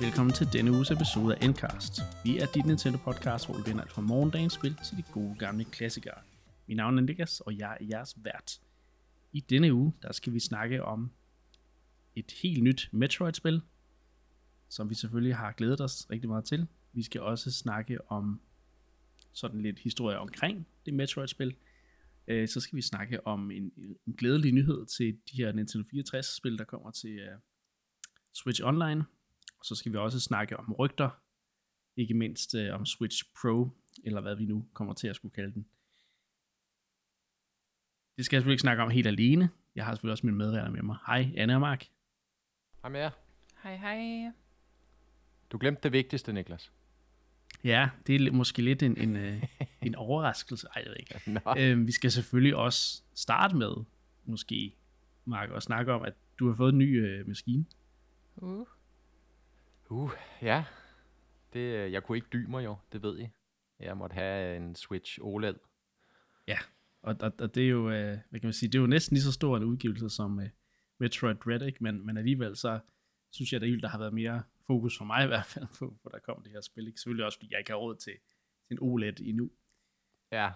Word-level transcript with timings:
Velkommen 0.00 0.32
til 0.32 0.52
denne 0.52 0.70
uges 0.70 0.90
episode 0.90 1.36
af 1.36 1.44
Endcast. 1.44 2.00
Vi 2.24 2.38
er 2.38 2.46
dit 2.46 2.66
Nintendo 2.66 2.98
podcast, 2.98 3.46
hvor 3.46 3.56
vi 3.56 3.62
vender 3.66 3.82
alt 3.82 3.92
fra 3.92 4.02
morgendagens 4.02 4.52
spil 4.52 4.76
til 4.86 4.96
de 4.96 5.02
gode 5.12 5.34
gamle 5.38 5.64
klassikere. 5.64 6.18
Mit 6.66 6.76
navn 6.76 6.98
er 6.98 7.02
Niklas, 7.02 7.40
og 7.40 7.58
jeg 7.58 7.76
er 7.80 7.84
jeres 7.90 8.16
vært. 8.24 8.60
I 9.32 9.40
denne 9.40 9.74
uge, 9.74 9.92
der 10.02 10.12
skal 10.12 10.32
vi 10.32 10.40
snakke 10.40 10.84
om 10.84 11.10
et 12.16 12.32
helt 12.42 12.62
nyt 12.62 12.88
Metroid-spil, 12.92 13.62
som 14.68 14.90
vi 14.90 14.94
selvfølgelig 14.94 15.36
har 15.36 15.52
glædet 15.52 15.80
os 15.80 16.10
rigtig 16.10 16.28
meget 16.28 16.44
til. 16.44 16.66
Vi 16.92 17.02
skal 17.02 17.20
også 17.20 17.50
snakke 17.50 18.10
om 18.10 18.40
sådan 19.32 19.62
lidt 19.62 19.78
historie 19.78 20.18
omkring 20.18 20.66
det 20.86 20.94
Metroid-spil. 20.94 21.56
Øh, 22.28 22.48
så 22.48 22.60
skal 22.60 22.76
vi 22.76 22.82
snakke 22.82 23.26
om 23.26 23.50
en, 23.50 23.72
en 24.06 24.12
glædelig 24.18 24.52
nyhed 24.52 24.86
til 24.86 25.18
de 25.32 25.36
her 25.36 25.52
Nintendo 25.52 25.88
64-spil, 25.88 26.58
der 26.58 26.64
kommer 26.64 26.90
til 26.90 27.18
øh, 27.18 27.38
Switch 28.34 28.60
Online. 28.64 29.04
Og 29.60 29.66
så 29.66 29.74
skal 29.74 29.92
vi 29.92 29.96
også 29.96 30.20
snakke 30.20 30.56
om 30.56 30.72
rygter, 30.72 31.10
ikke 31.96 32.14
mindst 32.14 32.54
uh, 32.54 32.74
om 32.74 32.86
Switch 32.86 33.24
Pro, 33.40 33.68
eller 34.04 34.20
hvad 34.20 34.36
vi 34.36 34.44
nu 34.44 34.66
kommer 34.72 34.94
til 34.94 35.08
at 35.08 35.16
skulle 35.16 35.32
kalde 35.32 35.52
den. 35.54 35.66
Det 38.16 38.24
skal 38.24 38.36
jeg 38.36 38.40
selvfølgelig 38.40 38.54
ikke 38.54 38.60
snakke 38.60 38.82
om 38.82 38.90
helt 38.90 39.06
alene. 39.06 39.50
Jeg 39.74 39.84
har 39.84 39.92
selvfølgelig 39.92 40.12
også 40.12 40.26
min 40.26 40.36
medværter 40.36 40.70
med 40.70 40.82
mig. 40.82 40.96
Hej, 41.06 41.32
Anna 41.36 41.54
og 41.54 41.60
Mark. 41.60 41.86
Hej 42.82 42.90
med 42.90 43.00
jer. 43.00 43.10
Hej 43.62 43.76
hej. 43.76 44.32
Du 45.52 45.58
glemte 45.58 45.82
det 45.82 45.92
vigtigste, 45.92 46.32
Niklas. 46.32 46.72
Ja, 47.64 47.90
det 48.06 48.26
er 48.26 48.32
måske 48.32 48.62
lidt 48.62 48.82
en, 48.82 48.98
en, 48.98 49.16
øh, 49.16 49.42
en 49.86 49.94
overraskelse. 49.94 50.66
Ej, 50.76 50.82
jeg 50.82 50.90
ved 50.90 50.96
ikke. 50.96 51.42
Øhm, 51.58 51.86
vi 51.86 51.92
skal 51.92 52.10
selvfølgelig 52.10 52.56
også 52.56 53.02
starte 53.14 53.56
med, 53.56 53.72
måske, 54.24 54.74
Mark, 55.24 55.50
og 55.50 55.62
snakke 55.62 55.92
om, 55.92 56.02
at 56.02 56.14
du 56.38 56.48
har 56.48 56.54
fået 56.54 56.72
en 56.72 56.78
ny 56.78 57.06
øh, 57.06 57.28
maskine. 57.28 57.64
Uh. 58.36 58.66
Uh, 59.90 60.10
ja. 60.42 60.64
Det, 61.52 61.60
øh, 61.60 61.92
jeg 61.92 62.02
kunne 62.02 62.18
ikke 62.18 62.28
dy 62.32 62.46
mig 62.46 62.64
jo, 62.64 62.76
det 62.92 63.02
ved 63.02 63.18
I. 63.18 63.28
Jeg 63.80 63.96
måtte 63.96 64.14
have 64.14 64.56
en 64.56 64.74
Switch 64.74 65.18
OLED. 65.22 65.54
Og, 67.02 67.16
og, 67.20 67.32
og 67.38 67.54
det 67.54 67.64
er 67.64 67.68
jo, 67.68 67.90
øh, 67.90 68.18
hvad 68.30 68.40
kan 68.40 68.46
man 68.46 68.52
sige, 68.52 68.68
det 68.68 68.78
er 68.78 68.82
jo 68.82 68.86
næsten 68.86 69.14
lige 69.14 69.24
så 69.24 69.32
stor 69.32 69.56
en 69.56 69.64
udgivelse 69.64 70.08
som 70.10 70.40
øh, 70.40 70.48
Metroid 70.98 71.34
Dread, 71.34 71.62
ikke? 71.62 71.82
Men, 71.84 72.06
men 72.06 72.16
alligevel 72.16 72.56
så 72.56 72.80
synes 73.30 73.52
jeg, 73.52 73.62
at 73.62 73.82
der 73.82 73.88
har 73.88 73.98
været 73.98 74.14
mere 74.14 74.42
fokus 74.66 74.98
for 74.98 75.04
mig 75.04 75.24
i 75.24 75.26
hvert 75.26 75.46
fald 75.46 75.66
på, 75.78 75.96
hvor 76.02 76.10
der 76.10 76.18
kom 76.18 76.42
det 76.42 76.52
her 76.52 76.60
spil. 76.60 76.86
Ikke? 76.86 77.00
Selvfølgelig 77.00 77.24
også, 77.24 77.38
fordi 77.38 77.48
jeg 77.50 77.58
ikke 77.58 77.70
har 77.70 77.78
råd 77.78 77.96
til, 77.96 78.12
til 78.68 78.74
en 78.74 78.78
OLED 78.80 79.20
endnu. 79.20 79.50
Ja, 80.32 80.50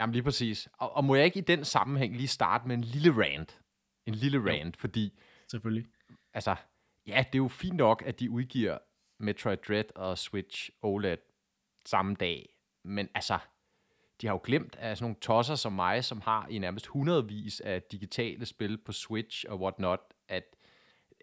jamen 0.00 0.12
lige 0.12 0.22
præcis. 0.22 0.68
Og, 0.72 0.96
og 0.96 1.04
må 1.04 1.14
jeg 1.14 1.24
ikke 1.24 1.38
i 1.38 1.42
den 1.42 1.64
sammenhæng 1.64 2.16
lige 2.16 2.28
starte 2.28 2.68
med 2.68 2.74
en 2.76 2.84
lille 2.84 3.12
rant? 3.24 3.60
En 4.06 4.14
lille 4.14 4.38
Jo. 4.38 4.48
rant, 4.48 4.76
fordi 4.76 5.18
Selvfølgelig. 5.50 5.86
altså, 6.34 6.56
ja, 7.06 7.24
det 7.32 7.34
er 7.34 7.42
jo 7.42 7.48
fint 7.48 7.76
nok, 7.76 8.02
at 8.06 8.20
de 8.20 8.30
udgiver 8.30 8.78
Metroid 9.18 9.56
Dread 9.56 9.96
og 9.96 10.18
Switch 10.18 10.70
OLED 10.82 11.18
samme 11.86 12.14
dag, 12.14 12.48
men 12.84 13.08
altså, 13.14 13.38
de 14.20 14.26
har 14.26 14.34
jo 14.34 14.40
glemt 14.44 14.76
af 14.76 14.96
sådan 14.96 15.04
nogle 15.04 15.20
tosser 15.20 15.54
som 15.54 15.72
mig, 15.72 16.04
som 16.04 16.20
har 16.20 16.46
i 16.46 16.58
nærmest 16.58 16.86
hundredvis 16.86 17.60
af 17.60 17.82
digitale 17.82 18.46
spil 18.46 18.78
på 18.78 18.92
Switch 18.92 19.44
og 19.48 19.60
whatnot, 19.60 20.00
at 20.28 20.56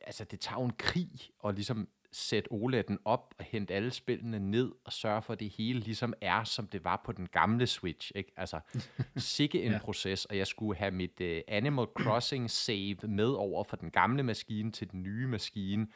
altså, 0.02 0.24
det 0.24 0.40
tager 0.40 0.60
jo 0.60 0.66
en 0.66 0.74
krig 0.78 1.12
at 1.46 1.56
ligesom 1.56 1.89
sætte 2.11 2.52
OLED'en 2.52 2.97
op 3.05 3.33
og 3.39 3.45
hente 3.45 3.73
alle 3.73 3.92
spillene 3.92 4.39
ned 4.39 4.71
og 4.86 4.93
sørge 4.93 5.21
for, 5.21 5.33
at 5.33 5.39
det 5.39 5.49
hele 5.49 5.80
ligesom 5.80 6.14
er, 6.21 6.43
som 6.43 6.67
det 6.67 6.83
var 6.83 7.02
på 7.05 7.11
den 7.11 7.27
gamle 7.27 7.67
Switch. 7.67 8.11
Ikke? 8.15 8.31
Altså, 8.37 8.59
sikke 9.17 9.64
en 9.64 9.71
Ja. 9.71 9.80
proces, 9.80 10.25
og 10.25 10.37
jeg 10.37 10.47
skulle 10.47 10.77
have 10.77 10.92
mit 10.92 11.21
uh, 11.21 11.27
Animal 11.47 11.86
Crossing 11.86 12.52
save 12.52 12.95
med 13.08 13.27
over 13.27 13.64
fra 13.64 13.77
den 13.81 13.92
gamle 13.92 14.23
maskine 14.23 14.71
til 14.71 14.92
den 14.92 15.03
nye 15.03 15.27
maskine, 15.27 15.87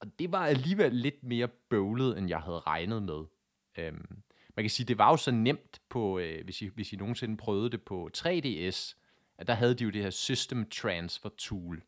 og 0.00 0.18
det 0.18 0.32
var 0.32 0.46
alligevel 0.46 0.92
lidt 0.92 1.22
mere 1.24 1.48
bøvlet, 1.48 2.18
end 2.18 2.28
jeg 2.28 2.38
havde 2.40 2.58
regnet 2.58 3.02
med. 3.02 3.24
Øhm, 3.78 4.22
man 4.56 4.62
kan 4.64 4.70
sige, 4.70 4.86
det 4.86 4.98
var 4.98 5.10
jo 5.10 5.16
så 5.16 5.30
nemt 5.30 5.80
på, 5.88 6.18
øh, 6.18 6.44
hvis, 6.44 6.62
I, 6.62 6.66
hvis 6.74 6.92
I 6.92 6.96
nogensinde 6.96 7.36
prøvede 7.36 7.70
det 7.70 7.82
på 7.82 8.10
3DS, 8.16 8.94
at 9.38 9.46
der 9.46 9.54
havde 9.54 9.74
de 9.74 9.84
jo 9.84 9.90
det 9.90 10.02
her 10.02 10.10
System 10.10 10.70
Transfer 10.70 11.28
Tool, 11.38 11.82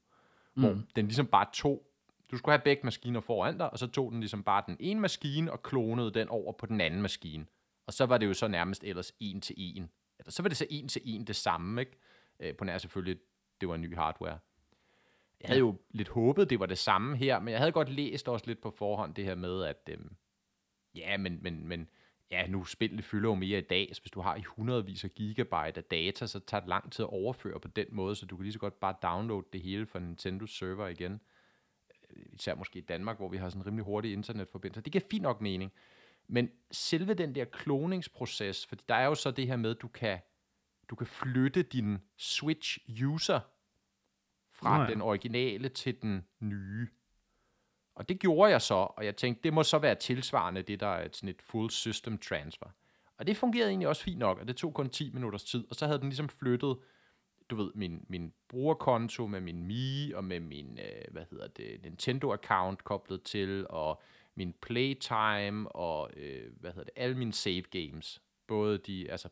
mm. 0.54 0.62
hvor 0.62 0.78
den 0.96 1.04
ligesom 1.06 1.26
bare 1.26 1.46
tog, 1.52 1.82
du 2.30 2.36
skulle 2.36 2.52
have 2.52 2.64
begge 2.64 2.82
maskiner 2.84 3.20
foran 3.20 3.58
dig, 3.58 3.72
og 3.72 3.78
så 3.78 3.86
tog 3.86 4.12
den 4.12 4.20
ligesom 4.20 4.42
bare 4.42 4.62
den 4.66 4.76
ene 4.80 5.00
maskine 5.00 5.52
og 5.52 5.62
klonede 5.62 6.10
den 6.10 6.28
over 6.28 6.52
på 6.52 6.66
den 6.66 6.80
anden 6.80 7.02
maskine. 7.02 7.46
Og 7.86 7.92
så 7.92 8.06
var 8.06 8.18
det 8.18 8.26
jo 8.26 8.34
så 8.34 8.48
nærmest 8.48 8.84
ellers 8.84 9.12
en 9.20 9.40
til 9.40 9.54
en. 9.58 9.90
Eller 10.18 10.30
så 10.30 10.42
var 10.42 10.48
det 10.48 10.56
så 10.56 10.66
en 10.70 10.88
til 10.88 11.02
en 11.04 11.24
det 11.24 11.36
samme, 11.36 11.80
ikke? 11.80 11.98
Øh, 12.40 12.56
på 12.56 12.64
nær 12.64 12.78
selvfølgelig, 12.78 13.20
det 13.60 13.68
var 13.68 13.76
ny 13.76 13.94
hardware. 13.94 14.38
Jeg 15.40 15.48
havde 15.48 15.58
jo 15.58 15.76
lidt 15.90 16.08
håbet, 16.08 16.50
det 16.50 16.60
var 16.60 16.66
det 16.66 16.78
samme 16.78 17.16
her, 17.16 17.38
men 17.40 17.52
jeg 17.52 17.58
havde 17.58 17.72
godt 17.72 17.88
læst 17.88 18.28
også 18.28 18.46
lidt 18.46 18.60
på 18.60 18.70
forhånd 18.70 19.14
det 19.14 19.24
her 19.24 19.34
med, 19.34 19.64
at 19.64 19.88
øhm, 19.90 20.16
ja, 20.94 21.16
men, 21.16 21.38
men, 21.42 21.68
men 21.68 21.88
ja, 22.30 22.46
nu 22.46 22.64
spillene 22.64 23.02
fylder 23.02 23.28
jo 23.28 23.34
mere 23.34 23.58
i 23.58 23.66
dag, 23.70 23.90
så 23.92 24.02
hvis 24.02 24.10
du 24.10 24.20
har 24.20 24.36
i 24.36 24.42
hundredvis 24.42 25.04
af 25.04 25.14
gigabyte 25.14 25.76
af 25.76 25.84
data, 25.84 26.26
så 26.26 26.40
tager 26.40 26.60
det 26.60 26.68
lang 26.68 26.92
tid 26.92 27.02
at 27.02 27.10
overføre 27.10 27.60
på 27.60 27.68
den 27.68 27.86
måde, 27.90 28.14
så 28.14 28.26
du 28.26 28.36
kan 28.36 28.42
lige 28.42 28.52
så 28.52 28.58
godt 28.58 28.80
bare 28.80 28.94
downloade 29.02 29.46
det 29.52 29.60
hele 29.60 29.86
fra 29.86 29.98
Nintendos 29.98 30.58
server 30.58 30.88
igen. 30.88 31.20
Især 32.32 32.54
måske 32.54 32.78
i 32.78 32.82
Danmark, 32.82 33.16
hvor 33.16 33.28
vi 33.28 33.36
har 33.36 33.48
sådan 33.48 33.62
en 33.62 33.66
rimelig 33.66 33.84
hurtig 33.84 34.12
internetforbindelse. 34.12 34.80
Det 34.80 34.92
giver 34.92 35.04
fint 35.10 35.22
nok 35.22 35.40
mening. 35.40 35.72
Men 36.28 36.50
selve 36.70 37.14
den 37.14 37.34
der 37.34 37.44
kloningsproces, 37.44 38.66
for 38.66 38.76
der 38.88 38.94
er 38.94 39.04
jo 39.06 39.14
så 39.14 39.30
det 39.30 39.46
her 39.46 39.56
med, 39.56 39.70
at 39.70 39.82
du 39.82 39.88
kan, 39.88 40.18
du 40.90 40.96
kan 40.96 41.06
flytte 41.06 41.62
din 41.62 41.98
Switch-user 42.16 43.40
fra 44.50 44.82
ja. 44.82 44.90
den 44.90 45.00
originale 45.00 45.68
til 45.68 46.02
den 46.02 46.24
nye. 46.40 46.88
Og 47.94 48.08
det 48.08 48.20
gjorde 48.20 48.50
jeg 48.50 48.62
så, 48.62 48.74
og 48.74 49.04
jeg 49.04 49.16
tænkte, 49.16 49.42
det 49.42 49.52
må 49.52 49.62
så 49.62 49.78
være 49.78 49.94
tilsvarende 49.94 50.62
det, 50.62 50.80
der 50.80 50.86
er 50.86 51.04
et, 51.04 51.16
sådan 51.16 51.28
et 51.28 51.42
full 51.42 51.70
system 51.70 52.18
transfer. 52.18 52.66
Og 53.16 53.26
det 53.26 53.36
fungerede 53.36 53.70
egentlig 53.70 53.88
også 53.88 54.02
fint 54.02 54.18
nok, 54.18 54.38
og 54.38 54.48
det 54.48 54.56
tog 54.56 54.74
kun 54.74 54.90
10 54.90 55.10
minutters 55.14 55.44
tid, 55.44 55.64
og 55.70 55.76
så 55.76 55.86
havde 55.86 55.98
den 55.98 56.08
ligesom 56.08 56.28
flyttet, 56.28 56.78
du 57.50 57.56
ved, 57.56 57.70
min, 57.74 58.04
min 58.08 58.32
brugerkonto 58.48 59.26
med 59.26 59.40
min 59.40 59.62
Mi, 59.62 60.12
og 60.12 60.24
med 60.24 60.40
min, 60.40 60.78
øh, 60.78 61.12
hvad 61.12 61.24
hedder 61.30 61.46
det, 61.46 61.80
Nintendo-account 61.82 62.76
koblet 62.84 63.22
til, 63.22 63.66
og 63.70 64.02
min 64.34 64.54
playtime, 64.62 65.68
og 65.68 66.10
øh, 66.16 66.52
hvad 66.60 66.70
hedder 66.70 66.84
det, 66.84 66.92
alle 66.96 67.18
mine 67.18 67.32
save 67.32 67.62
games. 67.62 68.22
Både 68.46 68.78
de, 68.78 69.10
altså 69.10 69.28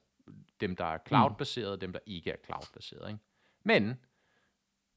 dem, 0.61 0.77
der 0.77 0.85
er 0.85 0.99
cloud-baseret, 1.09 1.73
og 1.73 1.81
dem, 1.81 1.93
der 1.93 2.01
ikke 2.07 2.31
er 2.31 2.37
cloud-baseret. 2.45 3.09
Ikke? 3.09 3.21
Men 3.63 3.95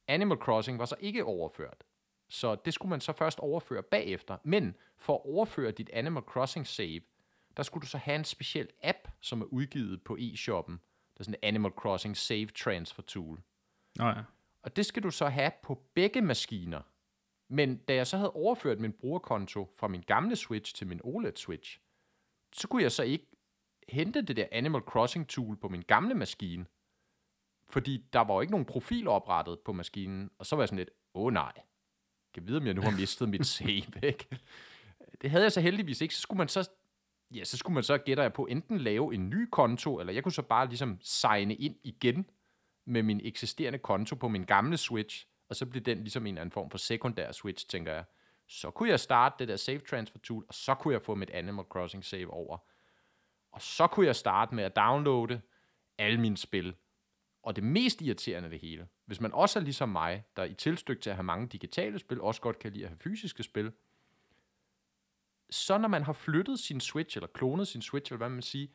Animal 0.07 0.37
Crossing 0.37 0.79
var 0.79 0.85
så 0.85 0.95
ikke 0.99 1.25
overført. 1.25 1.83
Så 2.29 2.55
det 2.55 2.73
skulle 2.73 2.89
man 2.89 3.01
så 3.01 3.13
først 3.13 3.39
overføre 3.39 3.83
bagefter. 3.83 4.37
Men 4.43 4.75
for 4.97 5.15
at 5.15 5.21
overføre 5.25 5.71
dit 5.71 5.89
Animal 5.89 6.23
Crossing 6.23 6.67
save, 6.67 7.01
der 7.57 7.63
skulle 7.63 7.81
du 7.81 7.87
så 7.87 7.97
have 7.97 8.15
en 8.15 8.23
speciel 8.23 8.69
app, 8.83 9.07
som 9.21 9.41
er 9.41 9.45
udgivet 9.45 10.03
på 10.03 10.17
e-shoppen. 10.19 10.79
Er 11.19 11.23
sådan 11.23 11.39
Animal 11.43 11.71
Crossing 11.71 12.17
Save 12.17 12.47
Transfer 12.47 13.03
Tool. 13.03 13.39
Nå 13.95 14.07
ja. 14.07 14.23
Og 14.61 14.75
det 14.75 14.85
skal 14.85 15.03
du 15.03 15.11
så 15.11 15.27
have 15.27 15.51
på 15.63 15.83
begge 15.93 16.21
maskiner. 16.21 16.81
Men 17.49 17.77
da 17.77 17.95
jeg 17.95 18.07
så 18.07 18.17
havde 18.17 18.31
overført 18.31 18.79
min 18.79 18.93
brugerkonto 18.93 19.73
fra 19.77 19.87
min 19.87 20.01
gamle 20.01 20.35
Switch 20.35 20.75
til 20.75 20.87
min 20.87 21.01
OLED-Switch, 21.03 21.79
så 22.53 22.67
kunne 22.67 22.83
jeg 22.83 22.91
så 22.91 23.03
ikke 23.03 23.25
hente 23.89 24.21
det 24.21 24.37
der 24.37 24.47
Animal 24.51 24.81
Crossing 24.81 25.27
tool 25.27 25.57
på 25.57 25.69
min 25.69 25.81
gamle 25.81 26.15
maskine. 26.15 26.65
Fordi 27.69 28.05
der 28.13 28.19
var 28.19 28.33
jo 28.33 28.41
ikke 28.41 28.51
nogen 28.51 28.65
profil 28.65 29.07
oprettet 29.07 29.59
på 29.59 29.73
maskinen. 29.73 30.31
Og 30.37 30.45
så 30.45 30.55
var 30.55 30.63
jeg 30.63 30.67
sådan 30.67 30.77
lidt, 30.77 30.89
åh 31.13 31.25
oh, 31.25 31.33
nej, 31.33 31.53
kan 32.33 32.47
vide, 32.47 32.57
om 32.57 32.65
jeg 32.65 32.73
nu 32.73 32.81
har 32.81 32.91
mistet 32.91 33.29
mit 33.29 33.45
save, 33.57 34.03
ikke? 34.03 34.27
Det 35.21 35.29
havde 35.29 35.43
jeg 35.43 35.51
så 35.51 35.61
heldigvis 35.61 36.01
ikke. 36.01 36.15
Så 36.15 36.21
skulle 36.21 36.37
man 36.37 36.47
så, 36.47 36.69
ja, 37.31 37.43
så 37.43 37.57
skulle 37.57 37.73
man 37.73 37.83
så, 37.83 37.97
gætter 37.97 38.23
jeg 38.23 38.33
på, 38.33 38.45
enten 38.45 38.77
lave 38.77 39.13
en 39.13 39.29
ny 39.29 39.47
konto, 39.51 39.99
eller 39.99 40.13
jeg 40.13 40.23
kunne 40.23 40.31
så 40.31 40.41
bare 40.41 40.67
ligesom 40.67 40.97
signe 41.01 41.55
ind 41.55 41.75
igen 41.83 42.29
med 42.85 43.03
min 43.03 43.21
eksisterende 43.23 43.79
konto 43.79 44.15
på 44.15 44.27
min 44.27 44.43
gamle 44.43 44.77
Switch, 44.77 45.27
og 45.49 45.55
så 45.55 45.65
blev 45.65 45.83
den 45.83 45.97
ligesom 45.97 46.25
en 46.25 46.27
eller 46.27 46.41
anden 46.41 46.51
form 46.51 46.69
for 46.69 46.77
sekundær 46.77 47.31
Switch, 47.31 47.67
tænker 47.67 47.93
jeg. 47.93 48.03
Så 48.47 48.71
kunne 48.71 48.89
jeg 48.89 48.99
starte 48.99 49.35
det 49.39 49.47
der 49.47 49.55
Save 49.55 49.79
Transfer 49.79 50.19
Tool, 50.19 50.45
og 50.47 50.53
så 50.53 50.75
kunne 50.75 50.93
jeg 50.93 51.01
få 51.01 51.15
mit 51.15 51.29
Animal 51.29 51.65
Crossing 51.65 52.05
save 52.05 52.33
over. 52.33 52.57
Og 53.51 53.61
så 53.61 53.87
kunne 53.87 54.05
jeg 54.05 54.15
starte 54.15 54.55
med 54.55 54.63
at 54.63 54.75
downloade 54.75 55.41
alle 55.97 56.21
mine 56.21 56.37
spil. 56.37 56.75
Og 57.43 57.55
det 57.55 57.63
mest 57.63 58.01
irriterende 58.01 58.45
af 58.45 58.51
det 58.51 58.59
hele, 58.59 58.87
hvis 59.05 59.21
man 59.21 59.33
også 59.33 59.59
er 59.59 59.63
ligesom 59.63 59.89
mig, 59.89 60.23
der 60.35 60.43
i 60.43 60.53
tilstykke 60.53 61.01
til 61.01 61.09
at 61.09 61.15
have 61.15 61.23
mange 61.23 61.47
digitale 61.47 61.99
spil, 61.99 62.21
også 62.21 62.41
godt 62.41 62.59
kan 62.59 62.71
lide 62.71 62.83
at 62.83 62.89
have 62.89 62.99
fysiske 62.99 63.43
spil, 63.43 63.71
så 65.51 65.77
når 65.77 65.87
man 65.87 66.03
har 66.03 66.13
flyttet 66.13 66.59
sin 66.59 66.79
Switch, 66.79 67.17
eller 67.17 67.27
klonet 67.27 67.67
sin 67.67 67.81
Switch, 67.81 68.11
eller 68.11 68.17
hvad 68.17 68.29
man 68.29 68.41
siger, 68.41 68.67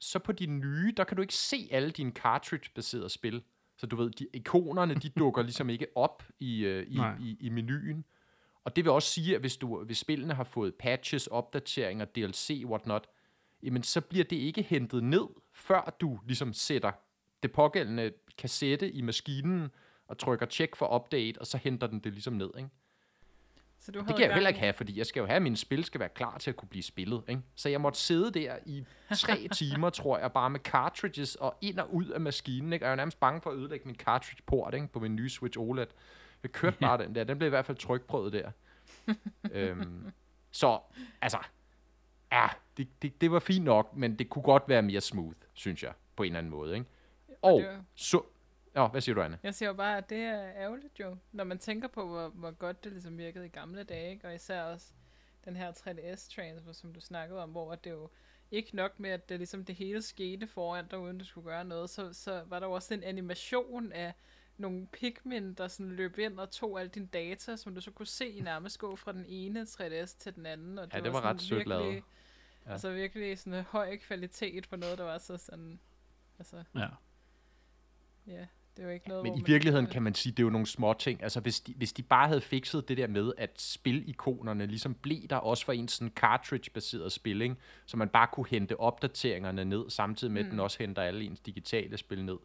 så 0.00 0.18
på 0.18 0.32
de 0.32 0.46
nye, 0.46 0.92
der 0.96 1.04
kan 1.04 1.16
du 1.16 1.22
ikke 1.22 1.34
se 1.34 1.68
alle 1.70 1.90
dine 1.90 2.12
cartridge-baserede 2.12 3.08
spil. 3.08 3.42
Så 3.76 3.86
du 3.86 3.96
ved, 3.96 4.10
de, 4.10 4.26
ikonerne, 4.34 4.94
de 4.94 5.08
dukker 5.08 5.42
ligesom 5.42 5.70
ikke 5.70 5.86
op 5.94 6.22
i, 6.38 6.64
øh, 6.64 6.86
i, 6.88 6.96
Nej. 6.96 7.16
i, 7.20 7.36
i 7.40 7.48
menuen. 7.48 8.04
Og 8.64 8.76
det 8.76 8.84
vil 8.84 8.92
også 8.92 9.08
sige, 9.08 9.34
at 9.34 9.40
hvis, 9.40 9.56
du, 9.56 9.84
hvis 9.84 9.98
spillene 9.98 10.34
har 10.34 10.44
fået 10.44 10.74
patches, 10.74 11.26
opdateringer, 11.26 12.04
DLC, 12.04 12.62
whatnot, 12.66 13.06
jamen 13.62 13.82
så 13.82 14.00
bliver 14.00 14.24
det 14.24 14.36
ikke 14.36 14.62
hentet 14.62 15.04
ned, 15.04 15.26
før 15.52 15.96
du 16.00 16.20
ligesom 16.26 16.52
sætter 16.52 16.92
det 17.42 17.52
pågældende 17.52 18.12
kassette 18.38 18.92
i 18.92 19.02
maskinen, 19.02 19.70
og 20.10 20.18
trykker 20.18 20.46
check 20.46 20.76
for 20.76 20.94
update, 20.94 21.38
og 21.40 21.46
så 21.46 21.58
henter 21.58 21.86
den 21.86 22.00
det 22.00 22.12
ligesom 22.12 22.32
ned, 22.32 22.50
ikke? 22.58 22.68
Så 23.80 23.92
du 23.92 23.98
Det 23.98 24.06
kan 24.08 24.20
jeg 24.20 24.28
jo 24.28 24.32
heller 24.34 24.48
ikke 24.48 24.60
have, 24.60 24.72
fordi 24.72 24.98
jeg 24.98 25.06
skal 25.06 25.20
jo 25.20 25.26
have, 25.26 25.36
at 25.36 25.42
mine 25.42 25.56
spil 25.56 25.84
skal 25.84 26.00
være 26.00 26.08
klar 26.08 26.38
til 26.38 26.50
at 26.50 26.56
kunne 26.56 26.68
blive 26.68 26.82
spillet. 26.82 27.22
Ikke? 27.28 27.42
Så 27.54 27.68
jeg 27.68 27.80
måtte 27.80 27.98
sidde 27.98 28.40
der 28.40 28.56
i 28.66 28.84
tre 29.16 29.48
timer, 29.58 29.90
tror 29.90 30.18
jeg, 30.18 30.32
bare 30.32 30.50
med 30.50 30.60
cartridges 30.60 31.34
og 31.34 31.54
ind 31.60 31.78
og 31.78 31.94
ud 31.94 32.06
af 32.06 32.20
maskinen. 32.20 32.72
Ikke? 32.72 32.84
Og 32.84 32.86
jeg 32.86 32.90
er 32.90 32.92
jo 32.92 32.96
nærmest 32.96 33.20
bange 33.20 33.40
for 33.40 33.50
at 33.50 33.56
ødelægge 33.56 33.86
min 33.86 33.96
cartridge-port 33.96 34.74
ikke? 34.74 34.86
på 34.86 35.00
min 35.00 35.16
nye 35.16 35.28
Switch 35.28 35.58
OLED. 35.58 35.86
Jeg 36.42 36.52
kørte 36.52 36.76
bare 36.80 36.98
den 37.04 37.14
der. 37.14 37.24
Den 37.24 37.38
blev 37.38 37.46
i 37.46 37.50
hvert 37.50 37.66
fald 37.66 37.76
trykprøvet 37.76 38.32
der. 38.32 38.50
øhm, 39.52 40.12
så, 40.50 40.78
altså, 41.22 41.38
ja, 42.32 42.46
det, 42.76 42.88
det, 43.02 43.20
det 43.20 43.32
var 43.32 43.38
fint 43.38 43.64
nok, 43.64 43.96
men 43.96 44.18
det 44.18 44.28
kunne 44.30 44.42
godt 44.42 44.62
være 44.68 44.82
mere 44.82 45.00
smooth, 45.00 45.36
synes 45.52 45.82
jeg, 45.82 45.92
på 46.16 46.22
en 46.22 46.26
eller 46.26 46.38
anden 46.38 46.50
måde. 46.50 46.74
Ikke? 46.74 46.86
Og 47.42 47.62
var- 47.62 47.84
så... 47.94 48.22
Nå, 48.74 48.86
hvad 48.88 49.00
siger 49.00 49.14
du, 49.14 49.22
Anne? 49.22 49.38
Jeg 49.42 49.54
siger 49.54 49.68
jo 49.68 49.74
bare, 49.74 49.98
at 49.98 50.10
det 50.10 50.18
er 50.18 50.52
ærgerligt 50.54 51.00
jo, 51.00 51.16
når 51.32 51.44
man 51.44 51.58
tænker 51.58 51.88
på, 51.88 52.06
hvor, 52.06 52.28
hvor 52.28 52.50
godt 52.50 52.84
det 52.84 52.92
ligesom 52.92 53.18
virkede 53.18 53.46
i 53.46 53.48
gamle 53.48 53.82
dage, 53.82 54.10
ikke? 54.10 54.28
og 54.28 54.34
især 54.34 54.62
også 54.62 54.86
den 55.44 55.56
her 55.56 55.72
3DS-transfer, 55.72 56.72
som 56.72 56.92
du 56.94 57.00
snakkede 57.00 57.42
om, 57.42 57.50
hvor 57.50 57.74
det 57.74 57.90
jo 57.90 58.10
ikke 58.50 58.76
nok 58.76 59.00
med, 59.00 59.10
at 59.10 59.28
det, 59.28 59.38
ligesom 59.38 59.64
det 59.64 59.74
hele 59.74 60.02
skete 60.02 60.46
foran 60.46 60.86
dig, 60.88 60.98
uden 60.98 61.18
du 61.18 61.24
skulle 61.24 61.44
gøre 61.44 61.64
noget, 61.64 61.90
så, 61.90 62.12
så 62.12 62.42
var 62.46 62.58
der 62.60 62.66
jo 62.66 62.72
også 62.72 62.94
en 62.94 63.02
animation 63.02 63.92
af 63.92 64.12
nogle 64.56 64.86
Pikmin, 64.86 65.54
der 65.54 65.68
sådan 65.68 65.92
løb 65.92 66.18
ind 66.18 66.38
og 66.40 66.50
tog 66.50 66.80
al 66.80 66.88
din 66.88 67.06
data, 67.06 67.56
som 67.56 67.74
du 67.74 67.80
så 67.80 67.90
kunne 67.90 68.06
se 68.06 68.40
nærmest 68.40 68.78
gå 68.78 68.96
fra 68.96 69.12
den 69.12 69.24
ene 69.28 69.62
3DS 69.62 70.18
til 70.18 70.34
den 70.34 70.46
anden. 70.46 70.78
Og 70.78 70.88
Ja, 70.92 71.00
det 71.00 71.12
var 71.12 71.18
sådan 71.20 71.34
ret 71.34 71.42
sødt 71.42 71.66
lavet. 71.66 71.84
virkelig- 71.84 72.04
Ja. 72.66 72.72
Altså 72.72 72.92
virkelig 72.92 73.38
sådan 73.38 73.54
en 73.54 73.64
høj 73.64 73.96
kvalitet 73.96 74.68
på 74.68 74.76
noget, 74.76 74.98
der 74.98 75.04
var 75.04 75.18
så 75.18 75.36
sådan, 75.36 75.80
altså, 76.38 76.64
Ja. 76.74 76.86
ja, 78.26 78.46
det 78.80 78.88
var 78.88 78.94
ikke 78.94 79.08
noget, 79.08 79.24
Men 79.24 79.38
i 79.38 79.42
virkeligheden 79.46 79.86
kan 79.86 80.02
man 80.02 80.14
sige, 80.14 80.32
det 80.32 80.38
er 80.38 80.42
jo 80.42 80.50
nogle 80.50 80.66
små 80.66 80.92
ting. 80.92 81.22
Altså 81.22 81.40
hvis 81.40 81.60
de, 81.60 81.74
hvis 81.76 81.92
de 81.92 82.02
bare 82.02 82.28
havde 82.28 82.40
fikset 82.40 82.88
det 82.88 82.96
der 82.96 83.06
med, 83.06 83.32
at 83.38 83.60
spilikonerne 83.60 84.66
ligesom 84.66 84.94
blev 84.94 85.28
der 85.30 85.36
også 85.36 85.64
for 85.64 85.72
en 85.72 85.88
sådan 85.88 86.12
cartridge-baseret 86.16 87.12
spil, 87.12 87.42
ikke? 87.42 87.56
så 87.86 87.96
man 87.96 88.08
bare 88.08 88.26
kunne 88.32 88.46
hente 88.50 88.80
opdateringerne 88.80 89.64
ned, 89.64 89.90
samtidig 89.90 90.32
med, 90.32 90.44
at 90.44 90.50
den 90.50 90.60
også 90.60 90.78
henter 90.78 91.02
alle 91.02 91.24
ens 91.24 91.40
digitale 91.40 91.96
spil 91.96 92.24
ned. 92.24 92.36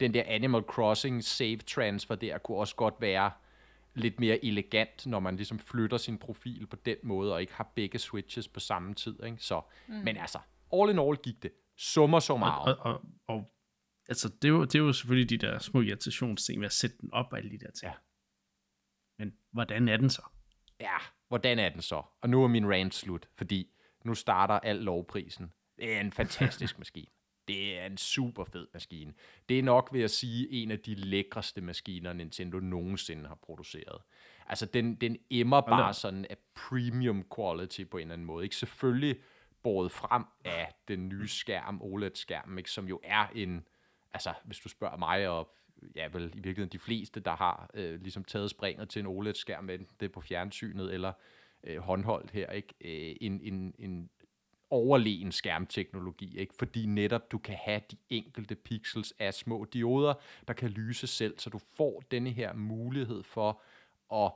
Den 0.00 0.14
der 0.14 0.22
Animal 0.26 0.62
Crossing 0.62 1.24
save 1.24 1.56
transfer 1.56 2.14
der 2.14 2.38
kunne 2.38 2.58
også 2.58 2.76
godt 2.76 2.94
være 3.00 3.30
lidt 3.94 4.20
mere 4.20 4.44
elegant, 4.44 5.06
når 5.06 5.20
man 5.20 5.36
ligesom 5.36 5.58
flytter 5.58 5.96
sin 5.96 6.18
profil 6.18 6.66
på 6.66 6.76
den 6.76 6.96
måde, 7.02 7.34
og 7.34 7.40
ikke 7.40 7.54
har 7.54 7.72
begge 7.74 7.98
switches 7.98 8.48
på 8.48 8.60
samme 8.60 8.94
tid. 8.94 9.24
Ikke? 9.24 9.36
Så, 9.40 9.60
mm. 9.86 9.94
Men 9.94 10.16
altså, 10.16 10.38
all 10.72 10.90
in 10.90 10.98
all 10.98 11.16
gik 11.16 11.42
det 11.42 11.52
summer 11.76 12.20
så 12.20 12.32
Og, 12.32 12.38
meget. 12.38 12.76
og, 12.76 12.92
og, 12.92 13.02
og 13.26 13.52
altså, 14.08 14.28
det 14.28 14.48
er, 14.48 14.52
jo, 14.52 14.64
det 14.64 14.74
er 14.74 14.78
jo 14.78 14.92
selvfølgelig 14.92 15.30
de 15.30 15.46
der 15.46 15.58
små 15.58 15.80
irritationsting 15.80 16.60
ved 16.60 16.66
at 16.66 16.72
sætte 16.72 16.96
den 17.00 17.12
op 17.12 17.26
og 17.32 17.38
alle 17.38 17.50
de 17.50 17.58
der 17.58 17.70
ting. 17.70 17.92
Ja. 17.92 17.98
Men 19.18 19.32
hvordan 19.50 19.88
er 19.88 19.96
den 19.96 20.10
så? 20.10 20.22
Ja, 20.80 20.96
hvordan 21.28 21.58
er 21.58 21.68
den 21.68 21.82
så? 21.82 22.02
Og 22.20 22.30
nu 22.30 22.44
er 22.44 22.48
min 22.48 22.70
rant 22.70 22.94
slut, 22.94 23.28
fordi 23.34 23.70
nu 24.04 24.14
starter 24.14 24.54
al 24.54 24.76
lovprisen. 24.76 25.52
Det 25.78 25.96
er 25.96 26.00
en 26.00 26.12
fantastisk 26.12 26.78
maskine. 26.82 27.06
Det 27.48 27.78
er 27.78 27.86
en 27.86 27.96
super 27.96 28.44
fed 28.44 28.66
maskine. 28.72 29.14
Det 29.48 29.58
er 29.58 29.62
nok, 29.62 29.88
vil 29.92 30.00
jeg 30.00 30.10
sige, 30.10 30.50
en 30.50 30.70
af 30.70 30.78
de 30.78 30.94
lækreste 30.94 31.60
maskiner, 31.60 32.12
Nintendo 32.12 32.58
nogensinde 32.58 33.28
har 33.28 33.38
produceret. 33.42 34.02
Altså, 34.46 34.66
den, 34.66 34.94
den 34.94 35.16
emmer 35.30 35.60
bare 35.60 35.94
sådan 35.94 36.26
af 36.30 36.36
premium 36.54 37.24
quality 37.36 37.84
på 37.90 37.96
en 37.96 38.00
eller 38.00 38.12
anden 38.12 38.26
måde. 38.26 38.44
Ikke 38.44 38.56
selvfølgelig 38.56 39.16
båret 39.62 39.92
frem 39.92 40.24
af 40.44 40.72
den 40.88 41.08
nye 41.08 41.28
skærm, 41.28 41.82
OLED-skærmen, 41.82 42.58
ikke? 42.58 42.70
som 42.70 42.88
jo 42.88 43.00
er 43.04 43.26
en, 43.34 43.64
altså, 44.14 44.34
hvis 44.44 44.58
du 44.58 44.68
spørger 44.68 44.96
mig, 44.96 45.28
og 45.28 45.54
ja, 45.96 46.08
vel 46.12 46.24
i 46.24 46.40
virkeligheden 46.40 46.72
de 46.72 46.78
fleste, 46.78 47.20
der 47.20 47.36
har 47.36 47.70
øh, 47.74 48.00
ligesom 48.00 48.24
taget 48.24 48.50
springet 48.50 48.88
til 48.88 49.00
en 49.00 49.06
OLED-skærm, 49.06 49.70
enten 49.70 49.96
det 50.00 50.06
er 50.06 50.12
på 50.12 50.20
fjernsynet 50.20 50.94
eller 50.94 51.12
øh, 51.64 51.78
håndholdt 51.78 52.30
her, 52.30 52.50
ikke? 52.50 52.74
Øh, 52.80 53.16
en, 53.20 53.40
en, 53.42 53.74
en 53.78 54.10
overlegen 54.70 55.32
skærmteknologi, 55.32 56.38
ikke? 56.38 56.54
fordi 56.58 56.86
netop 56.86 57.32
du 57.32 57.38
kan 57.38 57.56
have 57.60 57.80
de 57.90 57.96
enkelte 58.10 58.54
pixels 58.54 59.14
af 59.18 59.34
små 59.34 59.64
dioder, 59.72 60.14
der 60.48 60.54
kan 60.54 60.70
lyse 60.70 61.06
selv, 61.06 61.38
så 61.38 61.50
du 61.50 61.58
får 61.58 62.02
denne 62.10 62.30
her 62.30 62.52
mulighed 62.52 63.22
for 63.22 63.62
at 64.12 64.32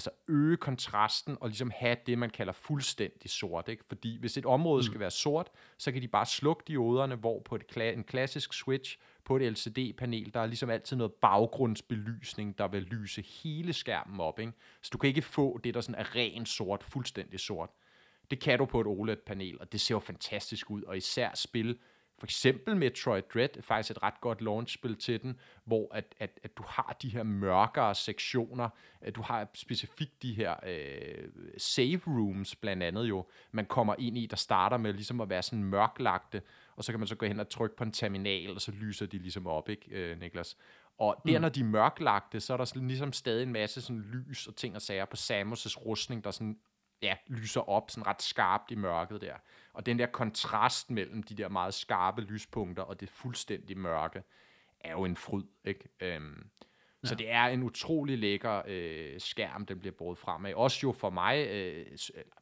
altså 0.00 0.10
øge 0.28 0.56
kontrasten 0.56 1.36
og 1.40 1.48
ligesom 1.48 1.72
have 1.74 1.96
det, 2.06 2.18
man 2.18 2.30
kalder 2.30 2.52
fuldstændig 2.52 3.30
sort. 3.30 3.68
Ikke? 3.68 3.84
Fordi 3.88 4.18
hvis 4.18 4.36
et 4.36 4.46
område 4.46 4.84
skal 4.84 5.00
være 5.00 5.10
sort, 5.10 5.50
så 5.78 5.92
kan 5.92 6.02
de 6.02 6.08
bare 6.08 6.26
slukke 6.26 6.62
dioderne, 6.68 7.14
hvor 7.14 7.40
på 7.40 7.54
et 7.54 7.62
kla- 7.76 7.82
en 7.82 8.04
klassisk 8.04 8.52
switch 8.52 8.98
på 9.24 9.36
et 9.36 9.52
LCD-panel, 9.52 10.30
der 10.34 10.40
er 10.40 10.46
ligesom 10.46 10.70
altid 10.70 10.96
noget 10.96 11.12
baggrundsbelysning, 11.12 12.58
der 12.58 12.68
vil 12.68 12.82
lyse 12.82 13.22
hele 13.22 13.72
skærmen 13.72 14.20
op. 14.20 14.38
Ikke? 14.38 14.52
Så 14.82 14.90
du 14.92 14.98
kan 14.98 15.08
ikke 15.08 15.22
få 15.22 15.60
det, 15.64 15.74
der 15.74 15.80
sådan 15.80 16.00
er 16.00 16.16
ren 16.16 16.46
sort, 16.46 16.84
fuldstændig 16.84 17.40
sort. 17.40 17.70
Det 18.30 18.40
kan 18.40 18.58
du 18.58 18.64
på 18.64 18.80
et 18.80 18.86
OLED-panel, 18.86 19.60
og 19.60 19.72
det 19.72 19.80
ser 19.80 19.94
jo 19.94 19.98
fantastisk 19.98 20.70
ud, 20.70 20.82
og 20.82 20.96
især 20.96 21.30
spil, 21.34 21.78
for 22.20 22.26
eksempel 22.26 22.76
Metroid 22.76 23.22
Dread, 23.34 23.56
er 23.56 23.62
faktisk 23.62 23.96
et 23.96 24.02
ret 24.02 24.20
godt 24.20 24.42
launchspil 24.42 24.96
til 24.96 25.22
den, 25.22 25.40
hvor 25.64 25.94
at, 25.94 26.14
at, 26.18 26.40
at 26.42 26.56
du 26.56 26.62
har 26.66 26.96
de 27.02 27.08
her 27.08 27.22
mørkere 27.22 27.94
sektioner, 27.94 28.68
at 29.00 29.16
du 29.16 29.22
har 29.22 29.48
specifikt 29.54 30.22
de 30.22 30.34
her 30.34 30.54
øh, 30.66 31.28
save 31.58 32.00
rooms 32.06 32.56
blandt 32.56 32.82
andet 32.82 33.04
jo, 33.04 33.26
man 33.52 33.66
kommer 33.66 33.94
ind 33.98 34.18
i, 34.18 34.26
der 34.26 34.36
starter 34.36 34.76
med 34.76 34.92
ligesom 34.92 35.20
at 35.20 35.28
være 35.28 35.42
sådan 35.42 35.64
mørklagte, 35.64 36.42
og 36.76 36.84
så 36.84 36.92
kan 36.92 37.00
man 37.00 37.06
så 37.06 37.14
gå 37.14 37.26
hen 37.26 37.40
og 37.40 37.48
trykke 37.48 37.76
på 37.76 37.84
en 37.84 37.92
terminal, 37.92 38.54
og 38.54 38.60
så 38.60 38.70
lyser 38.70 39.06
de 39.06 39.18
ligesom 39.18 39.46
op, 39.46 39.68
ikke 39.68 39.90
øh, 39.90 40.20
Niklas? 40.20 40.56
Og 40.98 41.22
der, 41.26 41.38
når 41.38 41.48
de 41.48 41.60
er 41.60 41.64
mørklagte, 41.64 42.40
så 42.40 42.52
er 42.52 42.56
der 42.56 42.64
sådan, 42.64 42.88
ligesom 42.88 43.12
stadig 43.12 43.42
en 43.42 43.52
masse 43.52 43.80
sådan 43.80 44.00
lys 44.00 44.46
og 44.46 44.56
ting 44.56 44.74
og 44.74 44.82
sager 44.82 45.04
på 45.04 45.16
Samus' 45.16 45.86
rustning, 45.86 46.24
der 46.24 46.30
sådan 46.30 46.58
ja, 47.02 47.16
lyser 47.26 47.68
op 47.68 47.90
sådan 47.90 48.06
ret 48.06 48.22
skarpt 48.22 48.70
i 48.70 48.74
mørket 48.74 49.20
der. 49.20 49.34
Og 49.80 49.86
den 49.86 49.98
der 49.98 50.06
kontrast 50.06 50.90
mellem 50.90 51.22
de 51.22 51.34
der 51.34 51.48
meget 51.48 51.74
skarpe 51.74 52.20
lyspunkter 52.20 52.82
og 52.82 53.00
det 53.00 53.08
fuldstændig 53.08 53.78
mørke, 53.78 54.22
er 54.80 54.92
jo 54.92 55.04
en 55.04 55.16
fryd, 55.16 55.44
ikke? 55.64 55.88
Øhm, 56.00 56.50
ja. 57.02 57.08
Så 57.08 57.14
det 57.14 57.30
er 57.30 57.44
en 57.44 57.62
utrolig 57.62 58.18
lækker 58.18 58.62
øh, 58.66 59.20
skærm, 59.20 59.66
den 59.66 59.78
bliver 59.78 59.92
båret 59.92 60.18
frem 60.18 60.46
af. 60.46 60.54
Også 60.54 60.78
jo 60.82 60.92
for 60.92 61.10
mig, 61.10 61.46
øh, 61.50 61.86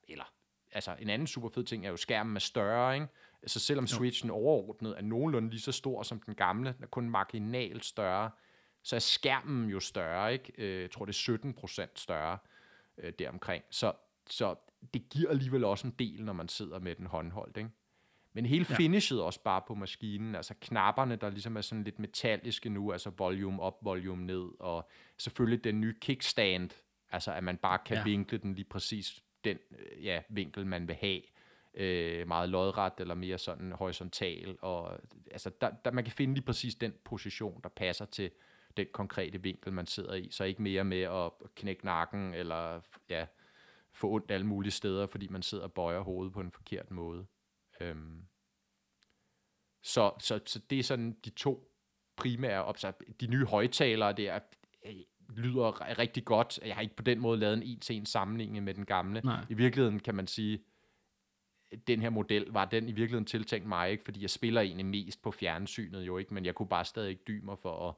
eller 0.09 0.25
altså 0.73 0.97
en 1.01 1.11
anden 1.11 1.27
super 1.27 1.49
fed 1.49 1.65
ting 1.65 1.87
er 1.87 1.91
jo 1.91 1.97
skærmen 1.97 2.37
er 2.37 2.41
større, 2.41 2.95
ikke? 2.95 3.07
Så 3.47 3.61
selvom 3.61 3.87
Switchen 3.87 4.31
overordnet 4.31 4.95
er 4.99 5.03
nogenlunde 5.03 5.51
lige 5.51 5.61
så 5.61 5.73
stor 5.73 6.03
som 6.03 6.21
den 6.21 6.35
gamle, 6.35 6.73
den 6.73 6.83
er 6.83 6.89
kun 6.89 7.11
marginalt 7.11 7.85
større, 7.85 8.31
så 8.83 8.97
er 8.97 9.01
skærmen 9.01 9.71
jo 9.71 9.81
større, 9.81 10.33
ikke? 10.33 10.53
Øh, 10.59 10.83
jeg 10.83 10.91
tror, 10.91 11.05
det 11.05 11.13
er 11.13 11.15
17 11.15 11.55
procent 11.55 11.99
større 11.99 12.39
øh, 12.99 13.13
deromkring. 13.19 13.65
Så, 13.71 13.93
så 14.31 14.55
det 14.95 15.09
giver 15.11 15.31
alligevel 15.31 15.65
også 15.65 15.87
en 15.87 15.95
del, 15.99 16.25
når 16.25 16.33
man 16.33 16.49
sidder 16.49 16.79
med 16.79 16.95
den 16.95 17.07
håndholdt, 17.07 17.57
ikke? 17.57 17.71
Men 18.33 18.47
hele 18.47 18.67
Ja. 18.71 18.75
finishet 18.77 19.23
også 19.23 19.43
bare 19.43 19.63
på 19.69 19.75
maskinen, 19.75 20.35
altså 20.35 20.55
knapperne, 20.61 21.17
der 21.17 21.31
ligesom 21.31 21.57
er 21.57 21.61
sådan 21.61 21.85
lidt 21.85 21.99
metalliske 21.99 22.69
nu, 22.69 22.93
altså 22.93 23.11
volume 23.11 23.63
op, 23.63 23.79
volume 23.85 24.25
ned, 24.27 24.49
og 24.61 24.89
selvfølgelig 25.19 25.65
den 25.65 25.81
nye 25.81 25.95
kickstand, 26.01 26.71
altså 27.11 27.33
at 27.33 27.45
man 27.45 27.57
bare 27.57 27.79
kan 27.87 27.95
Ja. 27.95 28.01
ja. 28.01 28.05
vinkle 28.05 28.39
den 28.39 28.55
lige 28.55 28.65
præcis 28.65 29.23
den 29.45 29.59
øh, 29.79 30.05
ja, 30.05 30.23
vinkel, 30.29 30.67
man 30.67 30.89
vil 30.89 30.97
have, 30.97 31.21
øh, 31.75 32.29
meget 32.29 32.49
lodret 32.49 32.93
eller 32.99 33.15
mere 33.15 33.39
sådan 33.39 33.73
horisontal, 33.73 34.57
og 34.61 34.99
altså 35.31 35.51
der, 35.61 35.71
der, 35.85 35.91
man 35.91 36.05
kan 36.05 36.13
finde 36.13 36.35
lige 36.35 36.45
præcis 36.45 36.75
den 36.75 36.93
position, 37.05 37.61
der 37.63 37.69
passer 37.69 38.05
til 38.05 38.31
den 38.77 38.87
konkrete 38.93 39.43
vinkel, 39.43 39.73
man 39.73 39.87
sidder 39.87 40.15
i, 40.15 40.29
så 40.31 40.45
ikke 40.45 40.63
mere 40.63 40.85
med 40.85 41.03
at 41.03 41.31
knække 41.55 41.85
nakken, 41.85 42.35
eller 42.35 42.81
ja, 43.11 43.27
få 43.99 44.11
ondt 44.11 44.31
alle 44.31 44.47
mulige 44.47 44.73
steder, 44.73 45.07
fordi 45.07 45.29
man 45.29 45.43
sidder 45.43 45.65
og 45.65 45.73
bøjer 45.73 46.01
hovedet 46.01 46.33
på 46.33 46.41
en 46.41 46.51
forkert 46.51 46.91
måde. 46.91 47.27
Øhm. 47.81 48.23
Så, 49.83 50.13
så, 50.21 50.41
så 50.47 50.59
det 50.71 50.79
er 50.79 50.83
sådan 50.83 51.17
de 51.25 51.31
to 51.31 51.73
primære 52.17 52.65
opsat. 52.65 52.95
De 53.21 53.27
nye 53.27 53.47
højtalere 53.47 54.13
der 54.13 54.39
øh, 54.87 54.95
lyder 55.29 55.99
rigtig 55.99 56.25
godt. 56.25 56.59
Jeg 56.65 56.75
har 56.75 56.83
ikke 56.83 56.97
på 56.97 57.03
den 57.03 57.21
måde 57.21 57.39
lavet 57.39 57.57
en 57.57 57.63
en-til-en 57.63 58.07
sammenligning 58.07 58.65
med 58.65 58.75
den 58.75 58.87
gamle. 58.87 59.21
Nej. 59.25 59.45
I 59.49 59.55
virkeligheden 59.55 60.01
kan 60.01 60.15
man 60.15 60.27
sige, 60.27 60.63
den 61.87 62.03
her 62.03 62.11
model, 62.11 62.47
var 62.51 62.65
den 62.65 62.89
i 62.89 62.93
virkeligheden 62.93 63.27
tiltænkt 63.27 63.69
mig, 63.69 63.91
ikke? 63.91 64.05
fordi 64.05 64.23
jeg 64.23 64.31
spiller 64.31 64.61
egentlig 64.61 64.87
mest 64.87 65.23
på 65.23 65.31
fjernsynet 65.31 66.03
jo 66.03 66.19
ikke, 66.19 66.35
men 66.35 66.45
jeg 66.45 66.55
kunne 66.55 66.69
bare 66.69 66.85
stadig 66.85 67.11
ikke 67.11 67.23
dybe 67.29 67.47
mig 67.47 67.59
for 67.59 67.89
at, 67.89 67.95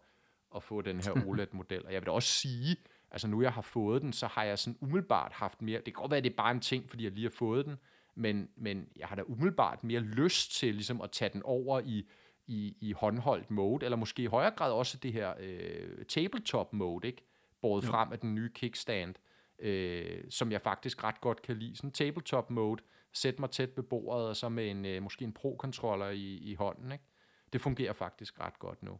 at 0.56 0.62
få 0.62 0.80
den 0.80 1.00
her 1.00 1.12
OLED-model. 1.28 1.86
Og 1.86 1.92
jeg 1.92 2.00
vil 2.00 2.06
da 2.06 2.10
også 2.10 2.28
sige, 2.28 2.76
altså 3.10 3.28
nu 3.28 3.42
jeg 3.42 3.52
har 3.52 3.62
fået 3.62 4.02
den, 4.02 4.12
så 4.12 4.26
har 4.26 4.44
jeg 4.44 4.58
sådan 4.58 4.78
umiddelbart 4.80 5.32
haft 5.32 5.62
mere, 5.62 5.76
det 5.76 5.84
kan 5.84 5.92
godt 5.92 6.10
være, 6.10 6.18
at 6.18 6.24
det 6.24 6.32
er 6.32 6.36
bare 6.36 6.50
en 6.50 6.60
ting, 6.60 6.90
fordi 6.90 7.04
jeg 7.04 7.12
lige 7.12 7.24
har 7.24 7.30
fået 7.30 7.66
den, 7.66 7.76
men, 8.14 8.48
men 8.56 8.88
jeg 8.96 9.08
har 9.08 9.16
da 9.16 9.22
umiddelbart 9.22 9.84
mere 9.84 10.00
lyst 10.00 10.52
til 10.52 10.74
ligesom 10.74 11.00
at 11.00 11.10
tage 11.10 11.30
den 11.32 11.42
over 11.42 11.80
i, 11.80 12.08
i, 12.46 12.76
i 12.80 12.92
håndholdt 12.92 13.50
mode, 13.50 13.84
eller 13.84 13.96
måske 13.96 14.22
i 14.22 14.26
højere 14.26 14.50
grad 14.50 14.72
også 14.72 14.98
det 14.98 15.12
her 15.12 15.34
øh, 15.40 16.04
tabletop 16.04 16.72
mode, 16.72 17.06
ikke? 17.06 17.22
Båret 17.62 17.84
Jo. 17.84 17.88
frem 17.88 18.12
af 18.12 18.18
den 18.18 18.34
nye 18.34 18.50
kickstand, 18.54 19.14
øh, 19.58 20.24
som 20.30 20.52
jeg 20.52 20.62
faktisk 20.62 21.04
ret 21.04 21.20
godt 21.20 21.42
kan 21.42 21.56
lide. 21.56 21.76
Sådan 21.76 21.92
tabletop 21.92 22.50
mode, 22.50 22.82
sæt 23.12 23.38
mig 23.38 23.50
tæt 23.50 23.76
ved 23.76 23.84
bordet, 23.84 24.28
og 24.28 24.36
så 24.36 24.48
med 24.48 24.70
en, 24.70 24.86
øh, 24.86 25.02
måske 25.02 25.24
en 25.24 25.32
pro-controller 25.32 26.08
i, 26.08 26.36
i 26.36 26.54
hånden, 26.54 26.92
ikke? 26.92 27.04
Det 27.52 27.60
fungerer 27.60 27.92
faktisk 27.92 28.40
ret 28.40 28.58
godt 28.58 28.82
nu. 28.82 28.98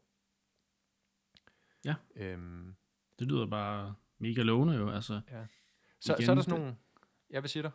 Ja. 1.85 1.95
Øhm, 2.17 2.77
Det 3.21 3.29
lyder 3.29 3.47
bare 3.47 3.95
mega 4.19 4.43
lovende 4.43 4.75
jo, 4.75 4.91
altså. 4.91 5.21
Så, 6.01 6.13
Igen, 6.13 6.27
så 6.27 6.31
er 6.33 6.35
der 6.35 6.43
sådan 6.43 6.61
nogle... 6.61 6.77
Ja, 7.31 7.41
hvad 7.41 7.49
siger 7.49 7.63
du? 7.63 7.71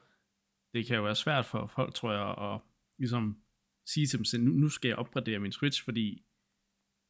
det 0.76 0.86
kan 0.86 0.96
jo 0.96 1.04
være 1.04 1.16
svært 1.16 1.46
for 1.46 1.68
folk, 1.68 1.94
tror 1.94 2.12
jeg, 2.12 2.54
at 2.54 2.60
ligesom 2.98 3.38
sige 3.86 4.08
til 4.08 4.18
dem 4.18 4.26
selv, 4.26 4.44
nu, 4.44 4.52
nu 4.52 4.70
skal 4.70 4.88
jeg 4.88 4.98
opgradere 4.98 5.40
min 5.40 5.52
Switch, 5.52 5.84
fordi 5.84 6.24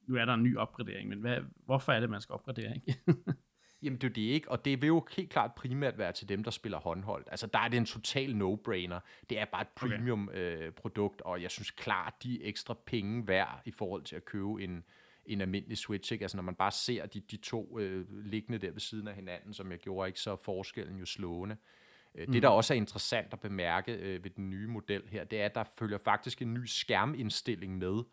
nu 0.07 0.15
er 0.15 0.25
der 0.25 0.33
en 0.33 0.43
ny 0.43 0.57
opgradering, 0.57 1.09
men 1.09 1.19
hvad, 1.19 1.41
hvorfor 1.65 1.93
er 1.93 1.99
det, 1.99 2.09
man 2.09 2.21
skal 2.21 2.33
opgradere, 2.33 2.75
ikke? 2.75 2.99
Jamen 3.81 3.99
det 3.99 4.09
er 4.09 4.13
det 4.13 4.21
ikke, 4.21 4.51
og 4.51 4.65
det 4.65 4.81
vil 4.81 4.87
jo 4.87 5.07
helt 5.15 5.29
klart 5.29 5.55
primært 5.55 5.97
være 5.97 6.11
til 6.11 6.29
dem, 6.29 6.43
der 6.43 6.51
spiller 6.51 6.77
håndholdt. 6.77 7.27
Altså 7.31 7.47
der 7.47 7.59
er 7.59 7.67
det 7.67 7.77
en 7.77 7.85
total 7.85 8.33
no-brainer. 8.33 8.99
Det 9.29 9.39
er 9.39 9.45
bare 9.45 9.61
et 9.61 9.67
Okay. 9.67 9.89
premium 9.89 10.29
øh, 10.29 10.71
produkt, 10.71 11.21
og 11.21 11.41
jeg 11.41 11.51
synes 11.51 11.71
klart, 11.71 12.13
de 12.23 12.43
ekstra 12.43 12.73
penge 12.85 13.27
værd 13.27 13.61
i 13.65 13.71
forhold 13.71 14.03
til 14.03 14.15
at 14.15 14.25
købe 14.25 14.63
en, 14.63 14.83
en 15.25 15.41
almindelig 15.41 15.77
Switch. 15.77 16.13
Ikke? 16.13 16.23
Altså 16.23 16.37
når 16.37 16.43
man 16.43 16.55
bare 16.55 16.71
ser 16.71 17.05
de, 17.05 17.19
de 17.19 17.37
to 17.37 17.79
øh, 17.79 18.25
liggende 18.25 18.57
der 18.57 18.71
ved 18.71 18.79
siden 18.79 19.07
af 19.07 19.15
hinanden, 19.15 19.53
som 19.53 19.71
jeg 19.71 19.79
gjorde, 19.79 20.07
ikke, 20.07 20.19
så 20.19 20.31
er 20.31 20.35
forskellen 20.35 20.99
jo 20.99 21.05
slående. 21.05 21.57
Øh, 22.15 22.27
Det, 22.27 22.43
der 22.43 22.49
også 22.49 22.73
er 22.73 22.77
interessant 22.77 23.33
at 23.33 23.39
bemærke 23.39 23.93
øh, 23.93 24.23
ved 24.23 24.31
den 24.31 24.49
nye 24.49 24.67
model 24.67 25.03
her, 25.07 25.23
det 25.23 25.41
er, 25.41 25.45
at 25.45 25.55
der 25.55 25.63
følger 25.79 25.97
faktisk 25.97 26.41
en 26.41 26.53
ny 26.53 26.65
skærmindstilling 26.65 27.77
med. 27.77 28.03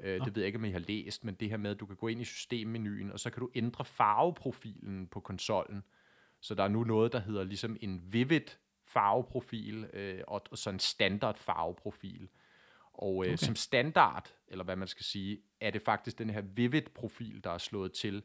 Øh, 0.00 0.24
det 0.24 0.36
ved 0.36 0.42
jeg 0.42 0.46
ikke, 0.46 0.58
om 0.58 0.64
I 0.64 0.70
har 0.70 0.78
læst, 0.78 1.24
men 1.24 1.34
det 1.34 1.50
her 1.50 1.56
med, 1.56 1.70
at 1.70 1.80
du 1.80 1.86
kan 1.86 1.96
gå 1.96 2.08
ind 2.08 2.20
i 2.20 2.24
systemmenuen, 2.24 3.12
og 3.12 3.20
så 3.20 3.30
kan 3.30 3.40
du 3.40 3.50
ændre 3.54 3.84
farveprofilen 3.84 5.06
på 5.06 5.20
konsollen. 5.20 5.84
Så 6.40 6.54
der 6.54 6.64
er 6.64 6.68
nu 6.68 6.84
noget, 6.84 7.12
der 7.12 7.20
hedder 7.20 7.44
ligesom 7.44 7.76
en 7.80 8.02
vivid 8.10 8.46
farveprofil, 8.84 9.86
øh, 9.92 10.20
og, 10.26 10.42
og 10.50 10.58
så 10.58 10.70
en 10.70 10.78
standard 10.78 11.38
farveprofil. 11.38 12.28
Og 12.94 13.26
øh, 13.26 13.32
okay. 13.32 13.36
som 13.36 13.56
standard, 13.56 14.32
eller 14.48 14.64
hvad 14.64 14.76
man 14.76 14.88
skal 14.88 15.04
sige, 15.04 15.38
er 15.60 15.70
det 15.70 15.82
faktisk 15.82 16.18
den 16.18 16.30
her 16.30 16.40
vivid 16.40 16.82
profil, 16.94 17.44
der 17.44 17.50
er 17.50 17.58
slået 17.58 17.92
til. 17.92 18.22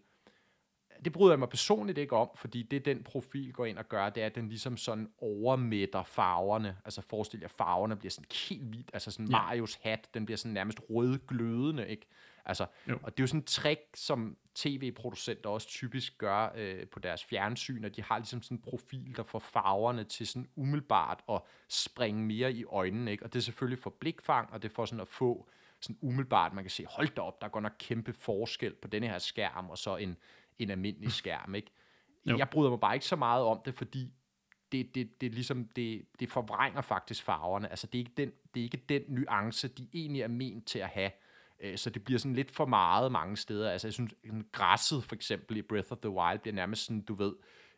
Det 1.05 1.13
bryder 1.13 1.31
jeg 1.31 1.39
mig 1.39 1.49
personligt 1.49 1.97
ikke 1.97 2.15
om, 2.15 2.29
fordi 2.35 2.63
det 2.63 2.85
den 2.85 3.03
profil 3.03 3.53
går 3.53 3.65
ind 3.65 3.77
og 3.77 3.89
gør, 3.89 4.09
det 4.09 4.23
er, 4.23 4.25
at 4.25 4.35
den 4.35 4.49
ligesom 4.49 4.77
sådan 4.77 5.09
overmætter 5.17 6.03
farverne. 6.03 6.77
Altså 6.85 7.01
forestil 7.01 7.39
jer, 7.39 7.47
farverne 7.47 7.95
bliver 7.95 8.11
sådan 8.11 8.27
helt 8.49 8.63
hvidt, 8.63 8.89
altså 8.93 9.11
sådan 9.11 9.25
Ja. 9.25 9.31
Marios 9.31 9.75
hat, 9.75 10.09
den 10.13 10.25
bliver 10.25 10.37
sådan 10.37 10.53
nærmest 10.53 10.79
rødglødende, 10.89 11.87
ikke? 11.87 12.05
Altså, 12.47 12.65
Jo. 12.89 12.99
og 13.03 13.17
det 13.17 13.19
er 13.19 13.23
jo 13.23 13.27
sådan 13.27 13.41
en 13.41 13.45
trick, 13.45 13.81
som 13.93 14.37
tv-producenter 14.55 15.49
også 15.49 15.67
typisk 15.67 16.17
gør 16.17 16.49
øh, 16.55 16.87
på 16.87 16.99
deres 16.99 17.23
fjernsyn, 17.23 17.83
at 17.83 17.95
de 17.95 18.03
har 18.03 18.17
ligesom 18.17 18.41
sådan 18.41 18.57
en 18.57 18.61
profil, 18.61 19.13
der 19.17 19.23
får 19.23 19.39
farverne 19.39 20.03
til 20.03 20.27
sådan 20.27 20.49
umiddelbart 20.55 21.23
at 21.29 21.41
springe 21.69 22.25
mere 22.25 22.53
i 22.53 22.65
øjnene, 22.65 23.11
ikke? 23.11 23.23
Og 23.23 23.33
det 23.33 23.39
er 23.39 23.43
selvfølgelig 23.43 23.83
for 23.83 23.89
blikfang, 23.89 24.53
og 24.53 24.63
det 24.63 24.71
for 24.71 24.85
sådan 24.85 25.01
at 25.01 25.07
få 25.07 25.49
sådan 25.81 25.97
umiddelbart, 26.01 26.53
man 26.53 26.63
kan 26.63 26.71
se, 26.71 26.85
hold 26.89 27.09
da 27.09 27.21
op, 27.21 27.41
der 27.41 27.47
er 27.47 27.51
godt 27.51 27.63
nok 27.63 27.75
kæmpe 27.79 28.13
forskel 28.13 28.73
på 28.73 28.87
denne 28.87 29.07
her 29.07 29.19
skærm, 29.19 29.69
og 29.69 29.77
så 29.77 29.95
en, 29.95 30.17
en 30.59 30.69
almindelig 30.69 31.11
skærm, 31.21 31.55
ikke? 31.55 31.71
Jo. 32.25 32.37
Jeg 32.37 32.49
bryder 32.49 32.69
mig 32.69 32.79
bare 32.79 32.93
ikke 32.93 33.05
så 33.05 33.15
meget 33.15 33.43
om 33.43 33.61
det, 33.65 33.75
fordi 33.75 34.13
det, 34.71 34.95
det, 34.95 35.21
det, 35.21 35.33
ligesom, 35.33 35.67
det, 35.67 36.05
det 36.19 36.31
forvrænger 36.31 36.81
faktisk 36.81 37.23
farverne. 37.23 37.69
Altså, 37.69 37.87
det 37.87 37.95
er, 37.95 37.99
ikke 37.99 38.13
den, 38.17 38.31
det 38.53 38.59
er 38.59 38.63
ikke 38.63 38.81
den 38.89 39.01
nuance, 39.07 39.67
de 39.67 39.89
egentlig 39.93 40.21
er 40.21 40.27
ment 40.27 40.67
til 40.67 40.79
at 40.79 40.89
have. 40.89 41.11
Øh, 41.59 41.77
Så 41.77 41.89
det 41.89 42.03
bliver 42.03 42.19
sådan 42.19 42.35
lidt 42.35 42.51
for 42.51 42.65
meget 42.65 43.11
mange 43.11 43.37
steder. 43.37 43.71
Altså, 43.71 43.87
jeg 43.87 43.93
synes, 43.93 44.13
en 44.23 44.45
græsset 44.51 45.03
for 45.03 45.15
eksempel 45.15 45.57
i 45.57 45.61
Breath 45.61 45.91
of 45.91 45.97
the 45.97 46.09
Wild 46.09 46.39
bliver 46.39 46.55
nærmest 46.55 46.85
sådan, 46.85 47.01
du 47.01 47.13
ved, 47.13 47.33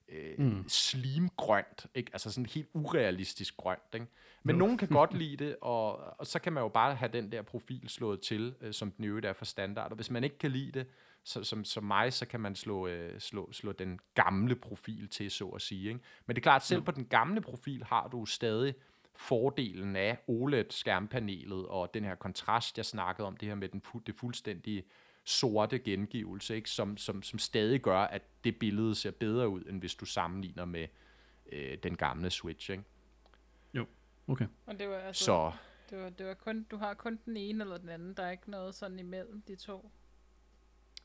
øh, 0.09 0.45
mm. 0.45 0.63
slimgrønt, 0.67 1.87
ikke? 1.95 2.09
Altså 2.13 2.31
sådan 2.31 2.45
helt 2.45 2.69
urealistisk 2.73 3.57
grønt, 3.57 3.79
ikke? 3.93 4.07
Men 4.43 4.55
nogen 4.55 4.77
kan 4.77 4.87
godt 4.87 5.13
lide 5.23 5.45
det, 5.45 5.55
og, 5.61 6.19
og 6.19 6.27
så 6.27 6.39
kan 6.39 6.53
man 6.53 6.63
jo 6.63 6.67
bare 6.67 6.95
have 6.95 7.11
den 7.13 7.31
der 7.31 7.41
profil 7.41 7.89
slået 7.89 8.21
til, 8.21 8.55
øh, 8.61 8.73
som 8.73 8.91
den 8.91 9.05
øvrigt 9.05 9.25
er 9.25 9.33
for 9.33 9.45
standard. 9.45 9.91
Og 9.91 9.95
hvis 9.95 10.11
man 10.11 10.23
ikke 10.23 10.37
kan 10.37 10.51
lide 10.51 10.71
det, 10.71 10.87
så, 11.23 11.43
som, 11.43 11.63
som 11.63 11.83
mig, 11.83 12.13
så 12.13 12.25
kan 12.25 12.39
man 12.39 12.55
slå, 12.55 12.87
øh, 12.87 13.19
slå, 13.19 13.51
slå 13.51 13.71
den 13.71 13.99
gamle 14.13 14.55
profil 14.55 15.07
til, 15.07 15.31
så 15.31 15.47
at 15.47 15.61
sige. 15.61 15.87
Ikke? 15.87 15.99
Men 16.25 16.35
det 16.35 16.41
er 16.41 16.43
klart, 16.43 16.65
selv 16.65 16.81
på 16.81 16.91
den 16.91 17.05
gamle 17.05 17.41
profil 17.41 17.83
har 17.83 18.07
du 18.07 18.25
stadig 18.25 18.73
fordelen 19.19 19.95
af 19.95 20.17
OLED-skærmpanelet 20.27 21.65
og 21.67 21.93
den 21.93 22.03
her 22.03 22.15
kontrast, 22.15 22.77
jeg 22.77 22.85
snakkede 22.85 23.27
om, 23.27 23.37
det 23.37 23.47
her 23.47 23.55
med 23.55 23.69
den 23.69 23.81
fu- 23.87 24.01
det 24.05 24.15
fuldstændige 24.15 24.83
sorte 25.23 25.79
gengivelse, 25.79 26.55
ikke? 26.55 26.69
Som, 26.69 26.97
som, 26.97 27.23
som 27.23 27.39
stadig 27.39 27.81
gør, 27.81 27.99
at 27.99 28.21
det 28.43 28.59
billede 28.59 28.95
ser 28.95 29.11
bedre 29.11 29.49
ud, 29.49 29.61
end 29.69 29.79
hvis 29.79 29.95
du 29.95 30.05
sammenligner 30.05 30.65
med 30.65 30.87
øh, 31.51 31.77
den 31.83 31.97
gamle 31.97 32.29
Switch. 32.29 32.71
Ikke? 32.71 32.83
jo, 33.73 33.85
okay. 34.27 34.45
Og 34.65 34.79
det 34.79 34.89
var 34.89 34.95
altså, 34.97 35.23
Så 35.25 35.51
det 35.89 35.97
var, 35.97 36.09
det 36.09 36.25
var 36.25 36.33
kun, 36.33 36.63
du 36.63 36.77
har 36.77 36.93
kun 36.93 37.19
den 37.25 37.37
ene 37.37 37.63
eller 37.63 37.77
den 37.77 37.89
anden, 37.89 38.13
der 38.13 38.23
er 38.23 38.31
ikke 38.31 38.51
noget 38.51 38.75
sådan 38.75 38.99
imellem 38.99 39.41
de 39.41 39.55
to. 39.55 39.91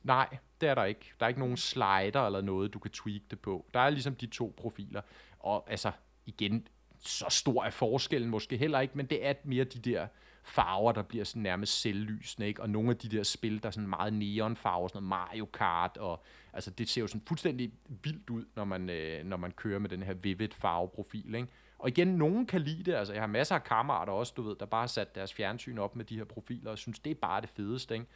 nej, 0.03 0.37
det 0.61 0.69
er 0.69 0.75
der 0.75 0.85
ikke. 0.85 1.13
Der 1.21 1.27
er 1.27 1.29
ikke 1.29 1.41
nogen 1.41 1.57
slider 1.57 2.27
eller 2.27 2.41
noget, 2.41 2.75
du 2.75 2.79
kan 2.79 2.91
tweak 2.91 3.23
det 3.31 3.41
på. 3.41 3.67
Der 3.75 3.81
er 3.81 3.91
ligesom 3.91 4.15
de 4.17 4.27
to 4.27 4.55
profiler. 4.57 5.03
Og 5.39 5.71
altså, 5.71 5.93
igen, 6.27 6.69
så 7.05 7.27
stor 7.29 7.65
er 7.65 7.71
forskellen 7.71 8.31
måske 8.31 8.57
heller 8.57 8.81
ikke, 8.81 8.97
men 8.97 9.07
det 9.07 9.27
er 9.27 9.35
mere 9.45 9.65
de 9.65 9.79
der 9.79 10.07
farver, 10.45 10.93
der 10.93 11.03
bliver 11.03 11.25
sådan 11.25 11.43
nærmest 11.43 11.81
selvlysende, 11.81 12.49
ikke? 12.49 12.63
Og 12.63 12.71
nogle 12.71 12.91
af 12.91 12.97
de 12.97 13.09
der 13.09 13.23
spil, 13.23 13.63
der 13.63 13.67
er 13.67 13.71
sådan 13.71 13.89
meget 13.89 14.13
neonfarver, 14.13 14.89
sådan 14.89 15.03
noget 15.03 15.09
Mario 15.09 15.45
Kart, 15.45 15.97
og 15.97 16.25
altså 16.53 16.71
det 16.71 16.89
ser 16.89 17.01
jo 17.01 17.07
sådan 17.07 17.23
fuldstændig 17.27 17.73
vildt 17.89 18.31
ud, 18.31 18.45
når 18.57 18.65
man, 18.65 18.91
øh, 18.91 19.25
når 19.25 19.37
man 19.37 19.51
kører 19.51 19.79
med 19.79 19.89
den 19.89 20.03
her 20.03 20.15
vivid 20.15 20.49
farveprofil, 20.53 21.35
ikke? 21.35 21.49
Og 21.79 21.89
igen, 21.89 22.09
nogen 22.09 22.47
kan 22.47 22.61
lide 22.61 22.83
det, 22.85 22.95
altså 22.95 23.13
jeg 23.13 23.23
har 23.23 23.27
masser 23.27 23.55
af 23.55 23.65
kammerater 23.65 24.13
også, 24.13 24.33
du 24.37 24.43
ved, 24.43 24.57
der 24.61 24.67
bare 24.67 24.83
har 24.83 24.87
sat 24.87 25.15
deres 25.15 25.35
fjernsyn 25.35 25.79
op 25.79 25.97
med 25.97 26.05
de 26.05 26.17
her 26.17 26.25
profiler, 26.25 26.71
og 26.71 26.79
synes, 26.79 26.99
det 26.99 27.11
er 27.11 27.15
bare 27.15 27.41
det 27.41 27.51
fedeste, 27.51 27.95
ikke? 27.95 28.07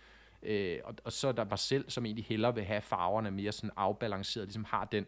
Øh, 0.43 0.81
og, 0.85 0.95
og 1.05 1.13
så 1.13 1.29
er 1.29 1.33
der 1.33 1.45
mig 1.45 1.59
selv, 1.59 1.91
som 1.91 2.07
egentlig 2.07 2.25
hellere 2.25 2.55
vil 2.55 2.65
have 2.65 2.81
farverne 2.81 3.31
mere 3.31 3.53
sådan 3.53 3.71
afbalanceret, 3.77 4.47
ligesom 4.47 4.65
har 4.65 4.85
den, 4.85 5.07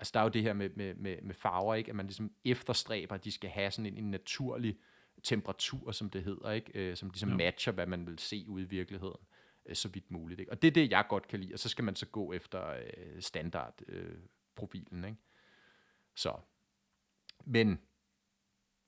altså 0.00 0.10
der 0.14 0.20
er 0.20 0.24
jo 0.24 0.30
det 0.30 0.42
her 0.42 0.52
med, 0.52 0.70
med, 0.70 0.94
med, 0.94 1.22
med 1.22 1.34
farver, 1.34 1.74
ikke? 1.74 1.90
at 1.90 1.96
man 1.96 2.06
ligesom 2.06 2.32
efterstræber, 2.44 3.14
at 3.14 3.24
de 3.24 3.32
skal 3.32 3.50
have 3.50 3.70
sådan 3.70 3.86
en, 3.86 4.04
en 4.04 4.10
naturlig 4.10 4.78
temperatur, 5.22 5.92
som 5.92 6.10
det 6.10 6.24
hedder, 6.24 6.50
ikke? 6.50 6.70
Øh, 6.74 6.96
som 6.96 7.08
ligesom 7.08 7.30
Jo. 7.30 7.36
matcher, 7.36 7.72
hvad 7.72 7.86
man 7.86 8.06
vil 8.06 8.18
se 8.18 8.44
ude 8.48 8.62
i 8.62 8.66
virkeligheden, 8.66 9.20
øh, 9.66 9.76
så 9.76 9.88
vidt 9.88 10.10
muligt. 10.10 10.40
Ikke? 10.40 10.52
Og 10.52 10.62
det 10.62 10.68
er 10.68 10.72
det, 10.72 10.90
jeg 10.90 11.06
godt 11.08 11.28
kan 11.28 11.40
lide, 11.40 11.54
og 11.54 11.58
så 11.58 11.68
skal 11.68 11.84
man 11.84 11.96
så 11.96 12.06
gå 12.06 12.32
efter 12.32 12.66
øh, 12.66 13.22
standardprofilen. 13.22 14.06
Øh, 14.06 14.18
profilen, 14.56 15.04
ikke? 15.04 15.16
Så. 16.14 16.40
Men, 17.44 17.80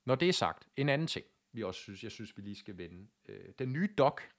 når 0.04 0.14
det 0.14 0.28
er 0.28 0.33
sagt, 0.33 0.69
en 0.76 0.88
anden 0.88 1.07
ting, 1.07 1.26
vi 1.52 1.62
også 1.62 1.81
synes, 1.81 2.02
jeg 2.02 2.11
synes, 2.11 2.37
vi 2.37 2.42
lige 2.42 2.57
skal 2.57 2.78
vende. 2.78 3.07
Øh, 3.28 3.52
den 3.59 3.73
nye 3.73 3.88
dock 3.99 4.33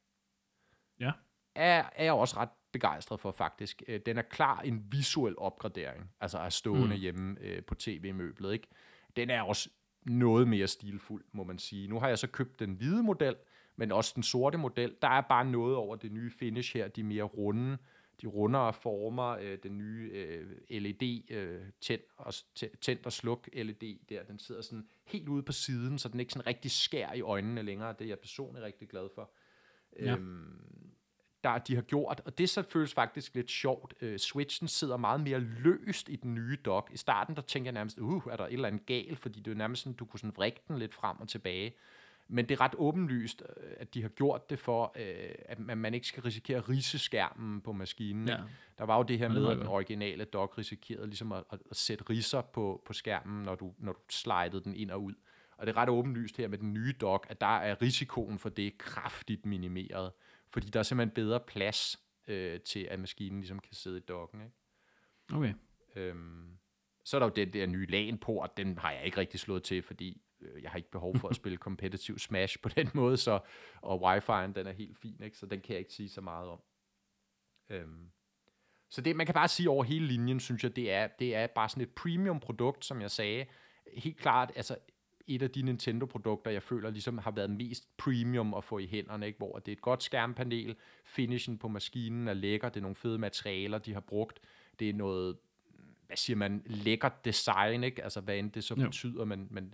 Ja. 1.00 1.12
Er, 1.56 1.84
er 1.96 2.04
jeg 2.04 2.14
også 2.14 2.38
ret 2.38 2.50
begejstret 2.72 3.20
for, 3.20 3.32
faktisk. 3.32 3.84
Øh, 3.88 4.00
Den 4.06 4.18
er 4.18 4.22
klar 4.22 4.60
en 4.62 4.86
visuel 4.92 5.38
opgradering, 5.38 6.12
altså 6.22 6.38
er 6.38 6.50
stående 6.50 6.96
mm. 6.96 7.02
hjemme 7.02 7.38
øh, 7.42 7.64
på 7.64 7.76
tv-møblet, 7.76 8.54
ikke? 8.54 8.68
Den 9.16 9.30
er 9.30 9.42
også 9.42 9.70
noget 10.06 10.48
mere 10.48 10.68
stilfuld, 10.68 11.24
må 11.32 11.44
man 11.44 11.60
sige. 11.60 11.88
Nu 11.88 12.00
har 12.00 12.08
jeg 12.08 12.20
så 12.20 12.28
købt 12.28 12.60
den 12.60 12.74
hvide 12.74 13.04
model, 13.04 13.36
men 13.76 13.92
også 13.92 14.12
den 14.16 14.24
sorte 14.24 14.58
model. 14.58 14.96
Der 15.02 15.08
er 15.08 15.22
bare 15.22 15.46
noget 15.46 15.76
over 15.76 15.96
det 15.96 16.12
nye 16.12 16.32
finish 16.32 16.78
her, 16.78 16.88
de 16.88 17.04
mere 17.04 17.24
runde, 17.24 17.78
de 18.22 18.28
rundere 18.28 18.74
former, 18.74 19.30
øh, 19.30 19.58
den 19.64 19.78
nye 19.78 20.10
øh, 20.14 20.48
LED 20.70 21.32
øh, 21.32 21.62
tænd, 21.82 22.02
og, 22.18 22.34
tæ- 22.60 22.78
tænd 22.82 23.06
og 23.06 23.12
sluk 23.12 23.50
LED 23.54 23.98
der, 24.10 24.24
den 24.24 24.40
sidder 24.40 24.62
sådan 24.62 24.88
helt 25.06 25.30
ude 25.30 25.44
på 25.44 25.52
siden, 25.52 26.00
så 26.00 26.10
den 26.10 26.20
ikke 26.20 26.34
sådan 26.34 26.48
rigtig 26.48 26.72
skær 26.72 27.14
i 27.14 27.22
øjnene 27.22 27.62
længere. 27.62 27.94
Det 28.00 28.02
er 28.02 28.10
jeg 28.10 28.20
personligt 28.20 28.66
rigtig 28.66 28.90
glad 28.90 29.10
for. 29.16 29.32
Ja. 30.00 30.16
Øhm, 30.16 30.83
der 31.44 31.58
de 31.58 31.76
har 31.76 31.82
gjort, 31.82 32.22
og 32.26 32.38
det 32.38 32.50
så 32.50 32.62
føles 32.62 32.94
faktisk 32.94 33.36
lidt 33.36 33.52
sjovt. 33.52 33.94
Øh, 34.02 34.20
Switchen 34.20 34.68
sidder 34.68 34.98
meget 34.98 35.22
mere 35.22 35.40
løst 35.40 36.10
i 36.10 36.16
den 36.16 36.36
nye 36.36 36.58
dock. 36.66 36.90
I 36.94 36.98
starten, 36.98 37.36
der 37.36 37.42
tænker 37.42 37.68
jeg 37.68 37.74
nærmest, 37.74 38.00
uh, 38.00 38.24
er 38.32 38.36
der 38.36 38.46
et 38.46 38.54
eller 38.54 38.68
andet 38.68 38.86
galt, 38.86 39.20
fordi 39.20 39.40
det 39.40 39.52
er 39.52 39.56
nærmest 39.56 39.82
sådan, 39.82 39.96
du 39.96 40.06
kunne 40.06 40.20
sådan 40.20 40.34
vrikke 40.36 40.62
den 40.68 40.78
lidt 40.80 40.94
frem 40.94 41.20
og 41.20 41.28
tilbage. 41.28 41.74
Men 42.28 42.50
det 42.50 42.56
er 42.56 42.62
ret 42.62 42.76
åbenlyst, 42.78 43.44
øh, 43.58 43.74
at 43.78 43.94
de 43.94 44.02
har 44.02 44.10
gjort 44.10 44.50
det 44.50 44.60
for, 44.60 44.94
øh, 44.96 45.36
at 45.46 45.78
man 45.78 45.94
ikke 45.94 46.08
skal 46.08 46.24
risikere 46.24 46.58
at 46.58 46.70
rise 46.70 47.00
skærmen 47.00 47.62
på 47.62 47.72
maskinen. 47.72 48.28
Ja. 48.28 48.38
Der 48.78 48.84
var 48.84 48.98
jo 48.98 49.04
det 49.04 49.18
her 49.18 49.30
med, 49.30 49.48
at 49.48 49.58
den 49.58 49.68
originale 49.68 50.26
dock 50.26 50.58
risikerede 50.58 51.08
ligesom 51.08 51.32
at, 51.32 51.44
at, 51.52 51.60
at 51.72 51.78
sætte 51.78 52.04
riser 52.10 52.42
på, 52.42 52.82
på 52.86 52.94
skærmen, 52.94 53.44
når 53.44 53.56
du, 53.56 53.74
når 53.80 53.92
du 53.92 54.00
slidede 54.10 54.64
den 54.64 54.76
ind 54.76 54.92
og 54.92 55.04
ud. 55.04 55.14
Og 55.58 55.68
det 55.68 55.76
er 55.76 55.78
ret 55.78 55.90
åbenlyst 55.90 56.38
her 56.38 56.48
med 56.48 56.58
den 56.58 56.74
nye 56.74 56.94
dock, 57.02 57.28
at 57.30 57.42
der 57.42 57.58
er 57.58 57.82
risikoen 57.82 58.40
for 58.40 58.50
det 58.50 58.78
kraftigt 58.78 59.46
minimeret. 59.46 60.12
Fordi 60.54 60.68
der 60.68 60.80
er 60.80 60.84
simpelthen 60.84 61.16
bedre 61.16 61.40
plads 61.40 62.00
øh, 62.28 62.62
til, 62.62 62.80
at 62.80 63.00
maskinen 63.00 63.40
ligesom 63.40 63.60
kan 63.60 63.74
sidde 63.74 63.98
i 63.98 64.02
docken. 64.08 64.42
Ikke? 64.42 64.56
Okay. 65.34 65.54
Øhm, 65.96 66.58
så 67.06 67.18
er 67.18 67.20
der 67.20 67.28
jo 67.28 67.34
den 67.36 67.54
der 67.54 67.66
nye 67.66 67.86
LAN-port, 67.86 68.58
den 68.58 68.78
har 68.78 68.92
jeg 68.92 69.06
ikke 69.06 69.18
rigtig 69.18 69.40
slået 69.40 69.64
til, 69.64 69.82
fordi 69.82 70.22
øh, 70.42 70.64
jeg 70.64 70.72
har 70.72 70.78
ikke 70.78 70.92
behov 70.92 71.18
for 71.18 71.28
at 71.28 71.36
spille 71.42 71.58
competitive 71.58 72.20
Smash 72.20 72.60
på 72.60 72.70
den 72.70 72.90
måde, 72.94 73.18
så, 73.18 73.40
og 73.82 74.14
Wi-Fi'en 74.14 74.54
den 74.54 74.68
er 74.68 74.72
helt 74.72 74.98
fin, 74.98 75.24
ikke? 75.24 75.38
så 75.38 75.46
den 75.46 75.62
kan 75.62 75.74
jeg 75.74 75.80
ikke 75.80 75.94
sige 75.94 76.10
så 76.10 76.22
meget 76.22 76.50
om. 76.50 76.62
Øhm, 77.70 78.12
så 78.90 79.02
det, 79.02 79.16
man 79.16 79.26
kan 79.26 79.34
bare 79.34 79.48
sige 79.48 79.70
over 79.70 79.84
hele 79.84 80.08
linjen, 80.08 80.40
synes 80.40 80.64
jeg, 80.64 80.76
det 80.76 80.92
er, 80.92 81.08
det 81.08 81.36
er 81.36 81.48
bare 81.48 81.70
sådan 81.70 81.84
et 81.84 81.96
premium 81.96 82.40
produkt, 82.40 82.86
som 82.86 83.02
jeg 83.02 83.12
sagde. 83.12 83.46
Helt 83.98 84.18
klart, 84.18 84.52
altså 84.56 84.78
et 85.28 85.42
af 85.42 85.52
de 85.52 85.62
Nintendo-produkter, 85.62 86.52
jeg 86.52 86.64
føler 86.64 86.90
ligesom 86.90 87.18
har 87.18 87.32
været 87.32 87.50
mest 87.50 87.98
premium 87.98 88.54
at 88.54 88.64
få 88.64 88.78
i 88.78 88.88
hænderne, 88.88 89.28
ikke? 89.28 89.38
hvor 89.38 89.60
det 89.60 89.72
er 89.72 89.76
et 89.76 89.82
godt 89.82 90.04
skærmpanel, 90.04 90.76
finishen 91.06 91.58
på 91.58 91.68
maskinen 91.68 92.28
er 92.28 92.34
lækker, 92.34 92.70
det 92.70 92.78
er 92.78 92.82
nogle 92.82 92.96
fede 92.96 93.18
materialer, 93.18 93.78
de 93.78 93.94
har 93.94 94.00
brugt, 94.00 94.40
det 94.80 94.90
er 94.90 94.94
noget 94.94 95.38
hvad 96.08 96.18
siger 96.18 96.38
man, 96.38 96.64
lækkert 96.66 97.26
design, 97.26 97.84
ikke? 97.84 98.04
Altså, 98.04 98.22
hvad 98.22 98.38
end 98.38 98.52
det 98.52 98.64
så 98.64 98.76
Jo. 98.80 98.86
betyder, 98.86 99.26
men, 99.26 99.48
men 99.52 99.74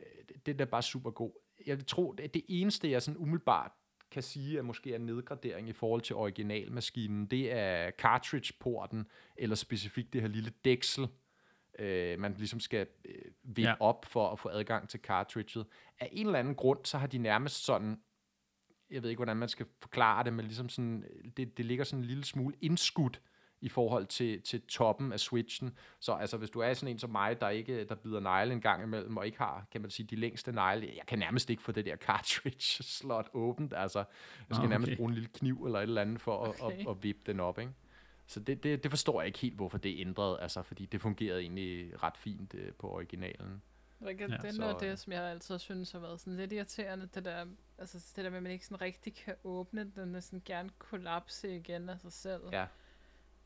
øh, 0.00 0.36
det, 0.46 0.52
er 0.52 0.56
da 0.56 0.64
bare 0.64 0.82
super 0.82 1.10
god. 1.10 1.32
Jeg 1.66 1.86
tror, 1.86 2.12
det, 2.12 2.34
det 2.34 2.42
eneste, 2.48 2.90
jeg 2.90 3.02
sådan 3.02 3.18
umiddelbart 3.18 3.70
kan 4.10 4.22
sige, 4.22 4.58
at 4.58 4.64
måske 4.64 4.94
er 4.94 4.98
nedgradering 4.98 5.68
i 5.68 5.72
forhold 5.72 6.00
til 6.00 6.16
originalmaskinen, 6.16 7.26
det 7.26 7.52
er 7.52 7.90
cartridge-porten, 7.90 9.06
eller 9.36 9.56
specifikt 9.56 10.12
det 10.12 10.20
her 10.20 10.28
lille 10.28 10.52
dæksel, 10.64 11.08
øh, 11.78 12.18
man 12.18 12.34
ligesom 12.38 12.60
skal 12.60 12.86
øh, 13.04 13.14
vippe 13.42 13.60
Ja. 13.62 13.74
op 13.80 14.04
for 14.04 14.28
at 14.30 14.38
få 14.38 14.48
adgang 14.48 14.88
til 14.88 15.00
cartridget. 15.00 15.66
Af 16.00 16.08
en 16.12 16.26
eller 16.26 16.38
anden 16.38 16.54
grund, 16.54 16.78
så 16.84 16.98
har 16.98 17.06
de 17.06 17.18
nærmest 17.18 17.64
sådan, 17.64 18.00
jeg 18.90 19.02
ved 19.02 19.10
ikke, 19.10 19.18
hvordan 19.18 19.36
man 19.36 19.48
skal 19.48 19.66
forklare 19.80 20.24
det, 20.24 20.32
men 20.32 20.44
ligesom 20.44 20.68
sådan, 20.68 21.04
det, 21.36 21.56
det 21.58 21.64
ligger 21.64 21.84
sådan 21.84 21.98
en 21.98 22.04
lille 22.04 22.24
smule 22.24 22.54
indskudt 22.60 23.20
i 23.60 23.68
forhold 23.68 24.06
til, 24.06 24.42
til 24.42 24.62
toppen 24.62 25.12
af 25.12 25.20
switchen. 25.20 25.78
Så 26.00 26.12
altså, 26.12 26.36
hvis 26.36 26.50
du 26.50 26.60
er 26.60 26.74
sådan 26.74 26.94
en 26.94 26.98
som 26.98 27.10
mig, 27.10 27.40
der 27.40 27.48
ikke 27.48 27.84
der 27.84 27.94
bider 27.94 28.20
negle 28.20 28.52
en 28.52 28.60
gang 28.60 28.82
imellem, 28.82 29.16
og 29.16 29.26
ikke 29.26 29.38
har, 29.38 29.66
kan 29.72 29.80
man 29.80 29.90
sige, 29.90 30.06
de 30.06 30.16
længste 30.16 30.52
negle, 30.52 30.92
jeg 30.96 31.06
kan 31.06 31.18
nærmest 31.18 31.50
ikke 31.50 31.62
få 31.62 31.72
det 31.72 31.84
der 31.84 31.96
cartridge 31.96 32.82
slot 32.98 33.28
åbent. 33.34 33.72
Altså, 33.76 33.98
jeg 33.98 34.06
skal 34.56 34.62
Nå, 34.62 34.68
nærmest 34.68 34.88
okay. 34.88 34.96
bruge 34.96 35.08
en 35.08 35.14
lille 35.14 35.28
kniv 35.34 35.64
eller 35.66 35.78
et 35.78 35.82
eller 35.82 36.00
andet 36.02 36.20
for 36.20 36.44
at, 36.44 36.60
Okay. 36.60 36.80
at, 36.80 36.86
at 36.90 37.02
vippe 37.02 37.22
den 37.26 37.40
op, 37.40 37.58
ikke? 37.58 37.72
Så 38.28 38.40
det, 38.40 38.62
det, 38.62 38.82
det 38.82 38.90
forstår 38.90 39.20
jeg 39.20 39.26
ikke 39.26 39.38
helt, 39.38 39.54
hvorfor 39.54 39.78
det 39.78 39.90
er 39.90 40.00
ændret, 40.00 40.38
altså, 40.40 40.62
fordi 40.62 40.86
det 40.86 41.00
fungerede 41.00 41.40
egentlig 41.40 42.02
ret 42.02 42.16
fint 42.16 42.54
øh, 42.54 42.72
på 42.72 42.90
originalen. 42.90 43.62
Rikke, 44.06 44.26
Ja, 44.30 44.36
det 44.36 44.44
er 44.44 44.58
noget 44.60 44.74
af 44.74 44.84
øh, 44.84 44.90
det, 44.90 44.98
som 44.98 45.12
jeg 45.12 45.22
altid 45.22 45.58
synes 45.58 45.92
har 45.92 45.98
været 45.98 46.20
sådan 46.20 46.36
lidt 46.36 46.52
irriterende, 46.52 47.08
det 47.14 47.24
der, 47.24 47.46
altså 47.78 48.12
det 48.16 48.24
der 48.24 48.30
med, 48.30 48.36
at 48.36 48.42
man 48.42 48.52
ikke 48.52 48.66
sådan 48.66 48.80
rigtig 48.80 49.14
kan 49.14 49.34
åbne 49.44 49.90
den, 49.96 50.14
og 50.14 50.22
sådan 50.22 50.42
gerne 50.44 50.70
kollapse 50.78 51.56
igen 51.56 51.88
af 51.88 52.00
sig 52.00 52.12
selv. 52.12 52.42
Ja. 52.52 52.62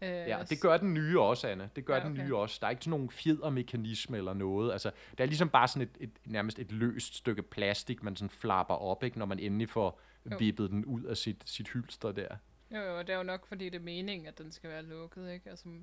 Øh, 0.03 0.09
Ja, 0.29 0.37
og 0.39 0.51
det 0.51 0.61
gør 0.61 0.77
den 0.77 0.95
nye 0.95 1.21
også, 1.21 1.49
Anne. 1.49 1.71
Det 1.77 1.85
gør 1.85 1.95
Ja, 1.97 2.01
okay. 2.07 2.17
den 2.17 2.25
nye 2.25 2.37
også. 2.37 2.59
Der 2.61 2.67
er 2.67 2.71
ikke 2.71 2.85
sådan 2.85 2.91
nogen 2.91 3.11
fjedermekanisme 3.11 4.17
eller 4.17 4.35
noget. 4.35 4.73
Altså, 4.73 4.91
det 5.11 5.21
er 5.21 5.27
ligesom 5.27 5.49
bare 5.49 5.69
sådan 5.69 5.83
et, 5.83 5.97
et, 6.01 6.11
nærmest 6.25 6.59
et 6.59 6.73
løst 6.73 7.15
stykke 7.15 7.43
plastik, 7.43 8.03
man 8.03 8.17
sådan 8.17 8.31
flapper 8.31 8.75
op, 8.75 9.03
ikke, 9.05 9.19
når 9.19 9.27
man 9.27 9.39
endelig 9.39 9.69
får 9.69 10.01
Jo. 10.31 10.37
vippet 10.39 10.71
den 10.71 10.85
ud 10.85 11.03
af 11.03 11.17
sit, 11.17 11.43
sit 11.49 11.69
hylster 11.69 12.13
der. 12.13 12.37
Jo, 12.73 12.79
jo, 12.79 12.99
og 12.99 13.07
det 13.07 13.13
er 13.13 13.17
jo 13.17 13.23
nok, 13.23 13.47
fordi 13.47 13.65
det 13.65 13.75
er 13.75 13.81
meningen, 13.81 14.27
at 14.29 14.39
den 14.39 14.53
skal 14.53 14.71
være 14.71 14.83
lukket, 14.83 15.33
ikke? 15.33 15.51
Altså, 15.51 15.69
Jo. 15.69 15.83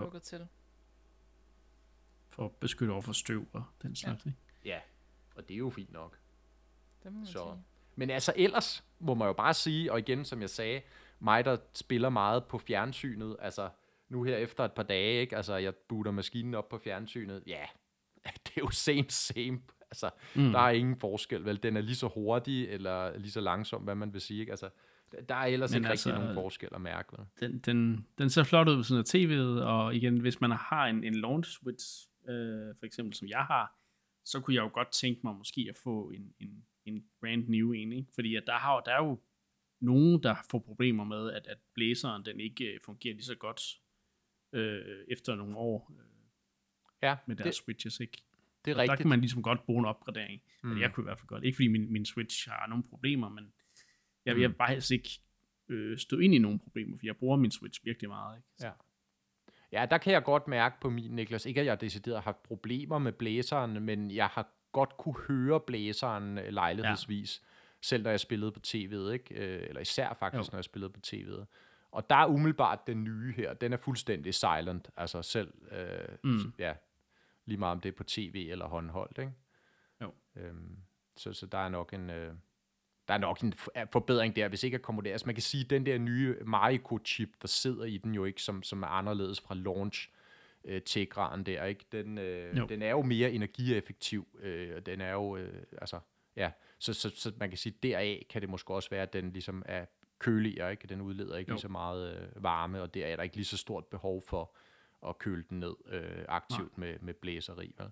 lukket 0.00 0.22
til. 0.22 0.48
For 2.28 2.44
at 2.44 2.52
beskytte 2.52 2.90
over 2.92 3.02
for 3.02 3.12
støv 3.12 3.46
og 3.52 3.64
den 3.82 3.96
slags. 3.96 4.26
ikke? 4.26 4.38
Ja, 4.64 4.80
og 5.34 5.48
det 5.48 5.54
er 5.54 5.58
jo 5.58 5.70
fint 5.70 5.92
nok. 5.92 6.18
Det 7.02 7.12
må 7.12 7.18
man 7.18 7.26
Så. 7.26 7.32
sige. 7.32 7.64
Men 7.96 8.10
altså 8.10 8.32
ellers 8.36 8.84
må 8.98 9.14
man 9.14 9.26
jo 9.26 9.32
bare 9.32 9.54
sige, 9.54 9.92
og 9.92 9.98
igen 9.98 10.24
som 10.24 10.40
jeg 10.40 10.50
sagde, 10.50 10.82
mig 11.18 11.44
der 11.44 11.56
spiller 11.74 12.08
meget 12.08 12.44
på 12.44 12.58
fjernsynet, 12.58 13.36
altså 13.40 13.70
nu 14.08 14.22
her 14.22 14.36
efter 14.36 14.64
et 14.64 14.72
par 14.72 14.82
dage, 14.82 15.20
ikke? 15.20 15.36
altså 15.36 15.54
jeg 15.56 15.74
booter 15.74 16.10
maskinen 16.10 16.54
op 16.54 16.68
på 16.68 16.78
fjernsynet, 16.78 17.42
ja, 17.46 17.66
det 18.46 18.56
er 18.56 18.60
jo 18.60 18.70
same 18.70 19.10
same, 19.10 19.62
altså 19.90 20.10
mm. 20.36 20.52
der 20.52 20.58
er 20.58 20.70
ingen 20.70 20.96
forskel, 20.96 21.44
vel, 21.44 21.62
den 21.62 21.76
er 21.76 21.80
lige 21.80 21.96
så 21.96 22.08
hurtig, 22.08 22.68
eller 22.68 23.18
lige 23.18 23.30
så 23.30 23.40
langsom, 23.40 23.82
hvad 23.82 23.94
man 23.94 24.12
vil 24.12 24.20
sige, 24.20 24.40
ikke? 24.40 24.52
altså 24.52 24.70
der 25.28 25.34
er 25.34 25.44
ellers 25.46 25.72
Men 25.72 25.78
ikke 25.78 25.88
altså, 25.88 26.08
rigtig 26.08 26.22
nogen 26.22 26.34
forskel 26.34 26.68
at 26.72 26.80
mærke, 26.80 27.18
vel? 27.18 27.26
Den, 27.40 27.58
den, 27.58 28.06
den 28.18 28.30
ser 28.30 28.44
flot 28.44 28.68
ud 28.68 28.74
ved 28.74 28.84
sådan 28.84 29.00
af 29.00 29.14
tv'et, 29.14 29.64
og 29.64 29.94
igen, 29.94 30.20
hvis 30.20 30.40
man 30.40 30.50
har 30.50 30.86
en, 30.86 31.04
en 31.04 31.14
launch 31.14 31.50
switch, 31.50 32.08
øh, 32.28 32.74
for 32.78 32.86
eksempel 32.86 33.14
som 33.14 33.28
jeg 33.28 33.44
har, 33.44 33.76
så 34.24 34.40
kunne 34.40 34.54
jeg 34.54 34.62
jo 34.62 34.70
godt 34.72 34.92
tænke 34.92 35.20
mig 35.24 35.34
måske 35.34 35.66
at 35.70 35.78
få 35.78 36.10
en, 36.10 36.34
en, 36.40 36.64
en 36.84 37.04
brand 37.20 37.48
new 37.48 37.72
en, 37.72 37.92
ikke? 37.92 38.08
fordi 38.14 38.36
at 38.36 38.42
der, 38.46 38.52
har, 38.52 38.80
der 38.80 38.92
er 38.92 39.04
jo 39.04 39.20
nogen, 39.80 40.22
der 40.22 40.36
får 40.50 40.58
problemer 40.58 41.04
med, 41.04 41.32
at, 41.32 41.46
at 41.46 41.58
blæseren 41.74 42.24
den 42.24 42.40
ikke 42.40 42.64
øh, 42.64 42.80
fungerer 42.84 43.14
lige 43.14 43.24
så 43.24 43.34
godt 43.34 43.62
øh, 44.52 45.04
efter 45.08 45.34
nogle 45.34 45.56
år 45.56 45.92
øh, 45.98 46.10
Ja, 47.02 47.16
med 47.26 47.36
deres 47.36 47.46
det, 47.46 47.54
switches, 47.54 48.00
ikke? 48.00 48.22
Det 48.64 48.70
er 48.70 48.74
Der 48.74 48.82
rigtigt. 48.82 48.98
kan 48.98 49.08
man 49.08 49.20
ligesom 49.20 49.42
godt 49.42 49.64
bruge 49.66 49.78
en 49.78 49.84
opgradering. 49.84 50.40
Mm. 50.62 50.70
Mm. 50.70 50.80
Jeg 50.80 50.92
kunne 50.92 51.04
i 51.04 51.06
hvert 51.06 51.18
fald 51.18 51.26
godt. 51.26 51.44
Ikke 51.44 51.56
fordi 51.56 51.68
min, 51.68 51.92
min 51.92 52.06
Switch 52.06 52.48
har 52.48 52.66
nogle 52.68 52.84
problemer, 52.84 53.28
men 53.28 53.52
jeg, 54.26 54.34
Mm. 54.34 54.40
vil 54.40 54.52
bare 54.54 54.68
helst 54.70 54.90
ikke 54.90 55.10
øh, 55.68 55.98
stå 55.98 56.18
ind 56.18 56.34
i 56.34 56.38
nogle 56.38 56.58
problemer, 56.58 56.98
for 56.98 57.06
jeg 57.06 57.16
bruger 57.16 57.36
min 57.36 57.50
Switch 57.50 57.80
virkelig 57.84 58.08
meget. 58.10 58.36
Ikke? 58.36 58.48
Så, 58.58 58.66
Ja. 58.66 58.72
Ja, 59.72 59.86
der 59.90 59.98
kan 59.98 60.12
jeg 60.12 60.24
godt 60.24 60.48
mærke 60.48 60.76
på 60.80 60.90
min, 60.90 61.10
Niklas, 61.10 61.46
ikke 61.46 61.60
at 61.60 61.66
jeg 61.66 61.80
decideret 61.80 62.16
har 62.16 62.22
haft 62.22 62.42
problemer 62.42 62.98
med 62.98 63.12
blæseren, 63.12 63.82
men 63.82 64.10
jeg 64.10 64.26
har 64.26 64.48
godt 64.72 64.96
kunne 64.96 65.14
høre 65.28 65.60
blæseren 65.60 66.38
øh, 66.38 66.48
lejlighedsvis, 66.48 67.40
ja. 67.42 67.46
selv 67.82 68.02
når 68.02 68.10
jeg 68.10 68.20
spillede 68.20 68.52
på 68.52 68.60
tv'et, 68.66 69.10
ikke? 69.12 69.34
Øh, 69.34 69.68
eller 69.68 69.80
især 69.80 70.14
faktisk, 70.14 70.48
Jo. 70.50 70.52
når 70.52 70.58
jeg 70.58 70.64
spillede 70.64 70.92
på 70.92 71.00
tv'et. 71.06 71.44
Og 71.92 72.10
der 72.10 72.16
er 72.16 72.26
umiddelbart 72.26 72.86
den 72.86 73.04
nye 73.04 73.32
her, 73.32 73.54
den 73.54 73.72
er 73.72 73.76
fuldstændig 73.76 74.34
silent, 74.34 74.90
altså 74.96 75.22
selv, 75.22 75.52
øh, 75.72 75.88
Mm. 76.24 76.30
mm. 76.30 76.52
ja, 76.58 76.74
lige 77.46 77.58
meget 77.58 77.72
om 77.72 77.80
det 77.80 77.88
er 77.88 77.96
på 77.96 78.04
tv 78.04 78.48
eller 78.50 78.66
håndholdt, 78.66 79.18
ikke? 79.18 79.32
Jo. 80.02 80.14
Øhm, 80.36 80.76
så, 81.16 81.32
så 81.32 81.46
der 81.46 81.58
er 81.58 81.68
nok 81.68 81.92
en... 81.94 82.10
Øh, 82.10 82.34
der 83.08 83.14
er 83.14 83.18
nok 83.18 83.40
en 83.40 83.52
forbedring 83.92 84.36
der, 84.36 84.48
hvis 84.48 84.64
ikke 84.64 84.74
at 84.74 84.82
komme 84.82 85.02
der. 85.02 85.12
Altså 85.12 85.26
man 85.26 85.34
kan 85.34 85.42
sige, 85.42 85.64
at 85.64 85.70
den 85.70 85.86
der 85.86 85.98
nye 85.98 86.36
Marico-chip, 86.44 87.28
der 87.42 87.48
sidder 87.48 87.84
i 87.84 87.96
den 87.96 88.14
jo 88.14 88.24
ikke, 88.24 88.42
som, 88.42 88.62
som 88.62 88.82
er 88.82 88.86
anderledes 88.86 89.40
fra 89.40 89.54
launch 89.54 90.10
øh, 90.64 90.82
Tegraen 90.82 91.46
der, 91.46 91.64
ikke? 91.64 91.84
Den, 91.92 92.18
øh, 92.18 92.58
Jo. 92.58 92.66
den 92.66 92.82
er 92.82 92.90
jo 92.90 93.02
mere 93.02 93.32
energieffektiv, 93.32 94.28
øh, 94.40 94.76
og 94.76 94.86
den 94.86 95.00
er 95.00 95.12
jo, 95.12 95.36
øh, 95.36 95.62
altså, 95.80 96.00
ja, 96.36 96.50
så, 96.78 96.92
så, 96.92 97.10
så 97.16 97.32
man 97.36 97.48
kan 97.48 97.58
sige, 97.58 97.74
deraf 97.82 98.26
kan 98.30 98.40
det 98.40 98.50
måske 98.50 98.74
også 98.74 98.90
være, 98.90 99.02
at 99.02 99.12
den 99.12 99.32
ligesom 99.32 99.62
er 99.66 99.84
køligere, 100.18 100.70
ikke? 100.70 100.86
Den 100.86 101.00
udleder 101.00 101.36
ikke 101.36 101.48
Jo. 101.48 101.54
lige 101.54 101.60
så 101.60 101.68
meget 101.68 102.16
øh, 102.16 102.42
varme, 102.44 102.82
og 102.82 102.94
der 102.94 103.06
er 103.06 103.16
der 103.16 103.22
ikke 103.22 103.36
lige 103.36 103.44
så 103.46 103.56
stort 103.56 103.84
behov 103.86 104.22
for 104.22 104.56
at 105.08 105.18
køle 105.18 105.44
den 105.50 105.60
ned 105.60 105.74
øh, 105.86 106.24
aktivt 106.28 106.78
med, 106.78 106.94
med 107.00 107.14
blæseri, 107.14 107.72
vel? 107.78 107.88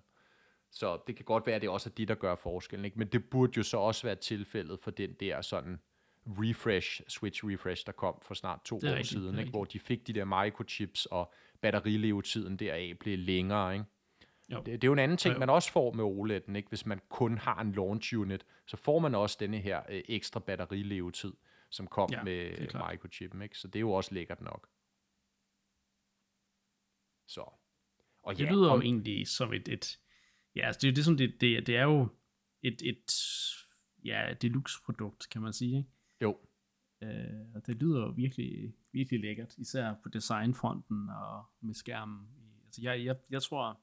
Så 0.71 0.99
det 1.07 1.15
kan 1.15 1.25
godt 1.25 1.45
være, 1.47 1.55
at 1.55 1.61
det 1.61 1.69
også 1.69 1.89
er 1.89 1.93
det, 1.93 2.07
der 2.07 2.15
gør 2.15 2.35
forskellen. 2.35 2.85
Ikke? 2.85 2.99
Men 2.99 3.07
det 3.07 3.29
burde 3.29 3.53
jo 3.57 3.63
så 3.63 3.77
også 3.77 4.07
være 4.07 4.15
tilfældet 4.15 4.79
for 4.79 4.91
den 4.91 5.13
der 5.13 5.41
sådan 5.41 5.79
refresh, 6.27 7.01
switch 7.07 7.45
refresh, 7.45 7.85
der 7.85 7.91
kom 7.91 8.15
for 8.21 8.33
snart 8.33 8.59
to 8.65 8.75
år 8.75 8.81
rigtigt, 8.83 9.07
siden, 9.07 9.39
ikke? 9.39 9.51
hvor 9.51 9.65
de 9.65 9.79
fik 9.79 10.07
de 10.07 10.13
der 10.13 10.43
microchips, 10.43 11.05
og 11.05 11.33
batterilevetiden 11.61 12.57
deraf 12.57 12.95
blev 12.99 13.17
længere. 13.17 13.73
Ikke? 13.73 13.85
Jo. 14.51 14.57
Det, 14.57 14.65
det 14.65 14.83
er 14.83 14.87
jo 14.87 14.93
en 14.93 14.99
anden 14.99 15.17
ting, 15.17 15.31
Jo, 15.31 15.35
jo. 15.35 15.39
man 15.39 15.49
også 15.49 15.71
får 15.71 15.91
med 15.93 16.03
OLED'en, 16.03 16.55
ikke? 16.55 16.69
hvis 16.69 16.85
man 16.85 17.01
kun 17.09 17.37
har 17.37 17.61
en 17.61 17.71
launch 17.71 18.15
unit, 18.17 18.45
så 18.65 18.77
får 18.77 18.99
man 18.99 19.15
også 19.15 19.37
denne 19.39 19.57
her 19.57 19.81
øh, 19.89 20.01
ekstra 20.09 20.39
batterilevetid, 20.39 21.33
som 21.69 21.87
kom 21.87 22.09
Ja, 22.11 22.23
med 22.23 22.51
microchippen. 22.91 23.41
Ikke? 23.41 23.57
Så 23.57 23.67
det 23.67 23.75
er 23.75 23.79
jo 23.79 23.91
også 23.91 24.13
lækkert 24.13 24.41
nok. 24.41 24.67
Så. 27.29 27.41
Og 28.23 28.37
Det 28.37 28.43
ja, 28.43 28.51
lyder 28.51 28.67
jo 28.67 28.73
og, 28.73 28.85
egentlig 28.85 29.27
som 29.27 29.53
et, 29.53 29.67
et 29.67 29.99
ja, 30.55 30.67
altså 30.67 30.79
det, 30.81 30.87
er 30.87 30.91
jo 30.91 30.93
ligesom 30.95 31.17
det, 31.17 31.41
det, 31.41 31.67
det 31.67 31.75
er 31.77 31.83
jo 31.83 32.07
et, 32.63 32.81
et 32.81 33.11
ja, 34.05 34.33
deluxe-produkt, 34.41 35.29
kan 35.31 35.41
man 35.41 35.53
sige, 35.53 35.77
ikke? 35.77 35.89
Jo, 36.21 36.37
Øh, 37.01 37.55
og 37.55 37.67
det 37.67 37.75
lyder 37.75 37.99
jo 38.01 38.09
virkelig, 38.09 38.73
virkelig 38.91 39.19
lækkert, 39.19 39.57
især 39.57 39.93
på 40.03 40.09
designfronten 40.09 41.09
og 41.09 41.43
med 41.61 41.73
skærmen. 41.73 42.27
Altså 42.65 42.81
jeg, 42.81 43.05
jeg, 43.05 43.15
jeg 43.29 43.41
tror, 43.41 43.79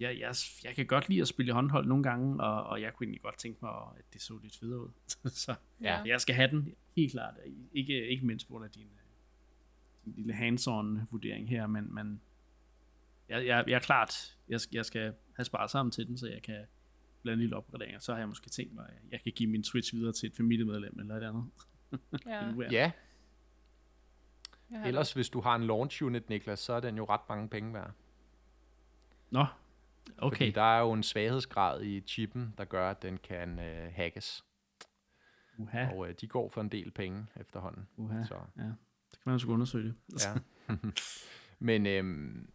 jeg, 0.00 0.18
jeg, 0.18 0.34
jeg 0.64 0.74
kan 0.74 0.86
godt 0.86 1.08
lide 1.08 1.20
at 1.20 1.28
spille 1.28 1.52
håndhold 1.52 1.86
nogle 1.86 2.02
gange, 2.02 2.42
og, 2.44 2.62
og 2.64 2.80
jeg 2.80 2.94
kunne 2.94 3.04
egentlig 3.04 3.22
godt 3.22 3.38
tænke 3.38 3.58
mig, 3.62 3.72
at 3.98 4.04
det 4.12 4.22
så 4.22 4.38
lidt 4.42 4.56
federe 4.56 4.80
ud. 4.80 4.90
så 5.44 5.54
Ja. 5.80 6.02
jeg 6.06 6.20
skal 6.20 6.34
have 6.34 6.50
den, 6.50 6.74
helt 6.96 7.12
klart. 7.12 7.34
Ikke, 7.72 8.08
ikke 8.08 8.26
mindst 8.26 8.46
på 8.46 8.50
grund 8.52 8.64
af 8.64 8.70
din, 8.70 8.88
din 10.04 10.12
lille 10.16 10.32
hands-on 10.32 11.00
vurdering 11.10 11.48
her, 11.48 11.66
men, 11.66 11.94
men 11.94 12.20
jeg, 13.28 13.46
jeg, 13.46 13.64
jeg 13.66 13.74
er 13.74 13.78
klart, 13.80 14.36
jeg, 14.48 14.60
skal- 14.60 14.76
jeg 14.76 14.84
skal 14.84 15.14
have 15.36 15.44
sparet 15.44 15.70
sammen 15.70 15.92
til 15.92 16.06
den, 16.06 16.18
så 16.18 16.26
jeg 16.28 16.42
kan 16.42 16.66
lave 17.22 17.32
en 17.32 17.38
lille 17.40 17.56
opgradering, 17.56 17.96
og 17.96 18.02
så 18.02 18.12
har 18.12 18.18
jeg 18.18 18.28
måske 18.28 18.50
tænkt 18.50 18.74
mig, 18.74 18.84
at 18.88 19.02
jeg 19.10 19.22
kan 19.22 19.32
give 19.32 19.50
min 19.50 19.64
Switch 19.64 19.94
videre 19.94 20.12
til 20.12 20.26
et 20.26 20.36
familiemedlem 20.36 20.98
eller 21.00 21.16
et 21.16 21.22
andet. 21.24 21.44
Ja, 22.72 22.92
ja, 24.70 24.86
Ellers, 24.86 25.12
hvis 25.12 25.28
du 25.30 25.40
har 25.40 25.54
en 25.56 25.64
launch 25.66 26.02
unit, 26.02 26.28
Niklas, 26.28 26.58
så 26.58 26.72
er 26.72 26.80
den 26.80 26.96
jo 26.96 27.04
ret 27.04 27.20
mange 27.28 27.48
penge 27.48 27.74
værd. 27.74 27.92
Nå, 29.30 29.46
Fordi 30.06 30.16
okay. 30.18 30.52
der 30.54 30.62
er 30.62 30.80
jo 30.80 30.92
en 30.92 31.02
svaghedsgrad 31.02 31.82
i 31.82 32.00
chippen, 32.00 32.54
der 32.58 32.64
gør, 32.64 32.90
at 32.90 33.02
den 33.02 33.16
kan 33.18 33.58
øh, 33.58 33.92
hackes. 33.94 34.44
Uha, 35.58 35.88
Og 35.94 36.08
øh, 36.08 36.14
de 36.20 36.26
går 36.28 36.48
for 36.48 36.60
en 36.60 36.68
del 36.68 36.90
penge 36.90 37.26
efterhånden. 37.36 37.88
uha. 37.96 38.24
Så, 38.24 38.38
Ja, 38.56 38.70
kan 39.24 39.30
man 39.32 39.38
sgu 39.38 39.52
undersøge 39.52 39.84
det. 39.84 40.24
ja. 40.24 40.34
Men 41.58 41.86
øhm, 41.86 42.48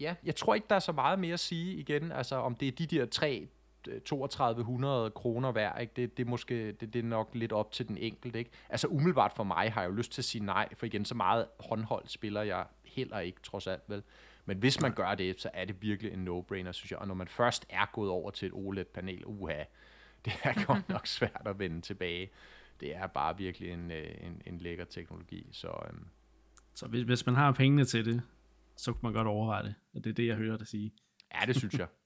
ja, 0.00 0.14
jeg 0.24 0.36
tror 0.36 0.54
ikke, 0.54 0.66
der 0.70 0.74
er 0.74 0.80
så 0.80 0.92
meget 0.92 1.18
mere 1.18 1.32
at 1.32 1.40
sige 1.40 1.74
igen. 1.74 2.12
Altså, 2.12 2.36
om 2.36 2.54
det 2.54 2.68
er 2.68 2.72
de 2.72 2.86
der 2.86 3.06
tre 3.06 3.48
øh, 3.88 4.00
3200 4.00 5.10
kroner 5.10 5.52
værd, 5.52 5.80
ikke? 5.80 5.92
Det, 5.96 6.16
det, 6.16 6.26
er 6.26 6.30
måske, 6.30 6.72
det, 6.72 6.94
det 6.94 6.98
er 6.98 7.02
nok 7.02 7.30
lidt 7.34 7.52
op 7.52 7.72
til 7.72 7.88
den 7.88 7.98
enkelte. 7.98 8.38
Ikke? 8.38 8.50
Altså 8.68 8.86
umiddelbart 8.86 9.32
for 9.36 9.44
mig 9.44 9.72
har 9.72 9.82
jeg 9.82 9.88
jo 9.88 9.94
lyst 9.94 10.12
til 10.12 10.20
at 10.20 10.24
sige 10.24 10.44
nej, 10.44 10.68
for 10.74 10.86
igen, 10.86 11.04
så 11.04 11.14
meget 11.14 11.46
håndhold 11.60 12.04
spiller 12.06 12.42
jeg 12.42 12.66
heller 12.84 13.18
ikke, 13.18 13.40
trods 13.42 13.66
alt 13.66 13.82
vel. 13.88 14.02
Men 14.44 14.58
hvis 14.58 14.80
man 14.80 14.92
gør 14.92 15.14
det, 15.14 15.40
så 15.40 15.50
er 15.54 15.64
det 15.64 15.82
virkelig 15.82 16.12
en 16.12 16.28
no-brainer, 16.28 16.72
synes 16.72 16.90
jeg. 16.90 16.98
Og 16.98 17.08
når 17.08 17.14
man 17.14 17.28
først 17.28 17.66
er 17.68 17.90
gået 17.92 18.10
over 18.10 18.30
til 18.30 18.46
et 18.46 18.52
OLED-panel, 18.54 19.22
uha, 19.26 19.64
det 20.24 20.32
er 20.42 20.66
godt 20.66 20.88
nok 20.88 21.06
svært 21.06 21.42
at 21.46 21.58
vende 21.58 21.80
tilbage. 21.80 22.30
Det 22.84 22.96
er 22.96 23.06
bare 23.06 23.36
virkelig 23.36 23.70
en, 23.70 23.90
øh, 23.90 24.06
en, 24.20 24.42
en 24.46 24.58
lækker 24.58 24.84
teknologi. 24.84 25.48
Så 25.52 25.68
øhm, 25.88 26.06
Så 26.74 26.86
hvis, 26.86 27.02
hvis 27.02 27.26
man 27.26 27.34
har 27.34 27.52
pengene 27.52 27.84
til 27.84 28.04
det, 28.04 28.22
så 28.76 28.92
kunne 28.92 29.00
man 29.02 29.12
godt 29.12 29.26
overveje 29.26 29.62
det. 29.62 29.74
Og 29.94 30.04
det 30.04 30.10
er 30.10 30.14
det, 30.14 30.26
jeg 30.26 30.36
hører 30.36 30.56
dig 30.56 30.66
sige. 30.66 30.92
Ja, 31.34 31.46
det 31.46 31.56
synes 31.56 31.74
jeg. 31.74 31.86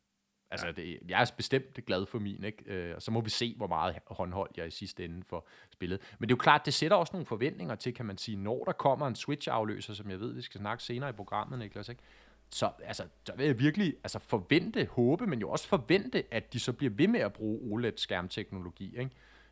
Altså, 0.50 0.72
det, 0.72 0.98
jeg 1.08 1.20
er 1.20 1.32
bestemt 1.36 1.86
glad 1.86 2.06
for 2.06 2.18
min, 2.18 2.44
ikke? 2.44 2.64
Øh, 2.66 2.96
og 2.96 3.02
så 3.02 3.10
må 3.10 3.20
vi 3.20 3.30
se, 3.30 3.54
hvor 3.56 3.66
meget 3.66 3.96
håndholdt 4.06 4.56
jeg 4.56 4.66
i 4.66 4.70
sidste 4.70 5.04
ende 5.04 5.22
for 5.26 5.46
spillet. 5.72 6.00
Men 6.18 6.28
det 6.28 6.32
er 6.32 6.36
jo 6.36 6.42
klart, 6.42 6.66
det 6.66 6.74
sætter 6.74 6.96
også 6.96 7.12
nogle 7.12 7.26
forventninger 7.26 7.74
til, 7.74 7.94
kan 7.94 8.06
man 8.06 8.18
sige, 8.18 8.36
når 8.36 8.64
der 8.64 8.72
kommer 8.72 9.06
en 9.06 9.14
Switch-afløser, 9.14 9.94
som 9.94 10.10
jeg 10.10 10.20
ved, 10.20 10.32
vi 10.32 10.42
skal 10.42 10.60
snakke 10.60 10.84
senere 10.84 11.10
i 11.10 11.12
programmet, 11.12 11.58
Niklas, 11.58 11.88
ikke? 11.88 12.02
Så, 12.50 12.70
altså, 12.84 13.04
så 13.24 13.32
vil 13.36 13.46
jeg 13.46 13.58
virkelig 13.58 13.94
altså, 14.04 14.18
forvente, 14.18 14.88
håbe, 14.90 15.26
men 15.26 15.40
jo 15.40 15.50
også 15.50 15.68
forvente, 15.68 16.34
at 16.34 16.52
de 16.52 16.60
så 16.60 16.72
bliver 16.72 16.90
ved 16.90 17.08
med 17.08 17.20
at 17.20 17.32
bruge 17.32 17.72
OLED-skærmteknologi, 17.72 18.98
ikke? 18.98 19.10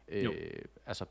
Øh, 0.08 0.30
altså, 0.86 1.04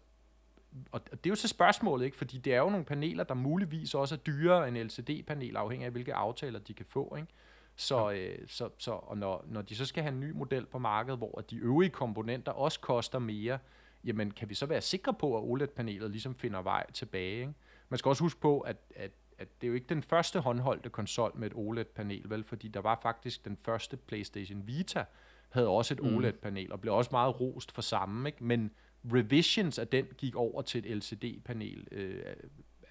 og 0.91 1.01
det 1.11 1.25
er 1.25 1.29
jo 1.29 1.35
så 1.35 1.47
spørgsmålet, 1.47 2.05
ikke? 2.05 2.17
fordi 2.17 2.37
det 2.37 2.53
er 2.53 2.57
jo 2.57 2.69
nogle 2.69 2.85
paneler, 2.85 3.23
der 3.23 3.33
muligvis 3.33 3.93
også 3.93 4.15
er 4.15 4.19
dyrere 4.19 4.67
end 4.67 4.77
LCD-paneler, 4.77 5.59
afhængig 5.59 5.85
af 5.85 5.91
hvilke 5.91 6.13
aftaler 6.13 6.59
de 6.59 6.73
kan 6.73 6.85
få. 6.85 7.15
Ikke? 7.15 7.27
Så, 7.75 8.11
øh, 8.11 8.47
så, 8.47 8.69
så 8.77 8.91
og 8.91 9.17
når, 9.17 9.45
når 9.47 9.61
de 9.61 9.75
så 9.75 9.85
skal 9.85 10.03
have 10.03 10.13
en 10.13 10.19
ny 10.19 10.31
model 10.31 10.65
på 10.65 10.79
markedet, 10.79 11.17
hvor 11.17 11.43
de 11.49 11.55
øvrige 11.55 11.89
komponenter 11.89 12.51
også 12.51 12.79
koster 12.79 13.19
mere, 13.19 13.59
jamen 14.03 14.31
kan 14.31 14.49
vi 14.49 14.55
så 14.55 14.65
være 14.65 14.81
sikre 14.81 15.13
på, 15.13 15.37
at 15.37 15.43
OLED-panelet 15.43 16.11
ligesom 16.11 16.35
finder 16.35 16.61
vej 16.61 16.91
tilbage? 16.91 17.39
Ikke? 17.39 17.53
Man 17.89 17.97
skal 17.97 18.09
også 18.09 18.23
huske 18.23 18.39
på, 18.39 18.59
at, 18.59 18.77
at, 18.95 19.11
at 19.37 19.61
det 19.61 19.67
er 19.67 19.69
jo 19.69 19.73
ikke 19.73 19.87
den 19.89 20.03
første 20.03 20.39
håndholdte 20.39 20.89
konsol 20.89 21.31
med 21.35 21.47
et 21.47 21.53
OLED-panel, 21.55 22.29
vel? 22.29 22.43
fordi 22.43 22.67
der 22.67 22.81
var 22.81 22.99
faktisk 23.01 23.45
den 23.45 23.57
første 23.63 23.97
PlayStation 23.97 24.67
Vita, 24.67 25.05
havde 25.49 25.67
også 25.67 25.93
et 25.93 26.03
mm. 26.03 26.15
OLED-panel, 26.15 26.71
og 26.71 26.81
blev 26.81 26.93
også 26.93 27.09
meget 27.11 27.41
rost 27.41 27.71
for 27.71 27.81
samme, 27.81 28.29
ikke? 28.29 28.43
men 28.43 28.71
revisions 29.13 29.79
af 29.79 29.87
den 29.87 30.05
gik 30.17 30.35
over 30.35 30.61
til 30.61 30.91
et 30.91 30.97
LCD-panel, 30.97 31.87
øh, 31.91 32.35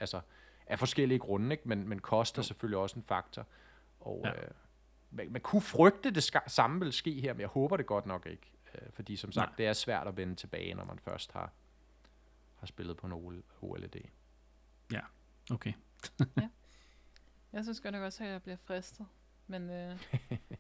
altså 0.01 0.21
af 0.67 0.79
forskellige 0.79 1.19
grunde, 1.19 1.53
ikke? 1.53 1.69
Men, 1.69 1.89
men 1.89 1.99
koster 1.99 2.43
jo. 2.43 2.47
selvfølgelig 2.47 2.79
også 2.79 2.99
en 2.99 3.03
faktor. 3.03 3.47
Og 4.01 4.21
ja. 4.25 4.33
øh, 4.33 4.51
man, 5.11 5.33
man 5.33 5.41
kunne 5.41 5.63
frygte, 5.63 6.11
det 6.11 6.23
ska, 6.23 6.39
samme 6.47 6.81
vil 6.81 6.93
ske 6.93 7.21
her, 7.21 7.33
men 7.33 7.41
jeg 7.41 7.49
håber 7.49 7.77
det 7.77 7.87
godt 7.87 8.07
nok 8.07 8.27
ikke. 8.27 8.53
Øh, 8.75 8.93
fordi 8.93 9.17
som 9.17 9.33
sagt, 9.33 9.51
Nej. 9.51 9.57
det 9.57 9.67
er 9.67 9.73
svært 9.73 10.07
at 10.07 10.17
vende 10.17 10.35
tilbage, 10.35 10.75
når 10.75 10.85
man 10.85 10.99
først 10.99 11.33
har, 11.33 11.53
har 12.57 12.67
spillet 12.67 12.97
på 12.97 13.07
en 13.07 13.13
OLED. 13.63 13.97
Ja, 14.93 15.01
okay. 15.51 15.73
ja. 16.37 16.49
Jeg 17.53 17.65
synes 17.65 17.81
godt 17.81 17.93
nok 17.93 18.03
også, 18.03 18.25
at 18.25 18.31
jeg 18.31 18.43
bliver 18.43 18.57
fristet. 18.57 19.07
Men 19.47 19.71
øh, 19.71 19.99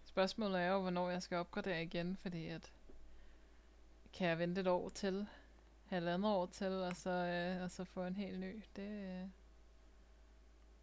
spørgsmålet 0.05 0.61
er 0.61 0.67
jo, 0.67 0.81
hvornår 0.81 1.11
jeg 1.11 1.23
skal 1.23 1.39
opgradere 1.39 1.83
igen, 1.83 2.17
fordi 2.23 2.47
at 2.47 2.73
kan 4.13 4.29
jeg 4.29 4.39
vente 4.39 4.61
et 4.61 4.67
år 4.67 4.89
til, 4.89 5.27
halvandet 5.87 6.31
år 6.31 6.47
til, 6.47 6.73
og 6.73 6.97
så, 6.97 7.11
øh, 7.11 7.63
og 7.63 7.71
så 7.71 7.85
få 7.85 8.05
en 8.05 8.17
helt 8.17 8.41
ny. 8.41 8.63
Det, 8.77 8.89
øh, 8.89 9.29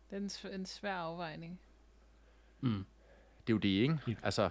det 0.09 0.43
er 0.43 0.49
en, 0.49 0.53
en 0.53 0.65
svær 0.65 0.95
afvejning. 0.95 1.59
Mm. 2.61 2.85
Det 3.47 3.53
er 3.53 3.55
jo 3.55 3.57
det, 3.57 3.69
ikke? 3.69 4.17
Altså, 4.23 4.49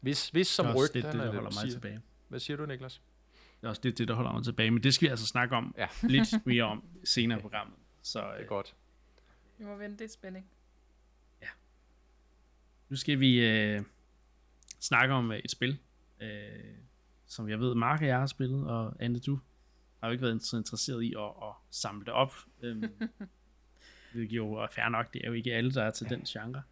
hvis, 0.00 0.28
hvis 0.28 0.48
som. 0.48 0.66
Det 0.66 0.76
er 0.76 1.10
det, 1.10 1.20
der 1.20 1.26
holder 1.26 1.42
mig 1.42 1.52
siger. 1.52 1.72
tilbage. 1.72 2.00
Hvad 2.28 2.40
siger 2.40 2.56
du, 2.56 2.66
Niklas? 2.66 3.02
Det 3.60 3.66
er 3.66 3.68
også 3.68 3.80
det, 3.80 3.98
det, 3.98 4.08
der 4.08 4.14
holder 4.14 4.32
mig 4.32 4.44
tilbage. 4.44 4.70
Men 4.70 4.82
det 4.82 4.94
skal 4.94 5.06
vi 5.06 5.10
altså 5.10 5.26
snakke 5.26 5.56
om 5.56 5.74
ja. 5.78 5.88
lidt 6.08 6.46
mere 6.46 6.64
om 6.64 6.84
senere 7.04 7.38
i 7.38 7.42
programmet. 7.42 7.76
Så, 8.02 8.18
det 8.18 8.28
er 8.28 8.40
øh, 8.40 8.46
godt. 8.46 8.74
Vi 9.58 9.64
må 9.64 9.76
vente 9.76 10.04
i 10.04 10.08
spænding. 10.08 10.46
Ja. 11.42 11.48
Nu 12.88 12.96
skal 12.96 13.20
vi 13.20 13.46
øh, 13.46 13.82
snakke 14.80 15.14
om 15.14 15.32
øh, 15.32 15.38
et 15.38 15.50
spil, 15.50 15.78
øh, 16.20 16.28
som 17.26 17.48
jeg 17.48 17.60
ved, 17.60 17.74
Mark 17.74 18.00
og 18.00 18.06
jeg 18.06 18.18
har 18.18 18.26
spillet, 18.26 18.66
og 18.66 18.94
Anne, 19.00 19.18
du 19.18 19.38
har 20.00 20.08
jo 20.08 20.12
ikke 20.12 20.22
været 20.22 20.42
så 20.42 20.56
interesseret 20.56 21.02
i 21.02 21.14
at, 21.18 21.24
at 21.24 21.54
samle 21.70 22.04
det 22.04 22.12
op. 22.12 22.34
Øhm, 22.62 22.82
det 24.12 24.32
jo 24.32 24.52
er 24.52 24.66
fair 24.66 24.88
nok, 24.88 25.12
det 25.14 25.24
er 25.24 25.28
jo 25.28 25.34
ikke 25.34 25.54
alle, 25.54 25.72
der 25.72 25.82
er 25.82 25.90
til 25.90 26.08
den 26.08 26.22
genre. 26.22 26.62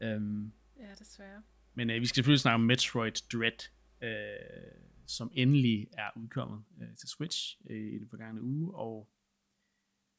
Øhm, 0.00 0.52
ja, 0.78 0.94
desværre. 0.98 1.42
Men 1.74 1.90
øh, 1.90 2.00
vi 2.00 2.06
skal 2.06 2.14
selvfølgelig 2.14 2.40
snakke 2.40 2.54
om 2.54 2.60
Metroid 2.60 3.12
Dread, 3.32 3.68
øh, 4.02 4.82
som 5.06 5.30
endelig 5.34 5.88
er 5.92 6.10
udkommet 6.16 6.64
øh, 6.80 6.96
til 6.96 7.08
Switch 7.08 7.60
øh, 7.70 7.92
i 7.94 7.98
den 7.98 8.08
forgangne 8.08 8.42
uge, 8.42 8.74
og 8.74 9.08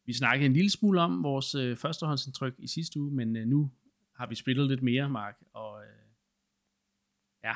vi 0.06 0.13
snakkede 0.13 0.46
en 0.46 0.54
lille 0.54 0.70
smule 0.70 1.02
om 1.02 1.24
vores 1.24 1.56
øh, 1.56 1.78
førstehåndsindtryk 1.78 2.56
i 2.58 2.68
sidste 2.68 3.00
uge, 3.00 3.12
men 3.12 3.36
øh, 3.36 3.48
nu 3.48 3.72
har 4.16 4.28
vi 4.28 4.36
spillet 4.36 4.68
lidt 4.68 4.84
mere, 4.84 5.10
Mark, 5.10 5.38
og 5.54 5.84
øh, 5.84 6.08
ja, 7.44 7.56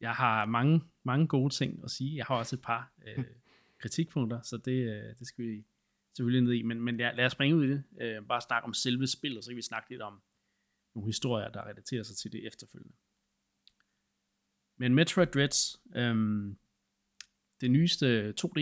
jeg 0.00 0.12
har 0.12 0.44
mange, 0.44 0.82
mange 1.02 1.26
gode 1.26 1.54
ting 1.54 1.84
at 1.84 1.90
sige. 1.90 2.16
Jeg 2.16 2.24
har 2.24 2.34
også 2.34 2.56
et 2.56 2.62
par 2.62 2.92
øh, 3.06 3.24
kritikpunkter, 3.78 4.42
så 4.42 4.56
det, 4.56 4.96
øh, 4.96 5.18
det 5.18 5.26
skal 5.26 5.44
vi 5.44 5.64
selvfølgelig 6.16 6.42
ned 6.42 6.52
i. 6.52 6.62
Men, 6.62 6.80
men 6.80 6.96
lad, 6.96 7.16
lad 7.16 7.26
os 7.26 7.32
springe 7.32 7.56
ud 7.56 7.64
i 7.64 7.68
det. 7.68 7.84
Øh, 8.00 8.26
bare 8.26 8.40
snakke 8.40 8.66
om 8.66 8.74
selve 8.74 9.06
spillet, 9.06 9.44
så 9.44 9.50
kan 9.50 9.56
vi 9.56 9.62
snakke 9.62 9.90
lidt 9.90 10.02
om 10.02 10.22
nogle 10.94 11.08
historier, 11.08 11.48
der 11.48 11.66
relaterer 11.66 12.02
sig 12.02 12.16
til 12.16 12.32
det 12.32 12.46
efterfølgende. 12.46 12.96
Men 14.78 14.94
Metroid 14.94 15.26
Dreads, 15.26 15.82
øhm, 15.96 16.58
det 17.60 17.70
nyeste 17.70 18.34
2D, 18.40 18.60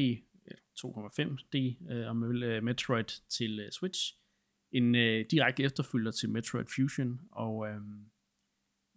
2,5D, 0.79 1.92
øh, 1.92 2.11
om 2.11 2.16
man 2.16 2.29
vil, 2.29 2.42
øh, 2.42 2.62
Metroid 2.62 3.22
til 3.29 3.61
øh, 3.61 3.70
Switch, 3.70 4.18
en 4.72 4.94
øh, 4.94 5.27
direkte 5.31 5.62
efterfølger 5.62 6.11
til 6.11 6.31
Metroid 6.31 6.66
Fusion, 6.77 7.20
og 7.33 7.68
øh, 7.68 7.81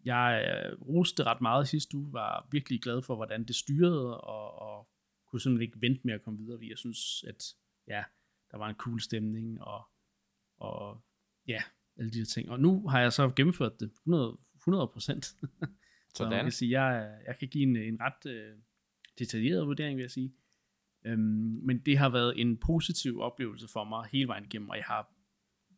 jeg 0.06 0.46
øh, 0.48 0.82
roste 0.82 1.24
ret 1.24 1.42
meget 1.42 1.68
sidste 1.68 1.98
uge, 1.98 2.14
var 2.14 2.48
virkelig 2.52 2.82
glad 2.82 3.02
for, 3.02 3.16
hvordan 3.16 3.44
det 3.44 3.56
styrede, 3.56 4.22
og, 4.22 4.60
og 4.60 4.90
kunne 5.38 5.41
simpelthen 5.41 5.67
ikke 5.67 5.82
vente 5.82 6.02
med 6.04 6.13
at 6.13 6.23
komme 6.23 6.39
videre. 6.39 6.60
Jeg 6.69 6.78
synes, 6.78 7.23
at 7.28 7.43
ja, 7.88 8.04
der 8.52 8.58
var 8.58 8.69
en 8.69 8.76
cool 8.76 9.02
stemning, 9.02 9.62
og, 9.62 9.84
og 10.58 11.02
ja, 11.47 11.63
alle 11.97 12.12
de 12.12 12.17
her 12.17 12.26
ting. 12.26 12.50
Og 12.50 12.60
nu 12.60 12.88
har 12.88 13.00
jeg 13.00 13.13
så 13.13 13.30
gennemført 13.36 13.80
det 13.80 13.91
100, 13.91 14.38
100 14.56 14.88
procent. 14.88 15.26
så 16.15 16.30
man 16.30 16.43
kan 16.43 16.52
sige, 16.52 16.82
jeg, 16.82 17.19
jeg 17.28 17.38
kan 17.39 17.47
give 17.47 17.63
en, 17.63 17.76
en 17.76 18.00
ret 18.02 18.26
uh, 18.26 18.60
detaljeret 19.19 19.67
vurdering, 19.67 19.97
vil 19.97 20.04
jeg 20.04 20.12
sige. 20.12 20.34
Um, 21.06 21.19
men 21.63 21.80
det 21.80 21.97
har 21.97 22.10
været 22.10 22.41
en 22.41 22.58
positiv 22.58 23.19
oplevelse 23.19 23.67
for 23.67 23.84
mig 23.84 24.08
hele 24.12 24.28
vejen 24.28 24.45
igennem, 24.45 24.69
og 24.69 24.78
jeg 24.78 24.86
har 24.86 25.12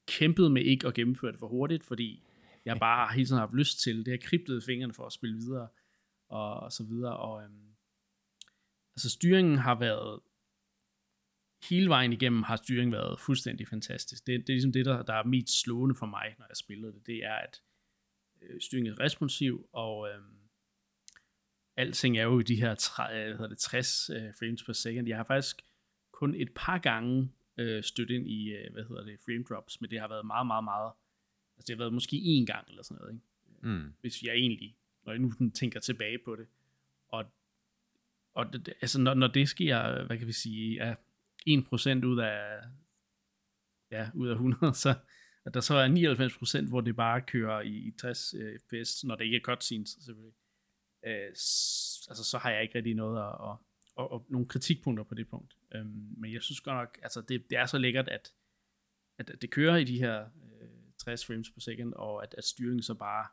kæmpet 0.08 0.52
med 0.52 0.62
ikke 0.62 0.88
at 0.88 0.94
gennemføre 0.94 1.32
det 1.32 1.40
for 1.40 1.48
hurtigt, 1.48 1.84
fordi 1.84 2.24
jeg 2.66 2.78
bare 2.80 3.08
har 3.08 3.14
hele 3.14 3.26
tiden 3.26 3.40
haft 3.40 3.54
lyst 3.54 3.80
til. 3.80 4.06
Det 4.06 4.08
har 4.08 4.28
kriblet 4.30 4.64
fingrene 4.64 4.94
for 4.94 5.06
at 5.06 5.14
spille 5.14 5.36
videre, 5.36 5.68
og, 6.30 6.60
og 6.60 6.72
så 6.72 6.84
videre. 6.84 7.18
Og 7.18 7.44
øhm, 7.44 7.69
altså 9.00 9.10
styringen 9.10 9.58
har 9.58 9.80
været, 9.80 10.20
hele 11.70 11.90
vejen 11.90 12.14
igennem 12.14 12.44
har 12.44 12.56
styringen 12.56 12.92
været 12.92 13.20
fuldstændig 13.20 13.68
fantastisk. 13.68 14.28
Det, 14.28 14.40
det 14.40 14.50
er 14.50 14.54
ligesom 14.54 14.72
det, 14.72 14.86
der, 14.86 15.04
der 15.04 15.14
er 15.14 15.24
mest 15.24 15.62
slående 15.62 15.96
for 15.96 16.06
mig, 16.06 16.36
når 16.40 16.46
jeg 16.50 16.58
spiller 16.58 16.92
det. 16.92 17.08
Det 17.08 17.26
er, 17.26 17.36
at 17.36 17.62
øh, 18.42 18.62
styringen 18.62 18.94
er 18.94 19.00
responsiv, 19.00 19.70
og 19.74 20.10
øhm, 20.10 20.40
alting 21.78 22.18
er 22.18 22.24
jo 22.24 22.40
i 22.40 22.44
de 22.44 22.56
her 22.56 22.76
tre, 22.76 23.14
hvad 23.14 23.32
hedder 23.32 23.48
det, 23.48 23.58
60 23.58 24.10
øh, 24.10 24.34
frames 24.40 24.64
per 24.64 24.74
second. 24.74 25.08
Jeg 25.08 25.18
har 25.18 25.24
faktisk 25.24 25.62
kun 26.12 26.36
et 26.36 26.50
par 26.56 26.78
gange 26.78 27.32
øh, 27.58 27.84
stødt 27.84 28.10
ind 28.10 28.28
i, 28.28 28.50
øh, 28.50 28.74
hvad 28.74 28.84
hedder 28.84 29.04
det, 29.04 29.20
frame 29.20 29.44
drops, 29.50 29.82
men 29.82 29.90
det 29.90 30.00
har 30.00 30.08
været 30.08 30.26
meget, 30.26 30.48
meget, 30.48 30.64
meget 30.64 30.92
Altså 31.58 31.68
det 31.68 31.76
har 31.76 31.84
været 31.84 31.94
måske 31.94 32.16
én 32.16 32.46
gang 32.46 32.70
eller 32.70 32.84
sådan 32.84 33.02
noget, 33.02 33.14
ikke? 33.14 33.26
Mm. 33.62 33.94
Hvis 34.02 34.24
jeg 34.24 34.34
egentlig, 34.34 34.76
når 35.06 35.12
jeg 35.12 35.20
nu 35.20 35.32
tænker 35.60 35.80
tilbage 35.80 36.18
på 36.26 36.36
det. 36.36 36.48
Og, 38.36 38.54
det, 38.54 38.70
altså 38.82 39.02
når, 39.02 39.14
når 39.14 39.28
det 39.28 39.50
sker, 39.50 40.06
hvad 40.06 40.18
kan 40.18 40.28
vi 40.28 40.34
sige, 40.34 40.82
af 40.82 40.96
1% 41.50 42.06
ud 42.06 42.20
af, 42.20 42.62
ja, 43.92 44.10
ud 44.16 44.28
af 44.28 44.34
100, 44.34 44.74
så 44.74 44.96
at 45.46 45.54
der 45.54 45.60
så 45.62 45.76
er 45.76 46.62
99%, 46.66 46.70
hvor 46.70 46.82
det 46.82 46.96
bare 46.96 47.22
kører 47.22 47.62
i, 47.62 47.76
i 47.88 47.92
60 47.92 48.34
øh, 48.34 48.60
fps, 48.60 49.04
når 49.04 49.16
det 49.16 49.26
ikke 49.26 49.38
er 49.38 49.42
cutscenes 49.42 49.90
selvfølgelig. 49.90 50.36
Øh, 51.06 51.36
s- 51.36 52.08
altså 52.10 52.24
så 52.24 52.38
har 52.38 52.52
jeg 52.52 52.62
ikke 52.62 52.76
rigtig 52.76 52.96
noget 52.96 53.18
at, 53.20 53.24
og, 53.40 53.66
og, 53.96 54.12
og 54.12 54.26
nogle 54.30 54.48
kritikpunkter 54.48 55.04
på 55.04 55.16
det 55.16 55.30
punkt. 55.30 55.54
Øhm, 55.76 56.14
men 56.18 56.34
jeg 56.34 56.42
synes 56.44 56.62
godt 56.62 56.76
nok, 56.78 57.00
altså 57.04 57.22
det, 57.22 57.46
det 57.50 57.58
er 57.58 57.66
så 57.66 57.78
lækkert, 57.78 58.08
at, 58.08 58.34
at 59.20 59.32
det 59.42 59.52
kører 59.52 59.76
i 59.78 59.84
de 59.84 59.98
her 60.00 60.26
øh, 60.62 60.70
60 60.98 61.26
frames 61.26 61.50
per 61.52 61.60
second, 61.62 61.94
og 61.94 62.24
at, 62.24 62.36
at 62.38 62.44
styringen 62.44 62.84
så 62.84 62.94
bare 62.94 63.28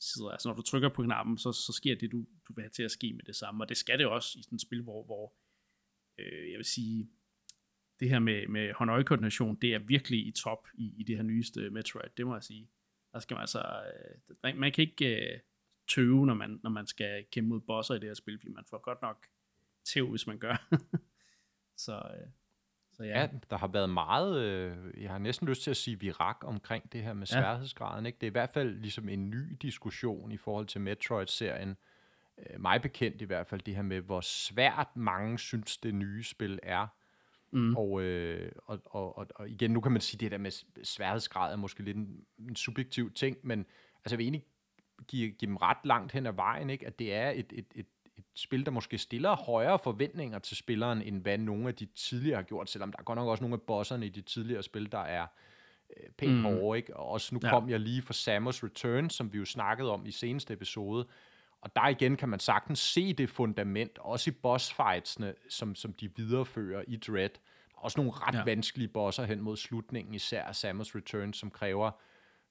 sider. 0.00 0.30
altså 0.30 0.48
når 0.48 0.56
du 0.56 0.62
trykker 0.62 0.88
på 0.88 1.02
knappen, 1.02 1.38
så, 1.38 1.52
så 1.52 1.72
sker 1.72 1.94
det, 1.94 2.12
du, 2.12 2.26
du 2.48 2.52
vil 2.54 2.62
have 2.62 2.70
til 2.70 2.82
at 2.82 2.90
ske 2.90 3.12
med 3.12 3.24
det 3.24 3.36
samme, 3.36 3.64
og 3.64 3.68
det 3.68 3.76
skal 3.76 3.98
det 3.98 4.06
også 4.06 4.38
i 4.38 4.42
sådan 4.42 4.56
et 4.56 4.62
spil, 4.62 4.82
hvor, 4.82 5.04
hvor 5.04 5.34
øh, 6.18 6.50
jeg 6.50 6.56
vil 6.56 6.64
sige, 6.64 7.10
det 8.00 8.08
her 8.08 8.18
med, 8.18 8.48
med 8.48 8.72
hånd-øje-koordination, 8.72 9.56
det 9.56 9.74
er 9.74 9.78
virkelig 9.78 10.26
i 10.26 10.32
top 10.32 10.68
i, 10.74 10.94
i 10.96 11.02
det 11.02 11.16
her 11.16 11.22
nyeste 11.22 11.70
Metroid, 11.70 12.10
det 12.16 12.26
må 12.26 12.34
jeg 12.34 12.42
sige. 12.42 12.70
Der 13.12 13.18
skal 13.18 13.34
man 13.34 13.40
altså, 13.40 13.58
øh, 13.60 14.36
man, 14.42 14.58
man 14.58 14.72
kan 14.72 14.82
ikke 14.82 15.32
øh, 15.34 15.40
tøve, 15.88 16.26
når 16.26 16.34
man, 16.34 16.60
når 16.62 16.70
man 16.70 16.86
skal 16.86 17.24
kæmpe 17.32 17.48
mod 17.48 17.60
bosser 17.60 17.94
i 17.94 17.98
det 17.98 18.08
her 18.08 18.14
spil, 18.14 18.38
fordi 18.38 18.52
man 18.52 18.64
får 18.70 18.78
godt 18.78 19.02
nok 19.02 19.26
tæv, 19.84 20.10
hvis 20.10 20.26
man 20.26 20.38
gør. 20.38 20.68
så, 21.84 21.92
øh, 21.92 22.28
så 22.96 23.04
ja. 23.04 23.20
ja, 23.20 23.28
der 23.50 23.58
har 23.58 23.66
været 23.66 23.90
meget, 23.90 24.40
øh, 24.40 25.02
jeg 25.02 25.10
har 25.10 25.18
næsten 25.18 25.48
lyst 25.48 25.62
til 25.62 25.70
at 25.70 25.76
sige 25.76 26.00
virak 26.00 26.36
omkring 26.44 26.92
det 26.92 27.02
her 27.02 27.12
med 27.12 27.26
sværhedsgraden. 27.26 28.04
Ja. 28.04 28.06
Ikke? 28.06 28.16
Det 28.20 28.26
er 28.26 28.30
i 28.30 28.38
hvert 28.38 28.50
fald 28.50 28.80
ligesom 28.80 29.08
en 29.08 29.30
ny 29.30 29.56
diskussion 29.62 30.32
i 30.32 30.36
forhold 30.36 30.66
til 30.66 30.80
Metroid-serien. 30.80 31.76
Øh, 32.38 32.60
mig 32.60 32.82
bekendt 32.82 33.22
i 33.22 33.24
hvert 33.24 33.46
fald 33.46 33.60
det 33.60 33.74
her 33.74 33.82
med, 33.82 34.00
hvor 34.00 34.20
svært 34.20 34.88
mange 34.96 35.38
synes, 35.38 35.76
det 35.76 35.94
nye 35.94 36.22
spil 36.22 36.58
er. 36.62 36.86
Mm. 37.50 37.76
Og, 37.76 38.02
øh, 38.02 38.52
og, 38.66 38.80
og, 38.84 39.18
og, 39.18 39.26
og 39.34 39.48
igen, 39.48 39.70
nu 39.70 39.80
kan 39.80 39.92
man 39.92 40.00
sige, 40.00 40.18
det 40.18 40.30
der 40.30 40.38
med 40.38 40.50
sværhedsgrad 40.84 41.52
er 41.52 41.56
måske 41.56 41.82
lidt 41.82 41.96
en, 41.96 42.24
en 42.38 42.56
subjektiv 42.56 43.12
ting, 43.12 43.36
men 43.42 43.58
altså 44.04 44.14
jeg 44.14 44.18
vil 44.18 44.24
egentlig 44.24 44.44
give, 45.08 45.30
give 45.30 45.48
dem 45.48 45.56
ret 45.56 45.78
langt 45.84 46.12
hen 46.12 46.26
ad 46.26 46.32
vejen, 46.32 46.70
ikke? 46.70 46.86
at 46.86 46.98
det 46.98 47.14
er 47.14 47.30
et, 47.30 47.52
et, 47.52 47.66
et, 47.74 47.86
et 48.18 48.24
spil, 48.34 48.64
der 48.64 48.70
måske 48.70 48.98
stiller 48.98 49.36
højere 49.36 49.78
forventninger 49.78 50.38
til 50.38 50.56
spilleren, 50.56 51.02
end 51.02 51.22
hvad 51.22 51.38
nogle 51.38 51.68
af 51.68 51.74
de 51.74 51.86
tidligere 51.86 52.36
har 52.36 52.42
gjort, 52.42 52.70
selvom 52.70 52.92
der 52.92 52.98
er 52.98 53.02
godt 53.02 53.16
nok 53.16 53.28
også 53.28 53.44
nogle 53.44 53.54
af 53.54 53.62
bosserne 53.62 54.06
i 54.06 54.08
de 54.08 54.20
tidligere 54.20 54.62
spil, 54.62 54.92
der 54.92 54.98
er 54.98 55.26
øh, 55.96 56.10
pænt 56.18 56.34
mm. 56.34 56.42
hårde, 56.42 56.78
ikke? 56.78 56.96
Og 56.96 57.08
også 57.08 57.34
nu 57.34 57.40
ja. 57.42 57.50
kom 57.50 57.70
jeg 57.70 57.80
lige 57.80 58.02
fra 58.02 58.14
Samus 58.14 58.64
Return, 58.64 59.10
som 59.10 59.32
vi 59.32 59.38
jo 59.38 59.44
snakkede 59.44 59.90
om 59.90 60.06
i 60.06 60.10
seneste 60.10 60.54
episode, 60.54 61.06
og 61.60 61.76
der 61.76 61.88
igen 61.88 62.16
kan 62.16 62.28
man 62.28 62.40
sagtens 62.40 62.78
se 62.78 63.12
det 63.12 63.30
fundament, 63.30 63.98
også 63.98 64.30
i 64.30 64.32
bossfightsene, 64.32 65.34
som, 65.48 65.74
som 65.74 65.92
de 65.92 66.16
viderefører 66.16 66.84
i 66.86 66.96
Dread. 66.96 67.30
Også 67.76 68.00
nogle 68.00 68.12
ret 68.14 68.34
ja. 68.34 68.44
vanskelige 68.44 68.88
bosser 68.88 69.24
hen 69.24 69.40
mod 69.40 69.56
slutningen, 69.56 70.14
især 70.14 70.52
Samus 70.52 70.94
Return, 70.94 71.32
som 71.32 71.50
kræver 71.50 71.90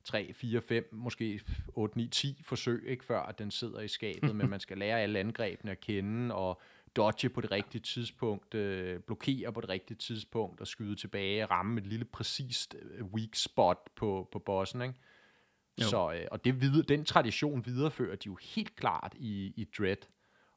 3, 0.03 0.33
4, 0.33 0.61
5, 0.61 0.89
måske 0.91 1.41
8, 1.67 1.97
9, 1.97 2.07
10 2.07 2.41
forsøg, 2.43 2.83
ikke, 2.87 3.05
før 3.05 3.19
at 3.19 3.39
den 3.39 3.51
sidder 3.51 3.79
i 3.79 3.87
skabet, 3.87 4.35
men 4.35 4.49
man 4.49 4.59
skal 4.59 4.77
lære 4.77 5.01
alle 5.01 5.19
angrebene 5.19 5.71
at 5.71 5.79
kende, 5.79 6.35
og 6.35 6.61
dodge 6.95 7.29
på 7.29 7.41
det 7.41 7.51
rigtige 7.51 7.81
tidspunkt, 7.81 8.53
øh, 8.53 8.99
blokere 8.99 9.53
på 9.53 9.61
det 9.61 9.69
rigtige 9.69 9.97
tidspunkt, 9.97 10.61
og 10.61 10.67
skyde 10.67 10.95
tilbage, 10.95 11.45
ramme 11.45 11.81
et 11.81 11.87
lille 11.87 12.05
præcist 12.05 12.75
øh, 12.81 13.05
weak 13.05 13.35
spot 13.35 13.89
på, 13.95 14.29
på 14.31 14.39
bossen, 14.39 14.81
ikke? 14.81 14.95
Jo. 15.81 15.85
Så, 15.85 16.13
øh, 16.13 16.27
og 16.31 16.45
det 16.45 16.61
videre, 16.61 16.85
den 16.87 17.05
tradition 17.05 17.65
viderefører 17.65 18.15
de 18.15 18.25
jo 18.25 18.37
helt 18.41 18.75
klart 18.75 19.13
i, 19.15 19.53
i 19.55 19.67
Dread. 19.77 19.97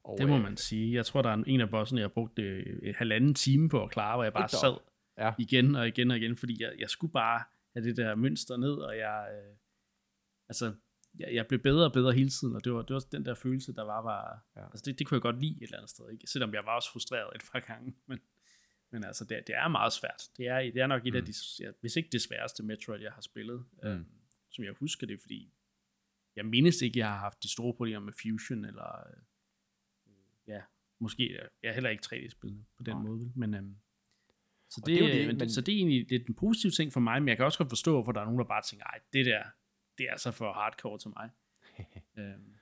Og, 0.04 0.18
det 0.18 0.28
må 0.28 0.36
øh, 0.36 0.42
man 0.42 0.56
sige. 0.56 0.94
Jeg 0.94 1.06
tror, 1.06 1.22
der 1.22 1.30
er 1.30 1.42
en 1.46 1.60
af 1.60 1.70
bossene, 1.70 2.00
jeg 2.00 2.04
har 2.04 2.14
brugt 2.14 2.38
øh, 2.38 2.94
halvanden 2.98 3.34
time 3.34 3.68
på 3.68 3.82
at 3.82 3.90
klare, 3.90 4.16
hvor 4.16 4.24
jeg 4.24 4.32
bare 4.32 4.48
sad 4.48 4.76
ja. 5.18 5.32
igen 5.38 5.74
og 5.74 5.88
igen 5.88 6.10
og 6.10 6.16
igen, 6.16 6.36
fordi 6.36 6.62
jeg, 6.62 6.72
jeg 6.78 6.90
skulle 6.90 7.12
bare 7.12 7.42
have 7.76 7.88
det 7.88 7.96
der 7.96 8.14
mønster 8.14 8.56
ned, 8.56 8.72
og 8.72 8.96
jeg, 8.96 9.28
øh, 9.32 9.56
altså, 10.48 10.74
jeg, 11.18 11.34
jeg 11.34 11.46
blev 11.46 11.60
bedre 11.60 11.84
og 11.84 11.92
bedre 11.92 12.12
hele 12.12 12.30
tiden, 12.30 12.56
og 12.56 12.64
det 12.64 12.72
var, 12.72 12.82
det 12.82 12.94
var 12.94 13.04
den 13.12 13.24
der 13.24 13.34
følelse, 13.34 13.74
der 13.74 13.82
var, 13.82 14.02
var 14.02 14.44
ja. 14.56 14.64
altså 14.64 14.82
det, 14.86 14.98
det 14.98 15.06
kunne 15.06 15.16
jeg 15.16 15.22
godt 15.22 15.40
lide 15.40 15.56
et 15.56 15.62
eller 15.62 15.76
andet 15.76 15.90
sted, 15.90 16.10
ikke? 16.10 16.26
selvom 16.26 16.54
jeg 16.54 16.64
var 16.64 16.76
også 16.76 16.92
frustreret 16.92 17.30
et 17.34 17.42
par 17.52 17.60
gange, 17.60 17.94
men, 18.08 18.18
men 18.90 19.04
altså, 19.04 19.24
det, 19.24 19.42
det 19.46 19.54
er 19.54 19.68
meget 19.68 19.92
svært. 19.92 20.22
Det 20.36 20.48
er, 20.48 20.58
det 20.58 20.76
er 20.76 20.86
nok 20.86 21.06
et 21.06 21.12
mm. 21.12 21.16
af 21.16 21.24
de, 21.24 21.34
ja, 21.60 21.70
hvis 21.80 21.96
ikke 21.96 22.08
det 22.12 22.22
sværeste 22.22 22.62
Metroid, 22.62 23.00
jeg 23.00 23.12
har 23.12 23.22
spillet. 23.22 23.64
Mm. 23.82 23.88
Øhm, 23.88 24.06
som 24.50 24.64
jeg 24.64 24.72
husker 24.72 25.06
det, 25.06 25.20
fordi 25.20 25.52
jeg 26.36 26.46
mindes 26.46 26.82
ikke, 26.82 26.98
jeg 26.98 27.08
har 27.08 27.18
haft 27.18 27.42
de 27.42 27.52
store 27.52 27.74
problemer 27.74 28.00
med 28.00 28.12
Fusion, 28.12 28.64
eller 28.64 29.08
øh, 29.08 29.22
ja, 30.46 30.62
måske, 30.98 31.40
jeg 31.62 31.68
er 31.68 31.72
heller 31.72 31.90
ikke 31.90 32.02
3D-spillende 32.06 32.64
på 32.76 32.82
den 32.82 32.96
Nej. 32.96 33.02
måde, 33.02 33.32
men 33.36 33.54
øhm, 33.54 33.76
så 34.76 34.82
det, 34.86 34.98
det, 34.98 35.22
er 35.22 35.26
det, 35.26 35.38
men... 35.38 35.50
så 35.50 35.60
det 35.60 35.72
er 35.72 35.76
egentlig 35.76 36.10
det 36.10 36.22
er 36.22 36.24
en 36.28 36.34
positiv 36.34 36.70
ting 36.70 36.92
for 36.92 37.00
mig, 37.00 37.22
men 37.22 37.28
jeg 37.28 37.36
kan 37.36 37.44
også 37.44 37.58
godt 37.58 37.68
forstå, 37.68 37.92
hvorfor 37.92 38.12
der 38.12 38.20
er 38.20 38.24
nogen, 38.24 38.38
der 38.38 38.44
bare 38.44 38.62
tænker, 38.62 38.86
ej, 38.86 38.98
det 39.12 39.26
der, 39.26 39.42
det 39.98 40.06
er 40.12 40.16
så 40.16 40.30
for 40.30 40.52
hardcore 40.52 40.98
til 40.98 41.10
mig. 41.16 41.30
øhm, 42.18 42.56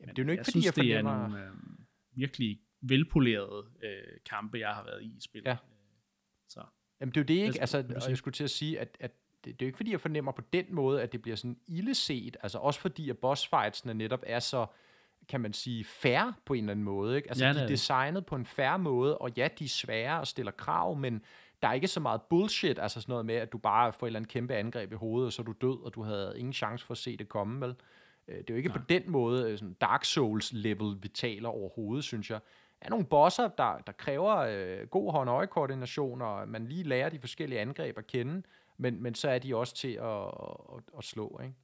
Jamen, 0.00 0.16
det 0.16 0.22
er 0.22 0.24
jo 0.24 0.30
ikke, 0.30 0.30
jeg 0.30 0.44
fordi 0.44 0.50
synes, 0.50 0.64
jeg 0.64 0.74
fornemmer... 0.74 1.12
det 1.12 1.24
er 1.24 1.28
nogle 1.28 1.46
øhm, 1.46 1.86
virkelig 2.12 2.60
velpolerede 2.80 3.66
øh, 3.82 4.20
kampe, 4.30 4.58
jeg 4.58 4.74
har 4.74 4.84
været 4.84 5.02
i 5.02 5.16
i 5.16 5.20
spillet. 5.20 5.46
Ja. 5.46 5.52
Øh, 5.52 5.58
så. 6.48 6.64
Jamen, 7.00 7.12
det 7.14 7.16
er 7.16 7.20
jo 7.20 7.40
det 7.40 7.46
ikke, 7.46 7.60
altså, 7.60 7.78
og 7.78 8.08
jeg 8.08 8.16
skulle 8.16 8.34
til 8.34 8.44
at 8.44 8.50
sige, 8.50 8.80
at, 8.80 8.96
at 9.00 9.12
det, 9.44 9.60
det 9.60 9.62
er 9.62 9.66
jo 9.66 9.68
ikke 9.68 9.76
fordi, 9.76 9.90
jeg 9.90 10.00
fornemmer 10.00 10.32
på 10.32 10.42
den 10.52 10.74
måde, 10.74 11.02
at 11.02 11.12
det 11.12 11.22
bliver 11.22 11.36
sådan 11.36 11.58
illeset, 11.66 12.36
altså 12.42 12.58
også 12.58 12.80
fordi, 12.80 13.10
at 13.10 13.18
bossfightsene 13.18 13.94
netop 13.94 14.22
er 14.26 14.38
så, 14.38 14.66
kan 15.28 15.40
man 15.40 15.52
sige, 15.52 15.84
fair 15.84 16.32
på 16.44 16.54
en 16.54 16.64
eller 16.64 16.70
anden 16.70 16.84
måde. 16.84 17.16
Ikke? 17.16 17.28
Altså, 17.28 17.44
ja, 17.44 17.52
de 17.52 17.60
er 17.60 17.66
designet 17.66 18.26
på 18.26 18.36
en 18.36 18.46
fair 18.46 18.76
måde, 18.76 19.18
og 19.18 19.30
ja, 19.36 19.48
de 19.58 19.64
er 19.64 19.68
svære 19.68 20.20
og 20.20 20.26
stiller 20.26 20.52
krav, 20.52 20.96
men 20.96 21.22
der 21.62 21.68
er 21.68 21.72
ikke 21.72 21.88
så 21.88 22.00
meget 22.00 22.22
bullshit, 22.22 22.78
altså 22.78 23.00
sådan 23.00 23.12
noget 23.12 23.26
med, 23.26 23.34
at 23.34 23.52
du 23.52 23.58
bare 23.58 23.92
får 23.92 24.06
et 24.06 24.08
eller 24.08 24.18
andet 24.18 24.32
kæmpe 24.32 24.54
angreb 24.54 24.92
i 24.92 24.94
hovedet, 24.94 25.26
og 25.26 25.32
så 25.32 25.42
er 25.42 25.44
du 25.44 25.52
død, 25.60 25.84
og 25.84 25.94
du 25.94 26.02
havde 26.02 26.34
ingen 26.36 26.52
chance 26.52 26.86
for 26.86 26.94
at 26.94 26.98
se 26.98 27.16
det 27.16 27.28
komme, 27.28 27.60
vel? 27.60 27.74
Øh, 28.28 28.36
det 28.36 28.50
er 28.50 28.54
jo 28.54 28.56
ikke 28.56 28.68
Nej. 28.68 28.78
på 28.78 28.84
den 28.88 29.02
måde 29.06 29.50
øh, 29.50 29.58
sådan 29.58 29.74
Dark 29.80 30.04
Souls-level, 30.04 31.02
vi 31.02 31.08
taler 31.08 31.48
overhovedet, 31.48 32.04
synes 32.04 32.30
jeg. 32.30 32.40
Der 32.80 32.86
er 32.86 32.90
nogle 32.90 33.06
bosser, 33.06 33.48
der, 33.48 33.78
der 33.86 33.92
kræver 33.92 34.36
øh, 34.36 34.86
god 34.86 35.12
hånd-øje-koordination, 35.12 36.22
og 36.22 36.48
man 36.48 36.66
lige 36.66 36.82
lærer 36.82 37.08
de 37.08 37.18
forskellige 37.18 37.60
angreb 37.60 37.98
at 37.98 38.06
kende, 38.06 38.42
men, 38.76 39.02
men 39.02 39.14
så 39.14 39.30
er 39.30 39.38
de 39.38 39.56
også 39.56 39.74
til 39.74 39.92
at, 39.92 40.22
at, 40.76 40.82
at 40.98 41.04
slå, 41.04 41.40
ikke? 41.42 41.54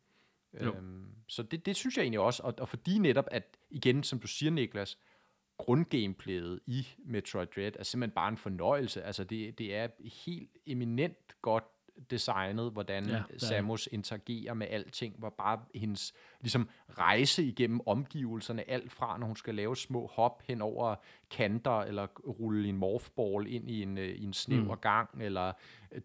Øhm, 0.61 1.07
så 1.29 1.43
det, 1.43 1.67
det 1.67 1.77
synes 1.77 1.97
jeg 1.97 2.03
egentlig 2.03 2.21
også, 2.21 2.43
og, 2.43 2.55
og 2.59 2.69
fordi 2.69 2.99
netop, 2.99 3.29
at 3.31 3.57
igen, 3.71 4.03
som 4.03 4.19
du 4.19 4.27
siger, 4.27 4.51
Niklas, 4.51 4.99
grundgameplayet 5.57 6.61
i 6.67 6.87
Metroid 6.99 7.47
Dread 7.47 7.73
er 7.79 7.83
simpelthen 7.83 8.15
bare 8.15 8.29
en 8.29 8.37
fornøjelse. 8.37 9.03
Altså 9.03 9.25
det, 9.25 9.59
det 9.59 9.75
er 9.75 9.89
helt 10.25 10.51
eminent 10.67 11.43
godt 11.43 11.65
designet, 12.11 12.73
hvordan 12.73 13.09
ja, 13.09 13.23
Samus 13.39 13.89
interagerer 13.93 14.55
med 14.55 14.67
alting, 14.71 15.15
hvor 15.19 15.35
bare 15.39 15.61
hendes 15.75 16.13
ligesom, 16.41 16.69
rejse 16.99 17.45
igennem 17.45 17.81
omgivelserne, 17.87 18.71
alt 18.71 18.93
fra 18.93 19.19
når 19.19 19.27
hun 19.27 19.37
skal 19.37 19.55
lave 19.55 19.77
små 19.77 20.11
hop 20.15 20.43
hen 20.47 20.63
over 20.63 20.95
kanter, 21.31 21.81
eller 21.81 22.07
rulle 22.07 22.69
en 22.69 22.77
morphball 22.77 23.47
ind 23.47 23.71
i 23.71 23.83
en, 23.83 23.99
øh, 23.99 24.09
i 24.09 24.25
en 24.25 24.33
snæver 24.33 24.75
mm. 24.75 24.81
gang, 24.81 25.11
eller 25.21 25.53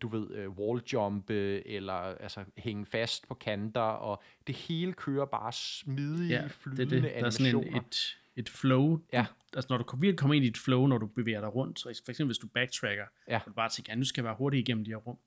du 0.01 0.07
ved, 0.07 0.47
uh, 0.47 0.57
walljumpe, 0.57 1.67
eller 1.67 1.93
altså 1.93 2.43
hænge 2.57 2.85
fast 2.85 3.27
på 3.27 3.33
kanter, 3.33 3.81
og 3.81 4.23
det 4.47 4.55
hele 4.55 4.93
kører 4.93 5.25
bare 5.25 5.51
smidige, 5.53 6.29
ja, 6.29 6.47
flydende 6.47 6.83
det, 6.83 6.91
det. 6.91 7.03
Der 7.03 7.09
animationer. 7.09 7.59
Er 7.59 7.61
sådan 7.61 7.75
en, 7.75 7.85
et, 7.85 8.17
et 8.35 8.49
flow. 8.49 8.99
Ja. 9.13 9.25
Altså 9.55 9.67
når 9.69 9.77
du 9.77 9.95
virkelig 9.97 10.19
kommer 10.19 10.33
ind 10.33 10.45
i 10.45 10.47
et 10.47 10.57
flow, 10.57 10.87
når 10.87 10.97
du 10.97 11.07
bevæger 11.07 11.39
dig 11.39 11.55
rundt, 11.55 11.79
så 11.79 12.01
for 12.05 12.11
eksempel 12.11 12.27
hvis 12.27 12.37
du 12.37 12.47
backtracker, 12.47 13.05
ja. 13.27 13.35
og 13.35 13.45
du 13.45 13.53
bare 13.53 13.69
tænker, 13.69 13.93
ja, 13.93 13.97
nu 13.97 14.05
skal 14.05 14.21
jeg 14.21 14.25
være 14.25 14.35
hurtig 14.35 14.59
igennem 14.59 14.85
de 14.85 14.91
her 14.91 14.97
rum, 14.97 15.17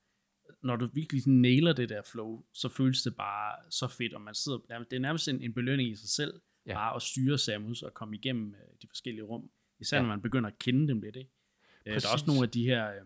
når 0.62 0.77
du 0.77 0.88
virkelig 0.92 1.29
nailer 1.29 1.72
det 1.72 1.88
der 1.88 2.03
flow, 2.03 2.44
så 2.53 2.68
føles 2.68 3.03
det 3.03 3.16
bare 3.16 3.57
så 3.70 3.88
fedt, 3.88 4.14
og 4.14 4.20
man 4.20 4.35
sidder, 4.35 4.59
det 4.90 4.96
er 4.96 5.01
nærmest 5.01 5.29
en, 5.29 5.42
en 5.42 5.55
belønning 5.55 5.90
i 5.90 5.94
sig 5.94 6.09
selv, 6.09 6.40
ja. 6.66 6.75
bare 6.75 6.96
at 6.96 7.03
styre 7.03 7.38
Samus 7.38 7.83
og 7.83 7.94
komme 7.94 8.16
igennem 8.16 8.55
øh, 8.55 8.61
de 8.83 8.88
forskellige 8.88 9.25
rum, 9.25 9.51
især 9.79 9.96
ja. 9.96 10.03
når 10.03 10.09
man 10.09 10.22
begynder 10.22 10.51
at 10.51 10.59
kende 10.59 10.88
dem 10.88 11.01
lidt, 11.01 11.16
ikke? 11.16 11.31
Øh, 11.87 11.94
der 11.94 12.09
er 12.09 12.12
også 12.12 12.27
nogle 12.27 12.42
af 12.42 12.51
de 12.51 12.64
her, 12.64 12.92
øh, 12.92 13.01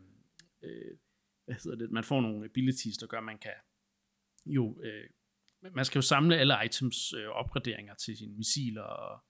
øh, 0.62 0.96
hvad 1.44 1.56
hedder 1.64 1.78
det, 1.78 1.90
man 1.90 2.04
får 2.04 2.20
nogle 2.20 2.44
abilities, 2.44 2.98
der 2.98 3.06
gør, 3.06 3.18
at 3.18 3.24
man 3.24 3.38
kan 3.38 3.52
jo, 4.46 4.80
øh, 4.82 5.04
man 5.74 5.84
skal 5.84 5.98
jo 5.98 6.02
samle 6.02 6.38
alle 6.38 6.54
items 6.64 7.12
øh, 7.12 7.28
opgraderinger 7.28 7.94
til 7.94 8.16
sine 8.16 8.36
missiler 8.36 8.82
og 8.82 9.24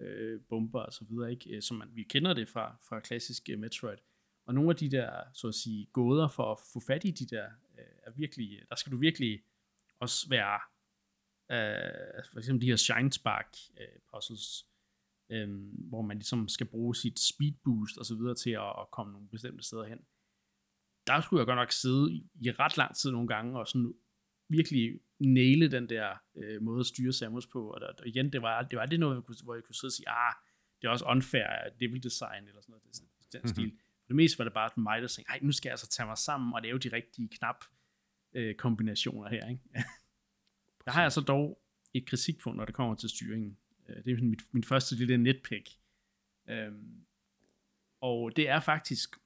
øh, 0.00 0.40
bomber 0.48 0.80
og 0.80 0.92
så 0.92 1.04
videre, 1.04 1.30
ikke? 1.30 1.56
Øh, 1.56 1.62
som 1.62 1.76
man, 1.76 1.88
vi 1.92 2.02
kender 2.02 2.34
det 2.34 2.48
fra, 2.48 2.76
fra 2.88 3.00
klassisk 3.00 3.48
uh, 3.52 3.58
Metroid. 3.58 3.98
Og 4.46 4.54
nogle 4.54 4.70
af 4.70 4.76
de 4.76 4.90
der, 4.90 5.10
så 5.34 5.48
at 5.48 5.54
sige, 5.54 5.86
gåder 5.92 6.28
for 6.28 6.52
at 6.52 6.58
få 6.72 6.80
fat 6.86 7.04
i 7.04 7.10
de 7.10 7.26
der, 7.26 7.44
øh, 7.44 7.69
er 8.10 8.14
virkelig, 8.16 8.62
der 8.68 8.76
skal 8.76 8.92
du 8.92 8.96
virkelig 8.96 9.42
også 10.00 10.28
være, 10.28 10.60
øh, 11.54 12.24
for 12.32 12.38
eksempel 12.38 12.62
de 12.62 12.70
her 12.70 12.76
Shine 12.76 13.12
Spark 13.12 13.56
øh, 13.80 13.98
puzzles, 14.14 14.66
øh, 15.32 15.48
hvor 15.88 16.02
man 16.02 16.16
ligesom 16.16 16.48
skal 16.48 16.66
bruge 16.66 16.96
sit 16.96 17.18
speed 17.20 17.52
boost 17.64 17.98
og 17.98 18.04
så 18.06 18.14
videre 18.14 18.34
til 18.34 18.50
at, 18.50 18.72
at 18.80 18.90
komme 18.92 19.12
nogle 19.12 19.28
bestemte 19.28 19.64
steder 19.64 19.84
hen. 19.84 19.98
Der 21.06 21.20
skulle 21.20 21.40
jeg 21.40 21.46
godt 21.46 21.56
nok 21.56 21.72
sidde 21.72 22.12
i, 22.12 22.30
i 22.40 22.50
ret 22.50 22.76
lang 22.76 22.96
tid 22.96 23.10
nogle 23.10 23.28
gange 23.28 23.58
og 23.58 23.68
sådan 23.68 23.94
virkelig 24.48 25.00
næle 25.18 25.70
den 25.70 25.88
der 25.88 26.16
øh, 26.36 26.62
måde 26.62 26.80
at 26.80 26.86
styre 26.86 27.12
Samus 27.12 27.46
på. 27.46 27.70
Og, 27.70 27.80
der, 27.80 27.86
og 27.86 28.06
igen, 28.06 28.32
det 28.32 28.42
var, 28.42 28.62
det 28.62 28.76
var 28.76 28.82
aldrig 28.82 28.98
noget, 28.98 29.42
hvor 29.44 29.54
jeg 29.54 29.64
kunne 29.64 29.74
sidde 29.74 29.88
og 29.88 29.92
sige, 29.92 30.08
ah, 30.08 30.34
det 30.80 30.86
er 30.86 30.90
også 30.90 31.04
unfair 31.04 31.46
level 31.80 32.02
design 32.02 32.48
eller 32.48 32.60
sådan 32.60 32.72
noget, 32.72 32.82
det, 32.84 33.32
den 33.32 33.38
mm-hmm. 33.38 33.48
stil. 33.48 33.70
For 34.00 34.06
det 34.08 34.16
meste 34.16 34.38
var 34.38 34.44
det 34.44 34.52
bare 34.52 34.70
mig, 34.76 35.02
der 35.02 35.08
tænkte, 35.08 35.30
nej, 35.32 35.38
nu 35.42 35.52
skal 35.52 35.68
jeg 35.68 35.72
altså 35.72 35.88
tage 35.88 36.06
mig 36.06 36.18
sammen 36.18 36.54
og 36.54 36.62
lave 36.62 36.78
de 36.78 36.92
rigtige 36.92 37.28
knap 37.28 37.64
øh, 38.34 38.54
kombinationer 38.54 39.28
her. 39.28 39.48
Ikke? 39.48 39.62
der 40.84 40.90
har 40.90 41.02
jeg 41.02 41.12
så 41.12 41.20
dog 41.20 41.62
et 41.94 42.06
kritikpunkt, 42.06 42.56
når 42.56 42.64
det 42.64 42.74
kommer 42.74 42.94
til 42.94 43.08
styringen. 43.08 43.58
Øh, 43.88 44.04
det 44.04 44.12
er 44.12 44.22
mit, 44.22 44.42
min 44.52 44.64
første 44.64 44.96
lille 44.96 45.18
netpick. 45.18 45.68
Øhm, 46.48 47.06
og 48.00 48.36
det 48.36 48.48
er 48.48 48.60
faktisk, 48.60 49.16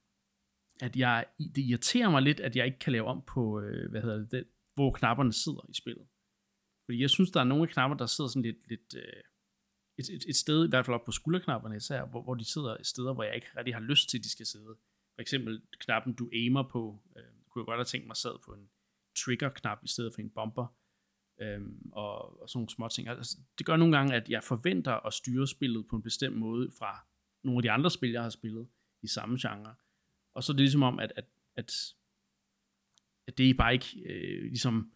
at 0.81 0.95
jeg, 0.95 1.25
det 1.37 1.57
irriterer 1.57 2.09
mig 2.09 2.21
lidt, 2.21 2.39
at 2.39 2.55
jeg 2.55 2.65
ikke 2.65 2.79
kan 2.79 2.91
lave 2.91 3.05
om 3.05 3.23
på, 3.27 3.61
øh, 3.61 3.91
hvad 3.91 4.01
hedder 4.01 4.25
det, 4.25 4.47
hvor 4.73 4.91
knapperne 4.91 5.33
sidder 5.33 5.65
i 5.69 5.73
spillet. 5.73 6.07
Fordi 6.85 7.01
jeg 7.01 7.09
synes, 7.09 7.31
der 7.31 7.39
er 7.39 7.43
nogle 7.43 7.67
knapper, 7.67 7.97
der 7.97 8.05
sidder 8.05 8.29
sådan 8.29 8.41
lidt, 8.41 8.67
lidt 8.69 8.95
øh, 8.95 9.23
et, 9.97 10.09
et, 10.09 10.25
et 10.27 10.35
sted, 10.35 10.65
i 10.65 10.69
hvert 10.69 10.85
fald 10.85 10.95
op 10.95 11.05
på 11.05 11.11
skulderknapperne 11.11 11.75
især, 11.75 12.05
hvor, 12.05 12.21
hvor 12.21 12.33
de 12.33 12.45
sidder 12.45 12.77
steder, 12.83 13.13
hvor 13.13 13.23
jeg 13.23 13.35
ikke 13.35 13.47
rigtig 13.57 13.73
har 13.73 13.81
lyst 13.81 14.09
til, 14.09 14.17
at 14.17 14.23
de 14.23 14.31
skal 14.31 14.45
sidde. 14.45 14.75
For 15.15 15.21
eksempel 15.21 15.61
knappen, 15.79 16.13
du 16.13 16.29
aimer 16.33 16.69
på, 16.69 17.03
øh, 17.17 17.23
kunne 17.49 17.61
jeg 17.61 17.65
godt 17.65 17.77
have 17.77 17.85
tænkt 17.85 18.07
mig 18.07 18.15
sad 18.15 18.39
på 18.45 18.53
en 18.53 18.69
trigger-knap 19.15 19.83
i 19.83 19.87
stedet 19.87 20.13
for 20.13 20.21
en 20.21 20.29
bomber, 20.29 20.67
øhm, 21.41 21.89
og, 21.91 22.41
og 22.41 22.49
sådan 22.49 22.57
nogle 22.57 22.69
små 22.69 22.87
ting. 22.87 23.07
Altså, 23.07 23.37
det 23.57 23.65
gør 23.65 23.75
nogle 23.75 23.97
gange, 23.97 24.13
at 24.13 24.29
jeg 24.29 24.43
forventer 24.43 25.05
at 25.07 25.13
styre 25.13 25.47
spillet 25.47 25.87
på 25.87 25.95
en 25.95 26.01
bestemt 26.01 26.37
måde 26.37 26.71
fra 26.79 27.05
nogle 27.43 27.57
af 27.57 27.63
de 27.63 27.71
andre 27.71 27.91
spil, 27.91 28.11
jeg 28.11 28.23
har 28.23 28.29
spillet 28.29 28.67
i 29.03 29.07
samme 29.07 29.37
genre. 29.41 29.75
Og 30.35 30.43
så 30.43 30.51
er 30.51 30.53
det 30.53 30.61
ligesom 30.61 30.83
om, 30.83 30.99
at, 30.99 31.13
at, 31.15 31.25
at 31.55 31.95
at 33.27 33.37
det 33.37 33.57
bare 33.57 33.73
ikke 33.73 33.99
øh, 34.05 34.43
ligesom 34.43 34.91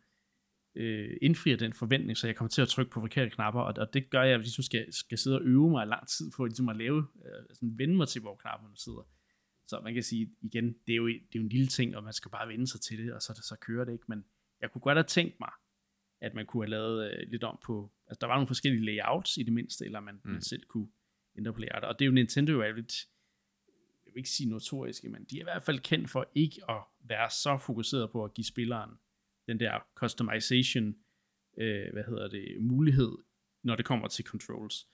øh, 0.75 1.17
indfrier 1.21 1.58
den 1.58 1.73
forventning, 1.73 2.17
så 2.17 2.27
jeg 2.27 2.36
kommer 2.36 2.49
til 2.49 2.62
at 2.62 2.67
trykke 2.67 2.91
på 2.91 2.99
forkerte 2.99 3.29
knapper, 3.29 3.62
og, 3.62 3.73
og 3.77 3.93
det 3.93 4.10
gør 4.10 4.21
jeg, 4.21 4.27
at 4.27 4.32
jeg 4.32 4.39
ligesom 4.39 4.63
skal, 4.63 4.93
skal 4.93 5.17
sidde 5.17 5.38
og 5.38 5.41
øve 5.45 5.69
mig 5.69 5.88
lang 5.88 6.08
tid 6.08 6.32
på 6.32 6.45
ligesom 6.45 6.69
at 6.69 6.75
lave, 6.75 7.08
øh, 7.25 7.55
sådan 7.55 7.77
vende 7.77 7.95
mig 7.95 8.08
til, 8.08 8.21
hvor 8.21 8.36
knapperne 8.36 8.77
sidder. 8.77 9.08
Så 9.69 9.79
man 9.84 9.93
kan 9.93 10.03
sige, 10.03 10.36
igen, 10.41 10.75
det 10.88 10.93
er 10.93 10.97
jo, 10.97 11.08
det 11.08 11.15
er 11.15 11.39
jo 11.39 11.41
en 11.41 11.49
lille 11.49 11.67
ting, 11.67 11.95
og 11.95 12.03
man 12.03 12.13
skal 12.13 12.32
bare 12.32 12.47
vende 12.47 12.67
sig 12.67 12.82
til 12.82 12.97
det, 12.97 13.13
og 13.13 13.21
så, 13.21 13.34
så 13.43 13.55
kører 13.62 13.86
det 13.86 13.93
ikke. 13.93 14.05
Men 14.08 14.25
jeg 14.62 14.71
kunne 14.71 14.82
godt 14.82 14.97
have 14.97 15.03
tænkt 15.03 15.39
mig, 15.39 15.51
at 16.21 16.34
man 16.34 16.45
kunne 16.45 16.63
have 16.63 16.69
lavet 16.69 17.12
øh, 17.12 17.32
lidt 17.32 17.43
om 17.43 17.60
på, 17.65 17.91
altså 18.08 18.17
der 18.21 18.27
var 18.27 18.36
nogle 18.36 18.47
forskellige 18.47 18.86
layouts 18.86 19.38
i 19.38 19.43
det 19.43 19.53
mindste, 19.53 19.86
eller 19.86 19.99
man, 19.99 20.21
mm. 20.23 20.32
man 20.32 20.41
selv 20.41 20.63
kunne 20.63 20.88
ændre 21.38 21.53
på 21.53 21.60
layout. 21.60 21.84
Og 21.84 21.99
det 21.99 22.05
er 22.05 22.08
jo 22.08 22.12
Nintendo 22.12 22.51
jo 22.51 22.71
lidt, 22.73 23.08
jeg 24.05 24.13
vil 24.13 24.19
ikke 24.19 24.29
sige 24.29 24.49
notoriske, 24.49 25.10
men 25.10 25.25
de 25.25 25.36
er 25.38 25.41
i 25.41 25.43
hvert 25.43 25.63
fald 25.63 25.79
kendt 25.79 26.10
for 26.10 26.32
ikke 26.36 26.62
at 26.69 26.82
være 26.99 27.29
så 27.29 27.58
fokuseret 27.58 28.12
på 28.12 28.23
at 28.23 28.34
give 28.34 28.45
spilleren 28.45 28.91
den 29.47 29.60
der 29.60 29.79
customization, 29.95 30.95
øh, 31.58 31.93
hvad 31.93 32.03
hedder 32.03 32.27
det, 32.27 32.62
mulighed, 32.62 33.17
når 33.63 33.75
det 33.75 33.86
kommer 33.86 34.08
til 34.08 34.25
controls. 34.25 34.88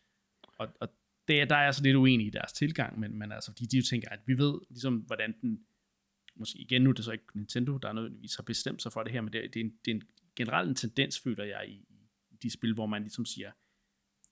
Og, 0.58 0.68
og 0.80 0.90
det, 1.28 1.50
der 1.50 1.56
er 1.56 1.64
jeg 1.64 1.76
så 1.76 1.84
lidt 1.84 1.96
uenig 1.96 2.28
i 2.28 2.30
deres 2.30 2.54
tilgang, 2.54 3.00
men, 3.00 3.20
men 3.20 3.32
altså, 3.32 3.52
fordi 3.52 3.66
de 3.66 3.78
jo 3.78 3.84
tænker, 3.84 4.10
at 4.10 4.20
vi 4.26 4.38
ved 4.38 4.60
ligesom, 4.70 4.96
hvordan 4.96 5.36
den, 5.42 5.60
måske 6.36 6.60
igen 6.60 6.82
nu 6.82 6.90
er 6.90 6.94
det 6.94 7.06
så 7.06 7.12
ikke 7.12 7.26
Nintendo, 7.36 7.78
der 7.78 7.94
nødvendigvis 7.94 8.36
har 8.36 8.44
bestemt 8.44 8.82
sig 8.82 8.92
for 8.92 9.04
det 9.04 9.12
her, 9.12 9.22
men 9.22 9.34
det, 9.34 9.54
det, 9.54 9.60
er, 9.60 9.64
en, 9.64 9.74
det 9.86 9.92
er 9.92 9.96
en 9.96 10.04
generelt 10.36 10.70
en 10.70 10.76
tendens, 10.76 11.20
føler 11.20 11.44
jeg, 11.44 11.70
i, 11.70 11.86
i 12.32 12.36
de 12.44 12.50
spil, 12.50 12.74
hvor 12.74 12.86
man 12.86 13.02
ligesom 13.02 13.26
siger, 13.26 13.52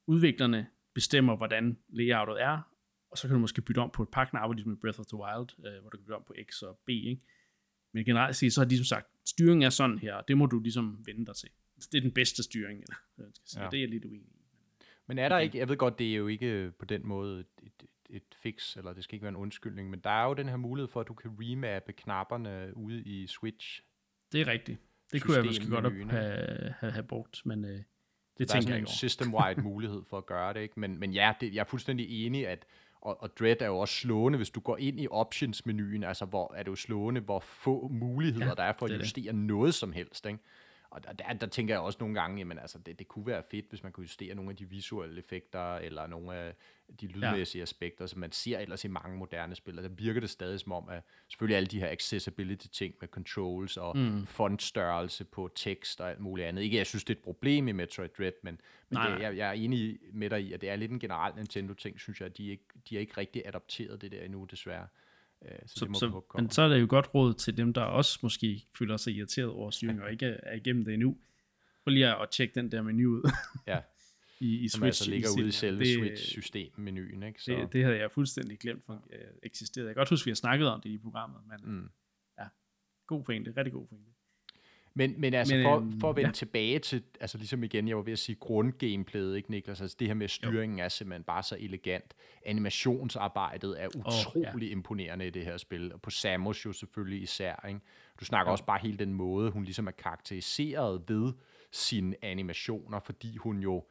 udviklerne 0.07 0.67
bestemmer, 0.93 1.37
hvordan 1.37 1.77
layoutet 1.89 2.41
er, 2.41 2.61
og 3.11 3.17
så 3.17 3.27
kan 3.27 3.33
du 3.33 3.39
måske 3.39 3.61
bytte 3.61 3.79
om 3.79 3.91
på 3.93 4.03
et 4.03 4.09
par 4.09 4.25
knapper, 4.25 4.53
ligesom 4.53 4.73
i 4.73 4.75
Breath 4.75 4.99
of 4.99 5.05
the 5.05 5.17
Wild, 5.17 5.67
øh, 5.67 5.81
hvor 5.81 5.89
du 5.89 5.97
kan 5.97 6.05
bytte 6.05 6.15
om 6.15 6.23
på 6.27 6.35
X 6.49 6.61
og 6.61 6.79
B, 6.85 6.89
ikke? 6.89 7.21
Men 7.93 8.05
generelt 8.05 8.35
set, 8.35 8.53
så 8.53 8.61
har 8.61 8.67
de 8.67 8.77
som 8.77 8.85
sagt, 8.85 9.07
styringen 9.25 9.63
er 9.63 9.69
sådan 9.69 9.99
her, 9.99 10.13
og 10.13 10.27
det 10.27 10.37
må 10.37 10.45
du 10.45 10.59
ligesom 10.59 11.03
vende 11.05 11.25
dig 11.25 11.35
til. 11.35 11.49
Det 11.91 11.97
er 11.97 12.01
den 12.01 12.11
bedste 12.11 12.43
styring, 12.43 12.81
eller 12.81 12.95
hvad 13.15 13.25
jeg 13.25 13.33
skal 13.35 13.47
sige. 13.49 13.63
Ja. 13.63 13.69
Det 13.69 13.77
er 13.77 13.81
jeg 13.81 13.89
lidt 13.89 14.05
uenig. 14.05 14.32
Men 15.07 15.19
er 15.19 15.29
der 15.29 15.35
okay. 15.35 15.43
ikke, 15.43 15.57
jeg 15.57 15.69
ved 15.69 15.77
godt, 15.77 15.99
det 15.99 16.11
er 16.11 16.15
jo 16.15 16.27
ikke 16.27 16.71
på 16.79 16.85
den 16.85 17.07
måde 17.07 17.39
et, 17.39 17.47
et, 17.63 17.89
et 18.09 18.23
fix, 18.35 18.77
eller 18.77 18.93
det 18.93 19.03
skal 19.03 19.15
ikke 19.15 19.23
være 19.23 19.29
en 19.29 19.35
undskyldning, 19.35 19.89
men 19.89 19.99
der 19.99 20.09
er 20.09 20.25
jo 20.25 20.33
den 20.33 20.49
her 20.49 20.57
mulighed 20.57 20.87
for, 20.87 21.01
at 21.01 21.07
du 21.07 21.13
kan 21.13 21.31
remappe 21.39 21.93
knapperne 21.93 22.71
ude 22.77 23.03
i 23.03 23.27
Switch. 23.27 23.81
Det 24.31 24.41
er 24.41 24.47
rigtigt. 24.47 24.79
Det 25.11 25.23
kunne 25.23 25.37
jeg 25.37 25.45
måske 25.45 25.69
godt 25.69 26.11
have, 26.11 26.73
have, 26.79 26.91
have 26.91 27.03
brugt, 27.03 27.45
men 27.45 27.65
øh, 27.65 27.71
det 27.71 27.85
der 28.37 28.45
tænker 28.45 28.55
jeg 28.55 28.59
ikke 28.59 28.69
Der 28.69 28.75
er 28.75 28.79
en 28.79 28.87
system-wide 28.87 29.61
mulighed 29.71 30.03
for 30.09 30.17
at 30.17 30.25
gøre 30.25 30.53
det, 30.53 30.59
ikke? 30.59 30.79
Men, 30.79 30.99
men 30.99 31.11
ja, 31.11 31.33
det, 31.41 31.53
jeg 31.53 31.59
er 31.59 31.65
fuldstændig 31.65 32.25
enig, 32.25 32.47
at 32.47 32.65
og, 33.03 33.23
og 33.23 33.37
Dread 33.39 33.61
er 33.61 33.65
jo 33.65 33.77
også 33.77 33.93
slående, 33.93 34.37
hvis 34.37 34.49
du 34.49 34.59
går 34.59 34.77
ind 34.77 34.99
i 34.99 35.07
options-menuen, 35.07 36.03
altså 36.03 36.25
hvor 36.25 36.53
er 36.53 36.63
det 36.63 36.71
jo 36.71 36.75
slående, 36.75 37.21
hvor 37.21 37.39
få 37.39 37.87
muligheder 37.87 38.47
ja, 38.47 38.53
der 38.53 38.63
er 38.63 38.73
for 38.79 38.85
at 38.85 38.99
justere 38.99 39.25
det. 39.25 39.35
noget 39.35 39.73
som 39.73 39.91
helst, 39.91 40.25
ikke? 40.25 40.39
Og 40.93 41.03
der, 41.19 41.33
der 41.33 41.47
tænker 41.47 41.73
jeg 41.73 41.81
også 41.81 41.97
nogle 41.99 42.21
gange, 42.21 42.37
jamen 42.37 42.59
altså, 42.59 42.79
det, 42.79 42.99
det 42.99 43.07
kunne 43.07 43.27
være 43.27 43.43
fedt, 43.51 43.65
hvis 43.69 43.83
man 43.83 43.91
kunne 43.91 44.03
justere 44.03 44.35
nogle 44.35 44.51
af 44.51 44.57
de 44.57 44.69
visuelle 44.69 45.19
effekter, 45.19 45.75
eller 45.75 46.07
nogle 46.07 46.35
af 46.35 46.55
de 47.01 47.07
lydmæssige 47.07 47.59
ja. 47.59 47.63
aspekter, 47.63 48.05
som 48.05 48.19
man 48.19 48.31
ser 48.31 48.59
ellers 48.59 48.85
i 48.85 48.87
mange 48.87 49.17
moderne 49.17 49.55
spil. 49.55 49.77
Der 49.77 49.87
virker 49.87 50.19
det 50.19 50.29
stadig 50.29 50.59
som 50.59 50.71
om, 50.71 50.89
at 50.89 51.03
selvfølgelig 51.27 51.57
alle 51.57 51.67
de 51.67 51.79
her 51.79 51.91
accessibility-ting 51.91 52.95
med 53.01 53.07
controls 53.07 53.77
og 53.77 53.97
mm. 53.97 54.25
fontstørrelse 54.25 55.25
på 55.25 55.49
tekst 55.55 56.01
og 56.01 56.09
alt 56.09 56.19
muligt 56.19 56.47
andet. 56.47 56.61
Ikke, 56.61 56.77
jeg 56.77 56.87
synes, 56.87 57.03
det 57.03 57.13
er 57.13 57.17
et 57.17 57.23
problem 57.23 57.67
i 57.67 57.71
Metroid 57.71 58.09
Dread, 58.17 58.31
men, 58.43 58.61
men 58.89 59.01
det, 59.01 59.21
jeg, 59.21 59.37
jeg 59.37 59.49
er 59.49 59.53
enig 59.53 59.99
med 60.13 60.29
dig 60.29 60.41
i, 60.41 60.53
at 60.53 60.61
det 60.61 60.69
er 60.69 60.75
lidt 60.75 60.91
en 60.91 60.99
generel 60.99 61.35
Nintendo-ting, 61.35 61.99
synes 61.99 62.19
jeg, 62.19 62.25
at 62.25 62.37
de 62.37 62.49
ikke, 62.49 62.65
de 62.89 62.95
er 62.95 62.99
ikke 62.99 63.17
rigtig 63.17 63.41
adopteret 63.45 64.01
det 64.01 64.11
der 64.11 64.21
endnu, 64.21 64.43
desværre. 64.43 64.87
Øh, 65.45 65.57
så, 65.65 65.73
så, 65.75 65.85
det 65.85 65.91
må 65.91 65.99
så, 65.99 66.21
men 66.35 66.49
så 66.49 66.61
er 66.61 66.67
det 66.67 66.81
jo 66.81 66.85
godt 66.89 67.13
råd 67.13 67.33
til 67.33 67.57
dem, 67.57 67.73
der 67.73 67.81
også 67.81 68.19
måske 68.23 68.67
føler 68.77 68.97
sig 68.97 69.13
irriteret 69.13 69.49
over 69.49 69.71
styring 69.71 70.01
og 70.01 70.11
ikke 70.11 70.25
er 70.25 70.55
igennem 70.55 70.85
det 70.85 70.93
endnu. 70.93 71.17
Prøv 71.83 71.91
lige 71.91 72.07
at 72.07 72.29
tjekke 72.29 72.55
den 72.55 72.71
der 72.71 72.81
menu 72.81 73.09
ud. 73.09 73.31
ja. 73.67 73.79
I, 74.39 74.57
i 74.57 74.67
Som 74.67 74.79
Switch. 74.79 74.85
altså 74.85 75.09
ligger 75.09 75.29
ude 75.37 75.47
i 75.47 75.51
selve 75.51 75.85
Switch-system-menuen. 75.85 77.23
Ikke? 77.23 77.43
Så. 77.43 77.51
Det, 77.51 77.73
det 77.73 77.83
havde 77.83 77.97
jeg 77.97 78.11
fuldstændig 78.11 78.59
glemt 78.59 78.85
for 78.85 79.05
øh, 79.13 79.19
eksisterede. 79.43 79.87
Jeg 79.87 79.95
kan 79.95 79.99
godt 79.99 80.09
huske, 80.09 80.23
at 80.23 80.25
vi 80.25 80.31
har 80.31 80.35
snakket 80.35 80.67
om 80.67 80.81
det 80.81 80.89
i 80.89 80.97
programmet, 80.97 81.41
men 81.47 81.75
mm. 81.75 81.89
ja, 82.39 82.47
god 83.07 83.23
pointe, 83.23 83.53
rigtig 83.57 83.73
god 83.73 83.87
pointe. 83.87 84.11
Men, 84.95 85.21
men 85.21 85.33
altså, 85.33 85.55
men, 85.55 85.63
for, 85.63 85.77
øhm, 85.77 85.99
for 85.99 86.09
at 86.09 86.15
vende 86.15 86.27
ja. 86.27 86.33
tilbage 86.33 86.79
til, 86.79 87.03
altså 87.19 87.37
ligesom 87.37 87.63
igen, 87.63 87.87
jeg 87.87 87.97
var 87.97 88.03
ved 88.03 88.13
at 88.13 88.19
sige 88.19 88.35
grundgameplayet, 88.35 89.35
ikke 89.35 89.51
Niklas? 89.51 89.81
Altså 89.81 89.97
det 89.99 90.07
her 90.07 90.13
med 90.13 90.27
styringen 90.27 90.79
jo. 90.79 90.85
er 90.85 90.89
simpelthen 90.89 91.23
bare 91.23 91.43
så 91.43 91.57
elegant. 91.59 92.13
Animationsarbejdet 92.45 93.83
er 93.83 93.87
utrolig 93.87 94.53
oh, 94.55 94.63
ja. 94.63 94.71
imponerende 94.71 95.27
i 95.27 95.29
det 95.29 95.45
her 95.45 95.57
spil, 95.57 95.93
og 95.93 96.01
på 96.01 96.09
Samus 96.09 96.65
jo 96.65 96.73
selvfølgelig 96.73 97.21
især, 97.21 97.65
ikke? 97.67 97.79
Du 98.19 98.25
snakker 98.25 98.49
ja. 98.49 98.51
også 98.51 98.65
bare 98.65 98.79
hele 98.81 98.97
den 98.97 99.13
måde, 99.13 99.51
hun 99.51 99.63
ligesom 99.63 99.87
er 99.87 99.91
karakteriseret 99.91 101.01
ved 101.07 101.33
sine 101.71 102.15
animationer, 102.21 102.99
fordi 102.99 103.37
hun 103.37 103.59
jo, 103.59 103.85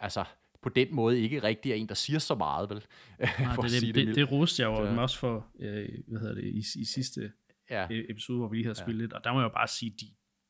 altså 0.00 0.24
på 0.62 0.68
den 0.68 0.94
måde 0.94 1.20
ikke 1.20 1.42
rigtig 1.42 1.72
er 1.72 1.76
en, 1.76 1.88
der 1.88 1.94
siger 1.94 2.18
så 2.18 2.34
meget, 2.34 2.70
vel? 2.70 2.84
Nej, 3.18 3.28
for 3.54 3.62
det, 3.62 3.72
det, 3.82 3.94
det, 3.94 4.06
det, 4.06 4.16
det 4.16 4.32
roste 4.32 4.62
jeg 4.62 4.68
jo 4.68 5.02
også 5.02 5.18
for, 5.18 5.46
øh, 5.60 5.88
hvad 6.06 6.20
hedder 6.20 6.34
det, 6.34 6.44
i, 6.44 6.58
i 6.58 6.84
sidste 6.84 7.32
ja. 7.70 7.86
E-, 7.86 8.10
episode, 8.10 8.38
hvor 8.38 8.48
vi 8.48 8.56
lige 8.56 8.64
havde 8.64 8.78
spillet, 8.78 9.12
ja. 9.12 9.16
og 9.16 9.24
der 9.24 9.32
må 9.32 9.38
jeg 9.40 9.44
jo 9.44 9.54
bare 9.54 9.68
sige, 9.68 9.90
de, 10.00 10.06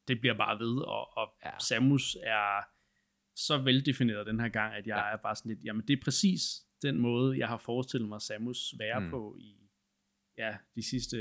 det 0.08 0.20
bliver 0.20 0.34
bare 0.34 0.58
ved, 0.58 0.76
og, 0.78 1.16
og 1.16 1.34
ja. 1.44 1.58
Samus 1.58 2.16
er 2.22 2.60
så 3.36 3.58
veldefineret 3.58 4.26
den 4.26 4.40
her 4.40 4.48
gang, 4.48 4.74
at 4.74 4.86
jeg 4.86 4.96
ja. 4.96 5.12
er 5.12 5.16
bare 5.16 5.36
sådan 5.36 5.48
lidt, 5.48 5.64
jamen 5.64 5.86
det 5.86 5.98
er 5.98 6.02
præcis 6.04 6.42
den 6.82 6.98
måde, 6.98 7.38
jeg 7.38 7.48
har 7.48 7.56
forestillet 7.56 8.08
mig 8.08 8.20
Samus 8.20 8.74
være 8.78 9.00
mm. 9.00 9.10
på 9.10 9.36
i 9.40 9.56
ja, 10.38 10.56
de 10.74 10.82
sidste 10.82 11.16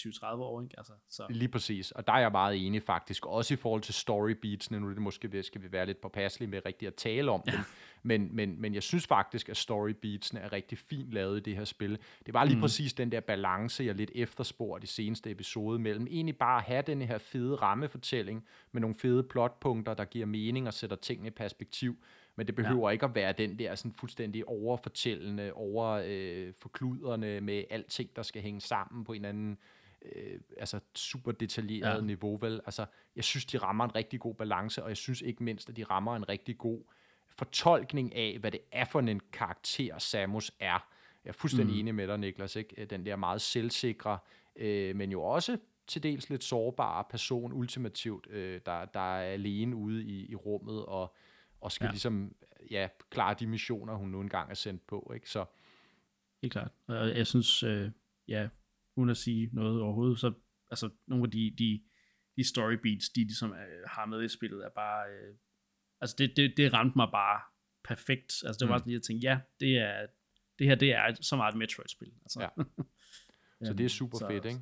20-30 0.00 0.26
år, 0.26 0.62
ikke? 0.62 0.74
Altså, 0.78 0.92
så. 1.08 1.26
Lige 1.30 1.48
præcis, 1.48 1.90
og 1.90 2.06
der 2.06 2.12
er 2.12 2.20
jeg 2.20 2.32
meget 2.32 2.66
enig 2.66 2.82
faktisk, 2.82 3.26
også 3.26 3.54
i 3.54 3.56
forhold 3.56 3.82
til 3.82 3.94
story 3.94 4.30
beats, 4.30 4.70
nu 4.70 4.86
er 4.88 4.92
det 4.92 5.02
måske, 5.02 5.42
skal 5.42 5.62
vi 5.62 5.72
være 5.72 5.86
lidt 5.86 6.00
påpasselige 6.00 6.50
med 6.50 6.60
rigtigt 6.66 6.88
at 6.88 6.94
tale 6.94 7.30
om 7.30 7.42
ja. 7.46 7.52
dem, 7.52 7.60
men, 8.02 8.36
men, 8.36 8.60
men 8.60 8.74
jeg 8.74 8.82
synes 8.82 9.06
faktisk, 9.06 9.48
at 9.48 9.56
story 9.56 9.90
beatsene 9.90 10.40
er 10.40 10.52
rigtig 10.52 10.78
fint 10.78 11.12
lavet 11.12 11.36
i 11.36 11.40
det 11.40 11.56
her 11.56 11.64
spil. 11.64 11.98
Det 12.26 12.34
var 12.34 12.44
lige 12.44 12.56
mm. 12.56 12.60
præcis 12.60 12.92
den 12.92 13.12
der 13.12 13.20
balance, 13.20 13.84
jeg 13.84 13.94
lidt 13.94 14.10
efterspurgte 14.14 14.84
i 14.84 14.86
seneste 14.86 15.30
episode, 15.30 15.78
mellem 15.78 16.06
egentlig 16.10 16.36
bare 16.36 16.58
at 16.58 16.64
have 16.64 16.82
den 16.82 17.02
her 17.02 17.18
fede 17.18 17.54
rammefortælling, 17.54 18.46
med 18.72 18.80
nogle 18.80 18.94
fede 18.94 19.22
plotpunkter, 19.22 19.94
der 19.94 20.04
giver 20.04 20.26
mening 20.26 20.66
og 20.66 20.74
sætter 20.74 20.96
tingene 20.96 21.28
i 21.28 21.30
perspektiv, 21.30 21.96
men 22.36 22.46
det 22.46 22.54
behøver 22.54 22.88
ja. 22.88 22.92
ikke 22.92 23.04
at 23.04 23.14
være 23.14 23.32
den 23.32 23.58
der 23.58 23.74
sådan 23.74 23.92
fuldstændig 23.92 24.48
overfortællende, 24.48 25.52
over 25.52 26.02
øh, 26.06 26.52
forkluderne 26.58 27.40
med 27.40 27.64
alting, 27.70 28.16
der 28.16 28.22
skal 28.22 28.42
hænge 28.42 28.60
sammen 28.60 29.04
på 29.04 29.12
en 29.12 29.24
anden 29.24 29.58
øh, 30.04 30.40
altså 30.56 30.80
super 30.94 31.32
detaljeret 31.32 31.96
ja. 31.96 32.00
niveau, 32.00 32.36
vel? 32.36 32.60
Altså, 32.66 32.86
jeg 33.16 33.24
synes, 33.24 33.44
de 33.44 33.58
rammer 33.58 33.84
en 33.84 33.94
rigtig 33.94 34.20
god 34.20 34.34
balance, 34.34 34.82
og 34.82 34.88
jeg 34.88 34.96
synes 34.96 35.20
ikke 35.20 35.44
mindst, 35.44 35.68
at 35.68 35.76
de 35.76 35.84
rammer 35.84 36.16
en 36.16 36.28
rigtig 36.28 36.58
god 36.58 36.82
fortolkning 37.26 38.14
af, 38.14 38.38
hvad 38.40 38.50
det 38.50 38.60
er 38.72 38.84
for 38.84 39.00
en 39.00 39.20
karakter, 39.32 39.98
Samus 39.98 40.52
er. 40.60 40.88
Jeg 41.24 41.30
er 41.30 41.32
fuldstændig 41.32 41.74
mm. 41.74 41.80
enig 41.80 41.94
med 41.94 42.08
dig, 42.08 42.18
Niklas, 42.18 42.56
ikke? 42.56 42.84
Den 42.84 43.06
der 43.06 43.16
meget 43.16 43.40
selvsikre, 43.40 44.18
øh, 44.56 44.96
men 44.96 45.12
jo 45.12 45.22
også 45.22 45.58
til 45.86 46.02
dels 46.02 46.30
lidt 46.30 46.44
sårbare 46.44 47.04
person, 47.10 47.52
ultimativt, 47.52 48.26
øh, 48.30 48.60
der, 48.66 48.84
der 48.84 49.00
er 49.00 49.32
alene 49.32 49.76
ude 49.76 50.04
i, 50.04 50.30
i 50.30 50.34
rummet, 50.34 50.86
og 50.86 51.14
og 51.64 51.72
skal 51.72 51.84
ja. 51.84 51.90
ligesom 51.90 52.34
ja, 52.70 52.88
klare 53.10 53.36
de 53.40 53.46
missioner, 53.46 53.94
hun 53.94 54.08
nu 54.08 54.20
engang 54.20 54.50
er 54.50 54.54
sendt 54.54 54.86
på. 54.86 55.12
Ikke? 55.14 55.30
Så. 55.30 55.44
Helt 56.42 56.52
klart. 56.52 56.70
Og 56.86 57.16
jeg 57.16 57.26
synes, 57.26 57.62
øh, 57.62 57.90
ja, 58.28 58.48
uden 58.96 59.10
at 59.10 59.16
sige 59.16 59.50
noget 59.52 59.80
overhovedet, 59.82 60.18
så 60.18 60.32
altså, 60.70 60.90
nogle 61.06 61.24
af 61.24 61.30
de, 61.30 61.54
de, 61.58 61.82
de 62.36 62.48
story 62.48 62.72
beats, 62.72 63.08
de 63.08 63.20
ligesom 63.20 63.50
øh, 63.50 63.88
har 63.88 64.06
med 64.06 64.24
i 64.24 64.28
spillet, 64.28 64.64
er 64.64 64.70
bare, 64.70 65.08
øh, 65.10 65.34
altså 66.00 66.16
det, 66.18 66.36
det, 66.36 66.56
det 66.56 66.72
ramte 66.72 66.98
mig 66.98 67.08
bare 67.12 67.40
perfekt. 67.84 68.32
Altså 68.46 68.58
det 68.60 68.68
var 68.68 68.76
mm. 68.76 68.80
sådan, 68.80 68.92
jeg 68.92 69.02
tænkte, 69.02 69.26
ja, 69.28 69.38
det 69.60 69.78
er, 69.78 70.06
det 70.58 70.66
her, 70.66 70.74
det 70.74 70.92
er 70.92 71.14
så 71.20 71.36
meget 71.36 71.52
et 71.52 71.58
Metroid-spil. 71.58 72.12
Altså. 72.22 72.40
Ja. 72.40 72.48
så 73.66 73.72
det 73.74 73.84
er 73.84 73.88
super 73.88 74.18
så, 74.18 74.26
fedt, 74.26 74.44
ikke? 74.44 74.60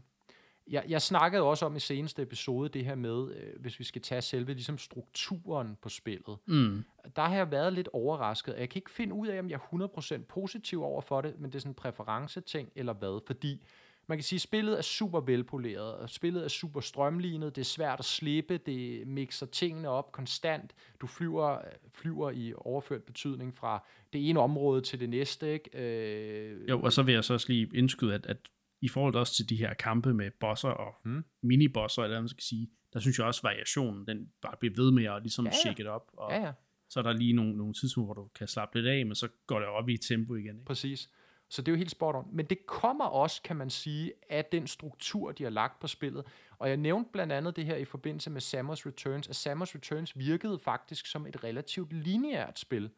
Jeg, 0.67 0.85
jeg 0.89 1.03
snakkede 1.03 1.43
også 1.43 1.67
om 1.67 1.77
i 1.77 1.81
seneste 1.81 2.23
episode 2.23 2.69
det 2.69 2.85
her 2.85 2.95
med, 2.95 3.35
øh, 3.35 3.61
hvis 3.61 3.79
vi 3.79 3.85
skal 3.85 4.03
tage 4.03 4.23
selve 4.23 4.53
ligesom 4.53 4.79
strukturen 4.79 5.77
på 5.83 5.89
spillet. 5.89 6.39
Mm. 6.47 6.85
Der 7.17 7.23
har 7.23 7.37
jeg 7.37 7.51
været 7.51 7.73
lidt 7.73 7.89
overrasket. 7.93 8.55
Jeg 8.59 8.69
kan 8.69 8.79
ikke 8.79 8.91
finde 8.91 9.15
ud 9.15 9.29
af, 9.29 9.39
om 9.39 9.51
jeg 9.51 9.61
er 9.73 10.19
100% 10.19 10.25
positiv 10.29 10.83
over 10.83 11.01
for 11.01 11.21
det, 11.21 11.39
men 11.39 11.51
det 11.51 11.55
er 11.57 11.61
sådan 11.61 11.71
en 11.71 11.75
præference-ting 11.75 12.73
eller 12.75 12.93
hvad. 12.93 13.21
Fordi 13.27 13.65
man 14.07 14.19
kan 14.19 14.23
sige, 14.23 14.37
at 14.37 14.41
spillet 14.41 14.79
er 14.79 14.83
super 14.83 15.21
velpoleret, 15.21 15.95
og 15.95 16.11
spillet 16.11 16.45
er 16.45 16.49
super 16.49 16.81
strømlignet, 16.81 17.57
det 17.57 17.61
er 17.61 17.67
svært 17.67 17.99
at 17.99 18.05
slippe, 18.05 18.59
det 18.59 19.07
mixer 19.07 19.47
tingene 19.47 19.89
op 19.89 20.13
konstant, 20.13 20.75
du 21.01 21.07
flyver, 21.07 21.59
flyver 21.95 22.31
i 22.31 22.53
overført 22.57 23.03
betydning 23.03 23.57
fra 23.57 23.85
det 24.13 24.29
ene 24.29 24.41
område 24.41 24.81
til 24.81 25.01
det 25.01 25.09
næste. 25.09 25.53
Ikke? 25.53 25.79
Øh, 25.79 26.69
jo, 26.69 26.81
og 26.81 26.93
så 26.93 27.03
vil 27.03 27.15
jeg 27.15 27.25
så 27.25 27.35
også 27.35 27.49
lige 27.49 27.71
indskyde, 27.75 28.15
at, 28.15 28.27
at 28.27 28.37
i 28.81 28.89
forhold 28.89 29.15
også 29.15 29.35
til 29.35 29.49
de 29.49 29.57
her 29.57 29.75
kampe 29.75 30.15
med 30.15 30.31
bosser 30.41 30.69
og 30.69 30.95
mm. 31.05 31.25
minibosser, 31.43 32.03
eller 32.03 32.15
hvad 32.15 32.23
man 32.23 32.29
skal 32.29 32.43
sige, 32.43 32.69
der 32.93 33.01
synes 33.01 33.19
jeg 33.19 33.27
også, 33.27 33.41
at 33.41 33.45
variationen, 33.45 34.07
den 34.07 34.29
bare 34.43 34.57
bliver 34.61 34.75
ved 34.77 34.91
med 34.91 35.05
at 35.05 35.23
ligesom 35.23 35.45
ja, 35.45 35.51
ja. 35.51 35.57
shake 35.57 35.83
it 35.83 35.87
op, 35.89 36.11
og 36.17 36.33
ja, 36.33 36.43
ja. 36.43 36.53
så 36.89 36.99
er 36.99 37.03
der 37.03 37.13
lige 37.13 37.33
nogle, 37.33 37.57
nogle 37.57 37.75
tidspunkter, 37.75 38.15
hvor 38.15 38.23
du 38.23 38.29
kan 38.29 38.49
slappe 38.49 38.79
lidt 38.79 38.87
af, 38.87 39.07
men 39.07 39.15
så 39.15 39.29
går 39.47 39.59
det 39.59 39.69
op 39.69 39.89
i 39.89 39.97
tempo 39.97 40.35
igen. 40.35 40.57
Ikke? 40.57 40.65
Præcis. 40.65 41.09
Så 41.53 41.63
det 41.63 41.69
er 41.69 41.73
jo 41.73 41.79
helt 41.79 41.91
spot 41.91 42.15
on. 42.15 42.29
Men 42.33 42.47
det 42.47 42.67
kommer 42.67 43.05
også, 43.05 43.43
kan 43.43 43.57
man 43.57 43.71
sige, 43.71 44.13
af 44.29 44.45
den 44.45 44.67
struktur, 44.67 45.33
de 45.33 45.43
har 45.43 45.51
lagt 45.51 45.81
på 45.81 45.87
spillet. 45.87 46.25
Og 46.59 46.69
jeg 46.69 46.77
nævnte 46.77 47.11
blandt 47.13 47.33
andet 47.33 47.57
det 47.57 47.65
her 47.65 47.77
i 47.77 47.85
forbindelse 47.85 48.31
med 48.31 48.41
Samus 48.41 48.87
Returns, 48.87 49.29
at 49.29 49.37
Samus 49.37 49.75
Returns 49.75 50.19
virkede 50.19 50.59
faktisk 50.59 51.07
som 51.07 51.27
et 51.27 51.45
relativt 51.45 51.93
lineært 51.93 52.59
spil. 52.59 52.91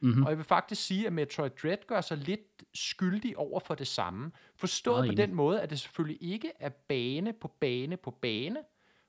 Mm-hmm. 0.00 0.22
Og 0.22 0.30
jeg 0.30 0.38
vil 0.38 0.44
faktisk 0.44 0.86
sige, 0.86 1.06
at 1.06 1.12
Metroid 1.12 1.50
Dread 1.62 1.86
gør 1.86 2.00
sig 2.00 2.16
lidt 2.16 2.64
skyldig 2.74 3.38
over 3.38 3.60
for 3.60 3.74
det 3.74 3.86
samme. 3.86 4.32
Forstået 4.56 5.08
på 5.08 5.14
den 5.14 5.34
måde, 5.34 5.60
at 5.60 5.70
det 5.70 5.80
selvfølgelig 5.80 6.22
ikke 6.22 6.52
er 6.60 6.68
bane 6.68 7.32
på 7.32 7.48
bane 7.48 7.96
på 7.96 8.10
bane, 8.10 8.58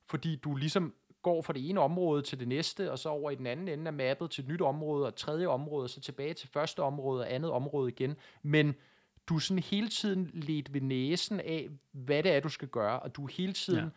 fordi 0.06 0.36
du 0.36 0.56
ligesom 0.56 0.94
går 1.22 1.42
fra 1.42 1.54
det 1.54 1.70
ene 1.70 1.80
område 1.80 2.22
til 2.22 2.40
det 2.40 2.48
næste, 2.48 2.92
og 2.92 3.00
så 3.00 3.10
over 3.10 3.32
i 3.32 3.36
den 3.36 3.48
anden 3.48 3.68
ende 3.68 3.88
af 3.88 3.94
mappet 3.94 4.32
til 4.32 4.42
et 4.42 4.48
nyt 4.48 4.62
område, 4.62 5.06
og 5.06 5.16
tredje 5.16 5.48
område, 5.48 5.84
og 5.84 5.90
så 5.90 6.02
tilbage 6.02 6.34
til 6.34 6.50
første 6.50 6.80
område 6.80 7.22
og 7.22 7.34
andet 7.34 7.52
område 7.52 7.90
igen. 7.90 8.16
Men 8.44 8.76
du 9.28 9.36
er 9.36 9.40
sådan 9.40 9.64
hele 9.64 9.88
tiden 9.88 10.30
let 10.34 10.74
ved 10.74 10.82
næsen 10.82 11.40
af, 11.40 11.70
hvad 11.92 12.24
det 12.24 12.32
er, 12.32 12.40
du 12.40 12.50
skal 12.50 12.68
gøre, 12.68 13.00
og 13.00 13.16
du 13.16 13.26
er 13.26 13.32
hele 13.38 13.54
tiden 13.54 13.84
ja 13.84 13.90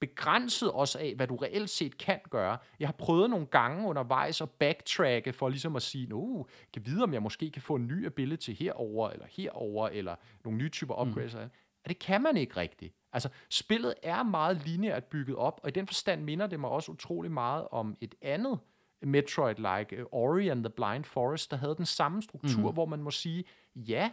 begrænset 0.00 0.70
også 0.70 0.98
af, 0.98 1.14
hvad 1.16 1.26
du 1.26 1.36
reelt 1.36 1.70
set 1.70 1.98
kan 1.98 2.20
gøre. 2.30 2.58
Jeg 2.80 2.88
har 2.88 2.92
prøvet 2.92 3.30
nogle 3.30 3.46
gange 3.46 3.88
undervejs 3.88 4.40
at 4.40 4.50
backtracke 4.50 5.32
for 5.32 5.48
ligesom 5.48 5.76
at 5.76 5.82
sige, 5.82 6.06
nu 6.06 6.46
kan 6.72 6.86
vide, 6.86 7.02
om 7.02 7.12
jeg 7.12 7.22
måske 7.22 7.50
kan 7.50 7.62
få 7.62 7.74
en 7.74 7.86
ny 7.86 8.06
ability 8.06 8.50
herover 8.50 9.10
eller 9.10 9.26
herover 9.30 9.88
eller 9.88 10.16
nogle 10.44 10.58
nye 10.58 10.68
typer 10.68 11.04
mm. 11.04 11.08
upgrades. 11.08 11.34
Mm. 11.34 11.40
Og 11.84 11.88
det 11.88 11.98
kan 11.98 12.22
man 12.22 12.36
ikke 12.36 12.56
rigtigt. 12.56 12.94
Altså, 13.12 13.28
spillet 13.50 13.94
er 14.02 14.22
meget 14.22 14.66
lineært 14.66 15.04
bygget 15.04 15.36
op, 15.36 15.60
og 15.62 15.68
i 15.68 15.72
den 15.72 15.86
forstand 15.86 16.22
minder 16.24 16.46
det 16.46 16.60
mig 16.60 16.70
også 16.70 16.92
utrolig 16.92 17.32
meget 17.32 17.68
om 17.70 17.96
et 18.00 18.14
andet 18.22 18.58
Metroid-like, 19.02 20.04
Ori 20.12 20.48
and 20.48 20.64
the 20.64 20.70
Blind 20.70 21.04
Forest, 21.04 21.50
der 21.50 21.56
havde 21.56 21.74
den 21.76 21.86
samme 21.86 22.22
struktur, 22.22 22.68
mm. 22.68 22.74
hvor 22.74 22.86
man 22.86 23.02
må 23.02 23.10
sige, 23.10 23.44
ja, 23.74 24.10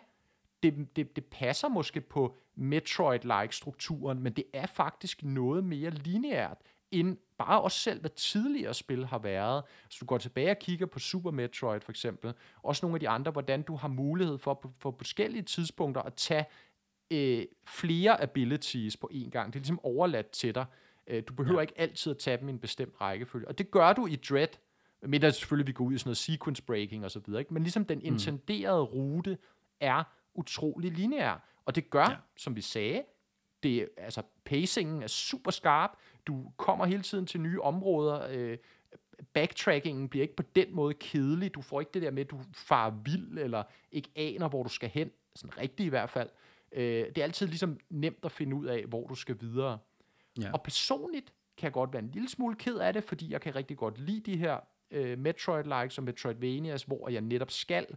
det, 0.63 0.95
det, 0.95 1.15
det 1.15 1.25
passer 1.25 1.67
måske 1.67 2.01
på 2.01 2.35
Metroid-like 2.55 3.51
strukturen, 3.51 4.19
men 4.19 4.33
det 4.33 4.43
er 4.53 4.65
faktisk 4.65 5.23
noget 5.23 5.63
mere 5.63 5.89
lineært, 5.89 6.57
end 6.91 7.17
bare 7.37 7.61
også 7.61 7.79
selv, 7.79 7.99
hvad 7.99 8.09
tidligere 8.09 8.73
spil 8.73 9.05
har 9.05 9.19
været. 9.19 9.63
Så 9.89 9.97
du 10.01 10.05
går 10.05 10.17
tilbage 10.17 10.51
og 10.51 10.59
kigger 10.59 10.85
på 10.85 10.99
Super 10.99 11.31
Metroid 11.31 11.81
for 11.81 11.91
eksempel, 11.91 12.33
også 12.63 12.85
nogle 12.85 12.95
af 12.95 12.99
de 12.99 13.09
andre, 13.09 13.31
hvordan 13.31 13.61
du 13.61 13.75
har 13.75 13.87
mulighed 13.87 14.37
for 14.37 14.53
på, 14.53 14.71
for 14.79 14.95
forskellige 14.97 15.43
tidspunkter 15.43 16.01
at 16.01 16.13
tage 16.13 16.45
øh, 17.11 17.45
flere 17.67 18.21
abilities 18.21 18.97
på 18.97 19.09
én 19.13 19.29
gang. 19.29 19.53
Det 19.53 19.59
er 19.59 19.61
ligesom 19.61 19.79
overladt 19.83 20.29
til 20.29 20.55
dig. 20.55 20.65
Øh, 21.07 21.23
du 21.27 21.33
behøver 21.33 21.59
ja. 21.59 21.61
ikke 21.61 21.79
altid 21.79 22.11
at 22.11 22.17
tage 22.17 22.37
dem 22.37 22.47
i 22.47 22.51
en 22.51 22.59
bestemt 22.59 23.01
rækkefølge. 23.01 23.47
Og 23.47 23.57
det 23.57 23.71
gør 23.71 23.93
du 23.93 24.07
i 24.07 24.15
Dread, 24.15 24.47
men 25.01 25.21
der 25.21 25.29
selvfølgelig 25.29 25.67
vi 25.67 25.71
går 25.71 25.85
ud 25.85 25.93
i 25.93 25.97
sådan 25.97 26.07
noget 26.07 26.17
sequence 26.17 26.63
breaking 26.63 27.05
og 27.05 27.11
så 27.11 27.19
videre. 27.19 27.41
Ikke? 27.41 27.53
Men 27.53 27.63
ligesom 27.63 27.85
den 27.85 27.99
mm. 27.99 28.05
intenderede 28.05 28.85
mm. 28.85 28.91
rute 28.91 29.37
er 29.79 30.03
utrolig 30.35 30.91
lineær. 30.91 31.43
Og 31.65 31.75
det 31.75 31.89
gør, 31.89 32.09
ja. 32.09 32.15
som 32.37 32.55
vi 32.55 32.61
sagde, 32.61 33.03
det, 33.63 33.89
altså 33.97 34.21
pacingen 34.45 35.03
er 35.03 35.07
super 35.07 35.51
skarp. 35.51 35.91
Du 36.27 36.51
kommer 36.57 36.85
hele 36.85 37.01
tiden 37.01 37.25
til 37.25 37.41
nye 37.41 37.61
områder. 37.61 38.27
Øh, 38.29 38.57
backtrackingen 39.33 40.09
bliver 40.09 40.23
ikke 40.23 40.35
på 40.35 40.43
den 40.55 40.75
måde 40.75 40.93
kedelig. 40.93 41.53
Du 41.53 41.61
får 41.61 41.79
ikke 41.79 41.91
det 41.93 42.01
der 42.01 42.11
med, 42.11 42.21
at 42.21 42.31
du 42.31 42.39
farer 42.53 42.89
vild, 42.89 43.37
eller 43.37 43.63
ikke 43.91 44.09
aner, 44.15 44.49
hvor 44.49 44.63
du 44.63 44.69
skal 44.69 44.89
hen. 44.89 45.11
Sådan 45.35 45.57
rigtigt 45.57 45.87
i 45.87 45.89
hvert 45.89 46.09
fald. 46.09 46.29
Øh, 46.71 47.05
det 47.05 47.17
er 47.17 47.23
altid 47.23 47.47
ligesom 47.47 47.79
nemt 47.89 48.25
at 48.25 48.31
finde 48.31 48.55
ud 48.55 48.65
af, 48.65 48.85
hvor 48.87 49.07
du 49.07 49.15
skal 49.15 49.37
videre. 49.39 49.77
Ja. 50.41 50.51
Og 50.51 50.63
personligt 50.63 51.33
kan 51.57 51.65
jeg 51.65 51.73
godt 51.73 51.93
være 51.93 52.03
en 52.03 52.11
lille 52.11 52.29
smule 52.29 52.55
ked 52.55 52.77
af 52.77 52.93
det, 52.93 53.03
fordi 53.03 53.31
jeg 53.31 53.41
kan 53.41 53.55
rigtig 53.55 53.77
godt 53.77 53.99
lide 53.99 54.31
de 54.31 54.37
her 54.37 54.59
øh, 54.91 55.17
Metroid-likes 55.19 55.97
og 55.97 56.03
Metroidvanias, 56.03 56.83
hvor 56.83 57.09
jeg 57.09 57.21
netop 57.21 57.51
skal 57.51 57.87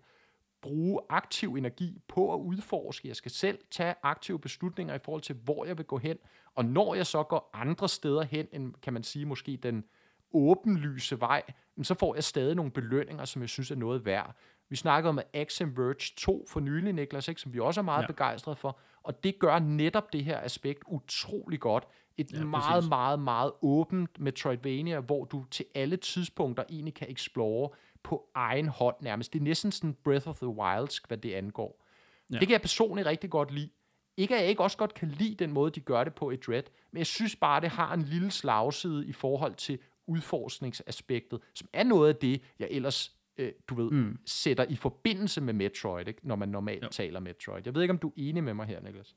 bruge 0.60 1.00
aktiv 1.08 1.54
energi 1.54 1.98
på 2.08 2.34
at 2.34 2.38
udforske. 2.38 3.08
Jeg 3.08 3.16
skal 3.16 3.30
selv 3.30 3.58
tage 3.70 3.94
aktive 4.02 4.38
beslutninger 4.38 4.94
i 4.94 4.98
forhold 4.98 5.22
til, 5.22 5.36
hvor 5.44 5.64
jeg 5.64 5.78
vil 5.78 5.86
gå 5.86 5.98
hen. 5.98 6.16
Og 6.54 6.64
når 6.64 6.94
jeg 6.94 7.06
så 7.06 7.22
går 7.22 7.50
andre 7.52 7.88
steder 7.88 8.22
hen, 8.22 8.46
end 8.52 8.74
kan 8.82 8.92
man 8.92 9.02
sige 9.02 9.26
måske 9.26 9.56
den 9.56 9.84
åbenlyse 10.32 11.20
vej, 11.20 11.42
så 11.82 11.94
får 11.94 12.14
jeg 12.14 12.24
stadig 12.24 12.54
nogle 12.54 12.70
belønninger, 12.70 13.24
som 13.24 13.42
jeg 13.42 13.48
synes 13.48 13.70
er 13.70 13.74
noget 13.74 14.04
værd. 14.04 14.36
Vi 14.70 14.76
snakkede 14.76 15.08
om 15.08 15.18
Axiom 15.34 15.76
Verge 15.76 16.12
2 16.16 16.46
for 16.48 16.60
nylig, 16.60 16.92
Niklas, 16.92 17.28
ikke, 17.28 17.40
som 17.40 17.52
vi 17.52 17.60
også 17.60 17.80
er 17.80 17.84
meget 17.84 18.02
ja. 18.02 18.06
begejstrede 18.06 18.56
for, 18.56 18.78
og 19.02 19.24
det 19.24 19.38
gør 19.38 19.58
netop 19.58 20.12
det 20.12 20.24
her 20.24 20.40
aspekt 20.40 20.82
utrolig 20.86 21.60
godt. 21.60 21.84
Et 22.18 22.32
ja, 22.32 22.44
meget, 22.44 22.64
præcis. 22.74 22.88
meget, 22.88 23.18
meget 23.20 23.52
åbent 23.62 24.20
Metroidvania, 24.20 25.00
hvor 25.00 25.24
du 25.24 25.44
til 25.50 25.64
alle 25.74 25.96
tidspunkter 25.96 26.64
egentlig 26.70 26.94
kan 26.94 27.10
explore 27.10 27.70
på 28.02 28.28
egen 28.34 28.68
hånd 28.68 28.96
nærmest. 29.00 29.32
Det 29.32 29.38
er 29.38 29.42
næsten 29.42 29.72
sådan 29.72 29.96
Breath 30.04 30.28
of 30.28 30.36
the 30.36 30.48
Wild, 30.48 31.06
hvad 31.08 31.18
det 31.18 31.34
angår. 31.34 31.84
Ja. 32.32 32.38
Det 32.38 32.48
kan 32.48 32.52
jeg 32.52 32.60
personligt 32.60 33.06
rigtig 33.06 33.30
godt 33.30 33.50
lide. 33.50 33.70
Ikke 34.16 34.34
at 34.34 34.40
jeg 34.40 34.48
ikke 34.48 34.62
også 34.62 34.76
godt 34.76 34.94
kan 34.94 35.08
lide 35.08 35.34
den 35.34 35.52
måde, 35.52 35.70
de 35.70 35.80
gør 35.80 36.04
det 36.04 36.14
på 36.14 36.30
i 36.30 36.36
Dread, 36.36 36.62
men 36.92 36.98
jeg 36.98 37.06
synes 37.06 37.36
bare, 37.36 37.60
det 37.60 37.68
har 37.70 37.94
en 37.94 38.02
lille 38.02 38.30
slagside 38.30 39.06
i 39.06 39.12
forhold 39.12 39.54
til 39.54 39.78
udforskningsaspektet, 40.06 41.40
som 41.54 41.68
er 41.72 41.84
noget 41.84 42.08
af 42.08 42.16
det, 42.16 42.42
jeg 42.58 42.68
ellers 42.70 43.19
øh, 43.40 43.52
du 43.68 43.74
ved, 43.74 43.90
mm. 43.90 44.18
sætter 44.26 44.64
i 44.64 44.76
forbindelse 44.76 45.40
med 45.40 45.54
Metroid, 45.54 46.08
ikke? 46.08 46.28
når 46.28 46.36
man 46.36 46.48
normalt 46.48 46.82
jo. 46.82 46.88
taler 46.88 47.20
Metroid. 47.20 47.62
Jeg 47.64 47.74
ved 47.74 47.82
ikke, 47.82 47.92
om 47.92 47.98
du 47.98 48.08
er 48.08 48.12
enig 48.16 48.44
med 48.44 48.54
mig 48.54 48.66
her, 48.66 48.80
Niklas? 48.80 49.16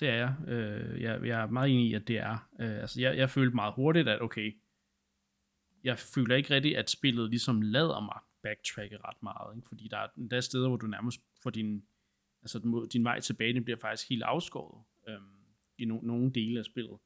Det 0.00 0.08
er 0.08 0.14
jeg. 0.14 0.34
Øh, 0.48 1.02
jeg, 1.02 1.26
jeg 1.26 1.40
er 1.40 1.46
meget 1.46 1.70
enig 1.70 1.90
i, 1.90 1.94
at 1.94 2.08
det 2.08 2.18
er. 2.18 2.48
Øh, 2.60 2.80
altså, 2.80 3.00
jeg, 3.00 3.16
jeg 3.16 3.30
følte 3.30 3.54
meget 3.54 3.74
hurtigt, 3.74 4.08
at 4.08 4.22
okay, 4.22 4.56
jeg 5.84 5.98
føler 5.98 6.36
ikke 6.36 6.54
rigtigt, 6.54 6.76
at 6.76 6.90
spillet 6.90 7.30
ligesom 7.30 7.62
lader 7.62 8.00
mig 8.00 8.18
backtracke 8.42 8.98
ret 9.04 9.22
meget, 9.22 9.56
ikke? 9.56 9.68
fordi 9.68 9.88
der 9.88 9.98
er, 9.98 10.06
der 10.30 10.36
er 10.36 10.40
steder, 10.40 10.68
hvor 10.68 10.76
du 10.76 10.86
nærmest 10.86 11.20
får 11.42 11.50
din, 11.50 11.84
altså 12.42 12.86
din 12.92 13.04
vej 13.04 13.20
tilbage, 13.20 13.54
den 13.54 13.64
bliver 13.64 13.78
faktisk 13.78 14.08
helt 14.08 14.22
afskåret 14.22 14.84
øhm, 15.08 15.40
i 15.78 15.84
no, 15.84 16.00
nogle 16.02 16.32
dele 16.32 16.58
af 16.58 16.64
spillet, 16.64 16.98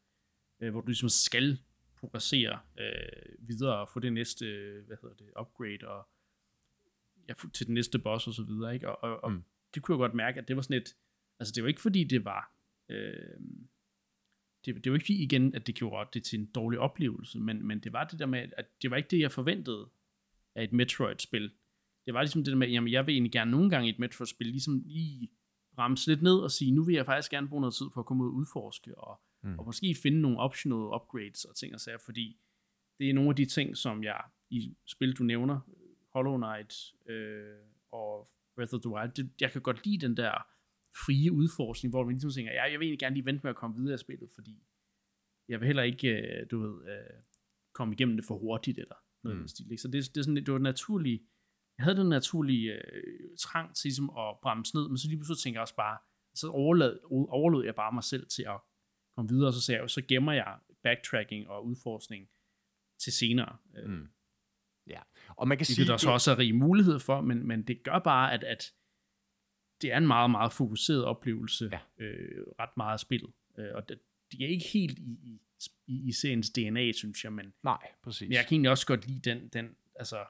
øh, 0.61 0.71
hvor 0.71 0.81
du 0.81 0.87
ligesom 0.87 1.09
skal 1.09 1.59
progressere 1.97 2.59
øh, 2.79 3.49
videre 3.49 3.79
og 3.79 3.89
få 3.89 4.01
det 4.01 4.12
næste, 4.12 4.45
hvad 4.87 4.97
hedder 5.03 5.17
det, 5.17 5.31
upgrade 5.41 5.89
og 5.89 6.09
ja, 7.29 7.35
til 7.53 7.66
den 7.66 7.75
næste 7.75 7.99
boss 7.99 8.27
og 8.27 8.35
så 8.35 8.43
videre, 8.43 8.75
ikke? 8.75 8.89
Og, 8.89 9.11
og, 9.11 9.25
og 9.25 9.33
mm. 9.33 9.45
det 9.75 9.83
kunne 9.83 9.95
jeg 9.95 9.99
godt 9.99 10.14
mærke, 10.14 10.41
at 10.41 10.49
det 10.49 10.57
var 10.57 10.62
sådan 10.62 10.77
et, 10.77 10.97
altså 11.41 11.53
det 11.55 11.62
var 11.62 11.68
ikke 11.68 11.81
fordi 11.81 12.05
det 12.05 12.25
var, 12.25 12.53
øh, 12.89 13.41
det, 14.64 14.85
det 14.85 14.93
var 14.93 14.99
ikke 14.99 15.14
igen, 15.14 15.55
at 15.55 15.66
det 15.66 15.75
gjorde 15.75 16.11
det 16.14 16.25
til 16.25 16.39
en 16.39 16.47
dårlig 16.47 16.79
oplevelse, 16.79 17.41
men, 17.41 17.66
men 17.66 17.81
det 17.81 17.93
var 17.93 18.05
det 18.05 18.18
der 18.18 18.27
med, 18.27 18.49
at 18.57 18.66
det 18.83 18.91
var 18.91 18.97
ikke 18.97 19.09
det, 19.09 19.20
jeg 19.20 19.33
forventede 19.33 19.91
af 20.55 20.64
et 20.64 20.72
Metroid-spil. 20.72 21.53
Det 22.07 22.14
var 22.14 22.22
ligesom 22.22 22.45
det 22.45 22.53
der 22.53 22.59
med, 22.59 22.68
jamen 22.68 22.93
jeg 22.93 23.07
vil 23.07 23.12
egentlig 23.12 23.33
gerne 23.33 23.51
nogle 23.51 23.70
gange 23.70 23.87
i 23.87 23.91
et 23.91 23.99
Metroid-spil 23.99 24.47
ligesom 24.47 24.83
lige 24.87 25.29
bremse 25.75 26.11
lidt 26.11 26.22
ned 26.22 26.39
og 26.39 26.51
sige, 26.51 26.70
nu 26.70 26.85
vil 26.85 26.95
jeg 26.95 27.07
faktisk 27.07 27.31
gerne 27.31 27.49
bruge 27.49 27.61
noget 27.61 27.75
tid 27.75 27.87
på 27.95 28.01
at 28.01 28.07
komme 28.07 28.25
ud 28.25 28.29
og 28.29 28.35
udforske, 28.35 28.99
og, 28.99 29.20
mm. 29.43 29.59
og 29.59 29.64
måske 29.64 29.95
finde 30.03 30.20
nogle 30.20 30.39
optional 30.39 30.79
upgrades 30.79 31.45
og 31.45 31.57
ting 31.57 31.75
og 31.75 31.81
sager, 31.81 31.99
fordi 31.99 32.37
det 32.99 33.11
er 33.11 33.14
nogle 33.14 33.31
af 33.31 33.37
de 33.37 33.45
ting, 33.45 33.77
som 33.77 34.05
jeg 34.05 34.20
i 34.51 34.77
spil, 34.87 35.16
du 35.16 35.22
nævner, 35.22 35.61
Hollow 36.15 36.37
Knight 36.37 36.73
øh, 37.07 37.59
og 37.93 38.31
Breath 38.57 38.75
of 38.75 38.81
the 38.81 38.91
Wild, 38.91 39.12
det, 39.12 39.31
jeg 39.41 39.53
kan 39.53 39.62
godt 39.62 39.87
lide 39.87 40.07
den 40.07 40.17
der 40.17 40.35
frie 41.05 41.33
udforskning, 41.33 41.93
hvor 41.93 42.05
man 42.05 42.15
ligesom 42.15 42.31
tænker, 42.31 42.53
ja, 42.53 42.62
jeg 42.62 42.79
vil 42.79 42.87
egentlig 42.87 42.99
gerne 42.99 43.17
lige 43.17 43.25
vente 43.25 43.41
med 43.43 43.51
at 43.51 43.57
komme 43.57 43.77
videre 43.77 43.95
i 43.95 43.99
spillet, 43.99 44.31
fordi 44.35 44.62
jeg 45.49 45.61
vil 45.61 45.67
heller 45.67 45.83
ikke, 45.83 46.09
øh, 46.09 46.47
du 46.51 46.59
ved, 46.61 46.89
øh, 46.93 47.17
komme 47.75 47.95
igennem 47.95 48.17
det 48.17 48.25
for 48.27 48.39
hurtigt, 48.39 48.79
eller 48.79 48.97
noget 49.25 49.41
mm. 49.41 49.49
stil. 49.49 49.71
Ikke? 49.71 49.83
Så 49.83 49.89
det, 49.89 50.15
det, 50.15 50.17
er 50.17 50.25
sådan, 50.25 50.37
det 50.37 50.53
var 50.53 50.59
naturligt, 50.59 51.23
jeg 51.79 51.85
havde 51.85 51.97
den 51.97 52.09
naturlige 52.09 52.73
øh, 52.73 53.37
trang 53.39 53.77
til 53.77 53.89
ligesom 53.89 54.11
at 54.11 54.37
bremse 54.43 54.77
ned, 54.77 54.89
men 54.89 54.99
så 54.99 55.09
lige 55.09 55.19
pludselig 55.19 55.39
tænker 55.39 55.59
jeg 55.59 55.62
også 55.62 55.77
bare, 55.77 55.99
så 56.35 56.49
overlod, 56.49 56.99
overlod 57.29 57.65
jeg 57.65 57.75
bare 57.75 57.93
mig 57.93 58.05
selv 58.05 58.27
til 58.27 58.43
at 58.43 58.61
komme 59.17 59.29
videre, 59.29 59.49
og 59.49 59.53
så 59.53 59.61
sagde 59.61 59.81
jeg, 59.81 59.91
så 59.91 60.03
gemmer 60.09 60.33
jeg 60.33 60.59
backtracking 60.83 61.49
og 61.49 61.67
udforskning 61.67 62.29
til 63.03 63.12
senere. 63.12 63.57
Øh. 63.77 63.91
Mm. 63.91 64.09
Ja, 64.87 65.01
og 65.28 65.49
man 65.49 65.59
kan 65.59 65.66
det 65.66 65.74
sige... 65.74 65.85
Det 65.85 65.91
der 65.91 65.97
så 65.97 66.11
også 66.11 66.30
er 66.30 66.39
rig 66.39 66.55
mulighed 66.55 66.99
for, 66.99 67.20
men, 67.20 67.47
men 67.47 67.62
det 67.62 67.82
gør 67.82 67.99
bare, 67.99 68.32
at, 68.32 68.45
at 68.45 68.72
det 69.82 69.93
er 69.93 69.97
en 69.97 70.07
meget, 70.07 70.30
meget 70.30 70.53
fokuseret 70.53 71.05
oplevelse, 71.05 71.70
ja. 71.72 72.05
øh, 72.05 72.47
ret 72.61 72.76
meget 72.76 73.01
spillet. 73.01 73.30
Øh, 73.59 73.68
og 73.74 73.89
det, 73.89 73.99
det 74.32 74.45
er 74.45 74.49
ikke 74.49 74.66
helt 74.66 74.99
i, 74.99 75.18
i, 75.22 75.41
i, 75.87 76.09
i 76.09 76.12
seriens 76.12 76.51
DNA, 76.51 76.93
synes 76.93 77.24
jeg, 77.24 77.32
men, 77.32 77.53
Nej, 77.62 77.89
præcis. 78.03 78.28
men 78.28 78.32
jeg 78.32 78.45
kan 78.47 78.55
egentlig 78.55 78.70
også 78.70 78.87
godt 78.87 79.07
lide 79.07 79.30
den, 79.30 79.49
den, 79.49 79.76
altså, 79.97 80.24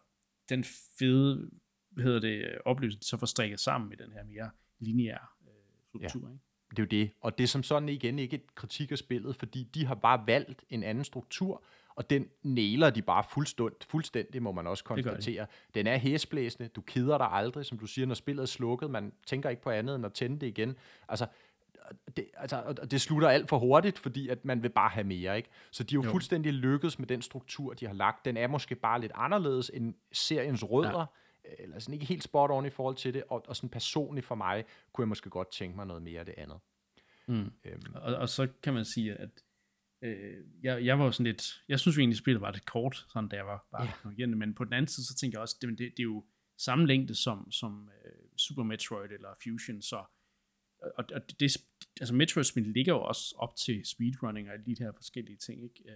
den 0.49 0.65
fede 0.99 1.51
hvad 1.95 2.05
hedder 2.05 2.21
det, 2.21 2.59
oplevelse, 2.65 2.99
så 3.03 3.17
får 3.17 3.27
strikket 3.27 3.61
sammen 3.61 3.89
med 3.89 3.97
den 3.97 4.13
her 4.13 4.25
mere 4.25 4.51
lineære 4.79 5.27
øh, 5.47 5.53
struktur. 5.89 6.29
Ja. 6.29 6.33
Ikke? 6.33 6.45
Det 6.71 6.79
er 6.79 6.83
jo 6.83 7.05
det, 7.05 7.11
og 7.21 7.39
det 7.39 7.45
er 7.45 7.49
som 7.49 7.63
sådan 7.63 7.89
igen 7.89 8.19
ikke 8.19 8.37
et 8.37 8.55
kritik 8.55 8.93
af 8.93 8.99
spillet, 8.99 9.37
fordi 9.37 9.65
de 9.65 9.87
har 9.87 9.95
bare 9.95 10.27
valgt 10.27 10.65
en 10.71 10.83
anden 10.83 11.05
struktur, 11.05 11.65
og 11.97 12.11
den 12.11 12.29
næler 12.43 12.91
de 12.91 13.03
bare 13.03 13.25
fuldstændig, 13.31 13.77
fuldstændig 13.83 14.43
må 14.43 14.53
man 14.53 14.67
også 14.67 14.85
konstatere. 14.85 15.47
Den 15.75 15.87
er 15.87 15.97
hæsblæsende, 15.97 16.69
du 16.69 16.81
keder 16.81 17.19
dig 17.19 17.29
aldrig, 17.31 17.67
som 17.67 17.79
du 17.79 17.87
siger, 17.87 18.07
når 18.07 18.15
spillet 18.15 18.43
er 18.43 18.47
slukket, 18.47 18.91
man 18.91 19.13
tænker 19.27 19.51
ikke 19.51 19.63
på 19.63 19.71
andet 19.71 19.97
end 19.97 20.07
at 20.07 20.13
tænde 20.13 20.41
det 20.41 20.47
igen. 20.47 20.77
Altså, 21.09 21.27
det, 22.17 22.27
altså, 22.37 22.73
det 22.91 23.01
slutter 23.01 23.29
alt 23.29 23.49
for 23.49 23.59
hurtigt, 23.59 23.99
fordi 23.99 24.29
at 24.29 24.45
man 24.45 24.63
vil 24.63 24.69
bare 24.69 24.89
have 24.89 25.05
mere, 25.05 25.37
ikke? 25.37 25.49
Så 25.71 25.83
de 25.83 25.95
er 25.95 25.99
jo, 25.99 26.05
jo. 26.05 26.11
fuldstændig 26.11 26.53
lykkedes 26.53 26.99
med 26.99 27.07
den 27.07 27.23
struktur, 27.23 27.75
de 27.75 27.87
har 27.87 27.95
lagt. 27.95 28.25
Den 28.25 28.37
er 28.37 28.47
måske 28.47 28.75
bare 28.75 29.01
lidt 29.01 29.13
anderledes 29.15 29.71
end 29.75 29.95
seriens 30.13 30.65
rødder, 30.71 31.07
ja. 31.45 31.51
eller 31.59 31.79
sådan 31.79 31.95
ikke 31.95 32.07
helt 32.07 32.25
spot 32.25 32.51
on 32.51 32.67
i 32.67 32.71
forhold 32.71 32.97
til 32.97 33.15
det, 33.15 33.23
og, 33.29 33.45
og 33.49 33.57
sådan 33.57 33.71
personligt 33.71 34.27
for 34.27 34.35
mig, 34.35 34.65
kunne 34.93 35.03
jeg 35.03 35.09
måske 35.09 35.31
godt 35.31 35.51
tænke 35.51 35.77
mig 35.77 35.87
noget 35.87 36.03
mere 36.03 36.21
af 36.21 36.27
det 36.27 36.35
andet. 36.39 36.59
Mm. 37.27 37.53
Øhm. 37.65 37.95
Og, 37.95 38.15
og 38.15 38.29
så 38.29 38.49
kan 38.63 38.75
man 38.75 38.85
sige, 38.85 39.15
at 39.15 39.29
øh, 40.05 40.45
jeg, 40.63 40.85
jeg 40.85 40.99
var 40.99 41.11
sådan 41.11 41.27
lidt, 41.27 41.63
jeg 41.69 41.81
synes 41.81 41.97
jo 41.97 42.01
egentlig, 42.01 42.19
spillet 42.19 42.41
var 42.41 42.51
lidt 42.53 42.67
kort, 42.67 43.07
sådan 43.09 43.29
da 43.29 43.37
jeg 43.37 43.47
var 43.47 43.67
bare 43.71 43.89
ja. 44.05 44.11
igennem, 44.11 44.39
men 44.39 44.55
på 44.55 44.65
den 44.65 44.73
anden 44.73 44.89
side, 44.89 45.07
så 45.07 45.15
tænker 45.15 45.39
jeg 45.39 45.43
også, 45.43 45.57
det, 45.61 45.69
det, 45.69 45.79
det 45.79 45.99
er 45.99 46.03
jo 46.03 46.25
samme 46.57 46.87
længde 46.87 47.15
som, 47.15 47.51
som 47.53 47.83
uh, 48.05 48.37
Super 48.37 48.63
Metroid 48.63 49.11
eller 49.11 49.29
Fusion, 49.45 49.83
så 49.83 50.05
og, 50.97 51.05
og 51.15 51.41
det, 51.41 51.57
altså 52.01 52.15
Metroid-spil 52.15 52.63
ligger 52.63 52.93
jo 52.93 53.01
også 53.03 53.35
op 53.39 53.57
til 53.57 53.87
speedrunning 53.87 54.49
og 54.49 54.55
alle 54.55 54.67
de 54.67 54.77
her 54.79 54.93
forskellige 54.93 55.37
ting, 55.37 55.63
ikke? 55.65 55.83
Uh, 55.87 55.93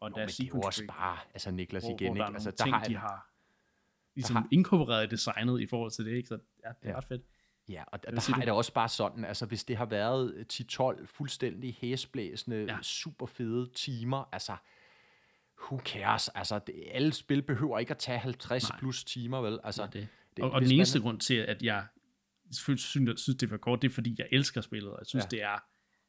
og 0.00 0.10
Nå, 0.10 0.16
der 0.16 0.22
er 0.22 0.26
det 0.26 0.40
er 0.40 0.46
jo 0.54 0.60
også 0.60 0.84
bare, 0.88 1.18
altså 1.34 1.50
Niklas 1.50 1.82
hvor, 1.82 1.90
igen, 2.00 2.12
hvor 2.12 2.22
der 2.22 2.28
ikke? 2.28 2.34
Altså, 2.36 2.50
der 2.50 2.64
ting, 2.64 2.76
har 2.76 2.84
de 2.84 2.96
har 2.96 3.30
ligesom 4.14 4.36
har- 4.36 4.48
inkorporeret 4.50 5.10
designet 5.10 5.60
i 5.60 5.66
forhold 5.66 5.90
til 5.90 6.04
det, 6.04 6.16
ikke? 6.16 6.28
Så 6.28 6.38
ja, 6.64 6.68
det 6.68 6.76
er 6.82 6.90
Ja. 6.90 6.96
ret 6.96 7.04
fedt. 7.04 7.22
Ja, 7.68 7.84
og 7.86 8.02
der, 8.02 8.10
der 8.10 8.32
har 8.32 8.40
jeg 8.40 8.46
det 8.46 8.54
også 8.54 8.72
bare 8.72 8.88
sådan, 8.88 9.24
altså 9.24 9.46
hvis 9.46 9.64
det 9.64 9.76
har 9.76 9.86
været 9.86 10.46
10-12 10.52 11.06
fuldstændig 11.06 11.76
hæsblæsende, 11.80 12.56
ja. 12.56 12.64
Ja. 12.74 12.78
super 12.82 13.26
fede 13.26 13.70
timer, 13.74 14.28
altså 14.32 14.56
who 15.62 15.78
cares, 15.84 16.28
altså 16.28 16.58
det, 16.66 16.74
alle 16.90 17.12
spil 17.12 17.42
behøver 17.42 17.78
ikke 17.78 17.90
at 17.90 17.98
tage 17.98 18.18
50 18.18 18.68
Nej. 18.70 18.78
plus 18.78 19.04
timer, 19.04 19.40
vel? 19.40 19.60
Altså, 19.64 19.82
Så 19.82 19.88
det. 19.92 20.08
det, 20.36 20.44
Og, 20.44 20.50
og 20.50 20.60
den 20.60 20.68
man- 20.68 20.74
eneste 20.74 21.00
grund 21.00 21.20
til, 21.20 21.34
at 21.34 21.62
jeg 21.62 21.86
synes, 22.52 22.80
synes, 22.80 23.36
det 23.40 23.50
var 23.50 23.56
kort, 23.56 23.82
det 23.82 23.88
er, 23.88 23.92
fordi 23.94 24.14
jeg 24.18 24.28
elsker 24.32 24.60
spillet, 24.60 24.92
og 24.92 24.98
jeg 25.00 25.06
synes, 25.06 25.22
Ja. 25.32 25.36
ja. 25.36 25.42
det 25.42 25.54
er, 25.54 25.58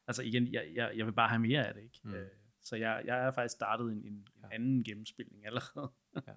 altså 0.06 0.22
igen, 0.22 0.52
jeg, 0.52 0.64
jeg, 0.74 0.90
jeg 0.96 1.06
vil 1.06 1.12
bare 1.12 1.28
have 1.28 1.38
mere 1.40 1.66
af 1.66 1.74
det, 1.74 1.82
ikke? 1.82 2.00
Mm. 2.04 2.10
Mm. 2.10 2.16
Så 2.62 2.76
jeg, 2.76 3.02
jeg 3.06 3.18
er 3.18 3.30
faktisk 3.32 3.52
startet 3.52 3.84
en, 3.92 3.98
en, 3.98 4.04
en 4.12 4.24
Ja. 4.42 4.54
anden 4.54 4.84
gennemspilning 4.84 5.46
allerede. 5.46 5.90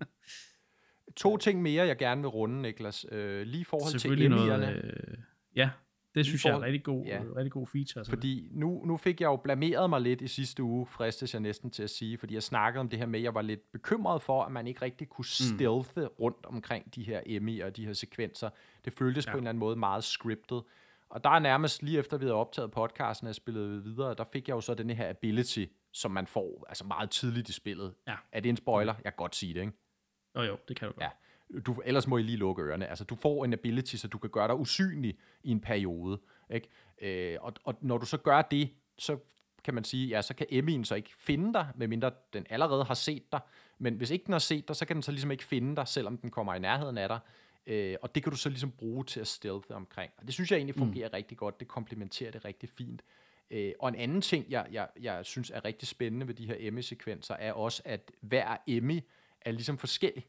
To 1.16 1.38
ting 1.38 1.62
mere, 1.62 1.86
jeg 1.88 1.98
gerne 1.98 2.22
vil 2.22 2.28
runde, 2.28 2.62
Niklas. 2.62 3.06
Øh, 3.12 3.48
lige 3.48 3.62
i 3.62 3.64
forhold 3.64 4.00
til 4.00 4.28
Emmy'erne. 4.28 4.70
øh, 4.70 5.13
ja, 5.56 5.70
det 6.16 6.26
synes 6.26 6.46
jeg 6.46 6.52
er 6.52 6.58
en 6.58 6.64
rigtig 6.64 6.84
god, 6.84 7.06
ja. 7.06 7.16
ja. 7.24 7.24
rigtig 7.36 7.52
god 7.52 7.68
feature. 7.68 8.00
Altså. 8.00 8.10
Fordi 8.12 8.48
nu, 8.52 8.86
nu 8.86 8.98
fik 8.98 9.22
jeg 9.22 9.28
jo 9.28 9.36
blameret 9.36 9.90
mig 9.90 10.02
lidt 10.02 10.22
i 10.22 10.28
sidste 10.28 10.64
uge, 10.64 10.86
fristes 10.86 11.34
jeg 11.34 11.42
næsten 11.42 11.72
til 11.72 11.84
at 11.84 11.90
sige, 11.90 12.18
fordi 12.18 12.34
jeg 12.34 12.44
snakkede 12.44 12.80
om 12.80 12.90
det 12.90 13.00
her 13.00 13.06
med, 13.06 13.20
at 13.20 13.24
jeg 13.24 13.34
var 13.34 13.42
lidt 13.42 13.72
bekymret 13.72 14.22
for, 14.22 14.44
at 14.44 14.52
man 14.52 14.68
ikke 14.68 14.82
rigtig 14.82 15.10
kunne 15.10 15.24
Mm. 15.24 15.56
stealthe 15.58 16.06
rundt 16.20 16.46
omkring 16.46 16.96
de 16.96 17.04
her 17.04 17.22
Emmy 17.26 17.64
og 17.64 17.76
de 17.78 17.86
her 17.86 17.94
sekvenser. 17.94 18.50
Det 18.86 18.94
føltes 18.94 19.26
ja. 19.26 19.32
På 19.32 19.38
en 19.38 19.44
eller 19.44 19.50
anden 19.50 19.60
måde 19.60 19.76
meget 19.76 20.04
scriptet. 20.04 20.64
Og 21.10 21.24
der 21.24 21.30
er 21.30 21.40
nærmest 21.40 21.84
lige 21.84 22.00
efter, 22.00 22.18
vi 22.18 22.26
havde 22.26 22.36
optaget 22.36 22.72
podcasten, 22.72 23.26
og 23.26 23.30
jeg 23.30 23.36
spillede 23.36 23.84
videre, 23.84 24.14
der 24.14 24.24
fik 24.32 24.48
jeg 24.48 24.56
jo 24.56 24.62
så 24.62 24.74
den 24.74 24.90
her 24.90 25.10
ability, 25.10 25.66
som 25.94 26.12
man 26.12 26.28
får 26.28 26.66
altså 26.70 26.86
meget 26.86 27.10
tidligt 27.10 27.50
i 27.50 27.54
spillet. 27.54 27.94
Ja. 28.08 28.16
Er 28.32 28.40
det 28.40 28.50
en 28.50 28.58
spoiler? 28.58 28.94
Jeg 28.94 29.04
kan 29.04 29.18
godt 29.18 29.36
sige 29.36 29.54
det, 29.54 29.62
ikke? 29.62 29.74
Jo, 30.36 30.42
jo, 30.42 30.58
det 30.68 30.78
kan 30.80 30.88
du 30.88 30.94
godt. 30.94 31.04
Ja. 31.04 31.10
Du, 31.66 31.82
ellers 31.86 32.08
må 32.08 32.18
I 32.18 32.24
lige 32.24 32.38
lukke 32.38 32.64
ørerne. 32.64 32.88
Altså, 32.88 33.04
du 33.04 33.16
får 33.16 33.46
en 33.46 33.54
ability, 33.54 33.96
så 33.96 34.08
du 34.08 34.18
kan 34.18 34.30
gøre 34.30 34.48
dig 34.48 34.56
usynlig 34.56 35.18
i 35.44 35.52
en 35.52 35.60
periode. 35.60 36.20
Ikke? 36.50 36.68
Øh, 37.02 37.38
og, 37.42 37.54
og 37.64 37.76
når 37.82 37.98
du 37.98 38.06
så 38.06 38.18
gør 38.18 38.42
det, 38.42 38.70
så 38.98 39.18
kan 39.64 39.74
man 39.74 39.84
sige, 39.84 40.08
ja, 40.08 40.22
så 40.22 40.34
kan 40.34 40.48
Emmy'en 40.52 40.84
så 40.84 40.96
ikke 40.96 41.10
finde 41.18 41.54
dig, 41.54 41.68
medmindre 41.76 42.12
den 42.34 42.46
allerede 42.50 42.84
har 42.84 42.94
set 42.94 43.32
dig. 43.32 43.40
Men 43.80 43.96
hvis 43.96 44.12
ikke 44.12 44.26
den 44.26 44.32
har 44.32 44.40
set 44.40 44.68
dig, 44.68 44.76
så 44.76 44.86
kan 44.86 44.96
den 44.96 45.04
så 45.04 45.12
ligesom 45.12 45.32
ikke 45.32 45.44
finde 45.44 45.76
dig, 45.76 45.88
selvom 45.88 46.18
den 46.18 46.32
kommer 46.32 46.56
i 46.56 46.60
nærheden 46.60 46.98
af 46.98 47.10
dig. 47.10 47.20
Øh, 47.68 47.96
og 48.02 48.16
det 48.16 48.24
kan 48.24 48.32
du 48.32 48.38
så 48.38 48.50
ligesom 48.50 48.72
bruge 48.72 49.06
til 49.06 49.20
at 49.20 49.28
stealthe 49.28 49.76
omkring. 49.76 50.12
Og 50.18 50.26
det 50.26 50.34
synes 50.34 50.52
jeg 50.52 50.58
egentlig 50.58 50.76
fungerer 50.76 51.08
mm. 51.08 51.14
rigtig 51.14 51.38
godt. 51.38 51.60
Det 51.60 51.68
komplementerer 51.68 52.32
det 52.32 52.46
rigtig 52.46 52.70
fint. 52.70 53.02
Øh, 53.52 53.74
og 53.80 53.90
en 53.90 53.96
anden 53.96 54.22
ting, 54.22 54.46
jeg, 54.50 54.68
jeg, 54.72 54.88
jeg 55.02 55.26
synes 55.26 55.50
er 55.50 55.66
rigtig 55.66 55.88
spændende 55.88 56.28
ved 56.28 56.34
de 56.34 56.48
her 56.48 56.56
Emmy-sekvenser, 56.60 57.34
er 57.34 57.54
også, 57.54 57.82
at 57.86 58.12
hver 58.22 58.58
Emmy 58.68 59.00
er 59.42 59.52
ligesom 59.52 59.78
forskellig. 59.78 60.26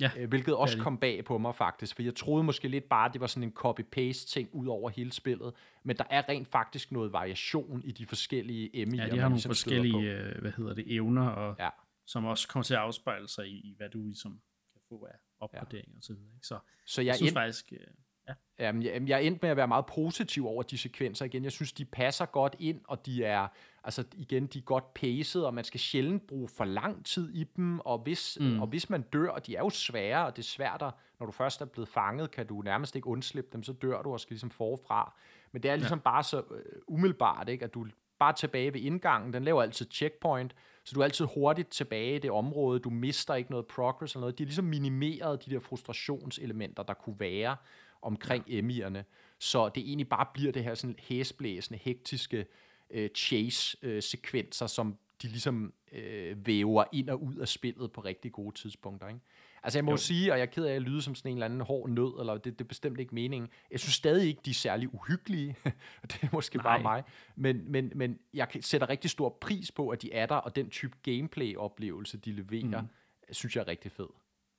Ja, 0.00 0.10
Øh, 0.16 0.28
hvilket 0.28 0.54
også 0.54 0.78
kom 0.78 0.98
bag 0.98 1.24
på 1.24 1.38
mig 1.38 1.54
faktisk, 1.54 1.96
for 1.96 2.02
jeg 2.02 2.14
troede 2.14 2.44
måske 2.44 2.68
lidt 2.68 2.84
bare, 2.84 3.06
at 3.06 3.12
det 3.12 3.20
var 3.20 3.26
sådan 3.26 3.48
en 3.48 3.52
copy-paste 3.58 4.26
ting 4.32 4.48
ud 4.52 4.66
over 4.66 4.90
hele 4.90 5.12
spillet, 5.12 5.54
men 5.82 5.96
der 5.96 6.04
er 6.10 6.28
rent 6.28 6.48
faktisk 6.48 6.92
noget 6.92 7.12
variation 7.12 7.82
i 7.84 7.92
de 7.92 8.06
forskellige 8.06 8.82
Emmy'er, 8.82 8.96
Ja, 8.96 9.04
de 9.04 9.10
har 9.10 9.16
nogle 9.16 9.34
ligesom 9.34 9.48
forskellige, 9.50 10.10
øh, 10.12 10.40
hvad 10.40 10.52
hedder 10.52 10.74
det, 10.74 10.94
evner, 10.94 11.26
og, 11.28 11.56
Ja. 11.58 11.68
som 12.06 12.24
også 12.24 12.48
kommer 12.48 12.64
til 12.64 12.74
at 12.74 12.80
afspejle 12.80 13.28
sig 13.28 13.46
i, 13.46 13.56
i 13.56 13.74
hvad 13.76 13.88
du 13.88 14.02
ligesom 14.02 14.40
kan 14.72 14.80
få 14.88 15.04
af 15.04 15.16
opgradering 15.40 15.88
ja. 15.88 15.96
og 15.96 16.02
så 16.02 16.12
videre. 16.12 16.34
Ikke? 16.34 16.46
Så 16.46 16.58
Så 16.86 17.00
jeg, 17.00 17.06
jeg, 17.06 17.08
jeg 17.08 17.16
synes 17.16 17.30
end, 17.30 17.36
faktisk, 17.36 17.72
øh, 17.72 18.34
jamen, 18.58 18.82
jeg, 18.82 18.92
jamen, 18.92 19.08
jeg 19.08 19.14
er 19.14 19.20
endt 19.20 19.42
med 19.42 19.50
at 19.50 19.56
være 19.56 19.68
meget 19.68 19.86
positiv 19.86 20.46
over 20.46 20.62
de 20.62 20.78
sekvenser 20.78 21.24
igen. 21.24 21.44
Jeg 21.44 21.52
synes, 21.52 21.72
de 21.72 21.84
passer 21.84 22.26
godt 22.26 22.56
ind, 22.58 22.80
og 22.84 23.06
de 23.06 23.24
er, 23.24 23.48
altså 23.84 24.04
igen, 24.16 24.46
de 24.46 24.58
er 24.58 24.62
godt 24.62 24.94
paced, 24.94 25.42
og 25.42 25.54
man 25.54 25.64
skal 25.64 25.80
sjældent 25.80 26.26
bruge 26.26 26.48
for 26.48 26.64
lang 26.64 27.06
tid 27.06 27.34
i 27.34 27.44
dem, 27.44 27.80
og 27.80 27.98
hvis, 27.98 28.38
mm. 28.40 28.60
Og 28.60 28.66
hvis 28.66 28.90
man 28.90 29.02
dør, 29.02 29.28
og 29.28 29.46
de 29.46 29.56
er 29.56 29.60
jo 29.60 29.70
svære, 29.70 30.26
og 30.26 30.36
det 30.36 30.42
er 30.42 30.46
svært 30.46 30.82
at, 30.82 30.92
når 31.20 31.26
du 31.26 31.32
først 31.32 31.60
er 31.60 31.64
blevet 31.64 31.88
fanget, 31.88 32.30
kan 32.30 32.46
du 32.46 32.62
nærmest 32.62 32.96
ikke 32.96 33.08
undslippe 33.08 33.50
dem, 33.52 33.62
så 33.62 33.72
dør 33.72 34.02
du 34.02 34.12
og 34.12 34.20
skal 34.20 34.34
ligesom 34.34 34.50
forfra. 34.50 35.14
Men 35.52 35.62
det 35.62 35.70
er 35.70 35.76
ligesom 35.76 35.98
ja. 35.98 36.02
bare 36.02 36.22
så 36.22 36.38
øh, 36.38 36.62
umiddelbart, 36.88 37.48
ikke? 37.48 37.64
at 37.64 37.74
du 37.74 37.84
er 37.84 37.88
bare 38.18 38.32
tilbage 38.32 38.74
ved 38.74 38.80
indgangen, 38.80 39.32
den 39.32 39.44
laver 39.44 39.62
altid 39.62 39.86
checkpoint, 39.90 40.54
så 40.84 40.94
du 40.94 41.00
er 41.00 41.04
altid 41.04 41.26
hurtigt 41.34 41.70
tilbage 41.70 42.16
i 42.16 42.18
det 42.18 42.30
område, 42.30 42.78
du 42.78 42.90
mister 42.90 43.34
ikke 43.34 43.50
noget 43.50 43.66
progress 43.66 44.14
eller 44.14 44.20
noget. 44.20 44.38
De 44.38 44.44
har 44.44 44.46
ligesom 44.46 44.64
minimeret 44.64 45.46
de 45.46 45.50
der 45.50 45.60
frustrationselementer, 45.60 46.82
der 46.82 46.94
kunne 46.94 47.16
være 47.18 47.56
omkring 48.02 48.44
ja. 48.48 48.60
Emmy'erne, 48.60 49.02
så 49.38 49.68
det 49.68 49.80
egentlig 49.80 50.08
bare 50.08 50.26
bliver 50.34 50.52
det 50.52 50.64
her 50.64 50.74
sådan 50.74 50.96
hæsblæsende, 50.98 51.78
hektiske 51.82 52.46
øh, 52.90 53.10
chase-sekvenser, 53.16 54.66
som 54.66 54.98
de 55.22 55.28
ligesom 55.28 55.72
øh, 55.92 56.46
væver 56.46 56.84
ind 56.92 57.10
og 57.10 57.22
ud 57.22 57.36
af 57.36 57.48
spillet 57.48 57.92
på 57.92 58.00
rigtig 58.00 58.32
gode 58.32 58.54
tidspunkter. 58.54 59.08
Ikke? 59.08 59.20
Altså 59.62 59.78
jeg 59.78 59.84
må 59.84 59.90
jo. 59.90 59.96
Sige, 59.96 60.32
og 60.32 60.38
jeg 60.38 60.42
er 60.42 60.50
ked 60.50 60.64
af 60.64 60.74
at 60.74 60.82
lyde 60.82 61.02
som 61.02 61.14
sådan 61.14 61.30
en 61.30 61.36
eller 61.36 61.44
anden 61.44 61.60
hård 61.60 61.90
nød, 61.90 62.20
eller 62.20 62.32
det, 62.32 62.58
det 62.58 62.64
er 62.64 62.68
bestemt 62.68 63.00
ikke 63.00 63.14
meningen. 63.14 63.50
Jeg 63.70 63.80
synes 63.80 63.94
stadig 63.94 64.28
ikke, 64.28 64.40
de 64.44 64.50
er 64.50 64.54
særlig 64.54 64.94
uhyggelige. 64.94 65.56
det 66.10 66.18
er 66.22 66.28
måske 66.32 66.56
Nej. 66.56 66.64
bare 66.64 66.82
mig. 66.82 67.02
Men, 67.36 67.72
men, 67.72 67.92
men 67.94 68.18
jeg 68.34 68.48
sætter 68.60 68.88
rigtig 68.88 69.10
stor 69.10 69.38
pris 69.40 69.72
på, 69.72 69.88
at 69.88 70.02
de 70.02 70.12
er 70.12 70.26
der, 70.26 70.34
og 70.34 70.56
den 70.56 70.70
type 70.70 70.96
gameplay-oplevelse, 71.02 72.18
de 72.18 72.32
leverer, 72.32 72.80
mm. 72.80 72.88
synes 73.30 73.56
jeg 73.56 73.62
er 73.62 73.68
rigtig 73.68 73.92
fed. 73.92 74.08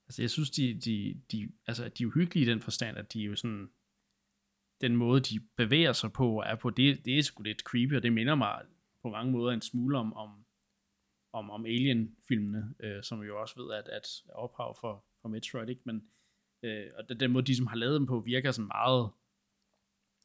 Altså, 0.08 0.22
jeg 0.22 0.30
synes, 0.30 0.50
de, 0.50 0.74
de, 0.74 1.22
de, 1.32 1.50
altså, 1.68 1.90
de 1.90 2.04
er 2.04 2.08
uhyggelige 2.08 2.46
i 2.46 2.50
den 2.50 2.62
forstand, 2.62 2.98
at 2.98 3.14
de 3.14 3.22
er 3.22 3.26
jo 3.26 3.36
sådan, 3.36 3.70
den 4.82 4.96
måde, 4.96 5.22
de 5.22 5.40
bevæger 5.58 5.94
sig 5.94 6.14
på, 6.14 6.44
er 6.46 6.56
på, 6.56 6.70
det, 6.70 7.06
det 7.06 7.18
er 7.18 7.24
sgu 7.24 7.44
lidt 7.44 7.62
creepy, 7.62 7.96
og 7.96 8.04
det 8.04 8.14
minder 8.14 8.36
mig 8.36 8.62
på 9.02 9.10
mange 9.10 9.32
måder 9.32 9.54
en 9.54 9.62
smule 9.62 9.98
om, 9.98 10.14
om, 10.14 10.46
om, 11.34 11.50
om 11.50 11.66
Alien-filmene, 11.66 12.74
øh, 12.80 13.04
som 13.04 13.22
vi 13.22 13.26
jo 13.26 13.42
også 13.42 13.64
ved, 13.64 13.74
at, 13.74 13.88
at 13.88 14.08
er 14.30 14.34
ophav 14.34 14.78
for, 14.82 15.06
for 15.22 15.30
Metroid, 15.30 15.70
ikke? 15.70 15.82
Men, 15.86 16.04
øh, 16.64 16.86
og 16.98 17.10
den, 17.10 17.20
den 17.20 17.32
måde, 17.32 17.46
de 17.46 17.56
som 17.56 17.68
har 17.68 17.76
lavet 17.76 18.00
dem 18.00 18.08
på, 18.08 18.20
virker 18.20 18.52
sådan 18.52 18.68
meget, 18.68 19.10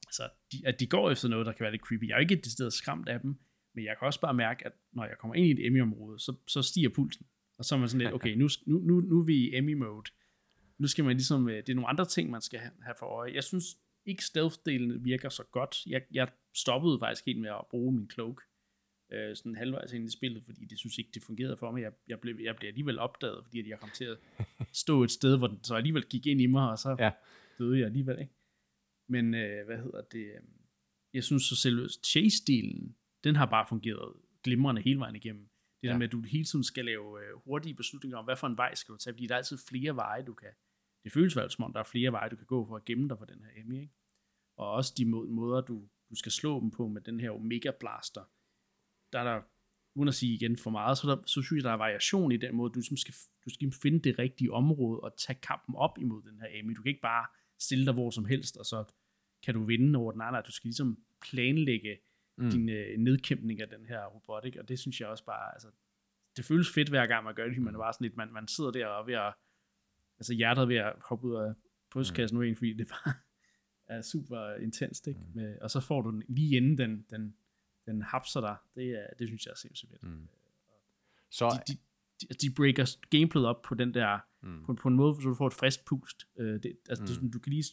altså, 0.06 0.28
de, 0.52 0.56
at 0.66 0.80
de 0.80 0.86
går 0.86 1.10
efter 1.10 1.28
noget, 1.28 1.46
der 1.46 1.52
kan 1.52 1.62
være 1.62 1.72
lidt 1.72 1.82
creepy. 1.82 2.08
Jeg 2.08 2.14
er 2.14 2.20
ikke 2.20 2.34
et 2.34 2.46
sted 2.46 2.70
skræmt 2.70 3.08
af 3.08 3.20
dem, 3.20 3.38
men 3.74 3.84
jeg 3.84 3.96
kan 3.98 4.06
også 4.06 4.20
bare 4.20 4.34
mærke, 4.34 4.66
at 4.66 4.72
når 4.92 5.04
jeg 5.04 5.18
kommer 5.18 5.34
ind 5.34 5.46
i 5.46 5.50
et 5.50 5.66
Emmy-område, 5.66 6.18
så, 6.18 6.36
så 6.46 6.62
stiger 6.62 6.88
pulsen. 6.88 7.26
Og 7.58 7.64
så 7.64 7.74
er 7.74 7.78
man 7.78 7.88
sådan 7.88 8.00
lidt, 8.00 8.14
okay, 8.14 8.34
nu, 8.34 8.48
nu, 8.66 8.78
nu, 8.78 9.00
nu 9.00 9.20
er 9.20 9.24
vi 9.24 9.34
i 9.34 9.54
Emmy-mode. 9.56 10.10
Nu 10.78 10.86
skal 10.86 11.04
man 11.04 11.16
ligesom, 11.16 11.48
øh, 11.48 11.56
det 11.56 11.68
er 11.68 11.74
nogle 11.74 11.88
andre 11.88 12.04
ting, 12.04 12.30
man 12.30 12.40
skal 12.40 12.58
have 12.58 12.94
for 12.98 13.06
øje. 13.06 13.34
Jeg 13.34 13.44
synes 13.44 13.64
ikke 14.06 14.22
stealth-delen 14.22 15.04
virker 15.04 15.28
så 15.28 15.42
godt. 15.50 15.86
Jeg, 15.86 16.02
jeg 16.12 16.28
stoppede 16.54 16.98
faktisk 16.98 17.26
helt 17.26 17.40
med 17.40 17.50
at 17.50 17.64
bruge 17.70 17.92
min 17.92 18.10
cloak, 18.10 18.40
øh, 19.12 19.36
sådan 19.36 19.54
halvvejs 19.54 19.92
ind 19.92 20.04
i 20.08 20.10
spillet, 20.10 20.44
fordi 20.44 20.64
det 20.64 20.78
synes 20.78 20.98
ikke, 20.98 21.10
det 21.14 21.22
fungerede 21.22 21.56
for 21.56 21.70
mig. 21.70 21.82
Jeg, 21.82 21.92
jeg, 22.08 22.20
blev, 22.20 22.38
jeg 22.42 22.56
blev 22.56 22.68
alligevel 22.68 22.98
opdaget, 22.98 23.44
fordi 23.44 23.68
jeg 23.68 23.78
kom 23.80 23.90
til 23.94 24.04
at 24.04 24.18
stå 24.82 25.04
et 25.04 25.10
sted, 25.10 25.38
hvor 25.38 25.46
den 25.46 25.64
så 25.64 25.74
alligevel 25.74 26.04
gik 26.06 26.26
ind 26.26 26.40
i 26.40 26.46
mig, 26.46 26.70
og 26.70 26.78
så 26.78 26.96
Ja. 26.98 27.10
døde 27.58 27.78
jeg 27.78 27.86
alligevel, 27.86 28.18
ikke? 28.20 28.32
Men 29.08 29.34
øh, 29.34 29.66
hvad 29.66 29.76
hedder 29.78 30.00
det? 30.00 30.24
øh, 30.26 30.42
Jeg 31.14 31.24
synes 31.24 31.42
så 31.42 31.56
selve 31.56 31.88
chase-delen, 32.06 32.92
den 33.24 33.36
har 33.36 33.46
bare 33.46 33.66
fungeret 33.68 34.12
glimrende 34.44 34.82
hele 34.82 34.98
vejen 34.98 35.16
igennem. 35.16 35.42
Det 35.82 35.86
Ja. 35.88 35.92
der 35.92 35.98
med, 35.98 36.06
at 36.06 36.12
du 36.12 36.20
hele 36.22 36.44
tiden 36.44 36.64
skal 36.64 36.84
lave 36.84 37.20
øh, 37.24 37.36
hurtige 37.44 37.74
beslutninger 37.74 38.18
om, 38.18 38.24
hvad 38.24 38.36
for 38.36 38.46
en 38.46 38.56
vej 38.56 38.74
skal 38.74 38.92
du 38.92 38.96
tage, 38.98 39.14
fordi 39.14 39.26
der 39.26 39.34
er 39.34 39.38
altid 39.38 39.58
flere 39.68 39.96
veje, 39.96 40.22
du 40.24 40.34
kan... 40.34 40.48
Det 41.04 41.12
føles 41.12 41.34
fald 41.34 41.50
som 41.50 41.64
om, 41.64 41.72
der 41.72 41.80
er 41.80 41.84
flere 41.84 42.12
veje, 42.12 42.28
du 42.30 42.36
kan 42.36 42.46
gå 42.46 42.66
for 42.66 42.76
at 42.76 42.84
gemme 42.84 43.08
dig 43.08 43.18
for 43.18 43.24
den 43.24 43.44
her 43.44 43.62
Emmy, 43.62 43.80
ikke? 43.80 43.94
Og 44.56 44.70
også 44.72 44.94
de 44.96 45.04
må- 45.04 45.26
måder, 45.26 45.60
du, 45.60 45.88
du 46.10 46.14
skal 46.14 46.32
slå 46.32 46.60
dem 46.60 46.70
på 46.70 46.88
med 46.88 47.00
den 47.00 47.20
her 47.20 47.30
Omega 47.30 47.70
Blaster. 47.80 48.24
Der 49.12 49.18
er 49.20 49.24
der, 49.24 49.42
uden 49.94 50.08
at 50.08 50.14
sige 50.14 50.34
igen 50.34 50.56
for 50.56 50.70
meget, 50.70 50.98
så, 50.98 51.10
der, 51.10 51.16
så 51.26 51.42
synes 51.42 51.58
jeg, 51.58 51.64
der 51.64 51.70
er 51.72 51.76
variation 51.76 52.32
i 52.32 52.36
den 52.36 52.54
måde, 52.54 52.70
du 52.70 52.78
ligesom 52.78 52.96
skal, 52.96 53.14
du 53.44 53.50
skal 53.50 53.72
finde 53.82 53.98
det 54.00 54.18
rigtige 54.18 54.52
område 54.52 55.00
og 55.00 55.16
tage 55.18 55.38
kampen 55.42 55.74
op 55.76 55.98
imod 55.98 56.22
den 56.22 56.40
her 56.40 56.48
Emmy. 56.50 56.76
Du 56.76 56.82
kan 56.82 56.90
ikke 56.90 57.00
bare 57.00 57.26
stille 57.58 57.84
dig 57.86 57.92
hvor 57.94 58.10
som 58.10 58.24
helst, 58.24 58.56
og 58.56 58.66
så 58.66 58.84
kan 59.44 59.54
du 59.54 59.64
vinde 59.64 59.98
over 59.98 60.12
den 60.12 60.20
anden. 60.20 60.42
Du 60.46 60.52
skal 60.52 60.68
ligesom 60.68 60.98
planlægge 61.22 61.98
Mm. 62.36 62.50
din 62.50 62.68
øh, 62.68 62.98
nedkæmpning 62.98 63.60
af 63.60 63.68
den 63.68 63.86
her 63.86 64.04
robot, 64.06 64.44
ikke? 64.44 64.60
og 64.60 64.68
det 64.68 64.78
synes 64.78 65.00
jeg 65.00 65.08
også 65.08 65.24
bare, 65.24 65.52
altså, 65.54 65.68
det 66.36 66.44
føles 66.44 66.72
fedt 66.74 66.88
hver 66.88 67.06
gang 67.06 67.24
man 67.24 67.34
gør 67.34 67.48
det, 67.48 67.62
man 67.62 67.74
er 67.74 67.78
bare 67.78 67.92
sådan 67.92 68.04
lidt, 68.04 68.16
man, 68.16 68.32
man 68.32 68.48
sidder 68.48 68.70
der 68.70 68.86
og 68.86 69.00
er 69.00 69.04
ved 69.06 69.14
at, 69.14 69.34
altså 70.20 70.34
hjertet 70.34 70.62
er 70.62 70.66
ved 70.66 70.76
at 70.76 70.92
hoppe 71.04 71.26
ud 71.26 71.34
af 71.34 71.54
brystkassen 71.90 72.38
mm. 72.38 72.44
nu, 72.44 72.54
fordi 72.54 72.72
det 72.72 72.88
bare 72.88 73.14
er 73.96 74.02
super 74.02 74.54
intenst, 74.54 75.06
ikke? 75.06 75.20
Mm. 75.20 75.26
Med, 75.34 75.58
og 75.58 75.70
så 75.70 75.80
får 75.80 76.02
du 76.02 76.10
den 76.10 76.22
lige 76.28 76.56
inden 76.56 76.78
den, 76.78 77.06
den, 77.10 77.34
den 77.86 78.02
hapser 78.02 78.40
dig, 78.40 78.56
det, 78.74 78.90
er, 78.90 79.06
det 79.18 79.28
synes 79.28 79.46
jeg 79.46 79.52
er 79.52 79.56
sindssygt 79.56 79.90
fedt. 79.90 80.02
Mm. 80.02 80.28
Så, 81.30 81.62
De, 81.68 81.72
de, 81.72 81.78
de, 82.20 82.34
de 82.34 82.54
breaker 82.54 82.96
gameplayet 83.10 83.48
op 83.48 83.62
på 83.62 83.74
den 83.74 83.94
der, 83.94 84.18
mm. 84.40 84.64
på, 84.64 84.74
på 84.74 84.88
en 84.88 84.94
måde, 84.94 85.22
så 85.22 85.28
du 85.28 85.34
får 85.34 85.46
et 85.46 85.54
frisk 85.54 85.84
pust. 85.84 86.26
Øh, 86.38 86.62
det, 86.62 86.76
altså, 86.88 87.02
mm. 87.02 87.06
det, 87.06 87.14
sådan, 87.14 87.30
du 87.30 87.38
kan 87.38 87.52
lige, 87.52 87.64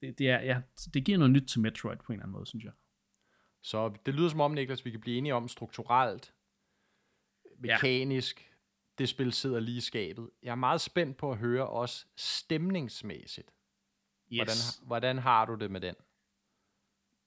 det, 0.00 0.18
det, 0.18 0.30
er, 0.30 0.40
ja, 0.40 0.60
det 0.94 1.04
giver 1.04 1.18
noget 1.18 1.32
nyt 1.32 1.48
til 1.48 1.60
Metroid 1.60 1.96
på 1.96 2.12
en 2.12 2.14
eller 2.14 2.24
anden 2.24 2.32
måde, 2.32 2.46
synes 2.46 2.64
jeg. 2.64 2.72
Så 3.62 3.96
det 4.06 4.14
lyder 4.14 4.28
som 4.28 4.40
om, 4.40 4.50
Niklas, 4.50 4.84
vi 4.84 4.90
kan 4.90 5.00
blive 5.00 5.16
enige 5.18 5.34
om 5.34 5.48
strukturelt, 5.48 6.34
mekanisk, 7.58 8.52
det 8.98 9.08
spil 9.08 9.32
sidder 9.32 9.60
lige 9.60 9.76
i 9.76 9.80
skabet. 9.80 10.30
Jeg 10.42 10.50
er 10.50 10.54
meget 10.54 10.80
spændt 10.80 11.16
på 11.16 11.32
at 11.32 11.38
høre 11.38 11.68
også 11.68 12.06
stemningsmæssigt. 12.16 13.50
Yes. 14.32 14.38
Hvordan, 14.38 14.86
hvordan 14.86 15.18
har 15.18 15.44
du 15.44 15.54
det 15.54 15.70
med 15.70 15.80
den? 15.80 15.94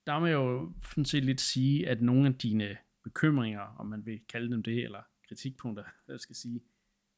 Der 0.07 0.19
må 0.19 0.25
jeg 0.25 0.33
jo 0.33 0.73
sådan 0.83 1.05
set 1.05 1.25
lidt 1.25 1.41
sige, 1.41 1.89
at 1.89 2.01
nogle 2.01 2.27
af 2.27 2.33
dine 2.33 2.77
bekymringer, 3.03 3.61
om 3.61 3.85
man 3.85 4.05
vil 4.05 4.19
kalde 4.29 4.51
dem 4.51 4.63
det, 4.63 4.83
eller 4.83 5.01
kritikpunkter, 5.27 5.83
jeg 6.07 6.19
skal 6.19 6.35
sige, 6.35 6.61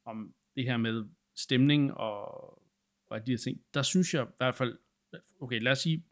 om 0.06 0.34
det 0.56 0.64
her 0.64 0.78
med 0.78 1.06
stemning 1.36 1.94
og, 1.94 2.52
og 3.10 3.26
de 3.26 3.32
her 3.32 3.38
ting, 3.38 3.62
der 3.74 3.82
synes 3.82 4.14
jeg 4.14 4.24
i 4.24 4.34
hvert 4.38 4.56
fald, 4.56 4.78
okay, 5.40 5.62
lad 5.62 5.72
os 5.72 5.80
sige, 5.80 6.06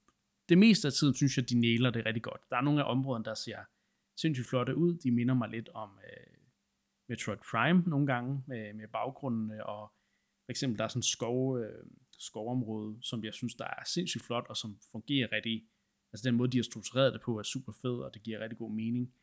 det 0.50 0.58
meste 0.58 0.88
af 0.88 0.94
tiden 0.94 1.14
synes 1.14 1.38
jeg, 1.38 1.50
de 1.50 1.60
næler 1.60 1.90
det 1.90 2.06
rigtig 2.06 2.24
godt. 2.24 2.42
Der 2.50 2.58
er 2.58 2.62
nogle 2.62 2.84
af 2.84 2.92
områderne, 2.92 3.26
der 3.26 3.34
ser 3.34 3.60
sindssygt 4.16 4.48
flotte 4.48 4.76
ud. 4.76 4.94
De 4.94 5.12
minder 5.12 5.34
mig 5.34 5.50
lidt 5.50 5.70
om 5.70 6.00
øh, 6.04 6.29
Metroid 7.10 7.38
Prime 7.52 7.84
nogle 7.88 8.08
gange, 8.08 8.44
med, 8.48 8.74
med 8.74 8.88
baggrundene, 8.88 9.56
øh, 9.56 9.62
og 9.66 9.92
for 10.46 10.52
eksempel 10.52 10.78
der 10.78 10.84
er 10.84 10.88
sådan 10.88 11.04
skov, 11.04 11.60
øh, 11.60 11.86
skovområde, 12.18 12.98
som 13.02 13.24
jeg 13.24 13.34
synes, 13.34 13.56
der 13.56 13.66
er 13.66 13.84
sindssygt 13.86 14.24
flot, 14.24 14.46
og 14.50 14.58
som 14.58 14.80
fungerer 14.92 15.32
rigtig, 15.32 15.68
altså 16.14 16.30
den 16.30 16.36
måde, 16.36 16.52
de 16.52 16.58
har 16.58 16.64
struktureret 16.64 17.14
det 17.14 17.22
på, 17.22 17.40
er 17.40 17.44
super 17.44 17.72
fed, 17.72 17.98
og 18.06 18.14
det 18.14 18.24
giver 18.24 18.40
rigtig 18.40 18.58
god 18.58 18.72
mening. 18.72 19.14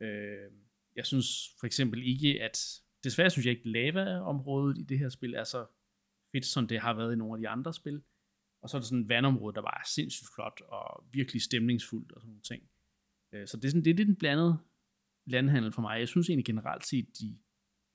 Øh, 0.00 0.50
jeg 0.96 1.06
synes 1.06 1.26
for 1.60 1.66
eksempel 1.66 2.02
ikke, 2.02 2.42
at 2.42 2.82
desværre 3.04 3.30
synes 3.30 3.46
jeg 3.46 3.54
ikke, 3.56 3.68
lava-området 3.68 4.78
i 4.78 4.82
det 4.82 4.98
her 4.98 5.08
spil 5.08 5.34
er 5.34 5.44
så 5.44 5.66
fedt, 6.32 6.46
som 6.46 6.68
det 6.68 6.80
har 6.80 6.94
været 6.94 7.12
i 7.12 7.16
nogle 7.16 7.34
af 7.34 7.40
de 7.40 7.48
andre 7.48 7.74
spil. 7.74 8.02
Og 8.62 8.70
så 8.70 8.76
er 8.76 8.80
der 8.80 8.86
sådan 8.86 9.02
et 9.02 9.08
vandområde, 9.08 9.54
der 9.54 9.62
bare 9.62 9.80
er 9.80 9.88
sindssygt 9.88 10.28
flot 10.34 10.60
og 10.68 11.04
virkelig 11.12 11.42
stemningsfuldt 11.42 12.12
og 12.12 12.20
sådan 12.20 12.28
nogle 12.28 12.42
ting. 12.42 12.62
Øh, 13.32 13.46
så 13.46 13.56
det 13.56 13.64
er, 13.64 13.68
sådan, 13.68 13.84
det 13.84 13.90
er 13.90 13.94
lidt 13.94 14.08
en 14.08 14.16
blandet 14.16 14.58
landhandel 15.30 15.72
for 15.72 15.82
mig. 15.82 15.98
Jeg 15.98 16.08
synes 16.08 16.28
egentlig 16.28 16.46
generelt 16.46 16.86
set, 16.86 17.06
de, 17.20 17.38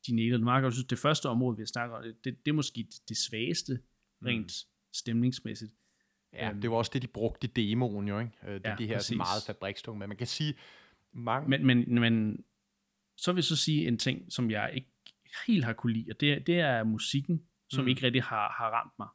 de 0.07 0.15
næler 0.15 0.37
det 0.37 0.43
meget 0.43 0.61
godt. 0.61 0.71
Jeg 0.71 0.75
synes, 0.75 0.87
det 0.87 0.99
første 0.99 1.29
område, 1.29 1.57
vi 1.57 1.61
har 1.61 1.67
snakket 1.73 1.97
om, 1.97 2.03
det, 2.03 2.15
det, 2.23 2.45
det 2.45 2.51
er 2.51 2.55
måske 2.55 2.87
det, 3.09 3.17
svageste, 3.17 3.79
rent 4.25 4.45
mm. 4.45 4.93
stemningsmæssigt. 4.93 5.71
Ja, 6.33 6.49
øhm, 6.49 6.61
det 6.61 6.71
var 6.71 6.77
også 6.77 6.91
det, 6.93 7.01
de 7.01 7.07
brugte 7.07 7.47
i 7.47 7.51
demoen 7.51 8.07
jo, 8.07 8.19
ikke? 8.19 8.31
Øh, 8.47 8.53
det, 8.53 8.65
ja, 8.65 8.75
de 8.77 8.87
her 8.87 8.97
præcis. 8.97 9.17
meget 9.17 9.43
fabrikstunge, 9.47 9.99
men 9.99 10.09
man 10.09 10.17
kan 10.17 10.27
sige, 10.27 10.55
mange... 11.13 11.49
Men, 11.49 11.65
men, 11.65 12.01
men 12.01 12.45
så 13.17 13.31
vil 13.31 13.37
jeg 13.37 13.43
så 13.43 13.55
sige 13.55 13.87
en 13.87 13.97
ting, 13.97 14.31
som 14.31 14.51
jeg 14.51 14.71
ikke 14.73 14.91
helt 15.47 15.65
har 15.65 15.73
kunne 15.73 15.93
lide, 15.93 16.11
og 16.11 16.19
det, 16.19 16.47
det 16.47 16.59
er 16.59 16.83
musikken, 16.83 17.41
som 17.69 17.83
mm. 17.83 17.87
ikke 17.87 18.03
rigtig 18.03 18.23
har, 18.23 18.55
har 18.57 18.69
ramt 18.69 18.93
mig. 18.99 19.07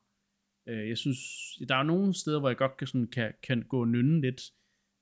Øh, 0.69 0.89
jeg 0.89 0.99
synes, 0.99 1.19
der 1.69 1.77
er 1.77 1.83
nogle 1.83 2.15
steder, 2.15 2.41
hvor 2.41 2.49
jeg 2.49 2.57
godt 2.57 2.77
kan, 2.77 2.87
sådan, 2.87 3.07
kan, 3.07 3.33
kan 3.43 3.63
gå 3.63 3.81
og 3.81 3.89
nynne 3.89 4.21
lidt 4.21 4.43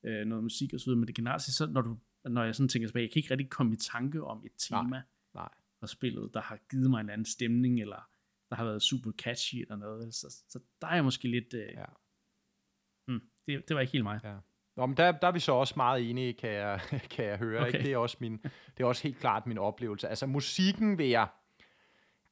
øh, 0.05 0.27
noget 0.27 0.45
musik 0.45 0.75
og 0.75 0.81
så 0.81 0.87
videre, 0.87 0.99
men 0.99 1.07
det 1.07 1.14
generelt 1.14 1.43
så 1.43 1.66
når, 1.71 1.81
du, 1.81 1.99
når 2.25 2.45
jeg 2.45 2.55
sådan 2.55 2.69
tænker 2.69 2.89
tilbage, 2.89 3.03
jeg 3.03 3.12
kan 3.12 3.21
ikke 3.21 3.31
rigtig 3.31 3.51
komme 3.51 3.73
i 3.73 3.77
tanke 3.77 4.25
om 4.25 4.45
et 4.45 4.53
tema 4.59 4.83
nej, 4.83 5.03
nej. 5.35 5.49
fra 5.81 5.87
spillet, 5.87 6.35
der 6.35 6.41
har 6.41 6.59
givet 6.71 6.91
mig 6.91 7.01
en 7.01 7.11
anden 7.11 7.25
stemning, 7.25 7.81
eller 7.81 8.09
der 8.51 8.57
har 8.57 8.64
været 8.64 8.83
super 8.83 9.12
catchy 9.12 9.55
eller 9.55 9.77
noget. 9.77 10.14
Så, 10.14 10.43
så 10.49 10.61
der 10.81 10.87
er 10.87 10.95
jeg 10.95 11.05
måske 11.05 11.29
lidt... 11.29 11.55
Øh, 11.55 11.73
ja. 11.75 11.85
hmm, 13.07 13.21
det, 13.47 13.69
det 13.69 13.75
var 13.75 13.81
ikke 13.81 13.93
helt 13.93 14.05
mig. 14.05 14.21
Ja. 14.25 14.37
Nå, 14.77 14.87
men 14.87 14.97
der, 14.97 15.12
der 15.12 15.29
er 15.29 15.33
vi 15.33 15.41
så 15.41 15.53
også 15.53 15.75
meget 15.77 16.11
enige, 16.11 16.33
kan 16.33 16.51
jeg, 16.51 16.81
kan 17.14 17.25
jeg 17.25 17.39
høre. 17.39 17.61
Okay. 17.61 17.73
Ikke? 17.73 17.85
Det, 17.85 17.93
er 17.93 17.97
også 17.97 18.16
min, 18.21 18.39
det 18.77 18.81
er 18.83 18.85
også 18.85 19.03
helt 19.03 19.19
klart 19.19 19.47
min 19.47 19.59
oplevelse. 19.59 20.09
Altså 20.09 20.27
musikken 20.27 20.99
vil 20.99 21.09
jeg, 21.09 21.29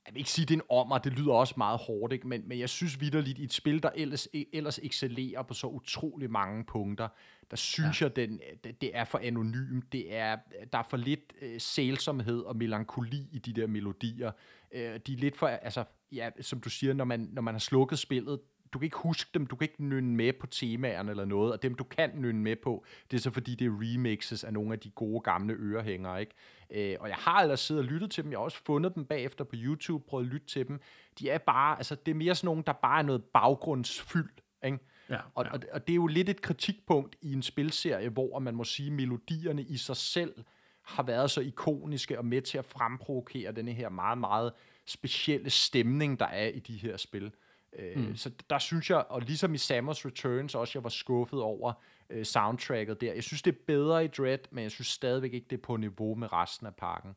jeg 0.07 0.15
vil 0.15 0.21
ikke 0.21 0.31
sige, 0.31 0.47
det 0.47 0.55
er 0.55 0.59
en 0.59 0.67
ommer, 0.71 0.99
det 0.99 1.19
lyder 1.19 1.33
også 1.33 1.55
meget 1.57 1.79
hårdt, 1.79 2.13
ikke? 2.13 2.29
Men, 2.29 2.49
men 2.49 2.59
jeg 2.59 2.69
synes 2.69 3.01
vidderligt, 3.01 3.39
i 3.39 3.45
et 3.45 3.53
spil, 3.53 3.83
der 3.83 3.91
ellers, 3.95 4.29
ellers 4.53 4.79
excellerer 4.79 5.43
på 5.43 5.55
så 5.55 5.67
utrolig 5.67 6.31
mange 6.31 6.65
punkter, 6.65 7.09
der 7.51 7.57
synes 7.57 8.01
ja. 8.01 8.07
jeg, 8.07 8.17
den, 8.17 8.41
det, 8.65 8.81
det 8.81 8.91
er 8.95 9.05
for 9.05 9.19
anonym. 9.23 9.81
Det 9.93 10.15
er, 10.15 10.37
der 10.73 10.79
er 10.79 10.87
for 10.91 10.97
lidt 10.97 11.33
øh, 11.43 11.61
sælsomhed 11.61 12.41
og 12.41 12.57
melankoli 12.57 13.29
i 13.33 13.39
de 13.39 13.53
der 13.53 13.67
melodier. 13.67 14.31
Øh, 14.73 15.01
de 15.07 15.13
er 15.13 15.17
lidt 15.17 15.37
for, 15.37 15.47
altså, 15.47 15.85
ja, 16.13 16.31
som 16.41 16.61
du 16.61 16.71
siger, 16.71 16.95
når 16.95 17.05
man, 17.05 17.29
når 17.33 17.43
man 17.43 17.55
har 17.55 17.59
slukket 17.59 17.99
spillet, 17.99 18.41
du 18.73 18.79
kan 18.79 18.87
ikke 18.87 18.97
huske 18.97 19.31
dem, 19.35 19.47
du 19.47 19.57
kan 19.57 19.65
ikke 19.65 19.85
nynne 19.85 20.17
med 20.17 20.33
på 20.33 20.47
temaerne 20.47 21.11
eller 21.11 21.25
noget, 21.25 21.53
og 21.53 21.63
dem 21.63 21.75
du 21.75 21.85
kan 21.85 22.11
nynne 22.15 22.43
med 22.43 22.57
på, 22.57 22.85
det 23.11 23.17
er 23.17 23.21
så 23.21 23.31
fordi 23.31 23.55
det 23.55 23.67
er 23.67 23.71
remixes 23.71 24.45
af 24.45 24.53
nogle 24.53 24.73
af 24.73 24.79
de 24.79 24.91
gode 24.91 25.21
gamle 25.21 25.55
ørehængere, 25.55 26.21
ikke? 26.21 26.35
Øh, 26.71 26.97
og 27.01 27.09
jeg 27.09 27.17
har 27.17 27.43
ellers 27.43 27.61
siddet 27.61 27.85
og 27.85 27.91
lyttet 27.91 28.11
til 28.11 28.25
dem, 28.25 28.33
jeg 28.33 28.39
har 28.39 28.45
også 28.45 28.65
fundet 28.65 28.95
dem 28.95 29.05
bagefter 29.05 29.45
på 29.45 29.57
YouTube, 29.59 30.05
prøvet 30.09 30.25
at 30.25 30.33
lytte 30.33 30.47
til 30.47 30.69
dem. 30.69 30.81
De 31.19 31.31
er 31.31 31.39
bare, 31.39 31.77
altså 31.77 31.95
det 31.95 32.11
er 32.11 32.15
mere 32.15 32.35
sådan 32.35 32.47
nogle, 32.47 32.63
der 32.67 32.73
bare 32.73 32.99
er 32.99 33.03
noget 33.03 33.25
baggrundsfyld, 33.25 34.31
ikke? 34.65 34.79
Ja, 35.09 35.15
ja. 35.15 35.21
Og, 35.35 35.47
og, 35.53 35.61
og 35.73 35.87
det 35.87 35.93
er 35.93 35.97
jo 35.97 36.07
lidt 36.07 36.29
et 36.29 36.43
kritikpunkt 36.43 37.17
i 37.23 37.33
en 37.33 37.43
spilserie, 37.43 38.09
hvor 38.09 38.39
man 38.39 38.55
må 38.55 38.65
sige, 38.65 38.91
melodierne 38.91 39.63
i 39.63 39.77
sig 39.77 39.97
selv 39.97 40.35
har 40.83 41.03
været 41.03 41.31
så 41.31 41.41
ikoniske 41.41 42.19
og 42.19 42.25
med 42.25 42.43
til 42.43 42.59
at 42.59 42.65
fremprovokere 42.65 43.53
denne 43.53 43.73
her 43.73 43.89
meget, 43.89 44.19
meget 44.19 44.53
specielle 44.87 45.51
stemning, 45.51 46.21
der 46.21 46.27
er 46.27 46.49
i 46.49 46.59
de 46.59 46.77
her 46.77 46.97
spil. 46.97 47.33
Øh, 47.79 48.09
mm. 48.09 48.17
Så 48.17 48.31
der 48.51 48.59
synes 48.59 48.91
jeg, 48.91 49.05
og 49.09 49.21
ligesom 49.23 49.55
i 49.55 49.59
Samus 49.59 50.07
Returns 50.07 50.55
også, 50.55 50.79
jeg 50.79 50.85
var 50.85 50.91
skuffet 50.91 51.41
over 51.41 51.73
øh, 52.11 52.25
soundtracket 52.25 53.01
der. 53.01 53.15
Jeg 53.15 53.23
synes, 53.23 53.43
det 53.43 53.55
er 53.55 53.59
bedre 53.67 54.05
i 54.05 54.09
Dread, 54.09 54.39
men 54.51 54.63
jeg 54.63 54.71
synes 54.71 54.89
stadigvæk 54.89 55.35
ikke, 55.35 55.47
det 55.51 55.57
er 55.57 55.63
på 55.63 55.77
niveau 55.77 56.15
med 56.15 56.33
resten 56.33 56.67
af 56.67 56.75
pakken. 56.75 57.17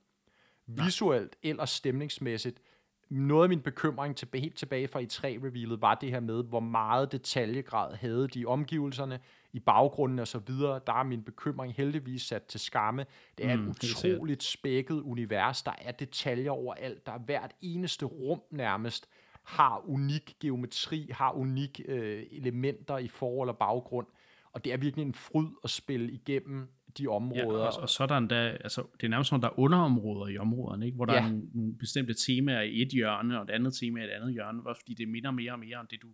Nej. 0.68 0.86
Visuelt 0.86 1.36
eller 1.44 1.66
stemningsmæssigt, 1.66 2.62
noget 3.10 3.44
af 3.44 3.50
min 3.50 3.62
bekymring 3.62 4.16
til, 4.16 4.28
helt 4.34 4.58
tilbage 4.58 4.88
fra 4.88 5.02
E3-revealet 5.02 5.82
var 5.82 5.96
det 5.96 6.10
her 6.10 6.20
med, 6.20 6.44
hvor 6.44 6.60
meget 6.60 7.12
detaljegrad 7.12 7.96
havde 7.96 8.28
de 8.28 8.46
omgivelserne 8.46 9.20
i 9.54 9.60
baggrunden 9.60 10.20
og 10.20 10.28
så 10.28 10.40
videre. 10.40 10.80
Der 10.88 10.94
er 10.94 11.04
min 11.04 11.24
bekymring 11.24 11.74
heldigvis 11.74 12.22
sat 12.22 12.44
til 12.44 12.60
skamme. 12.60 13.06
Det 13.38 13.46
er 13.46 13.56
mm, 13.56 13.70
et 13.70 13.84
utroligt 13.84 14.44
spækket 14.44 15.02
univers. 15.02 15.62
Der 15.62 15.72
er 15.82 15.92
detaljer 15.92 16.52
overalt. 16.52 17.06
Der 17.06 17.12
er 17.12 17.20
hvert 17.20 17.52
eneste 17.62 18.06
rum 18.06 18.42
nærmest 18.52 19.10
har 19.44 19.82
unik 19.86 20.36
geometri, 20.40 21.10
har 21.14 21.32
unik 21.32 21.82
øh, 21.86 22.24
elementer 22.32 22.98
i 22.98 23.08
forhold 23.08 23.50
og 23.50 23.58
baggrund, 23.58 24.08
og 24.54 24.66
det 24.66 24.74
er 24.74 24.78
virkelig 24.78 25.06
en 25.06 25.14
fryd 25.14 25.48
at 25.64 25.70
spille 25.70 26.12
igennem 26.12 26.68
de 26.98 27.08
områder. 27.08 27.60
Ja, 27.60 27.68
og, 27.68 27.82
og 27.82 27.90
så 27.90 28.04
er 28.04 28.08
der 28.08 28.18
endda, 28.18 28.50
altså, 28.50 28.84
det 29.02 29.04
er 29.04 29.10
nærmest 29.10 29.30
sådan, 29.30 29.42
der 29.42 29.48
er 29.48 29.60
underområder 29.60 30.28
i 30.28 30.38
områderne, 30.38 30.86
ikke? 30.86 30.96
hvor 30.96 31.06
der 31.06 31.14
ja. 31.14 31.20
er 31.20 31.30
nogle, 31.30 31.44
nogle 31.54 31.78
bestemte 31.78 32.14
temaer 32.14 32.62
i 32.62 32.82
et 32.82 32.88
hjørne, 32.88 33.38
og 33.38 33.44
et 33.44 33.50
andet 33.50 33.74
tema 33.74 34.02
i 34.02 34.04
et 34.04 34.10
andet 34.10 34.34
hjørne, 34.34 34.62
også 34.66 34.82
fordi 34.82 34.94
det 34.94 35.08
minder 35.08 35.32
mere 35.32 35.52
og 35.52 35.60
mere 35.60 35.78
om 35.78 35.88
det, 35.88 36.02
du, 36.02 36.08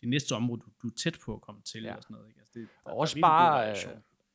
det 0.00 0.08
næste 0.08 0.32
område, 0.32 0.60
du, 0.60 0.66
du 0.82 0.88
er 0.88 0.92
tæt 1.02 1.18
på 1.24 1.34
at 1.34 1.40
komme 1.40 1.60
til, 1.62 1.82
ja. 1.82 1.94
og 1.94 2.02
sådan 2.02 2.14
noget. 2.14 2.28
Ikke? 2.28 2.40
Altså, 2.40 2.52
det, 2.54 2.68
der, 2.86 2.90
også 2.90 3.14
der 3.14 3.20
bare, 3.20 3.76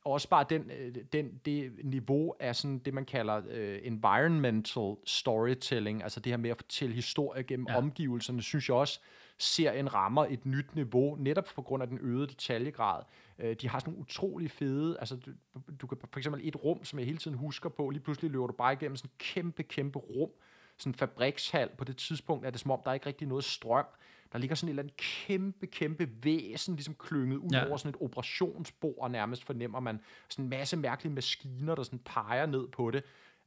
også 0.04 0.28
bare 0.28 0.44
den, 0.50 0.70
øh, 0.70 0.94
den, 1.12 1.40
det 1.44 1.72
niveau 1.84 2.34
af 2.40 2.56
sådan 2.56 2.78
det, 2.78 2.94
man 2.94 3.04
kalder 3.04 3.38
uh, 3.38 3.86
environmental 3.86 4.96
storytelling, 5.06 6.02
altså 6.02 6.20
det 6.20 6.32
her 6.32 6.36
med 6.36 6.50
at 6.50 6.56
fortælle 6.56 6.94
historier 6.94 7.42
gennem 7.42 7.66
ja. 7.68 7.76
omgivelserne, 7.76 8.42
synes 8.42 8.68
jeg 8.68 8.76
også, 8.76 9.00
serien 9.38 9.94
rammer 9.94 10.26
et 10.26 10.46
nyt 10.46 10.74
niveau, 10.74 11.16
netop 11.16 11.44
på 11.54 11.62
grund 11.62 11.82
af 11.82 11.88
den 11.88 11.98
øgede 12.00 12.26
detaljegrad. 12.26 13.02
Uh, 13.44 13.52
de 13.52 13.68
har 13.68 13.78
sådan 13.78 13.92
nogle 13.92 14.00
utrolig 14.00 14.50
fede, 14.50 14.96
altså 14.98 15.16
du, 15.16 15.32
du 15.80 15.86
kan 15.86 15.98
for 16.12 16.18
eksempel 16.18 16.48
et 16.48 16.64
rum, 16.64 16.84
som 16.84 16.98
jeg 16.98 17.06
hele 17.06 17.18
tiden 17.18 17.36
husker 17.36 17.68
på, 17.68 17.90
lige 17.90 18.02
pludselig 18.02 18.30
løber 18.30 18.46
du 18.46 18.52
bare 18.52 18.72
igennem 18.72 18.96
sådan 18.96 19.08
en 19.08 19.18
kæmpe, 19.18 19.62
kæmpe 19.62 19.98
rum, 19.98 20.30
sådan 20.78 20.90
en 20.90 20.94
fabrikshal. 20.94 21.68
På 21.78 21.84
det 21.84 21.96
tidspunkt 21.96 22.46
er 22.46 22.50
det 22.50 22.60
som 22.60 22.70
om, 22.70 22.80
der 22.84 22.90
er 22.90 22.94
ikke 22.94 23.06
rigtig 23.06 23.28
noget 23.28 23.44
strøm. 23.44 23.86
Der 24.32 24.38
ligger 24.38 24.56
sådan 24.56 24.68
et 24.68 24.70
eller 24.70 24.82
andet 24.82 24.96
kæmpe, 24.96 25.66
kæmpe 25.66 26.08
væsen, 26.22 26.74
ligesom 26.74 26.94
klynget 26.94 27.36
ud 27.36 27.50
ja. 27.52 27.68
over 27.68 27.76
sådan 27.76 27.90
et 27.90 27.96
operationsbord 28.00 29.10
nærmest, 29.10 29.44
fornemmer 29.44 29.80
man. 29.80 30.00
Sådan 30.28 30.44
en 30.44 30.48
masse 30.48 30.76
mærkelige 30.76 31.14
maskiner, 31.14 31.74
der 31.74 31.82
sådan 31.82 31.98
peger 31.98 32.46
ned 32.46 32.68
på 32.68 32.90
det. 32.90 33.04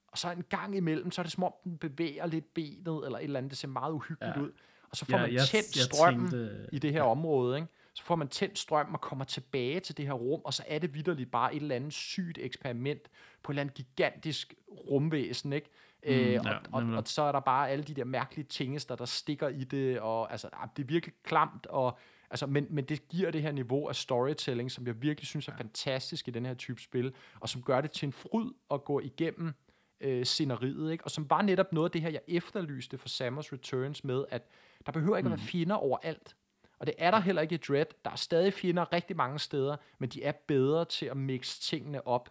Og 0.08 0.18
så 0.18 0.32
en 0.32 0.44
gang 0.50 0.76
imellem, 0.76 1.12
så 1.12 1.22
er 1.22 1.24
det 1.24 1.32
som 1.32 1.44
om, 1.44 1.54
den 1.64 1.78
bevæger 1.78 2.26
lidt 2.26 2.54
benet, 2.54 3.06
eller 3.06 3.18
et 3.18 3.24
eller 3.24 3.38
andet, 3.38 3.50
det 3.50 3.58
ser 3.58 3.68
meget 3.68 3.94
uhyggeligt 3.94 4.36
ja. 4.36 4.42
ud. 4.42 4.52
Og 4.90 4.98
så 4.98 5.06
får 5.06 5.18
ja, 5.18 5.22
man 5.22 5.34
jeg, 5.34 5.44
tændt 5.44 5.76
jeg 5.76 5.84
strømmen 5.84 6.30
tænkte, 6.30 6.70
i 6.72 6.80
det 6.80 6.92
her 6.92 7.00
ja. 7.00 7.12
område, 7.12 7.56
ikke? 7.56 7.68
Så 7.94 8.04
får 8.04 8.16
man 8.16 8.28
tændt 8.28 8.60
strøm 8.60 8.94
og 8.94 9.02
kommer 9.02 9.26
tilbage 9.26 9.80
til 9.80 9.98
det 9.98 10.06
her 10.06 10.14
rum, 10.14 10.42
og 10.44 10.54
så 10.54 10.64
er 10.68 10.80
det 10.80 10.94
vidderligt 10.94 11.32
bare 11.32 11.56
et 11.56 11.62
eller 11.62 11.76
andet 11.76 11.94
sygt 11.94 12.38
eksperiment 12.38 13.10
på 13.44 13.52
et 13.52 13.54
eller 13.54 13.62
andet 13.62 13.76
gigantisk 13.76 14.54
rumvæsen, 14.70 15.54
ikke? 15.54 15.70
Mm, 16.04 16.10
øh, 16.10 16.40
og, 16.40 16.46
ja, 16.46 16.56
og, 16.56 16.64
og, 16.72 16.98
og 16.98 17.04
så 17.06 17.22
er 17.22 17.32
der 17.32 17.40
bare 17.40 17.70
alle 17.70 17.84
de 17.84 17.94
der 17.94 18.06
mærkelige 18.06 18.46
tingester, 18.46 18.96
der 18.96 19.06
stikker 19.06 19.48
i 19.48 19.64
det, 19.64 20.00
og 20.00 20.32
altså, 20.32 20.50
ah, 20.54 20.68
det 20.78 20.84
er 20.84 20.88
virkelig 20.88 21.16
klamt, 21.24 21.66
og, 21.66 21.98
altså, 22.30 22.48
men, 22.48 22.68
men 22.70 22.86
det 22.86 23.08
giver 23.10 23.32
det 23.32 23.42
her 23.42 23.52
niveau 23.52 23.88
af 23.88 23.96
storytelling, 23.96 24.72
som 24.72 24.88
jeg 24.88 25.02
virkelig 25.02 25.28
synes 25.28 25.48
er 25.48 25.58
fantastisk 25.58 26.28
i 26.28 26.32
den 26.32 26.46
her 26.46 26.54
type 26.54 26.82
spil, 26.82 27.14
og 27.40 27.50
som 27.50 27.62
gør 27.62 27.82
det 27.82 27.92
til 27.92 28.06
en 28.06 28.14
fryd 28.14 28.52
at 28.72 28.84
gå 28.84 29.00
igennem 29.00 29.54
øh, 30.02 30.26
sceneriet, 30.26 30.92
ikke? 30.92 31.04
og 31.04 31.12
som 31.12 31.30
var 31.30 31.42
netop 31.42 31.74
noget 31.74 31.88
af 31.90 31.92
det 31.92 32.02
her, 32.02 32.10
jeg 32.10 32.22
efterlyste 32.28 32.98
for 32.98 33.10
Samus 33.10 33.54
Returns 33.54 34.04
med, 34.04 34.26
at 34.30 34.48
der 34.86 34.92
behøver 34.92 35.18
ikke 35.18 35.28
mm. 35.28 35.34
at 35.34 35.40
være 35.40 35.44
mm. 35.44 35.50
fjender 35.50 35.76
overalt. 35.76 36.36
Og 36.82 36.88
det 36.88 36.96
er 36.98 37.12
der 37.12 37.20
heller 37.20 37.42
ikke 37.42 37.56
i 37.56 37.58
Dread. 37.58 37.86
Der 38.06 38.12
er 38.12 38.16
stadig 38.16 38.54
fjender 38.54 38.94
rigtig 38.94 39.16
mange 39.16 39.40
steder, 39.40 39.78
men 40.00 40.10
de 40.10 40.24
er 40.24 40.32
bedre 40.32 40.86
til 40.86 41.06
at 41.06 41.18
mixe 41.18 41.62
tingene 41.62 42.08
op 42.08 42.30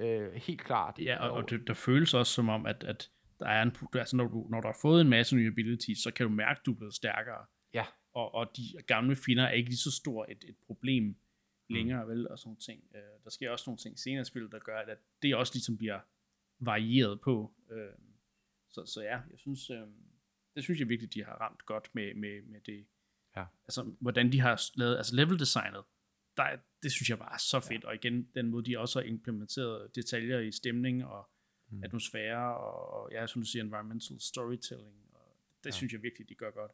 Øh, 0.00 0.32
helt 0.32 0.60
klart. 0.60 0.98
Ja, 0.98 1.16
og, 1.20 1.30
og 1.30 1.50
det, 1.50 1.66
der 1.66 1.74
føles 1.74 2.14
også 2.14 2.32
som 2.32 2.48
om, 2.48 2.66
at, 2.66 2.84
at 2.84 3.10
der 3.40 3.46
er 3.46 3.62
en, 3.62 3.72
altså 3.94 4.16
når, 4.16 4.28
du, 4.28 4.46
når 4.50 4.60
du 4.60 4.68
har 4.68 4.78
fået 4.82 5.00
en 5.00 5.08
masse 5.08 5.36
nye 5.36 5.46
abilities, 5.46 5.98
så 5.98 6.10
kan 6.10 6.26
du 6.26 6.32
mærke, 6.32 6.58
at 6.60 6.66
du 6.66 6.72
er 6.72 6.76
blevet 6.76 6.94
stærkere. 6.94 7.46
Ja. 7.74 7.86
Og, 8.12 8.34
og 8.34 8.56
de 8.56 8.62
gamle 8.86 9.16
finder 9.16 9.44
er 9.44 9.50
ikke 9.50 9.68
lige 9.68 9.78
så 9.78 9.90
stor 9.90 10.26
et, 10.28 10.44
et 10.48 10.56
problem 10.66 11.04
mm. 11.04 11.16
længere, 11.74 12.04
mm. 12.04 12.10
vel, 12.10 12.28
og 12.28 12.38
sådan 12.38 12.56
ting. 12.56 12.82
Øh, 12.94 13.00
der 13.24 13.30
sker 13.30 13.50
også 13.50 13.64
nogle 13.66 13.78
ting 13.78 13.98
senere 13.98 14.22
i 14.22 14.24
spillet, 14.24 14.52
der 14.52 14.58
gør, 14.58 14.78
at 14.78 14.98
det 15.22 15.34
også 15.34 15.54
ligesom 15.54 15.78
bliver 15.78 16.00
varieret 16.58 17.20
på. 17.20 17.54
Øh, 17.70 17.92
Så, 18.68 18.86
så 18.86 19.02
ja, 19.02 19.20
jeg 19.30 19.38
synes, 19.38 19.70
øh, 19.70 19.86
det 20.54 20.64
synes 20.64 20.80
jeg 20.80 20.88
virkelig, 20.88 21.14
de 21.14 21.24
har 21.24 21.32
ramt 21.40 21.66
godt 21.66 21.94
med, 21.94 22.14
med, 22.14 22.42
med 22.42 22.60
det. 22.60 22.86
Ja. 23.38 23.44
Altså, 23.68 23.92
hvordan 24.00 24.32
de 24.32 24.40
har 24.40 24.62
lavet, 24.74 24.96
altså 24.96 25.14
level 25.16 25.38
designet, 25.38 25.82
der, 26.36 26.42
er- 26.42 26.56
det 26.82 26.92
synes 26.92 27.10
jeg 27.10 27.18
bare 27.18 27.32
er 27.32 27.38
så 27.38 27.60
fedt. 27.60 27.82
Ja. 27.84 27.88
Og 27.88 27.94
igen, 27.94 28.28
den 28.34 28.50
måde, 28.50 28.70
de 28.70 28.78
også 28.78 29.00
har 29.00 29.06
implementeret 29.06 29.94
detaljer 29.94 30.38
i 30.38 30.52
stemning 30.52 31.04
og 31.04 31.28
mm. 31.70 31.82
atmosfære, 31.84 32.56
og, 32.56 32.92
og 33.02 33.12
ja, 33.12 33.26
som 33.26 33.42
du 33.42 33.46
siger, 33.48 33.62
environmental 33.64 34.20
storytelling. 34.20 34.96
Og 35.14 35.20
det 35.64 35.70
ja. 35.70 35.74
synes 35.74 35.92
jeg 35.92 36.02
virkelig, 36.02 36.28
de 36.28 36.34
gør 36.34 36.50
godt. 36.50 36.72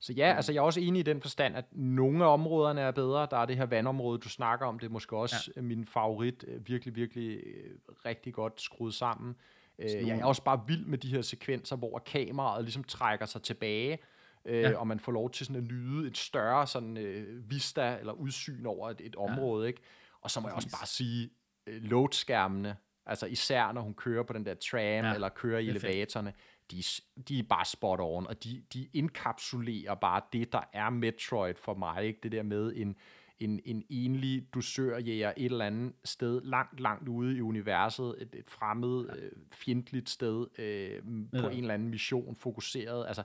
Så 0.00 0.12
ja, 0.12 0.32
altså 0.36 0.52
jeg 0.52 0.58
er 0.58 0.62
også 0.64 0.80
enig 0.80 1.00
i 1.00 1.02
den 1.02 1.20
forstand, 1.20 1.56
at 1.56 1.64
nogle 1.72 2.24
af 2.24 2.32
områderne 2.32 2.80
er 2.80 2.90
bedre. 2.90 3.26
Der 3.30 3.36
er 3.36 3.46
det 3.46 3.56
her 3.56 3.66
vandområde, 3.66 4.18
du 4.18 4.28
snakker 4.28 4.66
om. 4.66 4.78
Det 4.78 4.86
er 4.86 4.90
måske 4.90 5.16
også 5.16 5.52
ja. 5.56 5.60
min 5.60 5.86
favorit. 5.86 6.44
Øh, 6.48 6.68
Virkelig, 6.68 6.96
virkelig 6.96 7.40
øh, 7.46 7.70
rigtig 8.04 8.34
godt 8.34 8.60
skruet 8.60 8.94
sammen. 8.94 9.34
Øh, 9.78 9.90
Jeg 10.08 10.18
er 10.18 10.24
også 10.24 10.44
bare 10.44 10.64
vild 10.68 10.84
med 10.86 10.98
de 10.98 11.08
her 11.08 11.22
sekvenser, 11.22 11.76
hvor 11.76 11.98
kameraet 11.98 12.64
ligesom 12.64 12.84
trækker 12.84 13.26
sig 13.26 13.42
tilbage, 13.42 13.98
øh, 14.44 14.60
Ja. 14.60 14.76
og 14.76 14.86
man 14.86 15.00
får 15.00 15.12
lov 15.12 15.30
til 15.30 15.46
sådan 15.46 15.62
at 15.64 15.68
nyde 15.72 16.08
et 16.08 16.16
større 16.18 16.66
sådan, 16.66 16.96
øh, 16.96 17.50
vista 17.50 17.96
eller 18.00 18.12
udsyn 18.12 18.66
over 18.66 18.90
et, 18.90 19.00
et 19.04 19.16
område. 19.16 19.68
Ikke? 19.68 19.80
Og 20.20 20.30
så 20.30 20.40
må 20.40 20.48
jeg 20.48 20.54
også 20.54 20.68
Præcis. 20.68 20.78
bare 20.80 20.86
sige, 20.86 21.30
øh, 21.66 21.82
loadskærmene, 21.82 22.76
altså 23.06 23.26
især 23.26 23.72
når 23.72 23.80
hun 23.80 23.94
kører 23.94 24.22
på 24.22 24.32
den 24.32 24.46
der 24.46 24.54
tram, 24.54 24.80
Ja, 24.80 25.06
ja, 25.08 25.14
eller 25.14 25.28
kører 25.28 25.58
i 25.58 25.66
er 25.66 25.70
elevatorerne, 25.70 26.32
de, 26.70 26.82
de 27.28 27.38
er 27.38 27.42
bare 27.42 27.64
spot 27.64 28.00
on, 28.02 28.26
og 28.26 28.44
de, 28.44 28.62
de 28.74 28.88
inkapsulerer 28.92 29.94
bare 29.94 30.20
det, 30.32 30.52
der 30.52 30.60
er 30.72 30.90
Metroid 30.90 31.54
for 31.54 31.74
mig. 31.74 32.04
Ikke? 32.04 32.18
Det 32.22 32.32
der 32.32 32.42
med 32.42 32.72
en, 32.76 32.96
en, 33.38 33.60
en 33.64 33.84
enlig 33.90 34.54
dusørjæger 34.54 35.32
et 35.36 35.44
eller 35.44 35.64
andet 35.66 35.92
sted, 36.04 36.40
langt, 36.44 36.80
langt 36.80 37.08
ude 37.08 37.36
i 37.36 37.40
universet, 37.40 38.14
et, 38.18 38.34
et 38.34 38.50
fremmed, 38.50 39.08
øh, 39.18 39.30
fjendtligt 39.52 40.10
sted, 40.10 40.46
øh, 40.58 41.02
på 41.40 41.46
Ja. 41.46 41.52
en 41.52 41.58
eller 41.60 41.74
anden 41.74 41.88
mission, 41.88 42.36
fokuseret. 42.36 43.06
Altså, 43.06 43.22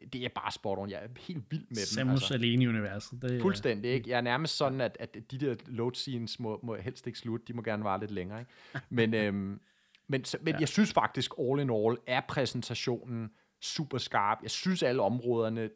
det, 0.00 0.12
det 0.12 0.24
er 0.24 0.28
bare 0.34 0.52
spot 0.52 0.78
on. 0.78 0.90
Jeg 0.90 1.04
er 1.04 1.08
helt 1.20 1.44
vild 1.50 1.60
med 1.68 1.76
dem. 1.76 1.76
Samus 1.76 2.12
Altså. 2.12 2.34
alene 2.34 2.64
i 2.64 2.68
universet. 2.68 3.22
Det, 3.22 3.36
er- 3.36 3.40
Fuldstændig, 3.40 3.90
ikke? 3.90 4.10
Jeg 4.10 4.16
er 4.16 4.20
nærmest 4.20 4.56
sådan, 4.56 4.80
at, 4.80 4.96
at 5.00 5.16
de 5.30 5.38
der 5.38 5.54
load 5.66 5.94
scenes 5.94 6.40
må, 6.40 6.60
må 6.62 6.74
helst 6.76 7.06
ikke 7.06 7.18
slutte. 7.18 7.46
De 7.48 7.52
må 7.52 7.62
gerne 7.62 7.84
vare 7.84 8.00
lidt 8.00 8.10
længere, 8.10 8.40
ikke? 8.40 8.50
Men, 8.90 9.14
øhm, 9.24 9.60
men, 10.08 10.24
så- 10.24 10.38
men 10.42 10.54
ja. 10.54 10.60
jeg 10.60 10.68
synes 10.68 10.92
faktisk, 10.92 11.32
all 11.40 11.60
in 11.60 11.70
all, 11.70 11.96
er 12.06 12.20
præsentationen 12.28 13.30
super 13.60 13.98
skarp. 13.98 14.38
Jeg 14.42 14.50
synes, 14.50 14.82
alle 14.82 15.02
områderne 15.02 15.70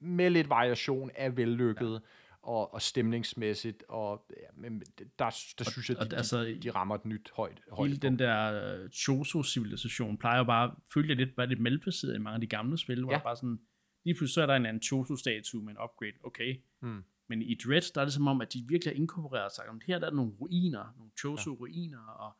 med 0.00 0.30
lidt 0.30 0.48
variation 0.50 1.10
er 1.14 1.30
vellykket. 1.30 1.92
Ja. 1.92 1.98
Og, 2.46 2.74
og 2.74 2.82
stemningsmæssigt, 2.82 3.84
og 3.88 4.26
ja, 4.30 4.46
men 4.56 4.80
der, 5.18 5.30
der 5.58 5.70
synes 5.70 5.90
jeg, 5.90 5.96
og 5.98 6.10
de, 6.10 6.16
altså, 6.16 6.44
de, 6.44 6.58
de 6.60 6.70
rammer 6.70 6.94
et 6.94 7.04
nyt 7.04 7.30
højt, 7.36 7.62
højt 7.72 7.88
Hele 7.88 8.00
den 8.00 8.18
der 8.18 8.82
uh, 8.84 8.90
Choso-civilisation 8.90 10.18
plejer 10.18 10.38
jo 10.38 10.44
bare, 10.44 10.74
følte 10.94 11.08
jeg 11.08 11.16
lidt, 11.16 11.36
var 11.36 11.46
lidt 11.46 11.60
malplaceret 11.60 12.14
i 12.14 12.18
mange 12.18 12.34
af 12.34 12.40
de 12.40 12.46
gamle 12.46 12.78
spil, 12.78 13.00
hvor 13.02 13.12
Ja. 13.12 13.16
ja. 13.18 13.22
bare 13.22 13.36
sådan, 13.36 13.60
lige 14.04 14.14
pludselig 14.14 14.34
så 14.34 14.42
er 14.42 14.46
der 14.46 14.54
en 14.54 14.66
anden 14.66 14.82
Choso-statue 14.82 15.62
med 15.62 15.72
en 15.72 15.78
upgrade, 15.84 16.12
okay. 16.24 16.56
Mm. 16.82 17.04
Men 17.28 17.42
i 17.42 17.54
Dread, 17.64 17.92
der 17.94 18.00
er 18.00 18.04
det 18.04 18.14
som 18.14 18.26
om, 18.28 18.40
at 18.40 18.52
de 18.52 18.64
virkelig 18.68 18.92
har 18.94 18.96
inkorporeret 18.96 19.52
sig. 19.52 19.68
Om 19.68 19.80
Her 19.86 19.98
der 19.98 20.06
er 20.06 20.10
nogle 20.14 20.32
ruiner, 20.40 20.94
nogle 20.96 21.12
Choso-ruiner, 21.20 22.06
og 22.24 22.32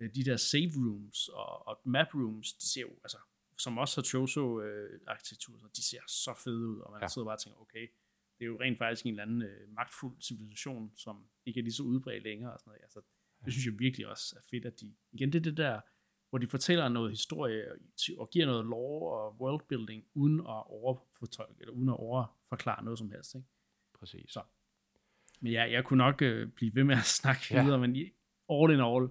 øh, 0.00 0.14
de 0.14 0.24
der 0.24 0.36
save 0.36 0.72
rooms 0.76 1.28
og, 1.28 1.68
og 1.68 1.80
map 1.84 2.14
rooms, 2.14 2.52
de 2.52 2.68
ser 2.72 2.80
jo, 2.80 2.90
altså, 3.04 3.18
som 3.58 3.78
også 3.78 4.00
har 4.00 4.04
Choso-arkitektur, 4.04 5.58
så 5.58 5.66
de 5.76 5.82
ser 5.84 6.00
så 6.08 6.34
fede 6.44 6.66
ud, 6.68 6.78
og 6.78 6.90
man 6.92 7.00
Ja. 7.00 7.04
ja. 7.04 7.08
sidder 7.08 7.26
bare 7.26 7.34
og 7.36 7.40
tænker, 7.40 7.60
okay, 7.60 7.86
det 8.38 8.44
er 8.44 8.46
jo 8.46 8.60
rent 8.60 8.78
faktisk 8.78 9.06
en 9.06 9.10
eller 9.10 9.22
anden 9.22 9.42
øh, 9.42 9.68
magtfuld 9.72 10.20
civilisation, 10.20 10.92
som 10.96 11.26
ikke 11.46 11.60
er 11.60 11.64
lige 11.64 11.72
så 11.74 11.82
udbredt 11.82 12.22
længere 12.22 12.52
og 12.52 12.58
sådan 12.60 12.70
noget. 12.70 12.82
Altså, 12.82 13.00
det 13.44 13.52
synes 13.52 13.66
jeg 13.66 13.78
virkelig 13.78 14.06
også 14.08 14.34
er 14.36 14.40
fedt, 14.50 14.64
at 14.66 14.80
de, 14.80 14.94
igen, 15.12 15.32
det 15.32 15.38
er 15.38 15.42
det 15.42 15.56
der, 15.56 15.80
hvor 16.30 16.38
de 16.38 16.46
fortæller 16.46 16.88
noget 16.88 17.10
historie 17.10 17.64
og- 18.18 18.30
giver 18.30 18.46
noget 18.46 18.64
lore 18.66 19.18
og 19.20 19.36
worldbuilding, 19.40 20.04
uden 20.14 20.40
at 20.40 20.62
overfortolke, 20.66 21.60
eller 21.60 21.72
uden 21.72 21.88
at 21.88 21.96
overforklare 21.96 22.84
noget 22.84 22.98
som 22.98 23.10
helst, 23.10 23.34
ikke? 23.34 23.46
Præcis. 23.94 24.30
Så. 24.32 24.42
Men 25.40 25.52
ja, 25.52 25.70
jeg 25.70 25.84
kunne 25.84 25.98
nok 25.98 26.22
øh, 26.22 26.48
blive 26.48 26.74
ved 26.74 26.84
med 26.84 26.94
at 26.96 27.04
snakke 27.22 27.42
Ja. 27.50 27.62
videre, 27.64 27.78
men 27.78 27.96
all 28.50 28.72
in 28.72 28.80
all, 28.80 29.08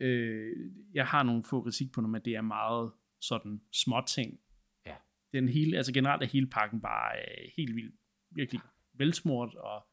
øh, 0.00 0.70
jeg 0.94 1.06
har 1.06 1.22
nogle 1.22 1.44
få 1.44 1.62
kritik 1.62 1.92
på, 1.92 2.00
men 2.00 2.22
det 2.24 2.34
er 2.34 2.40
meget 2.40 2.92
sådan 3.20 3.60
små 3.72 4.02
ting. 4.06 4.40
Ja. 4.86 4.96
Den 5.32 5.48
hele, 5.48 5.76
altså 5.76 5.92
generelt 5.92 6.22
er 6.22 6.26
hele 6.26 6.46
pakken 6.46 6.80
bare 6.80 7.18
øh, 7.18 7.50
helt 7.56 7.74
vildt, 7.76 7.94
virkelig 8.30 8.60
velsmurt, 8.92 9.54
og 9.54 9.86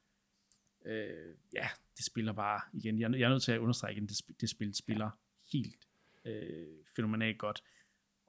øh, 0.86 1.36
ja, 1.54 1.68
det 1.98 2.06
spiller 2.06 2.34
bare, 2.34 2.62
igen, 2.74 3.00
jeg, 3.00 3.12
jeg 3.12 3.26
er 3.26 3.30
nødt 3.30 3.44
til 3.44 3.52
at 3.52 3.60
understrege 3.60 3.94
igen, 3.94 4.08
det, 4.08 4.16
sp- 4.16 4.36
det 4.42 4.50
spil 4.50 4.76
spiller 4.76 5.10
helt 5.54 5.88
øh, 6.26 6.68
fænomenalt 6.96 7.38
godt. 7.38 7.64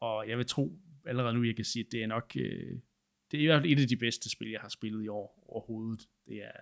Og 0.00 0.28
jeg 0.28 0.38
vil 0.38 0.46
tro 0.46 0.78
allerede 1.04 1.34
nu, 1.34 1.42
jeg 1.42 1.56
kan 1.56 1.64
sige, 1.64 1.84
at 1.86 1.92
det 1.92 2.02
er 2.02 2.06
nok, 2.06 2.32
øh, 2.36 2.78
det 3.30 3.38
er 3.38 3.42
i 3.42 3.46
hvert 3.46 3.62
fald 3.62 3.72
et 3.72 3.80
af 3.80 3.88
de 3.88 3.96
bedste 3.96 4.30
spil, 4.30 4.50
jeg 4.50 4.60
har 4.60 4.68
spillet 4.68 5.04
i 5.04 5.08
år 5.08 5.44
overhovedet. 5.46 6.08
Det 6.26 6.44
er, 6.44 6.52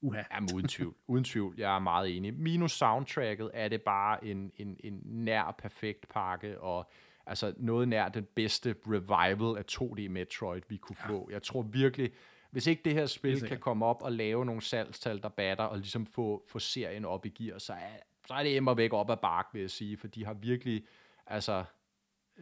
uha. 0.00 0.22
Jamen, 0.32 0.48
uden 0.54 0.68
tvivl. 0.68 0.94
Uden 1.06 1.24
tvivl. 1.24 1.54
Jeg 1.58 1.74
er 1.74 1.78
meget 1.78 2.16
enig. 2.16 2.34
Minus 2.34 2.72
soundtracket 2.72 3.50
er 3.54 3.68
det 3.68 3.82
bare 3.82 4.24
en, 4.24 4.52
en, 4.56 4.76
en 4.84 5.00
nær 5.04 5.54
perfekt 5.58 6.08
pakke, 6.08 6.60
og 6.60 6.90
altså 7.26 7.54
noget 7.56 7.88
nær 7.88 8.08
den 8.08 8.26
bedste 8.34 8.74
revival 8.86 9.58
af 9.58 9.64
2D 9.72 10.08
Metroid, 10.08 10.62
vi 10.68 10.76
kunne 10.76 10.96
ja. 11.00 11.08
få. 11.08 11.28
Jeg 11.30 11.42
tror 11.42 11.62
virkelig, 11.62 12.12
hvis 12.52 12.66
ikke 12.66 12.82
det 12.84 12.92
her 12.92 13.06
spil 13.06 13.30
Helt 13.30 13.48
kan 13.48 13.58
komme 13.58 13.86
op 13.86 14.02
og 14.02 14.12
lave 14.12 14.44
nogle 14.44 14.62
salgstal, 14.62 15.22
der 15.22 15.28
batter, 15.28 15.64
og 15.64 15.78
ligesom 15.78 16.06
få, 16.06 16.44
få 16.48 16.58
serien 16.58 17.04
op 17.04 17.26
i 17.26 17.28
gear, 17.28 17.58
så 17.58 17.72
er, 17.72 17.96
så 18.26 18.34
er 18.34 18.42
det 18.42 18.50
immer 18.50 18.74
væk 18.74 18.92
op 18.92 19.10
ad 19.10 19.16
bark, 19.16 19.46
vil 19.52 19.60
jeg 19.60 19.70
sige, 19.70 19.96
for 19.96 20.06
de 20.06 20.24
har 20.24 20.34
virkelig 20.34 20.86
altså 21.26 21.64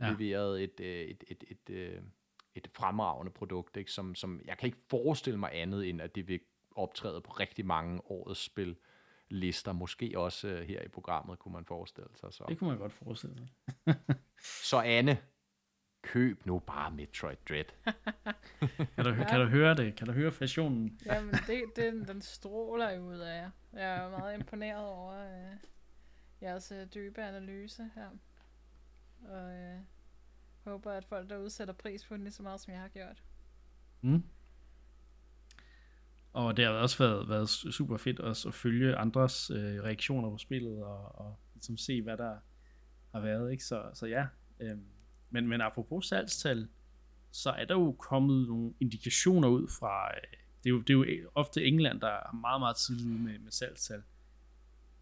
ja. 0.00 0.11
Leveret 0.11 0.62
et, 0.62 0.80
øh, 0.80 0.86
et, 0.86 1.24
et, 1.28 1.44
et, 1.48 1.70
et, 1.70 2.02
et 2.54 2.68
fremragende 2.74 3.32
produkt, 3.32 3.76
ikke? 3.76 3.92
Som, 3.92 4.14
som 4.14 4.40
jeg 4.44 4.58
kan 4.58 4.66
ikke 4.66 4.78
forestille 4.90 5.38
mig 5.38 5.50
andet, 5.52 5.88
end 5.88 6.00
at 6.00 6.14
det 6.14 6.28
vil 6.28 6.40
optræde 6.76 7.20
på 7.20 7.32
rigtig 7.32 7.66
mange 7.66 8.00
årets 8.11 8.40
spil 8.40 8.76
lister, 9.28 9.72
måske 9.72 10.12
også 10.16 10.48
øh, 10.48 10.68
her 10.68 10.82
i 10.82 10.88
programmet, 10.88 11.38
kunne 11.38 11.52
man 11.52 11.64
forestille 11.64 12.11
sig. 12.14 12.32
Så, 12.32 12.44
Det 12.48 12.58
kunne 12.58 12.70
man 12.70 12.78
godt 12.78 12.92
forestille 12.92 13.36
sig. 13.36 13.94
så 14.70 14.80
Anne, 14.80 15.18
køb 16.03 16.46
nu 16.46 16.59
bare 16.59 16.90
Metroid 16.90 17.36
Dread. 17.48 17.64
Kan 18.96 19.05
du, 19.05 19.14
kan 19.28 19.40
du 19.40 19.46
høre 19.46 19.74
det? 19.74 19.96
Kan 19.96 20.07
du 20.07 20.12
høre 20.12 20.32
fassionen? 20.32 21.01
Jamen, 21.07 21.34
det, 21.34 21.62
det, 21.76 22.09
den 22.09 22.22
stråler 22.22 22.90
jo 22.90 23.03
ud 23.03 23.18
af 23.18 23.42
jer. 23.42 23.51
Jeg 23.72 23.96
er 23.96 24.11
meget 24.11 24.38
imponeret 24.38 24.86
over 24.86 25.14
øh, 25.24 25.57
jeres 26.42 26.72
øh, 26.72 26.86
dybe 26.94 27.22
analyse 27.22 27.90
her. 27.94 28.09
Og 29.28 29.53
øh, 29.53 29.78
håber, 30.64 30.92
at 30.92 31.05
folk 31.05 31.30
derude 31.30 31.51
sætter 31.51 31.74
pris 31.74 32.07
på 32.07 32.14
den 32.14 32.24
lige 32.24 32.32
så 32.32 32.42
meget, 32.42 32.61
som 32.61 32.72
jeg 32.72 32.80
har 32.80 32.88
gjort. 32.88 33.22
Mm. 34.01 34.24
Og 36.32 36.57
det 36.57 36.64
har 36.64 36.72
også 36.72 36.98
været, 36.98 37.28
været 37.28 37.48
super 37.48 37.96
fedt 37.96 38.20
også 38.20 38.48
at 38.48 38.55
følge 38.55 38.96
andres 38.96 39.51
øh, 39.51 39.82
reaktioner 39.82 40.30
på 40.30 40.38
spillet, 40.38 40.84
og, 40.84 41.18
og 41.18 41.36
ligesom 41.55 41.76
se, 41.76 42.03
hvad 42.03 42.16
der 42.16 42.36
har 43.12 43.20
været. 43.20 43.53
Ikke? 43.53 43.64
Så, 43.64 43.90
så 43.94 44.07
ja, 44.07 44.26
øhm, 44.61 44.84
men, 45.31 45.49
men 45.49 45.61
apropos 45.61 46.07
salgstal, 46.07 46.68
så 47.31 47.51
er 47.51 47.64
der 47.64 47.74
jo 47.74 47.93
kommet 47.93 48.49
nogle 48.49 48.72
indikationer 48.81 49.49
ud 49.49 49.68
fra, 49.68 50.09
øh, 50.09 50.39
det, 50.64 50.66
er 50.66 50.70
jo, 50.70 50.81
det 50.81 50.91
er 50.91 50.95
jo 50.95 51.05
øh, 51.05 51.26
ofte 51.35 51.64
England, 51.64 52.01
der 52.01 52.09
er 52.09 52.33
meget, 52.35 52.61
meget 52.61 52.76
tidligt 52.76 53.09
ude 53.09 53.18
med, 53.18 53.39
med 53.39 53.53
salgstal. 53.53 54.03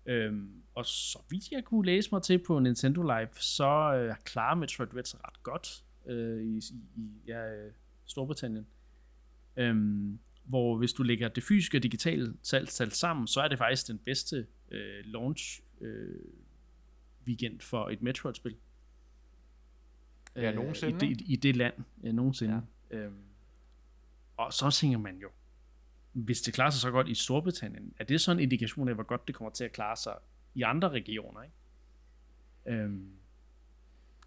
Øhm, 0.07 0.63
og 0.75 0.87
så 0.87 1.19
vidt 1.31 1.51
jeg 1.51 1.65
kunne 1.65 1.87
læse 1.87 2.09
mig 2.13 2.23
til 2.23 2.39
på 2.47 2.59
Nintendo 2.59 3.03
Live, 3.03 3.29
så 3.41 3.95
øh, 3.95 4.15
klarer 4.25 4.55
Metroid 4.55 4.89
Dread 4.89 5.05
sig 5.05 5.21
ret 5.25 5.43
godt 5.43 5.85
øh, 6.07 6.43
i, 6.43 6.57
i, 6.57 7.01
i 7.03 7.21
ja, 7.27 7.55
øh, 7.55 7.73
Storbritannien. 8.05 8.67
Øhm, 9.57 10.19
hvor 10.45 10.79
hvis 10.79 10.93
du 10.93 11.03
lægger 11.03 11.29
det 11.29 11.43
fysiske 11.43 11.79
og 11.79 11.83
digitale 11.83 12.35
salgstal 12.43 12.91
sammen, 12.91 13.27
så 13.27 13.41
er 13.41 13.49
det 13.49 13.59
faktisk 13.59 13.89
den 13.89 13.99
bedste 13.99 14.47
øh, 14.71 15.05
launch 15.05 15.61
øh, 15.81 16.21
weekend 17.27 17.61
for 17.61 17.89
et 17.89 18.03
Metroid-spil. 18.03 18.57
Ja, 20.43 20.53
nogensinde, 20.53 21.07
I 21.07 21.15
det, 21.15 21.23
I 21.27 21.37
det 21.37 21.57
land, 21.57 21.75
ja, 22.03 22.13
nogensinde. 22.13 22.63
Ja. 22.91 22.97
Øhm, 22.97 23.23
og 24.37 24.53
så 24.53 24.71
tænker 24.71 24.99
man 24.99 25.17
jo, 25.17 25.29
hvis 26.13 26.41
det 26.41 26.55
klarer 26.55 26.71
sig 26.71 26.81
så 26.81 26.91
godt 26.91 27.09
i 27.09 27.15
Storbritannien, 27.15 27.95
er 27.99 28.05
det 28.05 28.21
så 28.21 28.33
en 28.33 28.39
indikation 28.39 28.89
af, 28.89 28.95
hvor 28.95 29.05
godt 29.05 29.27
det 29.27 29.35
kommer 29.35 29.51
til 29.51 29.65
at 29.65 29.73
klare 29.73 29.97
sig 29.97 30.15
i 30.55 30.63
andre 30.63 30.89
regioner, 30.89 31.43
ikke? 31.43 31.55
Øhm, 32.67 33.13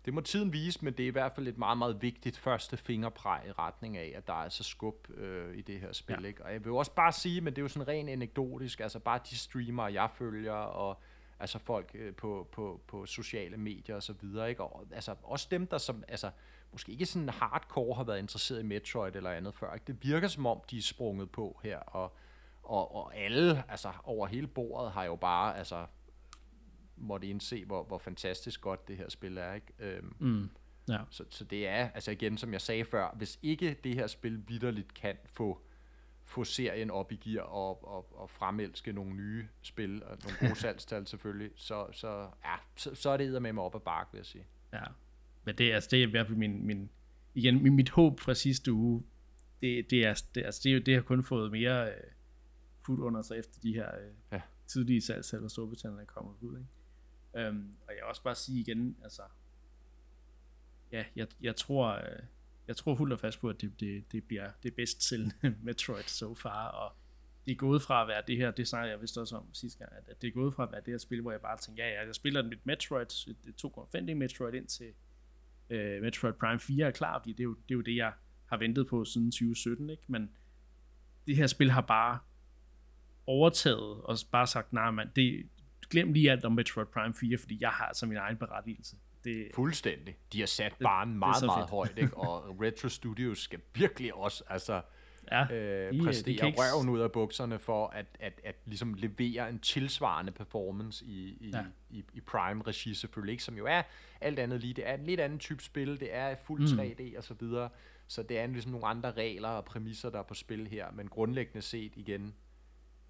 Det 0.05 0.14
må 0.14 0.22
tiden 0.22 0.53
vise, 0.53 0.86
men 0.86 0.93
det 0.93 1.03
er 1.03 1.07
i 1.07 1.12
hvert 1.12 1.32
fald 1.36 1.47
et 1.47 1.57
meget, 1.57 1.78
meget 1.78 2.01
vigtigt 2.01 2.38
første 2.38 2.78
fingerpræg 2.78 3.47
i 3.47 3.51
retning 3.51 3.97
af, 3.97 4.14
at 4.16 4.28
der 4.28 4.43
er 4.43 4.49
så 4.49 4.64
skub 4.64 5.09
øh, 5.14 5.57
i 5.57 5.62
det 5.62 5.80
her 5.80 5.93
spil. 5.93 6.18
Ja. 6.22 6.28
Ikke? 6.28 6.45
Og 6.45 6.53
jeg 6.53 6.66
vil 6.66 6.72
også 6.74 6.95
bare 6.95 7.12
sige, 7.12 7.41
men 7.41 7.53
det 7.53 7.57
er 7.57 7.62
jo 7.62 7.68
sådan 7.68 7.88
rent 7.88 8.09
anekdotisk, 8.09 8.80
altså 8.80 8.99
bare 8.99 9.20
de 9.30 9.38
streamere, 9.38 9.93
jeg 9.93 10.09
følger, 10.14 10.53
og 10.53 11.01
altså 11.41 11.59
folk 11.59 11.91
øh, 11.93 12.15
på, 12.15 12.47
på, 12.51 12.81
på 12.87 13.05
sociale 13.05 13.57
medier 13.57 13.95
og 13.95 14.03
så 14.03 14.13
videre, 14.21 14.49
ikke? 14.49 14.63
Og 14.63 14.85
altså 14.91 15.15
også 15.23 15.47
dem, 15.51 15.67
der 15.67 15.77
som, 15.77 16.03
altså 16.07 16.31
måske 16.71 16.91
ikke 16.91 17.05
sådan 17.05 17.29
hardcore 17.29 17.95
har 17.95 18.03
været 18.03 18.19
interesseret 18.19 18.59
i 18.59 18.63
Metroid 18.65 19.15
eller 19.15 19.31
andet 19.31 19.55
før, 19.55 19.73
ikke? 19.73 19.85
Det 19.87 19.97
virker 20.03 20.27
som 20.27 20.45
om, 20.45 20.61
de 20.71 20.77
er 20.77 20.81
sprunget 20.81 21.31
på 21.31 21.59
her, 21.63 21.77
og, 21.77 22.13
og, 22.63 22.95
og 22.95 23.15
alle, 23.15 23.63
altså 23.71 23.91
over 24.03 24.27
hele 24.27 24.47
bordet, 24.47 24.91
har 24.91 25.03
jo 25.03 25.15
bare, 25.15 25.57
altså 25.57 25.85
måtte 26.97 27.27
indse, 27.27 27.65
hvor, 27.65 27.83
hvor 27.83 27.97
fantastisk 27.97 28.61
godt 28.61 28.87
det 28.87 28.97
her 28.97 29.09
spil 29.09 29.37
er, 29.37 29.53
ikke? 29.53 29.73
Øhm, 29.79 30.15
mm, 30.19 30.49
Ja. 30.89 30.97
Så, 31.09 31.23
så 31.29 31.43
det 31.43 31.67
er, 31.67 31.89
altså 31.89 32.11
igen, 32.11 32.37
som 32.37 32.53
jeg 32.53 32.61
sagde 32.61 32.85
før, 32.85 33.15
hvis 33.15 33.39
ikke 33.41 33.73
det 33.83 33.95
her 33.95 34.07
spil 34.07 34.43
vidderligt 34.47 34.93
kan 34.93 35.17
få, 35.25 35.61
få 36.32 36.43
serien 36.43 36.91
op 36.91 37.11
i 37.11 37.15
gear 37.15 37.43
og, 37.43 37.88
og, 37.88 38.19
og 38.21 38.29
fremelske 38.29 38.93
nogle 38.93 39.13
nye 39.15 39.47
spil, 39.61 40.03
og 40.03 40.17
nogle 40.23 40.38
gode 40.39 40.59
salgstal 40.61 41.07
selvfølgelig, 41.07 41.51
så, 41.55 41.88
så, 41.91 42.29
ja, 42.43 42.55
så, 42.75 42.95
så 42.95 43.09
er 43.09 43.17
det 43.17 43.41
med 43.41 43.53
mig 43.53 43.63
op 43.63 43.75
ad 43.75 43.79
bark, 43.79 44.07
vil 44.11 44.19
jeg 44.19 44.25
sige. 44.25 44.45
Ja, 44.73 44.84
men 45.43 45.55
det 45.57 45.71
er, 45.71 45.75
altså, 45.75 45.89
det 45.91 46.03
er 46.03 46.07
i 46.07 46.11
hvert 46.11 46.27
fald 46.27 46.38
min, 46.38 46.65
min, 46.65 46.89
igen, 47.34 47.63
min, 47.63 47.75
mit 47.75 47.89
håb 47.89 48.19
fra 48.19 48.34
sidste 48.34 48.73
uge, 48.73 49.03
det, 49.61 49.89
det, 49.89 50.05
er, 50.05 50.21
det, 50.36 50.45
altså, 50.45 50.61
det, 50.63 50.86
det 50.86 50.93
har 50.93 51.01
kun 51.01 51.23
fået 51.23 51.51
mere 51.51 51.88
øh, 51.91 51.97
fod 52.86 52.99
under 52.99 53.21
sig 53.21 53.38
efter 53.39 53.59
de 53.59 53.73
her 53.73 53.95
øh, 53.97 54.11
Ja. 54.32 54.41
tidlige 54.67 55.01
salgstal, 55.01 55.43
og 55.43 55.51
Storbritannien 55.51 56.01
er 56.01 56.05
kommet 56.05 56.36
ud. 56.41 56.57
Ikke? 56.59 57.47
Øhm, 57.47 57.75
og 57.88 57.93
jeg 57.93 57.95
vil 57.95 58.03
også 58.09 58.23
bare 58.23 58.36
sige 58.36 58.59
igen, 58.59 58.97
altså, 59.03 59.21
ja, 60.91 61.05
jeg, 61.15 61.27
jeg 61.41 61.55
tror, 61.55 61.88
øh, 61.88 62.19
jeg 62.72 62.78
tror 62.78 62.95
fuldt 62.95 63.13
og 63.13 63.19
fast 63.19 63.41
på, 63.41 63.49
at 63.49 63.61
det, 63.61 63.80
det, 63.80 64.11
det 64.11 64.24
bliver 64.24 64.49
det 64.63 64.74
bedst 64.74 65.01
til 65.01 65.34
Metroid 65.63 66.03
so 66.03 66.36
far, 66.36 66.67
og 66.67 66.93
det 67.45 67.51
er 67.51 67.55
gået 67.55 67.82
fra 67.82 68.01
at 68.01 68.07
være 68.07 68.24
det 68.28 68.38
her, 68.38 68.51
det 68.51 68.67
snakkede 68.67 68.91
jeg 68.91 69.01
vist 69.01 69.17
også 69.17 69.36
om 69.36 69.53
sidste 69.53 69.80
gang, 69.80 69.91
at, 69.97 70.03
at 70.09 70.22
det 70.22 70.28
er 70.28 70.32
gået 70.32 70.53
fra 70.53 70.63
at 70.63 70.72
være 70.72 70.82
det 70.82 70.93
her 70.93 70.97
spil, 70.97 71.22
hvor 71.22 71.32
jeg 71.32 71.41
bare 71.41 71.57
tænker, 71.57 71.86
ja, 71.86 71.91
ja, 71.91 72.05
jeg 72.05 72.15
spiller 72.15 72.43
mit 72.43 72.65
Metroid, 72.65 73.36
det 73.45 73.65
2,5D 73.65 74.13
Metroid 74.13 74.53
ind 74.53 74.67
til 74.67 74.93
øh, 75.69 76.01
Metroid 76.01 76.34
Prime 76.34 76.59
4 76.59 76.88
er 76.88 76.91
klar, 76.91 77.19
fordi 77.19 77.32
det 77.32 77.39
er, 77.39 77.43
jo, 77.43 77.53
det 77.53 77.72
er 77.72 77.76
jo 77.76 77.82
det, 77.82 77.95
jeg 77.95 78.13
har 78.45 78.57
ventet 78.57 78.88
på 78.88 79.05
siden 79.05 79.32
2017, 79.32 79.89
ikke? 79.89 80.03
Men 80.07 80.30
det 81.28 81.36
her 81.36 81.47
spil 81.47 81.72
har 81.72 81.82
bare 81.82 82.19
overtaget 83.28 84.01
og 84.01 84.17
bare 84.32 84.47
sagt, 84.47 84.74
nej 84.74 84.91
mand, 84.91 85.09
det, 85.15 85.49
glem 85.89 86.13
lige 86.13 86.32
alt 86.32 86.45
om 86.45 86.51
Metroid 86.51 86.88
Prime 86.88 87.13
4, 87.13 87.38
fordi 87.38 87.57
jeg 87.61 87.69
har 87.69 87.86
altså 87.86 88.05
min 88.05 88.17
egen 88.17 88.38
berettigelse. 88.38 88.95
Det, 89.24 89.47
Fuldstændig. 89.55 90.17
De 90.34 90.39
har 90.39 90.47
sat 90.47 90.74
barnen 90.84 91.13
det 91.13 91.19
meget, 91.19 91.45
meget 91.45 91.59
fedt. 91.63 91.69
højt, 91.69 91.97
ikke? 91.97 92.17
og 92.28 92.61
Retro 92.61 92.89
Studios 92.89 93.39
skal 93.39 93.59
virkelig 93.76 94.13
også 94.13 94.43
altså, 94.49 94.82
ja, 95.32 95.43
øh, 95.53 95.93
de, 95.93 95.97
øh, 95.97 96.03
præstere 96.03 96.41
de 96.41 96.47
ikke- 96.47 96.59
røven 96.61 96.89
ud 96.89 96.99
af 96.99 97.11
bukserne 97.11 97.59
for 97.59 97.88
at, 97.88 98.05
at, 98.19 98.41
at 98.43 98.55
ligesom 98.65 98.93
levere 98.93 99.49
en 99.49 99.59
tilsvarende 99.59 100.32
performance 100.32 101.05
i, 101.05 101.38
i, 101.41 101.49
Ja. 101.53 101.63
i, 101.89 102.03
i 102.13 102.19
Prime-regi 102.22 102.93
selvfølgelig, 102.93 103.32
ikke? 103.32 103.43
som 103.43 103.57
jo 103.57 103.65
er 103.65 103.82
alt 104.22 104.39
andet 104.39 104.61
lige. 104.61 104.74
Det 104.74 104.88
er 104.89 104.93
en 104.93 105.03
lidt 105.05 105.19
anden 105.19 105.39
type 105.39 105.63
spil, 105.63 105.99
det 105.99 106.15
er 106.15 106.36
fuld 106.36 106.74
Mm. 106.74 106.80
3D 106.80 107.17
og 107.17 107.24
så 107.24 107.34
videre, 107.34 107.69
så 108.07 108.24
det 108.24 108.39
er 108.39 108.47
ligesom 108.47 108.72
nogle 108.72 108.88
andre 108.88 109.11
regler 109.11 109.49
og 109.49 109.65
præmisser, 109.65 110.09
der 110.09 110.19
er 110.19 110.24
på 110.24 110.34
spil 110.34 110.67
her, 110.67 110.91
men 110.91 111.07
grundlæggende 111.07 111.61
set 111.61 111.91
igen, 111.95 112.36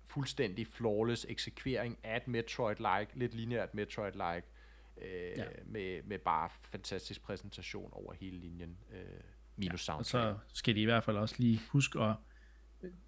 fuldstændig 0.07 0.67
flawless 0.67 1.25
eksekvering 1.29 1.97
af 2.03 2.17
et 2.17 2.27
Metroid-like, 2.27 3.11
lidt 3.19 3.33
lineært 3.33 3.69
Metroid-like, 3.73 4.41
øh, 5.01 5.37
Ja. 5.37 5.43
ja. 5.43 5.49
med, 5.65 6.03
med 6.03 6.19
bare 6.19 6.49
fantastisk 6.71 7.21
præsentation 7.21 7.89
over 7.93 8.13
hele 8.13 8.39
linjen, 8.39 8.77
øh, 8.91 8.99
minus 9.57 9.73
Og 9.73 9.79
soundtrack. 9.79 10.39
så 10.49 10.55
skal 10.57 10.75
de 10.75 10.81
i 10.81 10.85
hvert 10.85 11.03
fald 11.03 11.17
også 11.17 11.35
lige 11.37 11.59
huske 11.69 11.99
at 11.99 12.15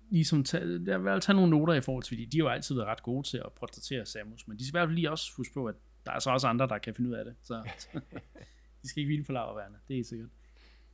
ligesom 0.10 0.44
tage, 0.44 0.82
jeg 0.86 1.04
vil 1.04 1.22
tage 1.22 1.36
nogle 1.36 1.50
noter 1.50 1.74
i 1.74 1.82
forhold 1.82 2.04
til, 2.04 2.10
fordi 2.16 2.26
de 2.26 2.38
har 2.38 2.44
jo 2.44 2.50
altid 2.50 2.76
været 2.76 2.88
ret 2.88 3.04
gode 3.04 3.28
til 3.28 3.38
at 3.38 3.52
portrættere 3.60 4.06
Samus, 4.06 4.48
men 4.48 4.60
de 4.60 4.66
skal 4.68 4.72
i 4.72 4.78
hvert 4.80 4.88
fald 4.88 4.96
lige 4.96 5.12
også 5.12 5.32
huske 5.38 5.54
på, 5.54 5.66
at 5.66 5.76
der 6.06 6.12
er 6.12 6.20
så 6.20 6.30
også 6.32 6.48
andre, 6.48 6.68
der 6.68 6.78
kan 6.78 6.96
finde 6.96 7.10
ud 7.10 7.16
af 7.16 7.26
det, 7.26 7.36
så 7.44 7.64
de 8.82 8.88
skal 8.90 9.00
ikke 9.00 9.08
hvile 9.08 9.26
for 9.26 9.34
laverværende, 9.34 9.78
det 9.88 10.00
er 10.00 10.04
sikkert. 10.04 10.30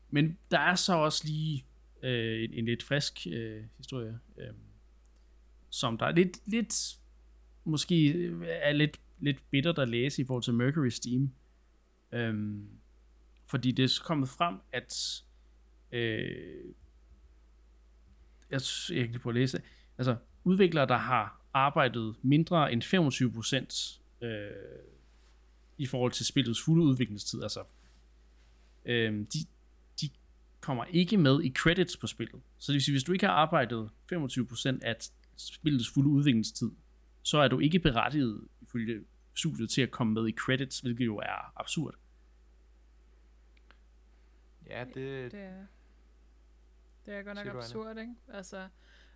Men 0.09 0.37
der 0.51 0.59
er 0.59 0.75
så 0.75 0.93
også 0.95 1.23
lige 1.27 1.65
øh, 2.03 2.43
en, 2.43 2.53
en 2.53 2.65
lidt 2.65 2.83
frisk 2.83 3.27
øh, 3.31 3.63
historie, 3.77 4.19
øh, 4.37 4.53
som 5.69 5.97
der 5.97 6.05
er 6.05 6.11
lidt, 6.11 6.37
lidt 6.45 6.95
måske 7.63 8.11
øh, 8.11 8.41
er 8.47 8.71
lidt, 8.73 8.99
lidt 9.19 9.43
bittert 9.51 9.79
at 9.79 9.89
læse 9.89 10.21
i 10.21 10.25
forhold 10.25 10.43
til 10.43 10.53
Mercury 10.53 10.87
Steam. 10.89 11.31
Øhm, 12.11 12.67
fordi 13.47 13.71
det 13.71 13.83
er 13.85 14.01
kommet 14.03 14.29
frem, 14.29 14.55
at 14.71 15.23
øh, 15.91 16.65
jeg, 18.51 18.61
s- 18.61 18.89
jeg 18.93 18.99
kan 19.03 19.11
lige 19.11 19.19
prøve 19.19 19.31
at 19.31 19.39
læse. 19.41 19.61
Altså, 19.97 20.15
udviklere, 20.43 20.85
der 20.87 20.97
har 20.97 21.41
arbejdet 21.53 22.15
mindre 22.21 22.73
end 22.73 22.83
25% 24.21 24.25
øh, 24.27 24.51
i 25.77 25.85
forhold 25.85 26.11
til 26.11 26.25
spillets 26.25 26.61
fulde 26.61 26.83
udviklingstid, 26.85 27.43
altså, 27.43 27.63
øh, 28.85 29.13
de, 29.33 29.39
de 30.01 30.09
kommer 30.61 30.85
ikke 30.85 31.17
med 31.17 31.43
i 31.43 31.53
credits 31.53 31.97
på 31.97 32.07
spillet. 32.07 32.41
Så 32.57 32.71
det 32.71 32.73
vil 32.73 32.81
sige, 32.83 32.93
hvis 32.93 33.03
du 33.03 33.13
ikke 33.13 33.25
har 33.25 33.33
arbejdet 33.33 33.89
25% 34.13 34.79
af 34.81 34.95
spillets 35.37 35.89
fulde 35.89 36.09
udviklingstid, 36.09 36.71
så 37.23 37.37
er 37.37 37.47
du 37.47 37.59
ikke 37.59 37.79
berettiget 37.79 38.41
ifølge 38.69 39.05
studiet 39.35 39.69
til 39.69 39.81
at 39.81 39.91
komme 39.91 40.13
med 40.13 40.27
i 40.27 40.31
credits, 40.31 40.79
hvilket 40.79 41.05
jo 41.05 41.17
er 41.17 41.59
absurd. 41.59 41.95
Ja, 44.67 44.83
det, 44.83 45.31
Det 45.31 45.39
er, 45.39 45.65
det 47.05 47.13
er 47.13 47.23
godt 47.23 47.35
nok 47.35 47.45
absurd, 47.55 47.97
ikke? 47.97 48.15
Altså, 48.33 48.67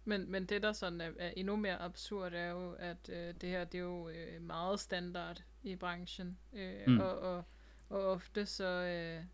men, 0.05 0.31
men 0.31 0.45
det, 0.45 0.63
der 0.63 0.73
sådan 0.73 1.01
er, 1.01 1.11
er 1.19 1.29
endnu 1.37 1.55
mere 1.55 1.77
absurd, 1.81 2.33
er 2.33 2.49
jo, 2.49 2.71
at 2.71 3.09
øh, 3.09 3.33
det 3.41 3.49
her, 3.49 3.63
det 3.65 3.77
er 3.77 3.83
jo 3.83 4.09
øh, 4.09 4.41
meget 4.41 4.79
standard 4.79 5.43
i 5.63 5.75
branchen. 5.75 6.37
Øh, 6.53 6.81
Mm. 6.87 6.99
og, 6.99 7.19
og, 7.19 7.43
og 7.89 8.05
ofte 8.05 8.45
så 8.45 8.65
øh, 8.65 9.25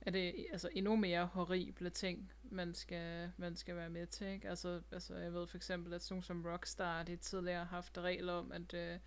er 0.00 0.10
det 0.10 0.46
altså 0.52 0.68
endnu 0.72 0.96
mere 0.96 1.26
horrible 1.26 1.90
ting, 1.90 2.32
man 2.42 2.74
skal, 2.74 3.30
man 3.36 3.56
skal 3.56 3.76
være 3.76 3.90
med 3.90 4.06
til, 4.06 4.26
ikke? 4.26 4.48
Altså, 4.48 4.80
altså 4.92 5.16
jeg 5.16 5.32
ved 5.34 5.46
for 5.46 5.56
eksempel, 5.56 5.94
at 5.94 6.02
sådan 6.02 6.22
som 6.22 6.46
Rockstar, 6.46 7.02
de 7.02 7.16
tidligere 7.16 7.58
har 7.58 7.64
haft 7.64 7.98
regler 7.98 8.32
om, 8.32 8.52
at 8.52 8.74
øh, 8.74 8.98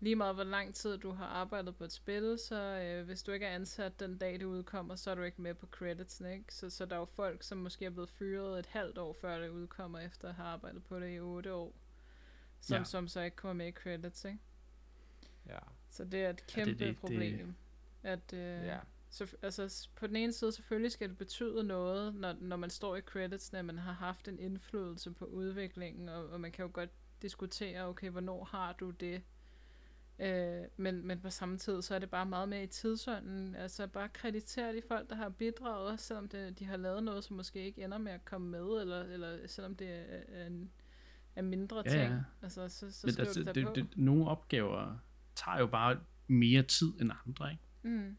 lige 0.00 0.16
meget 0.16 0.34
hvor 0.34 0.44
lang 0.44 0.74
tid 0.74 0.98
du 0.98 1.10
har 1.10 1.26
arbejdet 1.26 1.76
på 1.76 1.84
et 1.84 1.92
spil, 1.92 2.38
så 2.38 2.54
øh, 2.62 3.04
hvis 3.04 3.22
du 3.22 3.32
ikke 3.32 3.46
er 3.46 3.54
ansat 3.54 4.00
den 4.00 4.18
dag, 4.18 4.32
det 4.32 4.42
udkommer, 4.44 4.96
så 4.96 5.10
er 5.10 5.14
du 5.14 5.22
ikke 5.22 5.42
med 5.42 5.54
på 5.54 5.66
credits, 5.66 6.20
ikke? 6.20 6.44
Så, 6.54 6.70
så 6.70 6.86
der 6.86 6.94
er 6.96 7.00
jo 7.00 7.04
folk, 7.04 7.42
som 7.42 7.58
måske 7.58 7.84
er 7.84 7.90
blevet 7.90 8.08
fyret 8.10 8.58
et 8.58 8.66
halvt 8.66 8.98
år 8.98 9.12
før 9.20 9.38
det 9.38 9.48
udkommer, 9.48 9.98
efter 9.98 10.28
at 10.28 10.34
have 10.34 10.48
arbejdet 10.48 10.84
på 10.84 11.00
det 11.00 11.16
i 11.16 11.20
otte 11.20 11.54
år, 11.54 11.74
som, 12.60 12.76
Ja. 12.76 12.84
som 12.84 13.08
så 13.08 13.20
ikke 13.20 13.36
kommer 13.36 13.52
med 13.54 13.66
i 13.68 13.72
credits, 13.72 14.24
ikke? 14.24 14.38
ja, 15.46 15.58
Så 15.90 16.04
det 16.04 16.14
er 16.14 16.20
et 16.20 16.26
Ja, 16.26 16.30
det- 16.32 16.46
kæmpe 16.46 16.70
det- 16.70 16.78
det- 16.78 16.96
problem. 16.96 17.54
At, 18.02 18.32
øh, 18.32 18.38
ja. 18.64 18.78
så, 19.10 19.36
altså, 19.42 19.88
på 19.96 20.06
den 20.06 20.16
ene 20.16 20.32
side 20.32 20.52
selvfølgelig 20.52 20.92
skal 20.92 21.08
det 21.08 21.18
betyde 21.18 21.64
noget, 21.64 22.14
når, 22.14 22.32
når 22.40 22.56
man 22.56 22.70
står 22.70 22.96
i 22.96 23.00
credits, 23.00 23.54
at 23.54 23.64
man 23.64 23.78
har 23.78 23.92
haft 23.92 24.28
en 24.28 24.38
indflydelse 24.38 25.10
på 25.10 25.24
udviklingen, 25.24 26.08
og, 26.08 26.26
og 26.28 26.40
man 26.40 26.52
kan 26.52 26.64
jo 26.64 26.70
godt 26.74 26.90
diskutere, 27.22 27.84
okay, 27.86 28.10
hvornår 28.10 28.44
har 28.44 28.72
du 28.72 28.90
det? 28.90 29.22
Øh, 30.20 30.64
men, 30.76 31.06
men 31.06 31.20
på 31.20 31.30
samme 31.30 31.58
tid, 31.58 31.82
så 31.82 31.94
er 31.94 31.98
det 31.98 32.10
bare 32.10 32.26
meget 32.26 32.48
mere 32.48 32.62
i 32.62 32.66
tidsånden. 32.66 33.54
Altså 33.54 33.86
bare 33.86 34.08
kreditere 34.08 34.72
de 34.76 34.82
folk, 34.88 35.10
der 35.10 35.16
har 35.16 35.28
bidraget, 35.28 35.90
også 35.92 36.06
selvom 36.06 36.28
det, 36.28 36.58
de 36.58 36.64
har 36.64 36.76
lavet 36.76 37.02
noget, 37.02 37.24
som 37.24 37.36
måske 37.36 37.64
ikke 37.64 37.84
ender 37.84 37.98
med 37.98 38.12
at 38.12 38.24
komme 38.24 38.48
med, 38.50 38.80
eller, 38.80 39.02
eller 39.02 39.38
selvom 39.46 39.74
det 39.76 39.88
er, 39.90 40.18
er, 40.28 40.46
en, 40.46 40.70
er 41.36 41.42
mindre 41.42 41.82
Ja, 41.86 41.90
ting. 41.90 42.02
ja. 42.12 42.18
Altså, 42.42 42.68
så, 42.68 42.92
så 42.92 43.06
Men 43.06 43.14
altså, 43.18 43.42
det, 43.42 43.54
det, 43.54 43.74
det, 43.74 43.86
nogle 43.96 44.28
opgaver 44.28 44.98
tager 45.34 45.58
jo 45.58 45.66
bare 45.66 46.00
mere 46.26 46.62
tid 46.62 46.92
end 47.00 47.10
andre, 47.26 47.50
ikke? 47.50 47.62
Mm. 47.82 48.16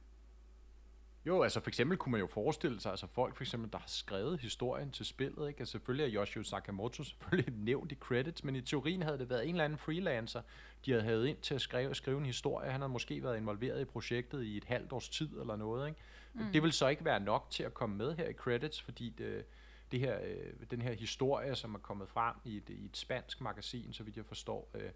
Jo, 1.25 1.43
altså 1.43 1.59
for 1.59 1.69
eksempel 1.69 1.97
kunne 1.97 2.11
man 2.11 2.21
jo 2.21 2.27
forestille 2.27 2.79
sig, 2.79 2.91
altså 2.91 3.07
folk 3.07 3.35
for 3.35 3.43
eksempel, 3.43 3.71
der 3.71 3.77
har 3.77 3.87
skrevet 3.87 4.39
historien 4.39 4.91
til 4.91 5.05
spillet, 5.05 5.47
ikke? 5.47 5.59
Altså 5.59 5.71
selvfølgelig 5.71 6.05
er 6.15 6.21
Yoshio 6.21 6.43
Sakamoto 6.43 7.03
selvfølgelig 7.09 7.53
nævnt 7.53 7.91
i 7.91 7.95
credits, 7.95 8.43
men 8.43 8.55
i 8.55 8.61
teorien 8.61 9.01
havde 9.01 9.17
det 9.17 9.29
været 9.29 9.43
en 9.43 9.49
eller 9.49 9.63
anden 9.63 9.77
freelancer, 9.77 10.41
de 10.85 10.91
havde 10.91 11.03
hævet 11.03 11.27
ind 11.27 11.37
til 11.37 11.55
at 11.55 11.61
skrive, 11.61 11.95
skrive 11.95 12.17
en 12.17 12.25
historie. 12.25 12.71
Han 12.71 12.81
havde 12.81 12.91
måske 12.91 13.23
været 13.23 13.37
involveret 13.37 13.81
i 13.81 13.85
projektet 13.85 14.43
i 14.43 14.57
et 14.57 14.65
halvt 14.65 14.91
års 14.91 15.09
tid 15.09 15.39
eller 15.39 15.55
noget, 15.55 15.89
ikke? 15.89 16.01
Mm. 16.33 16.51
Det 16.53 16.63
vil 16.63 16.71
så 16.71 16.87
ikke 16.87 17.05
være 17.05 17.19
nok 17.19 17.47
til 17.49 17.63
at 17.63 17.73
komme 17.73 17.97
med 17.97 18.15
her 18.15 18.27
i 18.27 18.33
credits, 18.33 18.81
fordi 18.81 19.09
det, 19.09 19.45
det 19.91 19.99
her, 19.99 20.19
øh, 20.23 20.67
den 20.71 20.81
her 20.81 20.93
historie, 20.93 21.55
som 21.55 21.75
er 21.75 21.79
kommet 21.79 22.09
frem 22.09 22.35
i 22.45 22.57
et, 22.57 22.69
i 22.69 22.85
et 22.85 22.97
spansk 22.97 23.41
magasin, 23.41 23.93
så 23.93 24.03
vidt 24.03 24.17
jeg 24.17 24.25
forstår, 24.25 24.71
øh, 24.73 24.89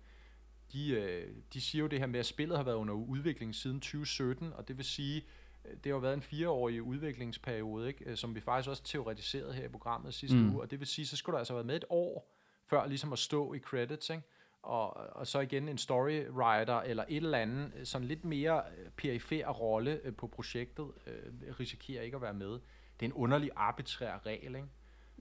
de, 0.73 0.89
øh, 0.89 1.35
de 1.53 1.61
siger 1.61 1.81
jo 1.81 1.87
det 1.87 1.99
her 1.99 2.07
med, 2.07 2.19
at 2.19 2.25
spillet 2.25 2.57
har 2.57 2.63
været 2.63 2.75
under 2.75 2.93
udvikling 2.93 3.55
siden 3.55 3.79
2017, 3.79 4.53
og 4.53 4.67
det 4.67 4.77
vil 4.77 4.85
sige, 4.85 5.25
det 5.65 5.85
har 5.85 5.91
jo 5.91 5.97
været 5.97 6.13
en 6.13 6.21
fireårig 6.21 6.81
udviklingsperiode, 6.81 7.87
ikke? 7.87 8.09
øh, 8.09 8.17
som 8.17 8.35
vi 8.35 8.39
faktisk 8.39 8.69
også 8.69 8.83
teoretiserede 8.83 9.53
her 9.53 9.65
i 9.65 9.69
programmet 9.69 10.13
sidste 10.13 10.37
Mm. 10.37 10.53
uge, 10.53 10.61
og 10.61 10.71
det 10.71 10.79
vil 10.79 10.87
sige, 10.87 11.05
så 11.07 11.17
skulle 11.17 11.33
du 11.33 11.37
altså 11.37 11.53
have 11.53 11.57
været 11.57 11.65
med 11.65 11.75
et 11.75 11.85
år, 11.89 12.33
før 12.69 12.87
ligesom 12.87 13.13
at 13.13 13.19
stå 13.19 13.53
i 13.53 13.59
credits, 13.59 14.09
ikke? 14.09 14.23
Og, 14.61 14.97
og 15.15 15.27
så 15.27 15.39
igen 15.39 15.69
en 15.69 15.77
storywriter 15.77 16.81
eller 16.81 17.03
et 17.09 17.23
eller 17.23 17.37
andet, 17.37 17.71
øh, 17.79 17.85
sådan 17.85 18.07
lidt 18.07 18.25
mere 18.25 18.57
øh, 18.77 18.89
perifer 18.97 19.47
rolle 19.49 19.99
på 20.17 20.27
projektet, 20.27 20.85
øh, 21.07 21.59
risikerer 21.59 22.01
ikke 22.03 22.15
at 22.15 22.21
være 22.21 22.33
med. 22.33 22.49
Det 22.49 23.01
er 23.01 23.05
en 23.05 23.13
underlig 23.13 23.49
arbitrær 23.55 24.25
regel, 24.25 24.55
ikke? 24.55 24.67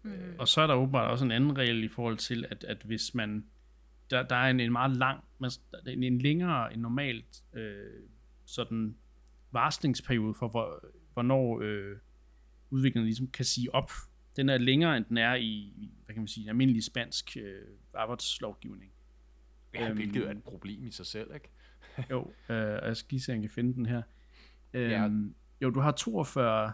Mm. 0.03 0.35
Og 0.39 0.49
så 0.49 0.61
er 0.61 0.67
der 0.67 0.75
åbenbart 0.75 1.11
også 1.11 1.25
en 1.25 1.31
anden 1.31 1.59
regel 1.59 1.85
i 1.85 1.89
forhold 1.89 2.17
til, 2.17 2.47
at, 2.51 2.65
at 2.65 2.83
hvis 2.83 3.15
man, 3.15 3.47
der, 4.11 4.23
der 4.23 4.37
er 4.37 4.51
en, 4.51 4.61
en 4.61 4.73
meget 4.73 4.97
lang, 4.97 5.25
en, 5.87 6.03
en 6.03 6.19
længere 6.19 6.73
end 6.73 6.81
normalt 6.81 7.43
øh, 7.53 8.03
sådan 8.47 8.97
varslingsperiode 9.53 10.35
for, 10.35 10.49
hvor, 10.49 10.85
hvornår 11.13 11.61
øh, 11.61 11.97
udviklingen 12.71 13.07
ligesom 13.07 13.27
kan 13.29 13.45
sige 13.45 13.75
op. 13.75 13.91
Den 14.37 14.49
er 14.49 14.59
længere, 14.59 14.97
end 14.97 15.05
den 15.05 15.17
er 15.17 15.35
i, 15.35 15.73
hvad 16.05 16.15
kan 16.15 16.21
man 16.23 16.29
sige, 16.29 16.49
almindelig 16.49 16.85
spansk 16.85 17.37
øh, 17.41 17.63
arbejdslovgivning. 17.95 18.93
Ja, 19.75 19.87
Øhm. 19.89 19.97
hvilket 19.97 20.27
er 20.27 20.31
et 20.31 20.43
problem 20.43 20.87
i 20.87 20.91
sig 20.91 21.07
selv, 21.07 21.35
ikke? 21.35 21.49
Jo, 22.11 22.21
øh, 22.49 22.79
og 22.83 22.87
jeg 22.89 22.97
skal 22.97 23.11
lige 23.11 23.21
se, 23.21 23.33
om 23.33 23.37
jeg 23.37 23.43
kan 23.43 23.55
finde 23.55 23.75
den 23.75 23.87
her. 23.87 24.03
Øhm, 24.73 24.91
Ja. 24.91 25.09
jo, 25.67 25.71
du 25.71 25.81
har 25.81 25.93
42, 25.93 26.73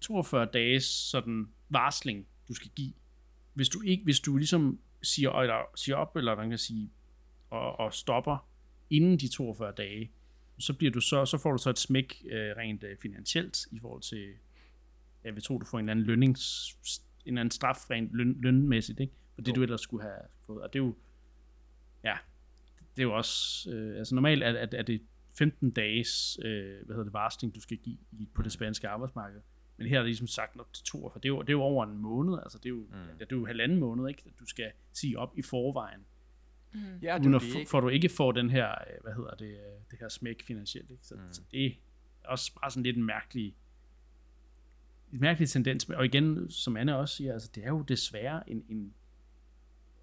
42 0.00 0.46
dages 0.52 0.84
sådan 0.84 1.48
varsling, 1.68 2.26
du 2.48 2.54
skal 2.54 2.70
give. 2.76 2.92
Hvis 3.54 3.68
du 3.68 3.80
ikke, 3.82 4.04
hvis 4.04 4.20
du 4.20 4.36
ligesom 4.36 4.80
siger, 5.02 5.30
eller 5.30 5.70
siger 5.76 5.96
op, 5.96 6.16
eller 6.16 6.36
man 6.36 6.48
kan 6.48 6.58
sige, 6.58 6.90
og, 7.50 7.78
og 7.80 7.94
stopper 7.94 8.48
inden 8.90 9.18
de 9.18 9.28
42 9.28 9.72
dage, 9.72 10.10
så 10.58 10.74
bliver 10.74 10.92
du 10.92 11.00
så, 11.00 11.24
så 11.24 11.38
får 11.38 11.52
du 11.52 11.58
så 11.58 11.70
et 11.70 11.78
smæk 11.78 12.22
øh, 12.30 12.56
rent 12.56 12.84
øh, 12.84 12.96
finansielt 13.02 13.66
i 13.72 13.78
forhold 13.80 14.02
til, 14.02 14.28
jeg 15.24 15.34
vil 15.34 15.42
tro, 15.42 15.58
du 15.58 15.66
får 15.66 15.78
en 15.78 15.84
eller 15.84 15.90
anden 15.90 16.06
lønnings, 16.06 16.76
en 17.24 17.32
eller 17.32 17.40
anden 17.40 17.50
straf 17.50 17.90
rent 17.90 18.12
løn, 18.12 18.40
lønmæssigt, 18.40 19.00
ikke? 19.00 19.12
For 19.34 19.42
det 19.42 19.48
Jo. 19.48 19.54
du 19.54 19.62
ellers 19.62 19.80
skulle 19.80 20.02
have 20.02 20.20
fået. 20.46 20.62
Og 20.62 20.72
det 20.72 20.78
er 20.78 20.84
jo, 20.84 20.94
ja, 22.04 22.16
det 22.96 23.02
er 23.02 23.06
jo 23.06 23.16
også, 23.16 23.70
øh, 23.70 23.98
altså 23.98 24.14
normalt 24.14 24.42
er, 24.42 24.48
er, 24.48 24.66
er 24.72 24.82
det 24.82 25.02
15 25.38 25.70
dages, 25.70 26.38
øh, 26.44 26.76
hvad 26.86 26.96
hedder 26.96 27.04
det, 27.04 27.12
varsling, 27.12 27.54
du 27.54 27.60
skal 27.60 27.76
give 27.76 27.96
i, 28.12 28.28
på 28.34 28.42
det 28.42 28.52
spanske 28.52 28.88
arbejdsmarked. 28.88 29.40
Men 29.76 29.86
her 29.86 29.96
er 29.96 30.02
det 30.02 30.06
ligesom 30.06 30.26
sagt 30.26 30.60
op 30.60 30.72
til 30.72 30.84
to, 30.84 31.10
for 31.12 31.18
det 31.18 31.24
er 31.24 31.28
jo, 31.28 31.40
det 31.40 31.48
er 31.48 31.52
jo 31.52 31.62
over 31.62 31.84
en 31.84 31.98
måned, 31.98 32.38
altså 32.42 32.58
det 32.58 32.66
er 32.66 32.70
jo, 32.70 32.76
mm. 32.80 33.18
det 33.18 33.32
er 33.32 33.36
jo 33.36 33.46
halvanden 33.46 33.78
måned, 33.78 34.08
ikke? 34.08 34.22
At 34.26 34.32
du 34.40 34.46
skal 34.46 34.72
sige 34.92 35.18
op 35.18 35.38
i 35.38 35.42
forvejen. 35.42 36.00
Ja, 37.02 37.18
Uden 37.18 37.34
at 37.34 37.42
ikke? 37.42 37.70
for 37.70 37.80
du 37.80 37.88
ikke 37.88 38.08
får 38.08 38.32
den 38.32 38.50
her, 38.50 38.70
øh, 38.70 39.02
hvad 39.02 39.12
hedder 39.14 39.34
det, 39.34 39.50
øh, 39.50 39.90
det 39.90 39.98
her 40.00 40.08
smæk 40.08 40.42
finansielt. 40.42 40.90
Ikke? 40.90 41.06
Så, 41.06 41.14
mm. 41.14 41.20
så 41.32 41.42
det 41.50 41.66
er 41.66 41.70
også 42.24 42.54
bare 42.60 42.70
sådan 42.70 42.82
lidt 42.82 42.96
en 42.96 43.04
mærkelig, 43.04 43.56
en 45.12 45.20
mærkelig 45.20 45.48
tendens. 45.48 45.84
Og 45.84 46.04
igen, 46.04 46.50
som 46.50 46.76
Anne 46.76 46.96
også 46.96 47.16
siger, 47.16 47.32
altså, 47.32 47.50
det 47.54 47.64
er 47.64 47.68
jo 47.68 47.82
desværre 47.82 48.50
en, 48.50 48.64
en 48.68 48.94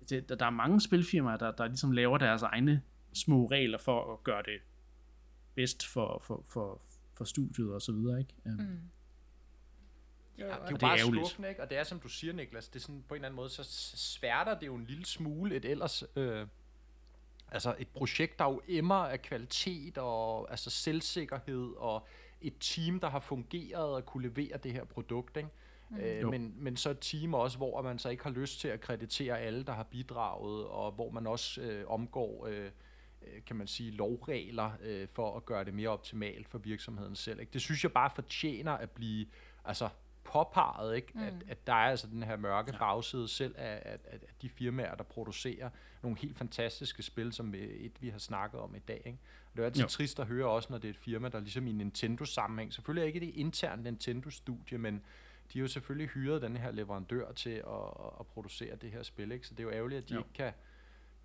det, 0.09 0.29
der, 0.29 0.35
der 0.35 0.45
er 0.45 0.49
mange 0.49 0.81
spilfirmaer, 0.81 1.37
der, 1.37 1.51
der 1.51 1.67
ligesom 1.67 1.91
laver 1.91 2.17
deres 2.17 2.41
egne 2.41 2.81
små 3.13 3.45
regler 3.45 3.77
for 3.77 4.13
at 4.13 4.23
gøre 4.23 4.43
det 4.43 4.59
bedst 5.55 5.87
for, 5.87 6.23
for, 6.27 6.45
for, 6.47 6.81
for 7.17 7.25
studiet 7.25 7.73
og 7.73 7.81
så 7.81 7.91
videre, 7.91 8.19
ikke? 8.19 8.33
Um, 8.45 8.51
Mm. 8.51 8.79
Jo, 10.39 10.45
Ja, 10.45 10.51
det 10.51 10.53
er 10.53 10.59
jo 10.61 10.65
det 10.67 10.73
er 10.73 10.77
bare 10.77 10.97
ærgerligt. 10.99 11.27
skuffende, 11.27 11.49
ikke? 11.49 11.61
Og 11.63 11.69
det 11.69 11.77
er, 11.77 11.83
som 11.83 11.99
du 11.99 12.07
siger, 12.07 12.33
Niklas, 12.33 12.67
det 12.67 12.75
er 12.75 12.79
sådan, 12.83 13.03
på 13.07 13.13
en 13.13 13.17
eller 13.17 13.27
anden 13.27 13.35
måde, 13.35 13.49
så 13.49 13.63
sværter 13.97 14.59
det 14.59 14.67
jo 14.67 14.75
en 14.75 14.85
lille 14.85 15.05
smule 15.05 15.55
et 15.55 15.65
ellers... 15.65 16.03
Øh, 16.15 16.47
altså 17.51 17.75
et 17.79 17.87
projekt, 17.87 18.39
der 18.39 18.45
jo 18.45 18.61
emmer 18.67 18.95
af 18.95 19.21
kvalitet 19.21 19.97
og 19.97 20.51
altså 20.51 20.69
selvsikkerhed 20.69 21.73
og 21.77 22.07
et 22.41 22.53
team, 22.59 22.99
der 22.99 23.09
har 23.09 23.19
fungeret 23.19 23.93
og 23.95 24.05
kunne 24.05 24.27
levere 24.29 24.57
det 24.57 24.71
her 24.73 24.83
produkt, 24.83 25.37
ikke? 25.37 25.49
Øh, 25.99 26.21
Jo. 26.21 26.31
men, 26.31 26.53
men 26.57 26.77
så 26.77 26.89
et 26.89 26.97
team 27.01 27.33
også, 27.33 27.57
hvor 27.57 27.81
man 27.81 27.99
så 27.99 28.09
ikke 28.09 28.23
har 28.23 28.29
lyst 28.31 28.59
til 28.59 28.67
at 28.67 28.81
kreditere 28.81 29.39
alle, 29.39 29.63
der 29.63 29.73
har 29.73 29.83
bidraget, 29.83 30.65
og 30.65 30.91
hvor 30.91 31.09
man 31.09 31.27
også 31.27 31.61
øh, 31.61 31.87
omgår, 31.87 32.45
øh, 32.47 32.65
øh, 33.27 33.43
kan 33.45 33.55
man 33.55 33.67
sige, 33.67 33.91
lovregler 33.91 34.71
øh, 34.81 35.07
for 35.13 35.37
at 35.37 35.45
gøre 35.45 35.63
det 35.63 35.73
mere 35.73 35.89
optimalt 35.89 36.49
for 36.49 36.57
virksomheden 36.57 37.15
selv. 37.15 37.39
Ikke? 37.39 37.53
Det 37.53 37.61
synes 37.61 37.83
jeg 37.83 37.91
bare 37.91 38.09
fortjener 38.15 38.71
at 38.71 38.91
blive 38.91 39.25
altså, 39.65 39.89
påpeget, 40.25 40.95
ikke? 40.95 41.11
Mm. 41.13 41.21
At, 41.21 41.33
at 41.47 41.67
der 41.67 41.73
er 41.73 41.89
altså 41.89 42.07
den 42.07 42.23
her 42.23 42.37
mørke 42.37 42.71
ja. 42.73 42.77
bagside 42.77 43.27
selv 43.27 43.55
af, 43.57 43.81
af, 43.85 43.97
af 44.05 44.13
af 44.13 44.33
de 44.41 44.49
firmaer, 44.49 44.95
der 44.95 45.03
producerer 45.03 45.69
nogle 46.01 46.17
helt 46.17 46.37
fantastiske 46.37 47.03
spil, 47.03 47.33
som 47.33 47.53
et 47.55 48.01
vi 48.01 48.09
har 48.09 48.17
snakket 48.17 48.59
om 48.59 48.75
i 48.75 48.79
dag. 48.79 49.01
Ikke? 49.05 49.19
Og 49.45 49.51
det 49.53 49.59
er 49.59 49.63
jo 49.63 49.65
altid 49.65 49.81
Jo. 49.81 49.87
trist 49.87 50.19
at 50.19 50.27
høre 50.27 50.47
også, 50.47 50.67
når 50.71 50.77
det 50.77 50.87
er 50.87 50.89
et 50.89 50.97
firma, 50.97 51.29
der 51.29 51.39
ligesom 51.39 51.67
i 51.67 51.71
Nintendo-sammenhæng, 51.71 52.73
selvfølgelig 52.73 53.01
er 53.01 53.07
ikke 53.07 53.19
det 53.19 53.31
internt 53.35 53.83
Nintendo-studie, 53.83 54.77
men 54.77 54.95
de 55.53 55.59
har 55.59 55.63
jo 55.63 55.67
selvfølgelig 55.67 56.09
hyret 56.09 56.41
den 56.41 56.57
her 56.57 56.71
leverandør 56.71 57.31
til 57.31 57.49
at, 57.49 57.63
at, 57.65 58.11
at 58.19 58.27
producere 58.27 58.75
det 58.75 58.91
her 58.91 59.03
spil, 59.03 59.31
ikke? 59.31 59.47
så 59.47 59.53
det 59.53 59.59
er 59.59 59.63
jo 59.63 59.71
ærgerligt, 59.71 60.03
at 60.03 60.09
de 60.09 60.13
jo. 60.13 60.19
ikke 60.19 60.33
kan, 60.33 60.53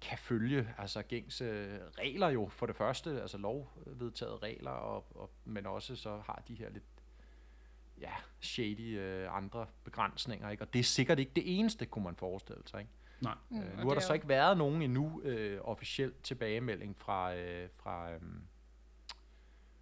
kan 0.01 0.19
følge 0.19 0.75
altså 0.79 1.03
gængse 1.03 1.79
regler 1.99 2.29
jo 2.29 2.49
for 2.49 2.67
det 2.67 2.77
første, 2.77 3.23
altså 3.23 3.39
lovvedtaget 3.39 4.43
regler, 4.43 4.71
og, 4.71 5.07
og, 5.15 5.31
men 5.45 5.67
også 5.67 5.97
så 5.97 6.21
har 6.27 6.43
de 6.49 6.55
her 6.55 6.71
lidt 6.71 6.85
ja, 8.01 8.13
shady 8.41 8.99
øh, 8.99 9.37
andre 9.37 9.67
begrænsninger, 9.85 10.51
ikke? 10.51 10.63
og 10.63 10.73
det 10.73 10.79
er 10.79 10.85
sikkert 10.85 11.19
ikke 11.19 11.33
det 11.37 11.59
eneste, 11.59 11.87
kunne 11.87 12.05
man 12.05 12.17
forestille 12.17 12.63
sig. 12.67 12.81
Ikke? 12.81 12.93
nej. 13.21 13.35
Mm, 13.49 13.61
Øh, 13.61 13.79
nu 13.79 13.83
har 13.83 13.89
der 13.89 13.97
er 13.97 14.01
så 14.01 14.13
ikke 14.13 14.29
været 14.29 14.59
nogen 14.59 14.83
endnu 14.83 15.23
øh, 15.25 15.61
officiel 15.65 16.13
tilbagemelding 16.23 16.99
fra, 16.99 17.35
øh, 17.35 17.69
fra 17.77 18.13
øh, 18.13 18.21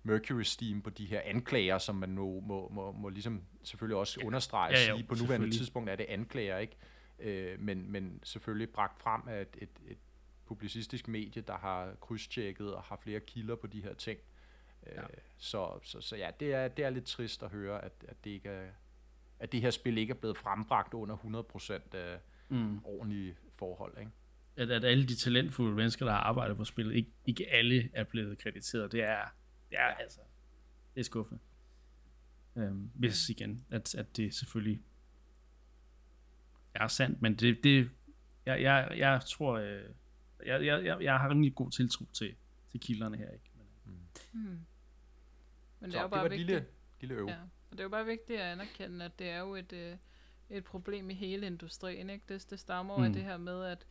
Mercury 0.03 0.43
Steam 0.43 0.83
på 0.83 0.91
de 0.91 1.07
her 1.07 1.21
anklager, 1.25 1.79
som 1.79 1.95
man 1.95 2.09
nu 2.09 2.41
må, 2.41 2.69
må, 2.69 2.93
må 2.93 3.09
ligesom 3.09 3.43
selvfølgelig 3.63 3.97
også 3.97 4.21
understrege 4.25 4.73
Ja, 4.73 4.81
ja, 4.81 4.91
jo, 4.91 4.97
sige. 4.97 5.07
På 5.07 5.15
nuværende 5.15 5.51
tidspunkt 5.51 5.91
er 5.91 5.97
det 5.97 6.07
anklager, 6.09 6.59
ikke? 6.59 6.77
Øh, 7.19 7.61
men, 7.61 7.93
men 7.93 8.21
selvfølgelig 8.23 8.71
bragt 8.71 9.03
frem 9.03 9.23
af 9.27 9.41
et, 9.41 9.57
et, 9.59 9.71
et 9.87 9.99
publicistisk 10.47 11.09
medie, 11.09 11.43
der 11.43 11.57
har 11.57 11.95
krydstjekket 12.01 12.75
og 12.75 12.83
har 12.83 12.97
flere 12.97 13.21
kilder 13.21 13.57
på 13.57 13.67
de 13.67 13.83
her 13.83 13.95
ting. 13.95 14.19
Øh, 14.19 14.38
Ja. 14.87 15.03
så, 15.39 15.79
så, 15.83 16.01
så 16.01 16.17
ja, 16.17 16.31
det 16.41 16.55
er, 16.55 16.69
det 16.69 16.85
er 16.85 16.91
lidt 16.91 17.05
trist 17.05 17.43
at 17.43 17.51
høre, 17.51 17.85
at, 17.85 17.93
at, 18.09 18.25
det 18.25 18.31
ikke 18.31 18.49
er, 18.49 18.71
at 19.39 19.53
det 19.53 19.61
her 19.61 19.71
spil 19.71 19.99
ikke 19.99 20.11
er 20.11 20.15
blevet 20.15 20.39
frembragt 20.39 20.95
under 20.95 21.17
100% 21.93 21.97
af 21.97 22.19
Mm. 22.51 22.85
ordentlige 22.85 23.37
forhold. 23.57 23.99
Ikke? 23.99 24.11
At, 24.57 24.71
at 24.71 24.85
alle 24.85 25.07
de 25.07 25.15
talentfulde 25.17 25.75
mennesker, 25.77 26.05
der 26.05 26.13
har 26.13 26.21
arbejdet 26.21 26.57
på 26.57 26.65
spillet, 26.65 26.95
ikke, 26.95 27.11
ikke 27.27 27.51
alle 27.51 27.91
er 27.93 28.05
blevet 28.05 28.39
krediteret. 28.39 28.93
Det 28.93 29.03
er, 29.03 29.23
det 29.71 29.79
er 29.79 29.85
altså, 29.85 30.21
det 30.95 31.01
er 31.01 31.05
skuffende. 31.05 31.41
Øhm, 32.57 32.91
hvis 32.95 33.29
igen, 33.29 33.65
at, 33.71 33.95
at 33.95 34.17
det 34.17 34.35
selvfølgelig 34.35 34.83
er 36.75 36.89
sandt, 36.89 37.23
men 37.23 37.35
det, 37.35 37.65
det 37.65 37.91
jeg, 38.47 38.63
jeg, 38.63 38.95
jeg 38.97 39.21
tror, 39.27 39.53
øh, 39.53 39.83
jeg, 40.47 40.65
jeg, 40.67 40.85
jeg, 40.85 41.03
jeg 41.03 41.19
har 41.19 41.31
rimelig 41.31 41.55
god 41.55 41.71
tiltro 41.71 42.05
til, 42.13 42.35
til 42.71 42.81
kilderne 42.81 43.17
her, 43.17 43.31
ikke? 43.31 43.48
Men, 44.33 44.43
Mm. 44.43 44.59
Men 45.81 45.91
det 45.91 45.93
Så 45.93 45.99
er 45.99 46.03
jo 46.03 46.07
det 46.07 46.11
bare 46.11 46.21
var 46.21 46.27
et 46.27 46.31
vigtigt. 46.31 46.47
lille, 46.47 46.67
lille 47.01 47.15
øv. 47.15 47.27
Ja, 47.29 47.37
og 47.71 47.73
det 47.73 47.81
er 47.81 47.85
jo 47.85 47.89
bare 47.89 48.07
vigtigt 48.07 48.41
at 48.41 48.47
anerkende, 48.47 49.05
at 49.05 49.19
det 49.19 49.29
er 49.29 49.39
jo 49.39 49.55
et, 49.55 49.73
øh, 49.73 49.97
et 50.51 50.65
problem 50.65 51.11
i 51.11 51.15
hele 51.15 51.47
industrien. 51.47 52.11
Ikke? 52.11 52.25
Det, 52.29 52.51
det 52.51 52.61
stammer 52.61 52.97
mm. 52.97 53.03
af 53.03 53.09
Mm. 53.11 53.15
det 53.15 53.23
her 53.25 53.37
med, 53.37 53.65
at, 53.65 53.87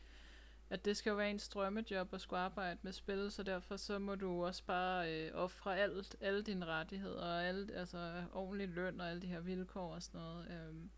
at 0.70 0.86
det 0.86 0.98
skal 0.98 1.10
jo 1.10 1.16
være 1.16 1.30
en 1.32 1.40
drømmejob 1.54 2.14
at 2.14 2.22
skulle 2.22 2.40
arbejde 2.40 2.80
med 2.82 2.92
spil, 2.92 3.32
så 3.32 3.44
derfor 3.44 3.78
så 3.78 4.00
må 4.00 4.16
du 4.16 4.46
også 4.46 4.64
bare 4.64 5.14
øh, 5.14 5.32
ofre 5.34 5.78
alt, 5.78 6.16
alle 6.22 6.44
dine 6.44 6.66
rettigheder, 6.66 7.22
og 7.22 7.46
alle, 7.46 7.74
altså 7.76 8.24
ordentlig 8.34 8.70
løn 8.70 9.02
og 9.02 9.10
alle 9.10 9.22
de 9.22 9.28
her 9.28 9.40
vilkår 9.40 9.94
og 9.96 10.04
sådan 10.04 10.20
noget. 10.22 10.48
Øhm, 10.52 10.90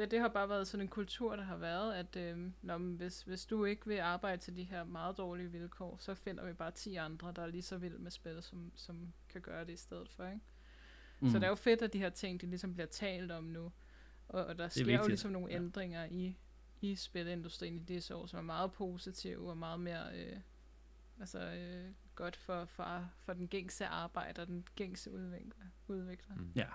det, 0.00 0.10
det 0.10 0.20
har 0.20 0.28
bare 0.28 0.48
været 0.48 0.68
sådan 0.68 0.84
en 0.84 0.88
kultur, 0.88 1.36
der 1.36 1.42
har 1.42 1.56
været, 1.56 1.94
at 1.94 2.16
øhm, 2.16 2.54
når, 2.62 2.78
hvis, 2.78 3.22
hvis 3.22 3.46
du 3.46 3.64
ikke 3.64 3.86
vil 3.86 3.98
arbejde 3.98 4.42
til 4.42 4.56
de 4.56 4.62
her 4.62 4.84
meget 4.84 5.18
dårlige 5.18 5.52
vilkår, 5.52 5.96
så 6.00 6.14
finder 6.14 6.44
vi 6.44 6.52
bare 6.52 6.70
10 6.70 6.94
andre, 6.94 7.32
der 7.36 7.42
er 7.42 7.46
lige 7.46 7.62
så 7.62 7.78
vilde 7.78 7.98
med 7.98 8.10
spil, 8.10 8.42
som, 8.42 8.72
som 8.74 9.12
kan 9.28 9.40
gøre 9.40 9.64
det 9.64 9.72
i 9.72 9.76
stedet 9.76 10.08
for. 10.08 10.24
Ikke? 10.26 10.40
Mm. 11.20 11.30
Så 11.30 11.38
det 11.38 11.44
er 11.44 11.48
jo 11.48 11.54
fedt, 11.54 11.82
at 11.82 11.92
de 11.92 11.98
her 11.98 12.10
ting, 12.10 12.40
de 12.40 12.46
ligesom 12.46 12.74
bliver 12.74 12.86
talt 12.86 13.32
om 13.32 13.44
nu. 13.44 13.72
Og, 14.28 14.44
og 14.46 14.58
der 14.58 14.68
sker 14.68 14.98
jo 14.98 15.06
ligesom 15.06 15.30
nogle 15.30 15.48
ja. 15.50 15.56
ændringer 15.56 16.04
i, 16.04 16.36
i 16.80 16.94
spilindustrien 16.94 17.76
i 17.76 17.82
disse 17.82 18.14
år, 18.14 18.26
som 18.26 18.38
er 18.38 18.42
meget 18.42 18.72
positive 18.72 19.50
og 19.50 19.56
meget 19.56 19.80
mere 19.80 20.18
øh, 20.18 20.36
altså, 21.20 21.38
øh, 21.38 21.90
godt 22.14 22.36
for, 22.36 22.64
for, 22.64 23.10
for 23.18 23.32
den 23.32 23.48
gængse 23.48 23.86
arbejder, 23.86 24.44
den 24.44 24.66
gængse 24.76 25.10
udvikler. 25.10 25.66
udvikler. 25.88 26.36
Mm. 26.36 26.52
Ja. 26.54 26.66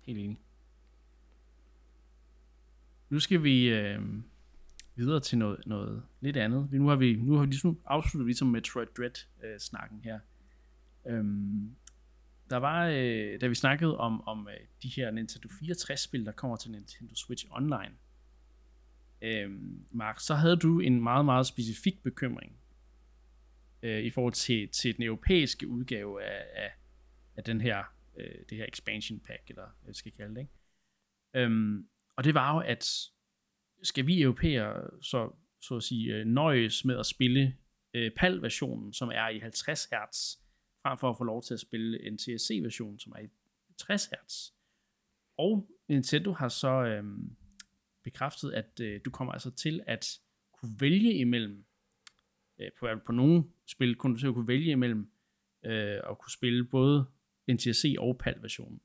Helt 0.00 0.18
enig. 0.18 0.38
Nu 3.12 3.20
skal 3.20 3.42
vi 3.42 3.68
øh, 3.68 4.00
videre 4.94 5.20
til 5.20 5.38
noget, 5.38 5.66
noget 5.66 6.02
lidt 6.20 6.36
andet. 6.36 6.72
Nu 6.72 6.88
har 6.88 6.96
vi 6.96 7.16
nu 7.16 7.34
har 7.34 7.40
vi 7.40 7.46
ligesom 7.46 7.80
afsluttet 7.84 8.26
ligesom 8.26 8.48
Metroid 8.48 8.86
Dread 8.96 9.26
øh, 9.44 9.58
snakken 9.58 10.00
her. 10.04 10.20
Øhm, 11.06 11.76
der 12.50 12.56
var 12.56 12.86
øh, 12.86 13.40
da 13.40 13.46
vi 13.46 13.54
snakkede 13.54 13.98
om 13.98 14.26
om 14.26 14.48
øh, 14.48 14.66
de 14.82 14.88
her 14.88 15.10
Nintendo 15.10 15.48
64 15.48 16.00
spil 16.00 16.26
der 16.26 16.32
kommer 16.32 16.56
til 16.56 16.70
Nintendo 16.70 17.14
Switch 17.14 17.46
Online. 17.50 17.94
øh, 19.22 19.50
Mark, 19.90 20.20
så 20.20 20.34
havde 20.34 20.56
du 20.56 20.80
en 20.80 21.02
meget 21.02 21.24
meget 21.24 21.46
specifik 21.46 22.02
bekymring 22.02 22.56
øh, 23.82 24.02
i 24.02 24.10
forhold 24.10 24.32
til 24.32 24.68
til 24.68 24.96
den 24.96 25.02
europæiske 25.02 25.68
udgave 25.68 26.22
af, 26.22 26.44
af, 26.54 26.72
af 27.36 27.44
den 27.44 27.60
her 27.60 27.84
øh, 28.16 28.34
det 28.50 28.58
her 28.58 28.66
expansion 28.68 29.20
pack 29.20 29.42
eller 29.48 29.62
hvad 29.62 29.88
jeg 29.88 29.96
skal 29.96 30.12
kalde 30.12 30.34
det. 30.34 30.40
Ikke? 30.40 30.52
Øhm, 31.34 31.88
og 32.16 32.24
det 32.24 32.34
var 32.34 32.54
jo 32.54 32.60
at 32.60 33.10
skal 33.82 34.06
vi 34.06 34.22
europæere 34.22 34.90
så, 35.02 35.30
så 35.60 35.76
at 35.76 35.82
sige 35.82 36.14
øh, 36.14 36.26
nøjes 36.26 36.84
med 36.84 36.98
at 36.98 37.06
spille 37.06 37.56
øh, 37.94 38.10
PAL-versionen, 38.16 38.92
som 38.92 39.08
er 39.08 39.28
i 39.28 39.38
50 39.38 39.84
Hz, 39.84 39.92
frem 40.82 40.98
for 40.98 41.10
at 41.10 41.16
få 41.18 41.24
lov 41.24 41.42
til 41.42 41.54
at 41.54 41.60
spille 41.60 42.06
en 42.06 42.18
TSC-version, 42.18 42.98
som 42.98 43.12
er 43.16 43.20
i 43.20 43.28
60 43.78 44.06
Hz. 44.06 44.52
Og 45.38 45.70
Nintendo 45.88 46.32
har 46.32 46.48
så 46.48 46.84
øh, 46.84 47.04
bekræftet, 48.04 48.52
at 48.52 48.80
øh, 48.80 49.00
du 49.04 49.10
kommer 49.10 49.32
altså 49.32 49.50
til 49.50 49.82
at 49.86 50.20
kunne 50.52 50.76
vælge 50.80 51.14
imellem, 51.14 51.64
øh, 52.60 52.70
på, 52.78 52.88
på 53.06 53.12
nogle 53.12 53.44
spil 53.66 53.94
kunne 53.94 54.14
du 54.14 54.20
til 54.20 54.26
at 54.26 54.34
kunne 54.34 54.48
vælge 54.48 54.70
imellem 54.70 55.12
øh, 55.64 56.00
at 56.10 56.18
kunne 56.18 56.32
spille 56.32 56.64
både 56.64 57.06
NTSC 57.50 57.94
og 57.98 58.18
PAL-versionen. 58.18 58.80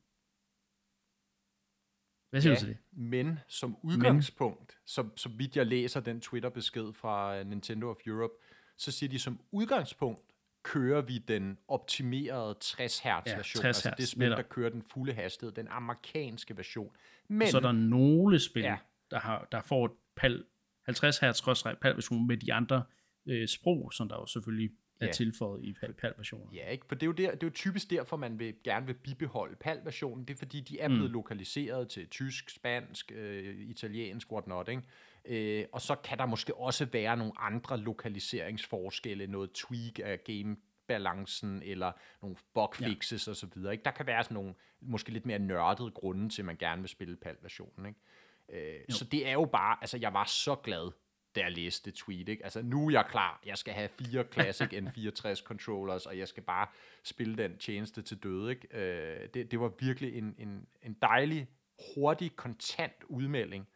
Hvad 2.30 2.40
siger 2.40 2.50
Ja. 2.52 2.54
du 2.56 2.60
til 2.60 2.68
det? 2.68 2.76
Men 2.92 3.38
som 3.48 3.76
udgangspunkt, 3.82 4.78
som, 4.86 5.12
som 5.16 5.38
vidt 5.38 5.56
jeg 5.56 5.66
læser 5.66 6.00
den 6.00 6.20
Twitter-besked 6.20 6.92
fra 6.92 7.38
øh, 7.38 7.46
Nintendo 7.46 7.90
of 7.90 7.96
Europe, 8.06 8.34
så 8.76 8.92
siger 8.92 9.10
de 9.10 9.18
som 9.18 9.40
udgangspunkt, 9.50 10.20
kører 10.62 11.00
vi 11.02 11.18
den 11.18 11.58
optimerede 11.68 12.56
60 12.60 12.98
Hz 12.98 13.04
Ja, 13.06 13.36
version, 13.36 13.60
60 13.62 13.86
altså 13.86 13.94
det 13.98 14.08
spil, 14.08 14.30
der 14.30 14.42
kører 14.42 14.70
den 14.70 14.82
fulde 14.82 15.12
hastighed, 15.12 15.52
den 15.54 15.68
amerikanske 15.68 16.56
version. 16.56 16.96
Men, 17.28 17.48
Så 17.48 17.56
er 17.56 17.60
der 17.60 17.72
nogle 17.72 18.38
spil, 18.38 18.62
Ja. 18.62 18.70
ja. 18.70 18.76
der, 19.10 19.18
har, 19.20 19.48
der 19.52 19.62
får 19.62 19.84
et 19.84 19.92
PAL, 20.16 20.44
50 20.84 21.18
Hz 21.18 21.62
PAL 21.80 21.94
version 21.94 22.26
med 22.26 22.36
de 22.36 22.52
andre 22.52 22.84
øh, 23.26 23.48
sprog, 23.48 23.92
som 23.92 24.08
der 24.08 24.16
jo 24.16 24.26
selvfølgelig 24.26 24.70
er 25.00 25.06
Ja. 25.06 25.12
tilføjet 25.12 25.64
i 25.64 25.72
PAL, 25.72 25.92
PAL 25.92 26.14
versionen. 26.16 26.54
Ja, 26.54 26.68
ikke? 26.68 26.86
for 26.86 26.94
det 26.94 27.02
er, 27.02 27.06
jo 27.06 27.12
der, 27.12 27.30
det 27.30 27.42
er 27.42 27.46
jo 27.46 27.52
typisk 27.52 27.90
derfor, 27.90 28.16
man 28.16 28.38
vil, 28.38 28.54
gerne 28.64 28.86
vil 28.86 28.94
bibeholde 28.94 29.56
PAL-versionen. 29.56 30.24
Det 30.24 30.34
er 30.34 30.38
fordi, 30.38 30.60
de 30.60 30.80
er 30.80 30.88
blevet 30.88 31.10
mm. 31.10 31.14
lokaliseret 31.14 31.88
til 31.88 32.08
tysk, 32.08 32.50
spansk, 32.50 33.12
øh, 33.14 33.60
italiensk, 33.70 34.32
whatnot. 34.32 34.68
Ikke? 34.68 34.82
Øh, 35.24 35.66
og 35.72 35.80
så 35.80 35.94
kan 35.94 36.18
der 36.18 36.26
måske 36.26 36.54
også 36.54 36.84
være 36.92 37.16
nogle 37.16 37.32
andre 37.38 37.78
lokaliseringsforskelle, 37.78 39.26
noget 39.26 39.52
tweak 39.52 39.98
af 39.98 40.24
gamebalancen, 40.24 41.62
eller 41.62 41.92
nogle 42.22 42.36
bugfixes 42.54 43.26
ja. 43.26 43.30
osv. 43.32 43.56
Ikke? 43.72 43.84
Der 43.84 43.90
kan 43.90 44.06
være 44.06 44.24
sådan 44.24 44.34
nogle 44.34 44.54
måske 44.80 45.10
lidt 45.12 45.26
mere 45.26 45.38
nørdede 45.38 45.90
grunde 45.90 46.28
til, 46.28 46.42
at 46.42 46.46
man 46.46 46.56
gerne 46.56 46.82
vil 46.82 46.88
spille 46.88 47.16
PAL-versionen. 47.16 47.86
Ikke? 47.86 48.00
Øh, 48.48 48.80
så 48.88 49.04
det 49.04 49.26
er 49.28 49.32
jo 49.32 49.44
bare, 49.44 49.76
altså 49.80 49.98
jeg 49.98 50.12
var 50.12 50.24
så 50.24 50.54
glad, 50.54 50.90
da 51.38 51.42
jeg 51.44 51.52
læste 51.52 51.90
det 51.90 51.98
tweet. 51.98 52.28
Ikke? 52.28 52.44
Altså 52.44 52.62
nu 52.62 52.86
er 52.86 52.90
jeg 52.90 53.06
klar, 53.10 53.40
jeg 53.46 53.58
skal 53.58 53.74
have 53.74 53.88
fire 53.88 54.24
Classic 54.32 54.72
N64 54.72 55.42
controllers, 55.44 56.06
og 56.06 56.18
jeg 56.18 56.28
skal 56.28 56.42
bare 56.42 56.66
spille 57.02 57.36
den 57.36 57.58
tjeneste 57.58 58.02
til 58.02 58.16
døde. 58.16 58.50
Ikke? 58.50 58.68
Øh, 58.70 59.28
det, 59.34 59.50
det 59.50 59.60
var 59.60 59.72
virkelig 59.80 60.18
en, 60.18 60.34
en, 60.38 60.66
en 60.82 60.96
dejlig, 61.02 61.48
hurtig, 61.94 62.36
kontant 62.36 63.04
udmelding 63.08 63.68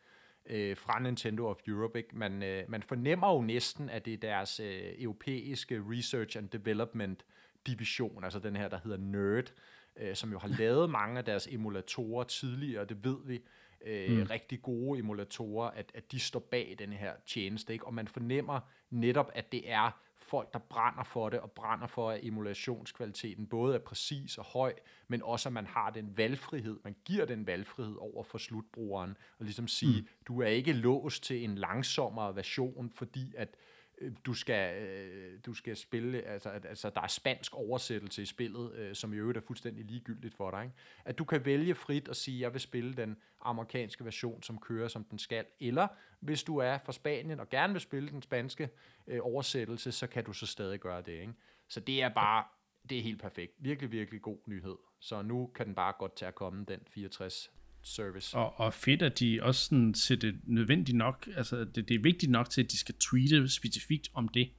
øh, 0.46 0.76
fra 0.76 0.98
Nintendo 0.98 1.46
of 1.46 1.56
Europe. 1.68 1.98
Ikke? 1.98 2.18
Man, 2.18 2.42
øh, 2.42 2.64
man 2.68 2.82
fornemmer 2.82 3.34
jo 3.34 3.40
næsten, 3.40 3.88
at 3.88 4.04
det 4.04 4.14
er 4.14 4.18
deres 4.18 4.60
øh, 4.60 4.94
europæiske 4.98 5.82
Research 5.90 6.38
and 6.38 6.48
Development 6.48 7.24
division, 7.66 8.24
altså 8.24 8.38
den 8.38 8.56
her, 8.56 8.68
der 8.68 8.78
hedder 8.84 8.96
NERD, 8.96 9.52
øh, 9.96 10.16
som 10.16 10.32
jo 10.32 10.38
har 10.38 10.48
lavet 10.62 10.90
mange 10.90 11.18
af 11.18 11.24
deres 11.24 11.48
emulatorer 11.50 12.24
tidligere, 12.24 12.84
det 12.84 13.04
ved 13.04 13.18
vi, 13.24 13.42
øh, 13.84 14.18
mm. 14.18 14.22
rigtig 14.22 14.62
gode 14.62 14.98
emulatorer, 14.98 15.70
at, 15.70 15.92
at 15.94 16.12
de 16.12 16.20
står 16.20 16.40
bag 16.40 16.76
den 16.78 16.92
her 16.92 17.12
tjeneste, 17.26 17.72
ikke? 17.72 17.86
og 17.86 17.94
man 17.94 18.08
fornemmer 18.08 18.60
netop, 18.90 19.30
at 19.34 19.52
det 19.52 19.70
er 19.70 19.90
folk, 20.32 20.52
der 20.52 20.58
brænder 20.58 21.04
for 21.04 21.28
det, 21.28 21.40
og 21.40 21.50
brænder 21.50 21.86
for, 21.86 22.10
at 22.10 22.20
emulationskvaliteten 22.22 23.46
både 23.46 23.74
er 23.74 23.78
præcis 23.78 24.38
og 24.38 24.44
høj, 24.44 24.74
men 25.08 25.22
også, 25.22 25.48
at 25.48 25.52
man 25.52 25.66
har 25.66 25.90
den 25.90 26.16
valgfrihed, 26.16 26.80
man 26.84 26.96
giver 27.04 27.24
den 27.24 27.46
valgfrihed 27.46 27.96
over 27.96 28.24
for 28.24 28.38
slutbrugeren, 28.38 29.16
og 29.38 29.44
ligesom 29.44 29.68
sige, 29.68 30.00
mm. 30.00 30.06
du 30.28 30.40
er 30.40 30.46
ikke 30.46 30.72
låst 30.72 31.24
til 31.24 31.44
en 31.44 31.54
langsommere 31.54 32.36
version, 32.36 32.90
fordi 32.90 33.32
at 33.36 33.56
Øh, 34.02 34.12
du 34.24 34.34
skal, 34.34 34.82
øh, 34.82 35.38
du 35.46 35.54
skal 35.54 35.76
spille, 35.76 36.22
altså, 36.22 36.50
at, 36.50 36.66
altså 36.66 36.90
der 36.90 37.00
er 37.00 37.06
spansk 37.06 37.54
oversættelse 37.54 38.22
i 38.22 38.26
spillet, 38.26 38.74
øh, 38.74 38.94
som 38.94 39.12
i 39.12 39.16
øvrigt 39.16 39.36
er 39.36 39.42
fuldstændig 39.46 39.84
ligegyldigt 39.84 40.34
for 40.34 40.50
dig. 40.50 40.62
Ikke? 40.62 40.74
At 41.04 41.18
du 41.18 41.24
kan 41.24 41.44
vælge 41.44 41.74
frit 41.74 42.08
og 42.08 42.16
sige, 42.16 42.40
jeg 42.40 42.52
vil 42.52 42.60
spille 42.60 42.94
den 42.94 43.16
amerikanske 43.40 44.04
version, 44.04 44.42
som 44.42 44.58
kører 44.58 44.88
som 44.88 45.04
den 45.04 45.18
skal, 45.18 45.44
eller 45.60 45.88
hvis 46.20 46.42
du 46.42 46.56
er 46.56 46.78
fra 46.78 46.92
Spanien 46.92 47.40
og 47.40 47.48
gerne 47.48 47.72
vil 47.72 47.80
spille 47.80 48.08
den 48.08 48.22
spanske 48.22 48.70
øh, 49.06 49.20
oversættelse, 49.22 49.92
så 49.92 50.06
kan 50.06 50.24
du 50.24 50.32
så 50.32 50.46
stadig 50.46 50.80
gøre 50.80 51.02
det. 51.02 51.12
Ikke? 51.20 51.34
Så 51.68 51.80
det 51.80 52.02
er 52.02 52.08
bare, 52.08 52.44
det 52.90 52.98
er 52.98 53.02
helt 53.02 53.20
perfekt. 53.20 53.52
Virkelig, 53.58 53.92
virkelig 53.92 54.22
god 54.22 54.38
nyhed. 54.46 54.76
Så 55.00 55.22
nu 55.22 55.50
kan 55.54 55.66
den 55.66 55.74
bare 55.74 55.92
godt 55.98 56.16
tage 56.16 56.28
at 56.28 56.34
komme, 56.34 56.64
den 56.64 56.80
64 56.86 57.50
service. 57.82 58.36
Og, 58.36 58.60
og 58.60 58.74
fedt, 58.74 59.02
at 59.02 59.18
de 59.18 59.38
også 59.42 59.64
sådan 59.64 59.94
ser 59.94 60.16
det 60.16 60.40
nødvendigt 60.44 60.98
nok, 60.98 61.28
altså 61.36 61.64
det, 61.64 61.88
det 61.88 61.94
er 61.94 61.98
vigtigt 61.98 62.32
nok 62.32 62.50
til, 62.50 62.62
at 62.62 62.70
de 62.70 62.78
skal 62.78 62.94
tweete 62.94 63.48
specifikt 63.48 64.10
om 64.14 64.28
det. 64.28 64.50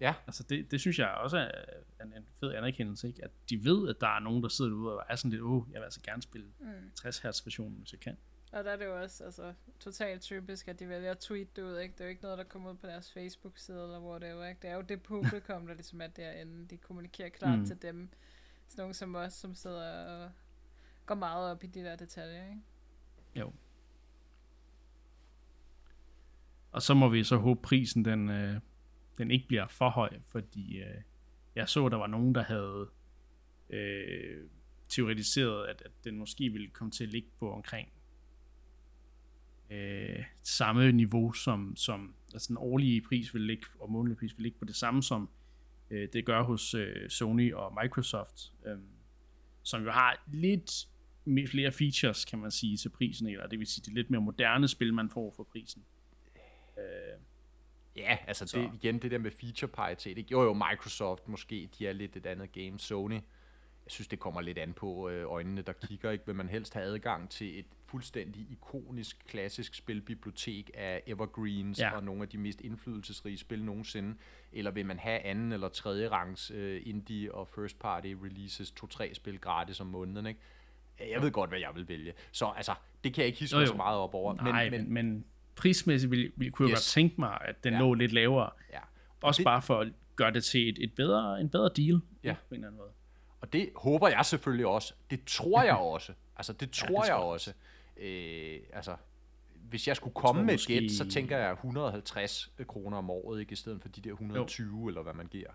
Ja. 0.00 0.14
Altså 0.26 0.42
det, 0.42 0.70
det 0.70 0.80
synes 0.80 0.98
jeg 0.98 1.08
også 1.08 1.36
er 1.38 2.04
en, 2.04 2.12
en 2.16 2.26
fed 2.40 2.54
anerkendelse, 2.54 3.08
ikke? 3.08 3.24
at 3.24 3.30
de 3.50 3.64
ved, 3.64 3.88
at 3.88 3.96
der 4.00 4.16
er 4.16 4.20
nogen, 4.20 4.42
der 4.42 4.48
sidder 4.48 4.70
derude 4.70 4.96
og 4.96 5.04
er 5.08 5.16
sådan 5.16 5.30
lidt, 5.30 5.42
åh, 5.42 5.52
oh, 5.52 5.72
jeg 5.72 5.80
vil 5.80 5.84
altså 5.84 6.00
gerne 6.00 6.22
spille 6.22 6.46
mm. 6.60 6.66
60 6.94 7.18
Hz 7.18 7.46
versionen, 7.46 7.78
hvis 7.78 7.92
jeg 7.92 8.00
kan. 8.00 8.16
Og 8.52 8.64
der 8.64 8.70
er 8.70 8.76
det 8.76 8.84
jo 8.84 9.02
også 9.02 9.24
altså, 9.24 9.52
totalt 9.80 10.22
typisk, 10.22 10.68
at 10.68 10.80
de 10.80 10.88
vælger 10.88 11.10
at 11.10 11.18
tweete 11.18 11.50
det 11.56 11.62
ud. 11.62 11.78
Ikke? 11.78 11.92
Det 11.92 12.00
er 12.00 12.04
jo 12.04 12.10
ikke 12.10 12.22
noget, 12.22 12.38
der 12.38 12.44
kommer 12.44 12.70
ud 12.70 12.76
på 12.76 12.86
deres 12.86 13.12
Facebook-side, 13.12 13.82
eller 13.82 13.98
hvor 13.98 14.18
det 14.18 14.28
er. 14.28 14.48
Ikke? 14.48 14.58
Det 14.62 14.70
er 14.70 14.74
jo 14.74 14.80
det 14.80 15.02
publikum, 15.02 15.66
der 15.66 15.74
ligesom 15.74 16.00
er 16.00 16.06
derinde. 16.06 16.68
De 16.68 16.76
kommunikerer 16.76 17.28
klart 17.28 17.58
mm. 17.58 17.66
til 17.66 17.82
dem. 17.82 18.08
Sådan 18.68 18.82
nogle 18.82 18.94
som 18.94 19.14
os, 19.14 19.32
som 19.32 19.54
sidder 19.54 20.04
og 20.04 20.30
går 21.10 21.16
meget 21.16 21.50
op 21.50 21.64
i 21.64 21.66
de 21.66 21.80
der 21.80 21.96
detaljer. 21.96 22.48
Ikke? 22.48 22.60
Jo. 23.36 23.52
Og 26.72 26.82
så 26.82 26.94
må 26.94 27.08
vi 27.08 27.24
så 27.24 27.36
håbe, 27.36 27.62
prisen 27.62 28.04
den, 28.04 28.30
øh, 28.30 28.60
den 29.18 29.30
ikke 29.30 29.48
bliver 29.48 29.66
for 29.66 29.90
høj, 29.90 30.18
fordi 30.26 30.78
øh, 30.78 31.02
jeg 31.54 31.68
så, 31.68 31.88
der 31.88 31.96
var 31.96 32.06
nogen, 32.06 32.34
der 32.34 32.42
havde 32.42 32.90
øh, 33.70 34.48
teoretiseret, 34.88 35.66
at, 35.66 35.82
at 35.84 35.90
den 36.04 36.16
måske 36.16 36.48
ville 36.48 36.68
komme 36.68 36.90
til 36.90 37.04
at 37.04 37.10
ligge 37.10 37.28
på 37.38 37.52
omkring 37.52 37.92
øh, 39.70 40.24
samme 40.42 40.92
niveau, 40.92 41.32
som, 41.32 41.76
som 41.76 42.14
altså 42.32 42.48
den 42.48 42.56
årlige 42.56 43.00
pris 43.00 43.34
vil 43.34 43.42
ligge, 43.42 43.66
og 43.80 43.90
månedlige 43.90 44.18
pris 44.18 44.36
vil 44.36 44.42
ligge 44.42 44.58
på 44.58 44.64
det 44.64 44.76
samme, 44.76 45.02
som 45.02 45.30
øh, 45.90 46.08
det 46.12 46.26
gør 46.26 46.42
hos 46.42 46.74
øh, 46.74 47.10
Sony 47.10 47.54
og 47.54 47.78
Microsoft, 47.82 48.52
øh, 48.66 48.78
som 49.62 49.82
jo 49.84 49.90
har 49.90 50.24
lidt 50.32 50.89
flere 51.24 51.72
features, 51.72 52.24
kan 52.24 52.38
man 52.38 52.50
sige, 52.50 52.76
til 52.76 52.88
prisen, 52.88 53.26
eller 53.26 53.46
det 53.46 53.58
vil 53.58 53.66
sige, 53.66 53.84
det 53.84 53.94
lidt 53.94 54.10
mere 54.10 54.20
moderne 54.20 54.68
spil, 54.68 54.94
man 54.94 55.10
får 55.10 55.32
for 55.36 55.42
prisen. 55.42 55.84
Øh, 56.78 57.20
ja, 57.96 58.18
altså 58.26 58.44
det, 58.44 58.70
igen, 58.74 58.98
det 58.98 59.10
der 59.10 59.18
med 59.18 59.30
feature 59.30 59.68
paritet, 59.68 60.18
ikke? 60.18 60.28
Jo 60.32 60.42
jo, 60.42 60.52
Microsoft 60.52 61.28
måske, 61.28 61.68
de 61.78 61.86
er 61.86 61.92
lidt 61.92 62.16
et 62.16 62.26
andet 62.26 62.52
game. 62.52 62.78
Sony, 62.78 63.14
jeg 63.84 63.92
synes, 63.92 64.08
det 64.08 64.18
kommer 64.18 64.40
lidt 64.40 64.58
an 64.58 64.72
på 64.72 65.08
øh, 65.08 65.30
øjnene, 65.30 65.62
der 65.62 65.72
kigger, 65.72 66.10
ikke? 66.10 66.26
Vil 66.26 66.34
man 66.34 66.48
helst 66.48 66.74
have 66.74 66.86
adgang 66.86 67.30
til 67.30 67.58
et 67.58 67.66
fuldstændig 67.86 68.46
ikonisk, 68.50 69.24
klassisk 69.28 69.74
spilbibliotek 69.74 70.70
af 70.74 71.02
evergreens 71.06 71.78
ja. 71.78 71.96
og 71.96 72.04
nogle 72.04 72.22
af 72.22 72.28
de 72.28 72.38
mest 72.38 72.60
indflydelsesrige 72.60 73.38
spil 73.38 73.64
nogensinde, 73.64 74.14
eller 74.52 74.70
vil 74.70 74.86
man 74.86 74.98
have 74.98 75.20
anden 75.20 75.52
eller 75.52 75.68
tredje 75.68 76.08
rangs 76.08 76.50
øh, 76.50 76.82
indie 76.84 77.34
og 77.34 77.48
first 77.48 77.78
party 77.78 78.14
releases, 78.22 78.70
to-tre 78.70 79.14
spil 79.14 79.40
gratis 79.40 79.80
om 79.80 79.86
måneden, 79.86 80.26
ikke? 80.26 80.40
Jeg 81.10 81.22
ved 81.22 81.30
godt, 81.30 81.50
hvad 81.50 81.58
jeg 81.58 81.70
vil 81.74 81.88
vælge. 81.88 82.12
Så 82.32 82.46
altså, 82.56 82.74
det 83.04 83.14
kan 83.14 83.22
jeg 83.22 83.26
ikke 83.26 83.38
hisse 83.38 83.56
mig 83.56 83.68
så 83.68 83.74
meget 83.74 83.98
op 83.98 84.14
over. 84.14 84.34
Nej, 84.34 84.70
men, 84.70 84.82
men, 84.82 84.92
men 84.92 85.24
prismæssigt 85.56 86.10
vil, 86.10 86.32
vil, 86.36 86.52
kunne 86.52 86.66
yes. 86.66 86.70
jeg 86.70 86.76
godt 86.76 86.82
tænke 86.82 87.20
mig, 87.20 87.38
at 87.40 87.64
den 87.64 87.72
ja. 87.72 87.78
lå 87.78 87.94
lidt 87.94 88.12
lavere. 88.12 88.50
Ja. 88.72 88.78
Også 89.22 89.38
det, 89.38 89.44
bare 89.44 89.62
for 89.62 89.80
at 89.80 89.88
gøre 90.16 90.32
det 90.32 90.44
til 90.44 90.68
et, 90.68 90.78
et 90.80 90.94
bedre, 90.94 91.40
en 91.40 91.48
bedre 91.48 91.70
deal. 91.76 92.00
Ja. 92.24 92.34
På 92.48 92.54
en 92.54 92.54
eller 92.54 92.68
anden 92.68 92.78
måde. 92.78 92.90
Og 93.40 93.52
det 93.52 93.70
håber 93.76 94.08
jeg 94.08 94.26
selvfølgelig 94.26 94.66
også. 94.66 94.94
Det 95.10 95.20
tror 95.26 95.62
jeg 95.62 95.76
også. 95.94 96.12
Altså, 96.36 96.52
det 96.52 96.70
tror 96.70 96.88
ja, 96.88 97.00
det 97.02 97.08
jeg 97.08 97.16
tror 97.16 97.32
også. 97.32 97.52
Øh, 97.96 98.58
altså, 98.72 98.96
hvis 99.54 99.88
jeg 99.88 99.96
skulle 99.96 100.14
komme 100.14 100.38
jeg 100.38 100.46
med 100.46 100.54
måske... 100.54 100.74
et 100.74 100.80
gæt, 100.80 100.90
så 100.90 101.10
tænker 101.10 101.38
jeg 101.38 101.52
150 101.52 102.52
kroner 102.66 102.98
om 102.98 103.10
året, 103.10 103.40
ikke 103.40 103.52
i 103.52 103.56
stedet 103.56 103.82
for 103.82 103.88
de 103.88 104.00
der 104.00 104.10
120, 104.10 104.80
jo. 104.80 104.88
eller 104.88 105.02
hvad 105.02 105.14
man 105.14 105.26
giver. 105.26 105.50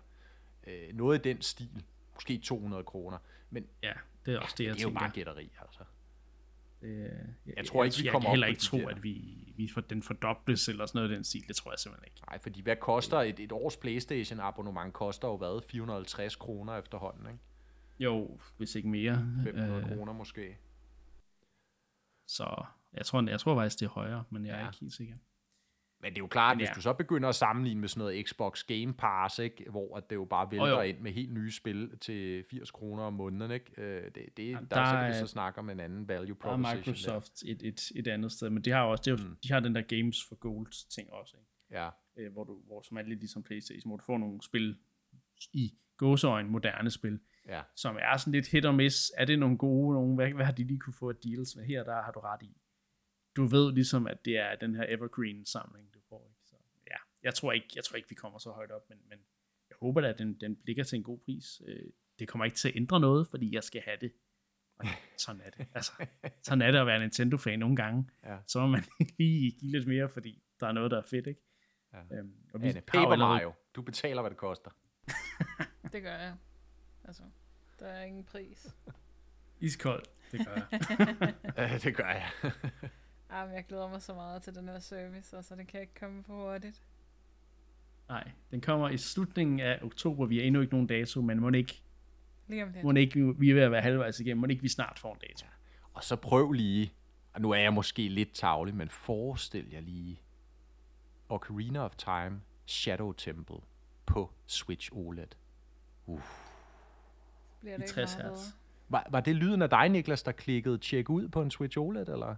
Øh, 0.66 0.96
noget 0.96 1.18
i 1.18 1.28
den 1.28 1.42
stil. 1.42 1.84
Måske 2.14 2.38
200 2.38 2.84
kroner. 2.84 3.18
Men 3.50 3.66
ja, 3.82 3.92
det 4.26 4.34
er 4.34 4.38
også 4.38 4.54
ja, 4.58 4.62
det, 4.62 4.68
jeg 4.68 4.74
det 4.74 4.82
er 4.82 4.86
tænker. 4.86 5.00
jo 5.00 5.06
bare 5.06 5.14
gætteri, 5.14 5.50
altså. 5.60 5.84
Det, 6.80 7.10
jeg, 7.46 7.56
jeg 7.56 7.66
tror 7.66 7.84
ikke, 7.84 7.96
jeg, 7.98 8.04
vi 8.04 8.08
kommer 8.08 8.28
Jeg 8.28 8.30
kan 8.30 8.30
heller 8.30 8.46
ikke 8.46 8.60
tro, 8.60 8.86
at 8.88 9.02
vi, 9.02 9.44
vi 9.56 9.68
får 9.68 9.80
den 9.80 10.02
fordobles 10.02 10.68
eller 10.68 10.86
sådan 10.86 10.98
noget 10.98 11.10
den 11.10 11.24
stil. 11.24 11.48
Det 11.48 11.56
tror 11.56 11.72
jeg 11.72 11.78
simpelthen 11.78 12.08
ikke. 12.12 12.20
Nej, 12.28 12.38
fordi 12.38 12.62
hvad 12.62 12.76
koster 12.76 13.18
et, 13.18 13.40
et 13.40 13.52
års 13.52 13.76
Playstation 13.76 14.40
abonnement 14.40 14.92
koster 14.92 15.28
jo 15.28 15.36
hvad? 15.36 15.62
450 15.68 16.36
kroner 16.36 16.76
efterhånden, 16.76 17.26
ikke? 17.26 17.38
Jo, 17.98 18.40
hvis 18.56 18.74
ikke 18.74 18.88
mere. 18.88 19.26
500 19.44 19.82
øh, 19.82 19.88
kroner 19.88 20.12
måske. 20.12 20.58
Så 22.28 22.64
jeg 22.92 23.06
tror, 23.06 23.28
jeg 23.30 23.40
tror 23.40 23.54
faktisk, 23.54 23.80
det 23.80 23.86
er 23.86 23.90
højere, 23.90 24.24
men 24.30 24.46
jeg 24.46 24.52
ja. 24.52 24.62
er 24.62 24.66
ikke 24.68 24.80
helt 24.80 24.92
sikker. 24.92 25.14
Men 26.06 26.12
det 26.12 26.18
er 26.18 26.22
jo 26.22 26.26
klart, 26.26 26.56
ja. 26.56 26.60
hvis 26.60 26.74
du 26.74 26.80
så 26.80 26.92
begynder 26.92 27.28
at 27.28 27.34
sammenligne 27.34 27.80
med 27.80 27.88
sådan 27.88 28.00
noget 28.00 28.28
Xbox 28.28 28.64
Game 28.64 28.94
Pass, 28.94 29.38
ikke, 29.38 29.64
hvor 29.70 29.96
at 29.96 30.10
det 30.10 30.16
jo 30.16 30.24
bare 30.24 30.50
vælter 30.50 30.64
oh, 30.64 30.70
jo. 30.70 30.80
ind 30.80 30.98
med 30.98 31.12
helt 31.12 31.32
nye 31.32 31.52
spil 31.52 31.98
til 31.98 32.44
80 32.50 32.70
kroner 32.70 33.02
om 33.02 33.12
måneden, 33.12 33.50
ikke? 33.50 34.10
det, 34.14 34.36
det, 34.36 34.50
ja, 34.50 34.52
der, 34.52 34.76
der 34.76 34.84
så 34.84 34.92
kan 34.92 35.08
vi 35.08 35.14
så 35.14 35.26
snakke 35.26 35.58
om 35.58 35.70
en 35.70 35.80
anden 35.80 36.08
value 36.08 36.34
proposition. 36.34 36.62
Der 36.62 36.70
er 36.70 36.76
Microsoft 36.76 37.42
et, 37.42 37.62
et, 37.62 37.92
et 37.96 38.08
andet 38.08 38.32
sted, 38.32 38.50
men 38.50 38.62
det 38.62 38.72
har 38.72 38.82
også, 38.82 39.02
det 39.02 39.10
er 39.10 39.24
jo, 39.24 39.28
mm. 39.28 39.36
de 39.42 39.52
har 39.52 39.60
den 39.60 39.74
der 39.74 39.82
Games 39.82 40.24
for 40.28 40.34
Gold 40.34 40.88
ting 40.90 41.12
også, 41.12 41.36
ikke? 41.36 41.80
Ja. 41.80 41.88
Øh, 42.16 42.32
hvor, 42.32 42.44
du, 42.44 42.60
hvor 42.66 42.82
som 42.82 42.96
er 42.96 43.02
lidt 43.02 43.18
ligesom 43.18 43.42
Playstation, 43.42 43.90
hvor 43.90 43.96
du 43.96 44.04
får 44.04 44.18
nogle 44.18 44.42
spil 44.42 44.76
i 45.52 45.74
gåseøjne 45.96 46.48
moderne 46.48 46.90
spil, 46.90 47.18
ja. 47.48 47.62
som 47.76 47.96
er 48.00 48.16
sådan 48.16 48.32
lidt 48.32 48.48
hit 48.48 48.64
og 48.64 48.74
miss. 48.74 49.12
Er 49.16 49.24
det 49.24 49.38
nogle 49.38 49.58
gode, 49.58 49.94
nogle, 49.94 50.14
hvad, 50.14 50.32
hvad 50.32 50.44
har 50.44 50.52
de 50.52 50.64
lige 50.64 50.78
kunne 50.78 50.94
få 50.94 51.08
af 51.08 51.16
deals 51.16 51.56
med? 51.56 51.64
Her 51.64 51.84
der 51.84 52.02
har 52.02 52.12
du 52.12 52.20
ret 52.20 52.42
i. 52.42 52.56
Du 53.36 53.44
ved 53.44 53.72
ligesom, 53.72 54.06
at 54.06 54.24
det 54.24 54.38
er 54.38 54.56
den 54.60 54.74
her 54.74 54.84
evergreen-samling, 54.88 55.94
du 55.94 56.00
får. 56.08 56.28
Ikke? 56.28 56.40
Så, 56.44 56.56
ja, 56.86 56.96
jeg 57.26 57.34
tror, 57.34 57.52
ikke, 57.52 57.68
jeg 57.76 57.84
tror 57.84 57.96
ikke, 57.96 58.08
vi 58.08 58.14
kommer 58.14 58.38
så 58.38 58.50
højt 58.50 58.70
op, 58.70 58.88
men, 58.88 58.98
men 59.08 59.18
jeg 59.70 59.76
håber 59.80 60.00
da, 60.00 60.08
at 60.08 60.18
den, 60.18 60.40
den 60.40 60.58
ligger 60.66 60.84
til 60.84 60.96
en 60.96 61.02
god 61.02 61.18
pris. 61.18 61.62
Øh, 61.66 61.90
det 62.18 62.28
kommer 62.28 62.44
ikke 62.44 62.56
til 62.56 62.68
at 62.68 62.76
ændre 62.76 63.00
noget, 63.00 63.26
fordi 63.28 63.54
jeg 63.54 63.64
skal 63.64 63.82
have 63.84 63.96
det. 64.00 64.12
Og 64.78 64.86
sådan 65.18 65.40
er 65.40 65.50
det. 65.50 65.66
Altså, 65.74 65.92
sådan 66.42 66.62
er 66.62 66.70
det 66.70 66.78
at 66.78 66.86
være 66.86 66.98
Nintendo-fan 66.98 67.58
nogle 67.58 67.76
gange. 67.76 68.08
Ja. 68.24 68.38
Så 68.46 68.60
må 68.60 68.66
man 68.66 68.84
lige 69.18 69.50
give 69.50 69.72
lidt 69.72 69.88
mere, 69.88 70.08
fordi 70.08 70.42
der 70.60 70.66
er 70.66 70.72
noget, 70.72 70.90
der 70.90 70.98
er 70.98 71.02
fedt, 71.02 71.26
ikke? 71.26 71.40
Ja. 71.92 72.16
Øhm, 72.16 72.34
og 72.54 72.62
vi 72.62 72.68
Anne, 72.68 72.80
Paper 72.80 72.98
allerede... 72.98 73.18
Mario. 73.18 73.52
Du 73.74 73.82
betaler, 73.82 74.22
hvad 74.22 74.30
det 74.30 74.38
koster. 74.38 74.70
det 75.92 76.02
gør 76.02 76.16
jeg. 76.16 76.36
Altså, 77.04 77.22
der 77.78 77.86
er 77.86 78.04
ingen 78.04 78.24
pris. 78.24 78.76
Iskoldt, 79.60 80.10
det 80.32 80.46
gør 80.46 80.54
jeg. 80.54 81.80
Det 81.82 81.96
gør 81.96 82.08
jeg. 82.08 82.30
Ej, 83.30 83.46
men 83.46 83.54
jeg 83.54 83.64
glæder 83.66 83.88
mig 83.88 84.02
så 84.02 84.14
meget 84.14 84.42
til 84.42 84.54
den 84.54 84.68
her 84.68 84.78
service, 84.78 85.36
og 85.36 85.44
så 85.44 85.56
det 85.56 85.68
kan 85.68 85.80
ikke 85.80 85.94
komme 85.94 86.24
for 86.24 86.32
hurtigt. 86.32 86.85
Nej, 88.08 88.30
den 88.50 88.60
kommer 88.60 88.88
i 88.88 88.96
slutningen 88.96 89.60
af 89.60 89.78
oktober. 89.82 90.26
Vi 90.26 90.36
har 90.36 90.44
endnu 90.44 90.60
ikke 90.60 90.74
nogen 90.74 90.86
dato, 90.86 91.20
men 91.20 91.40
må 91.40 91.50
ikke, 91.50 91.82
Lige 92.48 92.62
om 92.62 92.72
lidt. 92.72 92.84
må 92.84 92.92
ikke 92.92 93.34
vi 93.38 93.50
er 93.50 93.54
ved 93.54 93.62
at 93.62 93.70
være 93.70 93.82
halvvejs 93.82 94.20
igennem. 94.20 94.40
Må 94.40 94.46
ikke 94.46 94.62
vi 94.62 94.68
snart 94.68 94.98
får 94.98 95.12
en 95.12 95.18
dato. 95.28 95.46
Og 95.92 96.04
så 96.04 96.16
prøv 96.16 96.52
lige, 96.52 96.92
og 97.34 97.40
nu 97.40 97.50
er 97.50 97.58
jeg 97.58 97.72
måske 97.72 98.08
lidt 98.08 98.32
tavlig, 98.32 98.74
men 98.74 98.88
forestil 98.88 99.70
jer 99.72 99.80
lige 99.80 100.20
Ocarina 101.28 101.78
of 101.84 101.96
Time 101.96 102.40
Shadow 102.66 103.12
Temple 103.12 103.56
på 104.06 104.30
Switch 104.46 104.90
OLED. 104.92 105.26
Bliver 107.60 107.74
I 107.74 107.76
det 107.76 107.82
ikke 107.82 107.86
60 107.92 108.16
meget 108.16 108.26
hertz. 108.30 108.40
bedre? 108.42 108.52
Var, 108.88 109.06
var 109.10 109.20
det 109.20 109.36
lyden 109.36 109.62
af 109.62 109.70
dig, 109.70 109.88
Niklas, 109.88 110.22
der 110.22 110.32
klikkede 110.32 110.78
tjek 110.78 111.10
ud 111.10 111.28
på 111.28 111.42
en 111.42 111.50
Switch 111.50 111.78
OLED, 111.78 112.08
eller? 112.08 112.34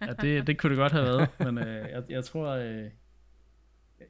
Ja, 0.00 0.12
det, 0.12 0.46
det 0.46 0.58
kunne 0.58 0.70
det 0.70 0.78
godt 0.78 0.92
have 0.92 1.04
været, 1.04 1.28
men 1.38 1.58
øh, 1.58 1.90
jeg, 1.90 2.02
jeg 2.08 2.24
tror, 2.24 2.48
øh, 2.48 2.90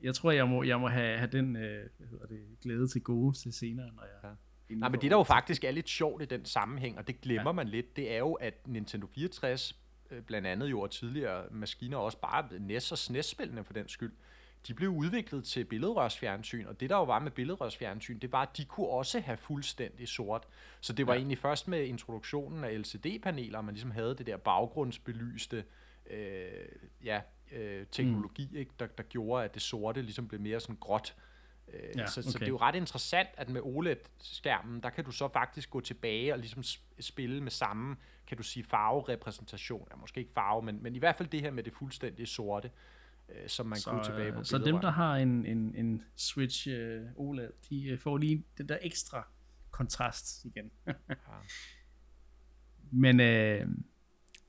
jeg 0.03 0.15
tror, 0.15 0.31
jeg 0.31 0.49
må, 0.49 0.63
jeg 0.63 0.81
må 0.81 0.89
have, 0.89 1.19
have 1.19 1.31
den 1.31 1.57
øh, 1.57 1.89
hvad 1.99 2.09
hedder 2.09 2.27
det, 2.27 2.41
glæde 2.63 2.89
til 2.89 3.03
gode 3.03 3.37
til 3.37 3.53
senere, 3.53 3.91
når 3.97 4.03
jeg... 4.03 4.31
Ja. 4.71 4.75
Nej, 4.75 4.89
men 4.89 5.01
det 5.01 5.11
der 5.11 5.17
jo 5.17 5.23
faktisk 5.23 5.65
er 5.65 5.71
lidt 5.71 5.89
sjovt 5.89 6.23
i 6.23 6.25
den 6.25 6.45
sammenhæng, 6.45 6.99
og 6.99 7.07
det 7.07 7.21
glemmer 7.21 7.51
Ja. 7.51 7.53
man 7.53 7.69
lidt, 7.69 7.97
det 7.97 8.13
er 8.13 8.19
jo, 8.19 8.33
at 8.33 8.69
Nintendo 8.69 9.07
64, 9.07 9.77
øh, 10.11 10.23
blandt 10.23 10.47
andet 10.47 10.71
jo 10.71 10.81
og 10.81 10.91
tidligere 10.91 11.45
maskiner, 11.51 11.97
også 11.97 12.19
bare 12.21 12.49
NES 12.61 12.93
og 12.93 12.99
SNES-spillene 12.99 13.65
for 13.65 13.73
den 13.73 13.89
skyld, 13.89 14.13
de 14.67 14.75
blev 14.75 14.91
udviklet 14.91 15.45
til 15.45 15.65
billedrørsfjernsyn, 15.65 16.67
og 16.67 16.81
det 16.81 16.91
der 16.91 16.97
jo 16.97 17.05
var 17.05 17.19
med 17.19 17.31
billedrørsfjernsyn, 17.31 18.19
det 18.19 18.33
var, 18.33 18.43
at 18.43 18.57
de 18.57 18.65
kunne 18.65 18.89
også 18.89 19.21
have 19.21 19.37
fuldstændig 19.37 20.09
sort. 20.09 20.49
Så 20.81 20.93
det 20.93 21.07
var 21.07 21.13
ja. 21.13 21.19
egentlig 21.19 21.39
først 21.39 21.69
med 21.69 21.85
introduktionen 21.85 22.65
af 22.65 22.79
LCD-paneler, 22.79 23.61
man 23.61 23.75
ligesom 23.75 23.91
havde 23.91 24.15
det 24.15 24.27
der 24.27 24.37
baggrundsbelyste 24.37 25.65
øh, 26.11 26.49
ja, 27.05 27.21
øh, 27.53 27.87
teknologi, 27.91 28.49
mm. 28.51 28.57
ikke, 28.57 28.73
der, 28.81 28.87
der 28.87 29.03
gjorde, 29.03 29.45
at 29.45 29.55
det 29.55 29.63
sorte 29.63 30.03
ligesom 30.03 30.29
blev 30.29 30.41
mere 30.41 30.61
sådan 30.61 30.77
gråt. 30.81 31.17
Øh, 31.69 31.81
Ja, 31.95 32.01
ja, 32.01 32.07
så, 32.07 32.23
så 32.23 32.29
okay. 32.29 32.39
det 32.39 32.45
er 32.45 32.49
jo 32.49 32.57
ret 32.57 32.75
interessant, 32.75 33.29
at 33.37 33.49
med 33.49 33.61
OLED-skærmen, 33.61 34.81
der 34.83 34.91
kan 34.91 35.05
du 35.05 35.11
så 35.11 35.29
faktisk 35.29 35.71
gå 35.71 35.81
tilbage 35.81 36.33
og 36.33 36.39
ligesom 36.39 36.61
sp- 36.61 37.01
spille 37.01 37.41
med 37.43 37.51
samme, 37.51 37.97
kan 38.27 38.37
du 38.37 38.43
sige, 38.43 38.65
farverepræsentation. 38.65 39.89
Ja, 39.91 39.97
måske 39.97 40.21
ikke 40.21 40.33
farve, 40.33 40.63
men, 40.63 40.83
men 40.83 40.97
i 40.97 40.99
hvert 40.99 41.17
fald 41.17 41.29
det 41.29 41.41
her 41.41 41.51
med 41.51 41.63
det 41.63 41.73
fuldstændig 41.73 42.29
sorte, 42.29 42.71
øh, 43.29 43.49
som 43.49 43.67
man 43.67 43.79
så, 43.79 43.91
kunne 43.91 44.05
tilbage 44.05 44.33
på 44.33 44.39
øh, 44.39 44.45
så 44.45 44.59
dem, 44.59 44.79
der 44.79 44.91
har 44.91 45.17
en, 45.17 45.47
en, 45.47 45.75
en 45.75 46.03
Switch 46.17 46.69
øh, 46.71 47.03
OLED, 47.17 47.51
de 47.71 47.85
øh, 47.85 47.99
får 47.99 48.19
lige 48.19 48.45
den 48.59 48.69
der 48.69 48.79
ekstra 48.83 49.27
kontrast 49.71 50.45
igen. 50.45 50.71
Men 52.91 53.21
øh, 53.21 53.69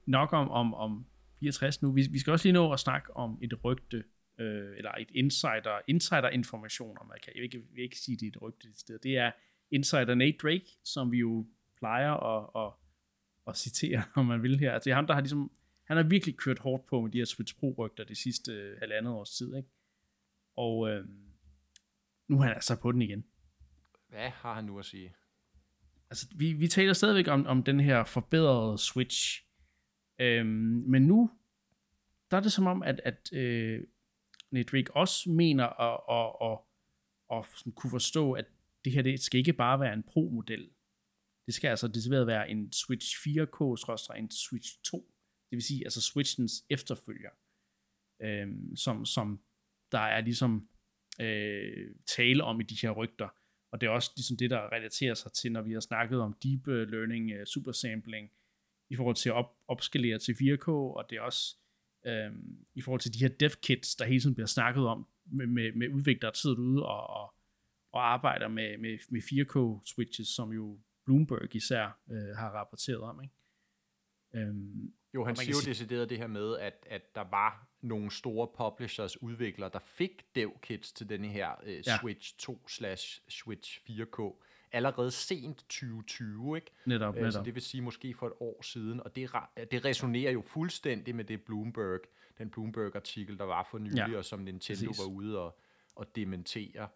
nok 0.05 0.33
om, 0.33 0.51
om, 0.51 0.73
om 0.73 1.05
64 1.41 1.81
nu. 1.81 1.91
Vi, 1.91 2.07
vi 2.11 2.19
skal 2.19 2.31
også 2.31 2.45
lige 2.47 2.53
nå 2.53 2.73
at 2.73 2.79
snakke 2.79 3.17
om 3.17 3.39
et 3.41 3.63
rygte, 3.63 4.03
øh, 4.39 4.77
eller 4.77 4.91
et 4.91 5.11
insider, 5.11 5.79
insider-information, 5.87 6.97
om 7.01 7.11
jeg 7.13 7.21
kan 7.21 7.33
jeg 7.35 7.43
ikke, 7.43 7.57
jeg 7.57 7.75
vil 7.75 7.83
ikke 7.83 7.99
sige, 7.99 8.17
det 8.17 8.25
er 8.25 8.27
et 8.27 8.41
rygte 8.41 8.67
et 8.67 8.79
sted. 8.79 8.99
Det 8.99 9.17
er 9.17 9.31
insider 9.71 10.15
Nate 10.15 10.37
Drake, 10.41 10.67
som 10.83 11.11
vi 11.11 11.17
jo 11.17 11.47
plejer 11.77 12.11
at, 12.11 12.67
at, 12.67 12.73
at 13.47 13.57
citere, 13.57 14.03
om 14.19 14.25
man 14.25 14.43
vil 14.43 14.59
her. 14.59 14.71
Altså, 14.73 14.85
det 14.85 14.91
er 14.91 14.95
ham, 14.95 15.07
der 15.07 15.13
har 15.13 15.21
ligesom, 15.21 15.51
han 15.83 15.97
har 15.97 16.03
virkelig 16.03 16.37
kørt 16.37 16.59
hårdt 16.59 16.85
på 16.85 17.01
med 17.01 17.11
de 17.11 17.17
her 17.17 17.25
Switch 17.25 17.55
Pro-rygter 17.59 18.03
de 18.03 18.15
sidste 18.15 18.51
øh, 18.51 18.77
halvandet 18.79 19.13
års 19.13 19.37
tid, 19.37 19.55
ikke? 19.55 19.69
Og 20.55 20.89
øh, 20.89 21.05
nu 22.27 22.37
er 22.37 22.43
han 22.43 22.53
altså 22.53 22.81
på 22.81 22.91
den 22.91 23.01
igen. 23.01 23.25
Hvad 24.09 24.29
har 24.29 24.53
han 24.53 24.63
nu 24.63 24.79
at 24.79 24.85
sige? 24.85 25.15
altså, 26.11 26.27
vi, 26.35 26.53
vi 26.53 26.67
taler 26.67 26.93
stadigvæk 26.93 27.27
om, 27.27 27.45
om 27.45 27.63
den 27.63 27.79
her 27.79 28.03
forbedrede 28.03 28.77
Switch. 28.77 29.45
Øhm, 30.21 30.83
men 30.87 31.01
nu, 31.01 31.31
der 32.31 32.37
er 32.37 32.41
det 32.41 32.51
som 32.51 32.67
om, 32.67 32.83
at, 32.83 33.01
at 33.03 33.33
øh, 33.33 33.83
Nate 34.51 34.71
Drake 34.71 34.95
også 34.95 35.29
mener 35.29 35.65
at, 35.65 35.99
at, 36.09 36.51
at, 36.51 36.59
at 37.37 37.59
sådan 37.59 37.73
kunne 37.73 37.91
forstå, 37.91 38.33
at 38.33 38.45
det 38.85 38.93
her 38.93 39.01
det 39.01 39.19
skal 39.19 39.37
ikke 39.37 39.53
bare 39.53 39.79
være 39.79 39.93
en 39.93 40.03
Pro-model. 40.03 40.69
Det 41.45 41.53
skal 41.53 41.67
altså 41.67 41.87
decideret 41.87 42.27
være 42.27 42.49
en 42.49 42.71
Switch 42.71 43.27
4K, 43.27 44.17
en 44.17 44.31
Switch 44.31 44.79
2. 44.83 44.97
Det 45.49 45.55
vil 45.55 45.63
sige, 45.63 45.83
altså 45.83 46.01
Switchens 46.01 46.65
efterfølger. 46.69 47.29
Øhm, 48.21 48.75
som, 48.75 49.05
som 49.05 49.41
der 49.91 49.99
er 49.99 50.21
ligesom 50.21 50.69
øh, 51.21 51.95
tale 52.05 52.43
om 52.43 52.61
i 52.61 52.63
de 52.63 52.77
her 52.81 52.91
rygter. 52.91 53.29
Og 53.71 53.81
det 53.81 53.87
er 53.87 53.91
også 53.91 54.11
ligesom 54.15 54.37
det, 54.37 54.49
der 54.49 54.71
relaterer 54.71 55.13
sig 55.13 55.33
til, 55.33 55.51
når 55.51 55.61
vi 55.61 55.73
har 55.73 55.79
snakket 55.79 56.19
om 56.19 56.33
deep 56.43 56.67
øh, 56.67 56.87
learning, 56.87 57.31
øh, 57.31 57.41
uh, 57.41 57.45
supersampling, 57.45 58.31
i 58.91 58.95
forhold 58.95 59.15
til 59.15 59.29
at 59.29 59.35
op, 59.35 59.55
opskalere 59.67 60.19
til 60.19 60.33
4K, 60.33 60.67
og 60.69 61.05
det 61.09 61.17
er 61.17 61.21
også 61.21 61.55
øhm, 62.05 62.65
i 62.73 62.81
forhold 62.81 63.01
til 63.01 63.13
de 63.13 63.19
her 63.19 63.27
dev 63.27 63.49
kits, 63.49 63.95
der 63.95 64.05
hele 64.05 64.21
tiden 64.21 64.35
bliver 64.35 64.47
snakket 64.47 64.87
om, 64.87 65.07
med, 65.25 65.47
med, 65.47 65.71
med 65.71 65.89
udviklere, 65.89 66.31
der 66.31 66.37
sidder 66.37 66.55
derude 66.55 66.85
og, 66.85 67.07
og, 67.07 67.33
og 67.91 68.13
arbejder 68.13 68.47
med, 68.47 68.77
med, 68.77 68.97
med 69.09 69.21
4K 69.21 69.85
switches, 69.85 70.27
som 70.27 70.51
jo 70.51 70.79
Bloomberg 71.05 71.55
især 71.55 71.99
øh, 72.11 72.35
har 72.35 72.49
rapporteret 72.49 72.99
om. 73.01 73.21
Ikke? 73.23 73.35
Øhm, 74.33 74.93
Jo, 75.13 75.25
han 75.25 75.35
siger 75.35 75.55
jo 75.65 75.69
decideret 75.69 76.09
det 76.09 76.17
her 76.17 76.27
med, 76.27 76.57
at, 76.57 76.87
at 76.89 77.15
der 77.15 77.21
var 77.21 77.67
nogle 77.81 78.11
store 78.11 78.47
publishers, 78.57 79.21
udviklere, 79.21 79.69
der 79.73 79.79
fik 79.79 80.25
dev-kits 80.35 80.91
til 80.91 81.09
denne 81.09 81.27
her 81.27 81.51
øh, 81.63 81.83
Ja. 81.87 81.97
Switch 81.99 82.35
2 82.37 82.67
slash 82.67 83.21
Switch 83.29 83.79
4K 83.89 84.43
allerede 84.71 85.11
sent 85.11 85.57
2020, 85.57 86.55
ikke? 86.55 86.71
netop, 86.85 87.15
Øh, 87.15 87.21
Så 87.21 87.25
netop. 87.25 87.45
det 87.45 87.55
vil 87.55 87.61
sige 87.63 87.81
måske 87.81 88.13
for 88.13 88.27
et 88.27 88.33
år 88.39 88.61
siden, 88.61 88.99
og 88.99 89.15
det, 89.15 89.29
det 89.71 89.85
resonerer 89.85 90.31
jo 90.31 90.41
fuldstændig 90.41 91.15
med 91.15 91.25
det 91.25 91.41
Bloomberg, 91.41 91.99
den 92.37 92.49
Bloomberg-artikel, 92.49 93.37
der 93.37 93.43
var 93.43 93.67
for 93.71 93.77
nylig, 93.77 93.97
Ja, 93.97 94.09
ja, 94.11 94.17
og 94.17 94.25
som 94.25 94.39
Nintendo 94.39 94.87
præcis. 94.87 94.99
var 94.99 95.05
ude 95.11 95.39
og, 95.39 95.59
og 95.95 96.15
dementere. 96.15 96.87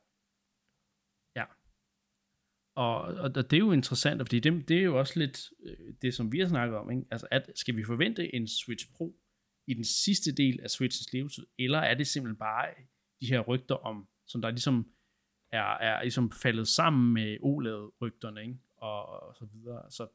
Og, 2.77 3.01
og, 3.01 3.13
og 3.35 3.35
det 3.35 3.53
er 3.53 3.57
jo 3.57 3.71
interessant, 3.71 4.21
fordi 4.21 4.39
det, 4.39 4.67
det 4.69 4.77
er 4.77 4.81
jo 4.83 4.99
også 4.99 5.19
lidt 5.19 5.49
øh, 5.63 5.93
det, 6.01 6.13
som 6.13 6.31
vi 6.31 6.39
har 6.39 6.47
snakket 6.47 6.77
om. 6.77 6.91
Ikke? 6.91 7.03
Altså, 7.11 7.27
at, 7.31 7.51
skal 7.55 7.75
vi 7.77 7.83
forvente 7.83 8.35
en 8.35 8.47
Switch 8.47 8.91
Pro 8.95 9.15
i 9.67 9.73
den 9.73 9.83
sidste 9.83 10.31
del 10.35 10.59
af 10.63 10.69
Switchens 10.69 11.13
levetid, 11.13 11.45
eller 11.59 11.79
er 11.79 11.93
det 11.93 12.07
simpelthen 12.07 12.37
bare 12.37 12.67
de 13.21 13.27
her 13.27 13.39
rygter 13.39 13.75
om, 13.75 14.07
som 14.27 14.41
der 14.41 14.49
ligesom 14.49 14.87
er, 15.55 15.77
er 15.77 16.01
ligesom 16.01 16.31
faldet 16.31 16.67
sammen 16.67 17.13
med 17.13 17.37
OLED-rygterne, 17.41 18.41
ikke? 18.41 18.57
Og, 18.77 19.23
og 19.23 19.35
så 19.35 19.45
videre. 19.45 19.91
Så 19.91 20.07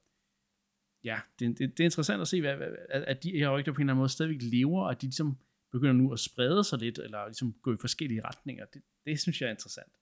ja, 1.05 1.21
det, 1.39 1.59
det, 1.59 1.79
det 1.79 1.81
er 1.81 1.85
interessant 1.85 2.21
at 2.21 2.29
se, 2.29 2.41
hvad, 2.41 2.57
hvad, 2.57 2.69
at, 2.89 3.23
de 3.23 3.31
her 3.31 3.59
rygter 3.59 3.73
på 3.73 3.77
en 3.77 3.83
eller 3.83 3.93
anden 3.93 4.01
måde 4.01 4.09
stadigvæk 4.09 4.43
lever, 4.43 4.83
og 4.83 4.91
at 4.91 5.01
de 5.01 5.07
ligesom 5.07 5.39
begynder 5.73 5.93
nu 5.93 6.12
at 6.12 6.19
sprede 6.19 6.65
sig 6.65 6.79
lidt, 6.79 6.99
eller 6.99 7.27
ligesom 7.27 7.53
gå 7.53 7.75
i 7.75 7.77
forskellige 7.81 8.25
retninger. 8.25 8.65
Det, 8.65 8.83
det 9.05 9.21
synes 9.21 9.41
jeg 9.41 9.47
er 9.47 9.51
interessant. 9.51 9.93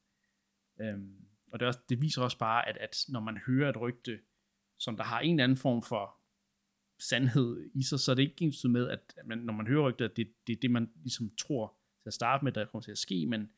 Øhm, 0.80 1.28
og 1.52 1.60
det, 1.60 1.66
er 1.66 1.68
også, 1.68 1.80
det 1.88 2.00
viser 2.00 2.22
også 2.22 2.38
bare, 2.38 2.68
at, 2.68 2.76
at 2.76 2.96
når 3.08 3.20
man 3.20 3.38
hører 3.46 3.70
et 3.70 3.80
rygte, 3.80 4.20
som 4.78 4.96
der 4.96 5.04
har 5.04 5.20
en 5.20 5.34
eller 5.34 5.44
anden 5.44 5.58
form 5.58 5.82
for 5.82 6.14
sandhed 6.98 7.70
i 7.74 7.82
sig, 7.82 8.00
så 8.00 8.10
er 8.10 8.14
det 8.14 8.22
ikke 8.22 8.44
ens 8.44 8.64
med, 8.64 8.88
at 8.88 9.14
at 9.16 9.26
man, 9.26 9.38
når 9.38 9.52
man 9.52 9.66
hører 9.66 9.88
rygter, 9.88 10.04
at 10.04 10.16
det, 10.16 10.32
det 10.46 10.52
er 10.52 10.60
det, 10.62 10.70
man 10.70 10.90
ligesom 11.02 11.30
tror 11.36 11.76
til 12.02 12.08
at 12.08 12.14
starte 12.14 12.44
med, 12.44 12.52
der 12.52 12.64
kommer 12.64 12.82
til 12.82 12.90
at 12.90 12.98
ske, 12.98 13.26
men 13.26 13.50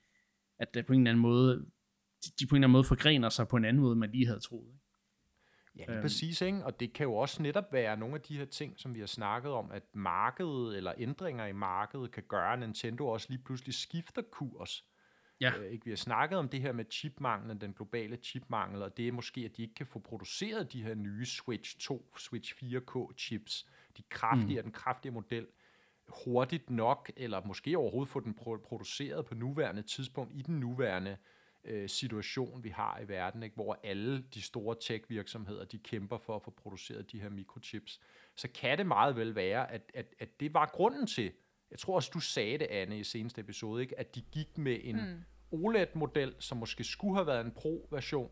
at 0.60 0.74
det 0.74 0.86
på 0.86 0.92
en 0.92 1.00
eller 1.00 1.10
anden 1.10 1.22
måde, 1.22 1.66
de, 2.40 2.46
på 2.46 2.54
en 2.54 2.56
eller 2.56 2.66
anden 2.66 2.72
måde 2.72 2.84
forgrener 2.84 3.28
sig 3.28 3.48
på 3.48 3.56
en 3.56 3.64
anden 3.64 3.82
måde, 3.82 3.96
man 3.96 4.10
lige 4.10 4.26
havde 4.26 4.40
troet. 4.40 4.74
Ja, 5.76 5.84
lige 5.84 5.94
Øhm. 5.94 6.02
præcis, 6.02 6.40
ikke? 6.40 6.64
og 6.64 6.80
det 6.80 6.92
kan 6.92 7.04
jo 7.04 7.14
også 7.14 7.42
netop 7.42 7.72
være 7.72 7.96
nogle 7.96 8.14
af 8.14 8.20
de 8.20 8.38
her 8.38 8.44
ting, 8.44 8.74
som 8.80 8.94
vi 8.94 9.00
har 9.00 9.06
snakket 9.06 9.52
om, 9.52 9.70
at 9.70 9.82
markedet 9.94 10.76
eller 10.76 10.92
ændringer 10.98 11.46
i 11.46 11.52
markedet 11.52 12.10
kan 12.10 12.22
gøre, 12.28 12.52
at 12.52 12.58
Nintendo 12.58 13.06
også 13.06 13.26
lige 13.30 13.42
pludselig 13.44 13.74
skifter 13.74 14.22
kurs. 14.22 14.84
Ja. 15.40 15.58
Øh, 15.58 15.70
ikke? 15.72 15.84
Vi 15.84 15.90
har 15.90 15.96
snakket 15.96 16.38
om 16.38 16.48
det 16.48 16.60
her 16.60 16.72
med 16.72 16.84
chipmanglen, 16.90 17.60
den 17.60 17.72
globale 17.72 18.16
chipmangel, 18.16 18.82
og 18.82 18.96
det 18.96 19.08
er 19.08 19.12
måske, 19.12 19.40
at 19.40 19.56
de 19.56 19.62
ikke 19.62 19.74
kan 19.74 19.86
få 19.86 19.98
produceret 19.98 20.72
de 20.72 20.82
her 20.82 20.94
nye 20.94 21.26
Switch 21.26 21.78
2, 21.78 22.14
Switch 22.18 22.54
4K 22.64 23.14
chips, 23.18 23.68
de 23.96 24.02
kraftige, 24.02 24.58
mm. 24.58 24.62
den 24.62 24.72
kraftige 24.72 25.12
model, 25.12 25.46
hurtigt 26.24 26.70
nok, 26.70 27.10
eller 27.16 27.42
måske 27.44 27.78
overhovedet 27.78 28.08
få 28.12 28.20
den 28.20 28.36
pro- 28.40 28.62
produceret 28.62 29.26
på 29.26 29.34
nuværende 29.34 29.82
tidspunkt, 29.82 30.32
i 30.34 30.42
den 30.42 30.60
nuværende 30.60 31.16
øh, 31.64 31.88
situation, 31.88 32.64
vi 32.64 32.68
har 32.68 32.98
i 33.04 33.08
verden, 33.08 33.42
ikke? 33.42 33.54
hvor 33.54 33.80
alle 33.84 34.22
de 34.34 34.42
store 34.42 34.76
tech-virksomheder, 34.80 35.64
de 35.64 35.78
kæmper 35.78 36.18
for 36.18 36.36
at 36.36 36.42
få 36.42 36.50
produceret 36.50 37.12
de 37.12 37.20
her 37.20 37.28
mikrochips, 37.28 38.00
så 38.36 38.48
kan 38.48 38.78
det 38.78 38.86
meget 38.86 39.16
vel 39.16 39.34
være, 39.34 39.70
at, 39.72 39.82
at, 39.94 40.14
at 40.18 40.40
det 40.40 40.54
var 40.54 40.66
grunden 40.72 41.06
til, 41.06 41.32
jeg 41.70 41.78
tror 41.78 41.94
også, 41.94 42.10
du 42.14 42.20
sagde 42.20 42.58
det, 42.58 42.66
Anne, 42.66 42.98
i 42.98 43.04
seneste 43.04 43.40
episode, 43.40 43.82
ikke? 43.82 43.98
at 43.98 44.14
de 44.14 44.20
gik 44.32 44.58
med 44.58 44.78
en 44.82 44.96
mm. 44.96 45.24
OLED-model, 45.64 46.34
som 46.38 46.58
måske 46.58 46.84
skulle 46.84 47.14
have 47.16 47.26
været 47.26 47.44
en 47.44 47.52
Pro-version. 47.52 48.30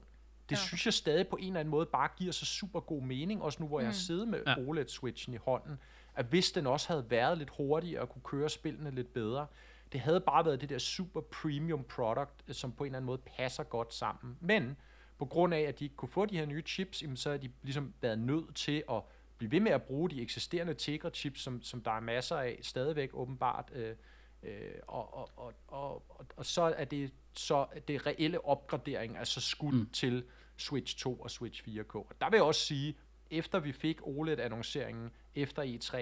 Det 0.48 0.56
Ja. 0.56 0.60
synes 0.60 0.86
jeg 0.86 0.94
stadig 0.94 1.28
på 1.28 1.36
en 1.36 1.46
eller 1.46 1.60
anden 1.60 1.70
måde 1.70 1.86
bare 1.86 2.08
giver 2.18 2.32
så 2.32 2.44
super 2.46 2.80
god 2.80 3.02
mening, 3.02 3.42
også 3.42 3.62
nu 3.62 3.68
hvor 3.68 3.78
mm. 3.78 3.82
jeg 3.82 3.88
har 3.88 3.94
siddet 3.94 4.28
med 4.28 4.42
ja. 4.46 4.54
OLED-switchen 4.58 5.34
i 5.34 5.36
hånden, 5.36 5.78
at 6.18 6.26
hvis 6.26 6.52
den 6.52 6.66
også 6.66 6.88
havde 6.88 7.10
været 7.10 7.38
lidt 7.38 7.50
hurtigere 7.56 8.00
og 8.00 8.08
kunne 8.08 8.22
køre 8.24 8.48
spillene 8.48 8.90
lidt 8.90 9.12
bedre, 9.12 9.46
det 9.92 10.00
havde 10.00 10.20
bare 10.20 10.44
været 10.44 10.60
det 10.60 10.68
der 10.68 10.78
super 10.78 11.20
premium 11.20 11.84
product, 11.84 12.56
som 12.56 12.72
på 12.72 12.84
en 12.84 12.86
eller 12.86 12.96
anden 12.96 13.06
måde 13.06 13.20
passer 13.36 13.62
godt 13.62 13.94
sammen. 13.94 14.36
Men 14.40 14.76
på 15.18 15.24
grund 15.24 15.54
af, 15.54 15.60
at 15.60 15.78
de 15.78 15.84
ikke 15.84 15.96
kunne 15.96 16.08
få 16.08 16.26
de 16.26 16.38
her 16.38 16.46
nye 16.46 16.62
chips, 16.62 17.02
jamen, 17.02 17.16
så 17.16 17.30
har 17.30 17.36
de 17.36 17.50
ligesom 17.62 17.94
været 18.00 18.18
nødt 18.18 18.56
til 18.56 18.84
at 18.90 19.02
blive 19.38 19.50
ved 19.50 19.60
med 19.60 19.72
at 19.72 19.82
bruge 19.82 20.10
de 20.10 20.22
eksisterende 20.22 20.74
Tegra 20.74 21.10
chips, 21.10 21.40
som, 21.40 21.62
som 21.62 21.82
der 21.82 21.90
er 21.90 22.00
masser 22.00 22.36
af 22.36 22.58
stadigvæk 22.62 23.10
åbenbart, 23.12 23.70
øh, 23.74 23.94
øh, 24.42 24.52
og, 24.86 25.14
og, 25.14 25.30
og, 25.36 25.52
og, 25.68 26.02
og, 26.08 26.26
og 26.36 26.46
så 26.46 26.62
er 26.62 26.84
det 26.84 27.12
så 27.32 27.66
det 27.88 28.06
reelle 28.06 28.44
opgradering 28.44 29.18
altså 29.18 29.40
skudt 29.40 29.74
mm. 29.74 29.90
til 29.90 30.24
Switch 30.56 30.98
2 30.98 31.14
og 31.14 31.30
Switch 31.30 31.68
4K. 31.68 31.94
Og 31.94 32.12
der 32.20 32.30
vil 32.30 32.36
jeg 32.36 32.44
også 32.44 32.60
sige, 32.60 32.96
efter 33.30 33.58
vi 33.58 33.72
fik 33.72 34.00
OLED-annonceringen 34.02 35.10
efter 35.38 35.62
E3, 35.62 35.96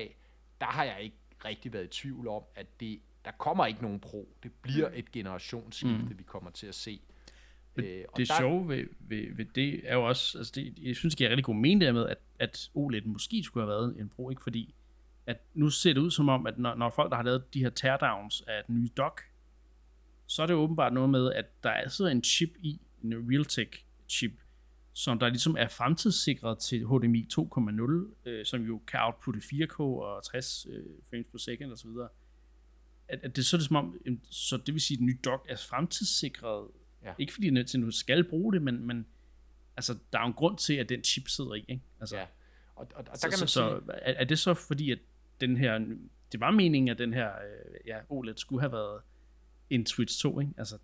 der 0.60 0.66
har 0.66 0.84
jeg 0.84 1.02
ikke 1.02 1.16
rigtig 1.44 1.72
været 1.72 1.84
i 1.84 1.88
tvivl 1.88 2.28
om, 2.28 2.42
at 2.54 2.80
det, 2.80 3.00
der 3.24 3.30
kommer 3.30 3.66
ikke 3.66 3.82
nogen 3.82 4.00
Pro. 4.00 4.28
Det 4.42 4.52
bliver 4.62 4.88
mm. 4.88 4.94
et 4.96 5.12
generationsskifte, 5.12 6.08
mm. 6.10 6.18
vi 6.18 6.22
kommer 6.22 6.50
til 6.50 6.66
at 6.66 6.74
se. 6.74 7.00
Øh, 7.76 8.04
og 8.08 8.18
det 8.18 8.28
der... 8.28 8.34
sjove 8.38 8.68
ved, 8.68 8.84
ved, 9.00 9.34
ved 9.36 9.44
det 9.44 9.80
er 9.84 9.94
jo 9.94 10.08
også, 10.08 10.38
altså 10.38 10.52
det, 10.54 10.78
jeg 10.82 10.96
synes, 10.96 11.14
det 11.14 11.18
giver 11.18 11.30
rigtig 11.30 11.44
god 11.44 11.54
mening 11.54 11.80
der 11.80 11.92
med, 11.92 12.06
at, 12.08 12.18
at 12.38 12.70
OLED 12.74 13.02
måske 13.02 13.42
skulle 13.42 13.66
have 13.66 13.68
været 13.68 14.00
en 14.00 14.08
Pro, 14.08 14.30
ikke? 14.30 14.42
Fordi 14.42 14.74
at 15.26 15.40
nu 15.54 15.70
ser 15.70 15.92
det 15.92 16.00
ud 16.00 16.10
som 16.10 16.28
om, 16.28 16.46
at 16.46 16.58
når, 16.58 16.74
når 16.74 16.90
folk, 16.90 17.10
der 17.10 17.16
har 17.16 17.22
lavet 17.22 17.54
de 17.54 17.60
her 17.60 17.70
teardowns 17.70 18.42
af 18.46 18.64
den 18.66 18.74
nye 18.74 18.88
dock, 18.96 19.22
så 20.26 20.42
er 20.42 20.46
det 20.46 20.56
åbenbart 20.56 20.92
noget 20.92 21.10
med, 21.10 21.32
at 21.32 21.62
der 21.62 21.70
er 21.70 21.88
så 21.88 22.06
en 22.06 22.24
chip 22.24 22.50
i, 22.58 22.80
en 23.04 23.14
Realtek 23.30 23.86
chip, 24.08 24.32
som 24.96 25.18
der 25.18 25.28
ligesom 25.28 25.56
er 25.58 25.68
fremtidssikret 25.68 26.58
til 26.58 26.86
HDMI 26.86 27.28
2.0, 27.32 28.28
øh, 28.28 28.46
som 28.46 28.62
jo 28.62 28.80
kan 28.86 29.00
outputte 29.02 29.40
4K 29.40 29.80
og 29.80 30.24
60 30.24 30.66
øh, 30.70 30.84
frames 31.10 31.26
per 31.28 31.38
second 31.38 31.72
osv. 31.72 31.88
At, 33.08 33.18
at 33.22 33.36
det 33.36 33.46
så 33.46 33.56
er 33.56 33.58
det 33.58 33.66
som 33.66 33.76
om, 33.76 34.00
så 34.30 34.56
det 34.56 34.74
vil 34.74 34.80
sige, 34.80 34.96
at 34.96 34.98
den 34.98 35.06
nye 35.06 35.18
dock 35.24 35.46
er 35.48 35.56
fremtidssikret, 35.56 36.68
ja. 37.04 37.12
ikke 37.18 37.32
fordi 37.32 37.50
Nintendo 37.50 37.90
skal 37.90 38.24
bruge 38.24 38.52
det, 38.52 38.62
men, 38.62 38.86
men 38.86 39.06
altså, 39.76 39.98
der 40.12 40.18
er 40.18 40.22
jo 40.22 40.26
en 40.26 40.34
grund 40.34 40.58
til, 40.58 40.74
at 40.74 40.88
den 40.88 41.04
chip 41.04 41.28
sidder 41.28 41.54
i, 41.54 41.64
ikke? 41.68 41.82
Altså, 42.00 42.16
ja. 42.16 42.26
Og, 42.76 42.88
og, 42.94 42.98
og 42.98 43.06
der 43.06 43.14
så, 43.16 43.28
kan 43.28 43.38
man 43.40 43.48
så, 43.48 43.52
sige... 43.52 43.86
så 43.86 43.92
er, 43.92 44.12
er 44.12 44.24
det 44.24 44.38
så 44.38 44.54
fordi, 44.54 44.90
at 44.90 44.98
den 45.40 45.56
her, 45.56 45.78
det 46.32 46.40
var 46.40 46.50
meningen, 46.50 46.88
at 46.88 46.98
den 46.98 47.14
her 47.14 47.28
øh, 47.28 47.86
ja, 47.86 47.98
OLED 48.08 48.36
skulle 48.36 48.60
have 48.60 48.72
været 48.72 49.02
en 49.70 49.86
Switch 49.86 50.22
2, 50.22 50.40
ikke? 50.40 50.52
Altså, 50.58 50.78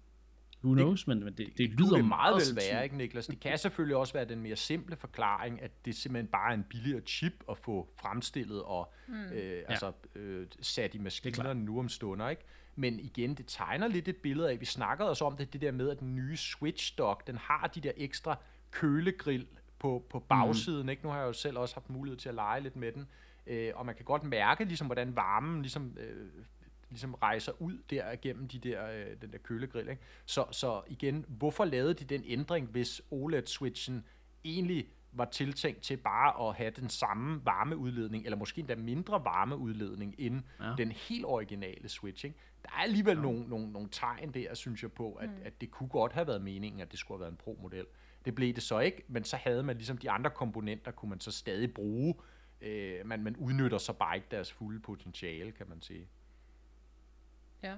who 0.64 0.74
knows, 0.74 1.00
det, 1.00 1.08
men, 1.08 1.24
men 1.24 1.34
det, 1.34 1.46
det, 1.46 1.58
det 1.58 1.70
lyder 1.70 1.96
det 1.96 2.04
meget 2.04 2.34
vel 2.34 2.56
være, 2.56 2.84
ikke 2.84 2.96
Niklas? 2.96 3.26
Det 3.26 3.40
kan 3.40 3.58
selvfølgelig 3.58 3.96
også 3.96 4.12
være 4.12 4.24
den 4.24 4.40
mere 4.40 4.56
simple 4.56 4.96
forklaring, 4.96 5.62
at 5.62 5.84
det 5.84 5.96
simpelthen 5.96 6.26
bare 6.26 6.50
er 6.50 6.54
en 6.54 6.64
billigere 6.64 7.00
chip 7.00 7.44
at 7.50 7.58
få 7.58 7.88
fremstillet 7.96 8.62
og 8.62 8.92
mm. 9.08 9.14
øh, 9.14 9.36
ja. 9.36 9.62
altså, 9.68 9.92
øh, 10.14 10.46
sat 10.60 10.94
i 10.94 10.98
maskinerne 10.98 11.64
nu 11.64 11.78
om 11.78 11.88
stunder, 11.88 12.28
ikke? 12.28 12.42
Men 12.76 13.00
igen, 13.00 13.34
det 13.34 13.44
tegner 13.48 13.88
lidt 13.88 14.08
et 14.08 14.16
billede 14.16 14.50
af, 14.50 14.60
vi 14.60 14.64
snakkede 14.64 15.08
også 15.08 15.24
om 15.24 15.36
det, 15.36 15.52
det 15.52 15.60
der 15.60 15.72
med, 15.72 15.90
at 15.90 16.00
den 16.00 16.14
nye 16.14 16.36
Switch 16.36 16.98
dock, 16.98 17.26
den 17.26 17.36
har 17.36 17.70
de 17.74 17.80
der 17.80 17.92
ekstra 17.96 18.38
kølegrill 18.70 19.46
på, 19.78 20.06
på 20.10 20.20
bagsiden, 20.20 20.82
mm. 20.82 20.88
ikke? 20.88 21.02
Nu 21.02 21.08
har 21.08 21.18
jeg 21.18 21.26
jo 21.26 21.32
selv 21.32 21.58
også 21.58 21.74
haft 21.74 21.90
mulighed 21.90 22.18
til 22.18 22.28
at 22.28 22.34
lege 22.34 22.60
lidt 22.60 22.76
med 22.76 22.92
den, 22.92 23.08
øh, 23.46 23.70
og 23.74 23.86
man 23.86 23.94
kan 23.94 24.04
godt 24.04 24.22
mærke, 24.22 24.64
ligesom, 24.64 24.86
hvordan 24.86 25.16
varmen 25.16 25.62
ligesom, 25.62 25.96
øh, 26.00 26.26
ligesom 26.92 27.14
rejser 27.14 27.52
ud 27.62 27.78
der 27.90 28.16
gennem 28.16 28.48
de 28.48 28.58
der, 28.58 28.90
øh, 28.90 29.06
den 29.22 29.32
der 29.32 29.38
kølegrill. 29.38 29.88
Ikke? 29.88 30.02
Så, 30.26 30.44
så 30.50 30.82
igen, 30.86 31.24
hvorfor 31.28 31.64
lavede 31.64 31.94
de 31.94 32.04
den 32.04 32.22
ændring, 32.26 32.66
hvis 32.66 33.02
OLED-switchen 33.10 34.04
egentlig 34.44 34.88
var 35.12 35.24
tiltænkt 35.24 35.82
til 35.82 35.96
bare 35.96 36.48
at 36.48 36.54
have 36.56 36.70
den 36.70 36.88
samme 36.88 37.40
varmeudledning, 37.44 38.24
eller 38.24 38.36
måske 38.36 38.58
endda 38.58 38.74
mindre 38.74 39.24
varmeudledning, 39.24 40.14
end 40.18 40.42
ja. 40.60 40.74
den 40.78 40.92
helt 40.92 41.24
originale 41.24 41.88
Switch. 41.88 42.24
Ikke? 42.24 42.36
Der 42.62 42.68
er 42.68 42.82
alligevel 42.82 43.16
ja. 43.16 43.22
nogle, 43.22 43.48
nogle, 43.48 43.72
nogle 43.72 43.88
tegn 43.92 44.34
der, 44.34 44.54
synes 44.54 44.82
jeg 44.82 44.92
på, 44.92 45.12
at, 45.12 45.28
mm. 45.28 45.36
at 45.44 45.60
det 45.60 45.70
kunne 45.70 45.88
godt 45.88 46.12
have 46.12 46.26
været 46.26 46.42
meningen, 46.42 46.80
at 46.80 46.90
det 46.90 46.98
skulle 46.98 47.18
have 47.18 47.20
været 47.20 47.30
en 47.30 47.36
Pro-model. 47.36 47.86
Det 48.24 48.34
blev 48.34 48.54
det 48.54 48.62
så 48.62 48.78
ikke, 48.78 49.02
men 49.08 49.24
så 49.24 49.36
havde 49.36 49.62
man 49.62 49.76
ligesom 49.76 49.98
de 49.98 50.10
andre 50.10 50.30
komponenter, 50.30 50.90
kunne 50.90 51.08
man 51.08 51.20
så 51.20 51.30
stadig 51.30 51.74
bruge. 51.74 52.14
Øh, 52.60 53.06
man, 53.06 53.22
man 53.22 53.36
udnytter 53.36 53.78
så 53.78 53.92
bare 53.92 54.16
ikke 54.16 54.28
deres 54.30 54.52
fulde 54.52 54.80
potentiale, 54.80 55.52
kan 55.52 55.68
man 55.68 55.82
sige. 55.82 56.08
Ja. 57.62 57.76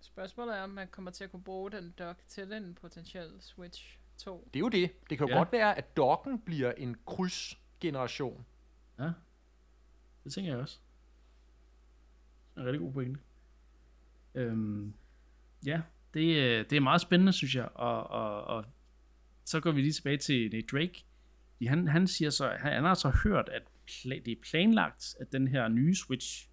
Spørgsmålet 0.00 0.58
er, 0.58 0.62
om 0.62 0.70
man 0.70 0.88
kommer 0.88 1.10
til 1.10 1.24
at 1.24 1.30
kunne 1.30 1.42
bruge 1.42 1.70
den 1.70 1.94
dock 1.98 2.18
til 2.28 2.52
en 2.52 2.74
potentiel 2.74 3.30
Switch 3.40 3.98
2. 4.16 4.48
Det 4.54 4.58
er 4.58 4.60
jo 4.60 4.68
det. 4.68 4.90
Det 5.10 5.18
kan 5.18 5.26
jo 5.26 5.32
ja. 5.32 5.38
godt 5.38 5.52
være, 5.52 5.78
at 5.78 5.96
docken 5.96 6.40
bliver 6.40 6.72
en 6.72 6.96
krydsgeneration. 7.06 8.46
Ja. 8.98 9.10
Det 10.24 10.32
tænker 10.32 10.50
jeg 10.50 10.60
også. 10.60 10.78
Det 12.54 12.56
er 12.56 12.60
en 12.60 12.66
rigtig 12.66 12.80
god 12.80 12.92
pointe. 12.92 13.20
Øhm, 14.34 14.94
ja, 15.66 15.82
det, 16.14 16.36
øh, 16.36 16.64
det 16.70 16.72
er 16.72 16.80
meget 16.80 17.00
spændende, 17.00 17.32
synes 17.32 17.54
jeg. 17.54 17.68
Og, 17.74 18.10
og, 18.10 18.44
og 18.44 18.64
så 19.44 19.60
går 19.60 19.72
vi 19.72 19.80
lige 19.80 19.92
tilbage 19.92 20.18
til 20.18 20.50
Nate 20.52 20.66
Drake. 20.66 21.04
Han, 21.66 21.88
han 21.88 22.06
siger 22.06 22.30
så, 22.30 22.56
han 22.58 22.84
har 22.84 22.94
så 22.94 23.18
hørt, 23.24 23.48
at 23.48 23.62
det 24.04 24.28
er 24.28 24.36
planlagt, 24.50 25.16
at 25.20 25.32
den 25.32 25.48
her 25.48 25.68
nye 25.68 25.94
Switch 25.94 26.50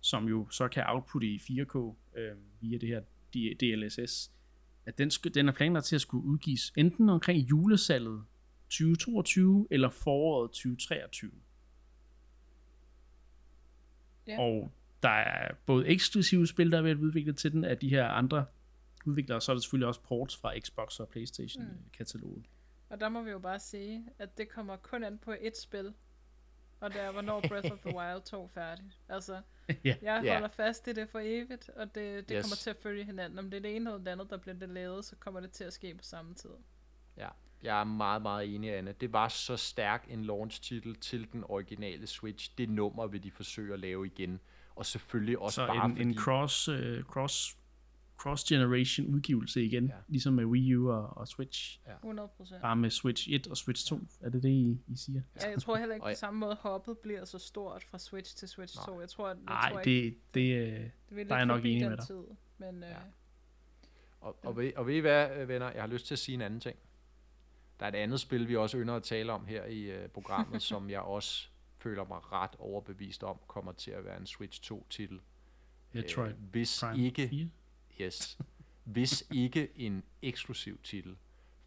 som 0.00 0.28
jo 0.28 0.50
så 0.50 0.68
kan 0.68 0.84
outputte 0.86 1.26
i 1.26 1.36
4K 1.36 1.96
øh, 2.16 2.36
via 2.60 2.78
det 2.78 2.88
her 2.88 3.02
DLSS, 3.60 4.32
at 4.86 4.98
den, 4.98 5.08
den 5.08 5.48
er 5.48 5.52
planlagt 5.52 5.86
til 5.86 5.94
at 5.94 6.00
skulle 6.00 6.24
udgives 6.24 6.72
enten 6.76 7.08
omkring 7.08 7.38
julesalget 7.38 8.24
2022 8.64 9.66
eller 9.70 9.90
foråret 9.90 10.50
2023. 10.50 11.30
Ja. 14.26 14.40
Og 14.40 14.72
der 15.02 15.08
er 15.08 15.54
både 15.66 15.86
eksklusive 15.86 16.46
spil, 16.46 16.72
der 16.72 16.78
er 16.78 16.82
ved 16.82 16.90
at 16.90 16.96
udvikle 16.96 17.32
til 17.32 17.52
den, 17.52 17.64
af 17.64 17.78
de 17.78 17.88
her 17.88 18.08
andre 18.08 18.46
udviklere, 19.06 19.40
så 19.40 19.52
er 19.52 19.54
der 19.54 19.60
selvfølgelig 19.60 19.88
også 19.88 20.02
ports 20.02 20.36
fra 20.36 20.58
Xbox 20.58 21.00
og 21.00 21.08
Playstation-katalogen. 21.08 22.38
Mm. 22.38 22.46
Og 22.88 23.00
der 23.00 23.08
må 23.08 23.22
vi 23.22 23.30
jo 23.30 23.38
bare 23.38 23.60
sige, 23.60 24.04
at 24.18 24.38
det 24.38 24.48
kommer 24.48 24.76
kun 24.76 25.04
an 25.04 25.18
på 25.18 25.34
et 25.40 25.56
spil, 25.56 25.92
og 26.82 26.92
det 26.92 27.00
er, 27.00 27.10
hvornår 27.10 27.40
Breath 27.48 27.72
of 27.72 27.78
the 27.78 27.96
Wild 27.96 28.22
2 28.22 28.44
er 28.44 28.48
færdig. 28.48 28.84
Altså, 29.08 29.32
yeah. 29.86 29.96
jeg 30.02 30.12
holder 30.14 30.40
yeah. 30.40 30.50
fast 30.50 30.86
i 30.86 30.92
det 30.92 31.08
for 31.08 31.20
evigt, 31.22 31.68
og 31.68 31.94
det, 31.94 32.28
det 32.28 32.36
yes. 32.36 32.44
kommer 32.44 32.56
til 32.56 32.70
at 32.70 32.76
følge 32.82 33.04
hinanden. 33.04 33.38
Om 33.38 33.50
det 33.50 33.56
er 33.56 33.60
det 33.60 33.76
ene 33.76 33.90
eller 33.90 34.04
det 34.04 34.08
andet, 34.08 34.30
der 34.30 34.36
bliver 34.36 34.54
det 34.54 34.68
lavet, 34.68 35.04
så 35.04 35.16
kommer 35.16 35.40
det 35.40 35.50
til 35.50 35.64
at 35.64 35.72
ske 35.72 35.94
på 35.94 36.04
samme 36.04 36.34
tid. 36.34 36.50
Ja, 37.16 37.28
jeg 37.62 37.80
er 37.80 37.84
meget, 37.84 38.22
meget 38.22 38.54
enig, 38.54 38.74
Anne. 38.74 38.92
Det 38.92 39.12
var 39.12 39.28
så 39.28 39.56
stærk 39.56 40.06
en 40.08 40.24
launch-titel 40.24 40.94
til 40.94 41.32
den 41.32 41.44
originale 41.48 42.06
Switch. 42.06 42.52
Det 42.58 42.68
nummer 42.68 43.06
vil 43.06 43.22
de 43.22 43.30
forsøge 43.30 43.74
at 43.74 43.80
lave 43.80 44.06
igen. 44.06 44.40
Og 44.74 44.86
selvfølgelig 44.86 45.38
også 45.38 45.54
så 45.54 45.66
bare 45.66 45.84
en, 45.84 45.96
fordi... 45.96 46.02
en 46.02 46.18
cross, 46.18 46.68
uh, 46.68 47.02
cross 47.02 47.58
cross-generation 48.16 49.06
udgivelse 49.06 49.64
igen, 49.64 49.86
ja. 49.86 49.94
ligesom 50.08 50.34
med 50.34 50.44
Wii 50.44 50.74
U 50.74 50.90
og, 50.90 51.16
og 51.16 51.28
Switch. 51.28 51.80
Ja. 51.86 52.24
100%. 52.24 52.60
Bare 52.60 52.76
med 52.76 52.90
Switch 52.90 53.28
1 53.30 53.46
og 53.46 53.56
Switch 53.56 53.88
2. 53.88 54.00
Er 54.20 54.30
det 54.30 54.42
det, 54.42 54.48
I, 54.48 54.80
I 54.88 54.96
siger? 54.96 55.22
Ja, 55.42 55.50
jeg 55.50 55.62
tror 55.62 55.76
heller 55.76 55.94
ikke 55.94 56.06
på 56.06 56.14
samme 56.14 56.40
måde, 56.40 56.56
hoppet 56.60 56.98
bliver 56.98 57.24
så 57.24 57.38
stort 57.38 57.84
fra 57.84 57.98
Switch 57.98 58.36
til 58.36 58.48
Switch 58.48 58.76
2. 58.86 59.00
Jeg 59.00 59.08
tror, 59.08 59.28
jeg 59.28 59.36
Nej, 59.44 59.70
tror 59.70 59.80
det, 59.80 59.90
ikke, 59.90 60.18
det, 60.34 60.92
det, 61.10 61.18
det 61.18 61.28
der 61.28 61.34
er 61.34 61.38
jeg 61.38 61.46
nok 61.46 61.64
enig 61.64 61.88
med 61.88 61.96
dig. 61.96 62.06
Tid, 62.06 62.24
men, 62.58 62.82
ja. 62.82 62.90
øh, 62.90 62.96
og, 64.20 64.36
og, 64.44 64.56
ved, 64.56 64.72
og 64.76 64.86
ved 64.86 64.94
I 64.94 64.98
hvad, 64.98 65.46
venner? 65.46 65.70
Jeg 65.70 65.82
har 65.82 65.88
lyst 65.88 66.06
til 66.06 66.14
at 66.14 66.18
sige 66.18 66.34
en 66.34 66.40
anden 66.40 66.60
ting. 66.60 66.76
Der 67.80 67.86
er 67.86 67.90
et 67.90 67.94
andet 67.94 68.20
spil, 68.20 68.48
vi 68.48 68.56
også 68.56 68.78
ynder 68.78 68.94
at 68.94 69.02
tale 69.02 69.32
om 69.32 69.46
her 69.46 69.64
i 69.64 70.04
uh, 70.04 70.10
programmet, 70.10 70.62
som 70.72 70.90
jeg 70.90 71.00
også 71.00 71.48
føler 71.78 72.04
mig 72.04 72.32
ret 72.32 72.56
overbevist 72.58 73.22
om, 73.24 73.38
kommer 73.46 73.72
til 73.72 73.90
at 73.90 74.04
være 74.04 74.20
en 74.20 74.26
Switch 74.26 74.72
2-titel. 74.72 75.20
Metroid 75.92 76.32
uh, 76.32 76.38
hvis 76.50 76.80
Prime 76.80 77.04
ikke, 77.04 77.28
4? 77.28 77.48
Yes. 78.00 78.38
Hvis 78.84 79.24
ikke 79.34 79.68
en 79.76 80.02
eksklusiv 80.22 80.78
titel. 80.82 81.16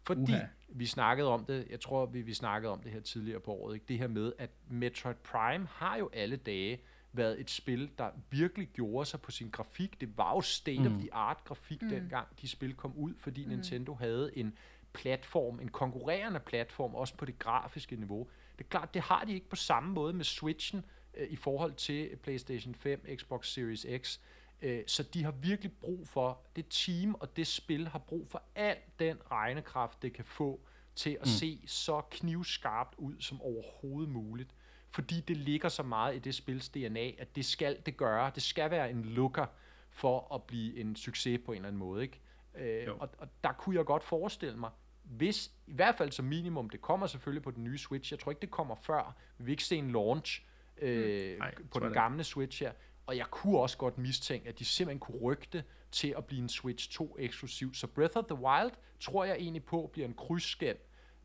Fordi 0.06 0.32
uh-huh. 0.32 0.46
vi 0.68 0.86
snakkede 0.86 1.28
om 1.28 1.44
det, 1.44 1.66
jeg 1.70 1.80
tror, 1.80 2.06
vi, 2.06 2.22
vi 2.22 2.34
snakkede 2.34 2.72
om 2.72 2.80
det 2.80 2.92
her 2.92 3.00
tidligere 3.00 3.40
på 3.40 3.52
året, 3.52 3.74
ikke? 3.74 3.86
det 3.88 3.98
her 3.98 4.08
med, 4.08 4.32
at 4.38 4.50
Metroid 4.68 5.14
Prime 5.14 5.66
har 5.70 5.96
jo 5.96 6.10
alle 6.12 6.36
dage 6.36 6.80
været 7.12 7.40
et 7.40 7.50
spil, 7.50 7.90
der 7.98 8.10
virkelig 8.30 8.68
gjorde 8.68 9.06
sig 9.06 9.20
på 9.20 9.30
sin 9.30 9.50
grafik. 9.50 10.00
Det 10.00 10.18
var 10.18 10.34
jo 10.34 10.40
state-of-the-art 10.40 11.36
mm. 11.36 11.44
grafik, 11.44 11.82
mm. 11.82 11.88
dengang 11.88 12.28
de 12.42 12.48
spil 12.48 12.74
kom 12.74 12.92
ud, 12.96 13.14
fordi 13.18 13.44
mm. 13.44 13.50
Nintendo 13.50 13.94
havde 13.94 14.38
en 14.38 14.54
platform, 14.92 15.60
en 15.60 15.68
konkurrerende 15.68 16.40
platform, 16.40 16.94
også 16.94 17.14
på 17.14 17.24
det 17.24 17.38
grafiske 17.38 17.96
niveau. 17.96 18.28
Det 18.58 18.64
er 18.64 18.68
klart, 18.68 18.94
det 18.94 19.02
har 19.02 19.24
de 19.24 19.34
ikke 19.34 19.48
på 19.48 19.56
samme 19.56 19.92
måde 19.92 20.12
med 20.12 20.24
Switchen 20.24 20.84
øh, 21.14 21.28
i 21.28 21.36
forhold 21.36 21.74
til 21.74 22.16
PlayStation 22.16 22.74
5, 22.74 23.06
Xbox 23.16 23.48
Series 23.48 23.86
X. 24.02 24.18
Øh, 24.62 24.82
så 24.86 25.02
de 25.02 25.24
har 25.24 25.30
virkelig 25.30 25.72
brug 25.80 26.08
for, 26.08 26.40
det 26.56 26.66
team 26.70 27.14
og 27.14 27.36
det 27.36 27.46
spil 27.46 27.88
har 27.88 27.98
brug 27.98 28.28
for 28.28 28.42
al 28.54 28.76
den 28.98 29.18
regnekraft, 29.30 30.02
det 30.02 30.12
kan 30.12 30.24
få 30.24 30.60
til 30.94 31.10
at 31.10 31.20
mm. 31.20 31.26
se 31.26 31.60
så 31.66 32.00
knivskarpt 32.10 32.94
ud 32.98 33.14
som 33.20 33.42
overhovedet 33.42 34.10
muligt. 34.10 34.50
Fordi 34.90 35.20
det 35.20 35.36
ligger 35.36 35.68
så 35.68 35.82
meget 35.82 36.16
i 36.16 36.18
det 36.18 36.34
spils 36.34 36.68
DNA, 36.68 37.10
at 37.18 37.36
det 37.36 37.44
skal 37.44 37.76
det 37.86 37.96
gøre. 37.96 38.30
Det 38.34 38.42
skal 38.42 38.70
være 38.70 38.90
en 38.90 39.04
looker 39.04 39.46
for 39.90 40.34
at 40.34 40.42
blive 40.42 40.76
en 40.80 40.96
succes 40.96 41.40
på 41.44 41.52
en 41.52 41.56
eller 41.56 41.68
anden 41.68 41.78
måde. 41.78 42.02
Ikke? 42.02 42.20
Øh, 42.54 42.94
og, 42.98 43.08
og 43.18 43.28
der 43.44 43.52
kunne 43.52 43.76
jeg 43.76 43.84
godt 43.84 44.02
forestille 44.02 44.56
mig, 44.56 44.70
hvis, 45.02 45.50
i 45.66 45.72
hvert 45.72 45.94
fald 45.94 46.12
som 46.12 46.24
minimum, 46.24 46.70
det 46.70 46.80
kommer 46.80 47.06
selvfølgelig 47.06 47.42
på 47.42 47.50
den 47.50 47.64
nye 47.64 47.78
Switch, 47.78 48.12
jeg 48.12 48.18
tror 48.18 48.32
ikke, 48.32 48.40
det 48.40 48.50
kommer 48.50 48.74
før, 48.74 49.16
vi 49.38 49.44
vil 49.44 49.50
ikke 49.50 49.64
se 49.64 49.76
en 49.76 49.90
launch 49.90 50.42
øh, 50.78 51.34
mm. 51.34 51.42
Ej, 51.42 51.54
på 51.70 51.78
den 51.78 51.92
gamle 51.92 52.24
Switch 52.24 52.62
her, 52.62 52.72
og 53.06 53.16
jeg 53.16 53.26
kunne 53.30 53.58
også 53.58 53.76
godt 53.76 53.98
mistænke, 53.98 54.48
at 54.48 54.58
de 54.58 54.64
simpelthen 54.64 55.00
kunne 55.00 55.18
rygte 55.22 55.64
til 55.90 56.14
at 56.16 56.24
blive 56.24 56.42
en 56.42 56.48
Switch 56.48 56.90
2 56.90 57.16
eksklusiv. 57.18 57.74
Så 57.74 57.86
Breath 57.86 58.16
of 58.16 58.24
the 58.24 58.34
Wild 58.34 58.70
tror 59.00 59.24
jeg 59.24 59.36
egentlig 59.36 59.64
på 59.64 59.90
bliver 59.92 60.08
en 60.08 60.14
krydsscan 60.14 60.76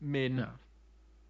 men 0.02 0.38
Ja. 0.38 0.44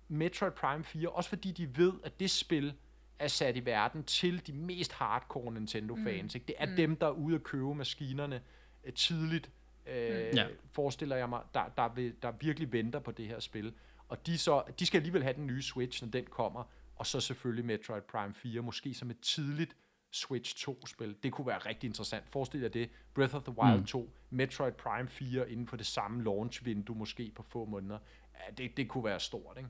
Metroid 0.08 0.52
Prime 0.52 0.84
4, 0.84 1.08
også 1.08 1.28
fordi 1.28 1.50
de 1.50 1.76
ved, 1.76 1.92
at 2.04 2.20
det 2.20 2.30
spil 2.30 2.74
er 3.18 3.28
sat 3.28 3.56
i 3.56 3.66
verden 3.66 4.04
til 4.04 4.46
de 4.46 4.52
mest 4.52 4.92
hardcore 4.92 5.52
Nintendo-fans. 5.52 6.34
Mm. 6.34 6.40
Det 6.40 6.54
er 6.58 6.66
mm. 6.66 6.76
dem, 6.76 6.96
der 6.96 7.06
er 7.06 7.10
ude 7.10 7.34
at 7.34 7.42
købe 7.42 7.74
maskinerne 7.74 8.42
øh, 8.84 8.92
tidligt, 8.92 9.50
øh, 9.86 10.36
ja. 10.36 10.46
forestiller 10.70 11.16
jeg 11.16 11.28
mig, 11.28 11.40
der, 11.54 11.64
der, 11.76 11.88
vil, 11.88 12.14
der 12.22 12.32
virkelig 12.40 12.72
venter 12.72 12.98
på 12.98 13.10
det 13.10 13.28
her 13.28 13.40
spil. 13.40 13.74
Og 14.08 14.26
de, 14.26 14.38
så, 14.38 14.62
de 14.78 14.86
skal 14.86 14.98
alligevel 14.98 15.22
have 15.22 15.34
den 15.34 15.46
nye 15.46 15.62
Switch, 15.62 16.02
når 16.02 16.10
den 16.10 16.24
kommer, 16.24 16.64
og 16.96 17.06
så 17.06 17.20
selvfølgelig 17.20 17.64
Metroid 17.64 18.02
Prime 18.02 18.34
4, 18.34 18.60
måske 18.60 18.94
som 18.94 19.10
et 19.10 19.20
tidligt 19.20 19.76
Switch 20.12 20.68
2-spil. 20.68 21.16
Det 21.22 21.32
kunne 21.32 21.46
være 21.46 21.58
rigtig 21.58 21.88
interessant. 21.88 22.28
Forestil 22.28 22.62
dig 22.62 22.74
det. 22.74 22.90
Breath 23.14 23.34
of 23.34 23.42
the 23.42 23.58
Wild 23.58 23.78
mm. 23.78 23.86
2, 23.86 24.10
Metroid 24.30 24.72
Prime 24.72 25.08
4 25.08 25.50
inden 25.50 25.68
for 25.68 25.76
det 25.76 25.86
samme 25.86 26.22
launch-vindue, 26.22 26.94
måske 26.94 27.32
på 27.34 27.42
få 27.42 27.64
måneder. 27.64 27.98
Ja, 28.34 28.54
det, 28.58 28.76
det 28.76 28.88
kunne 28.88 29.04
være 29.04 29.20
stort, 29.20 29.58
ikke? 29.58 29.68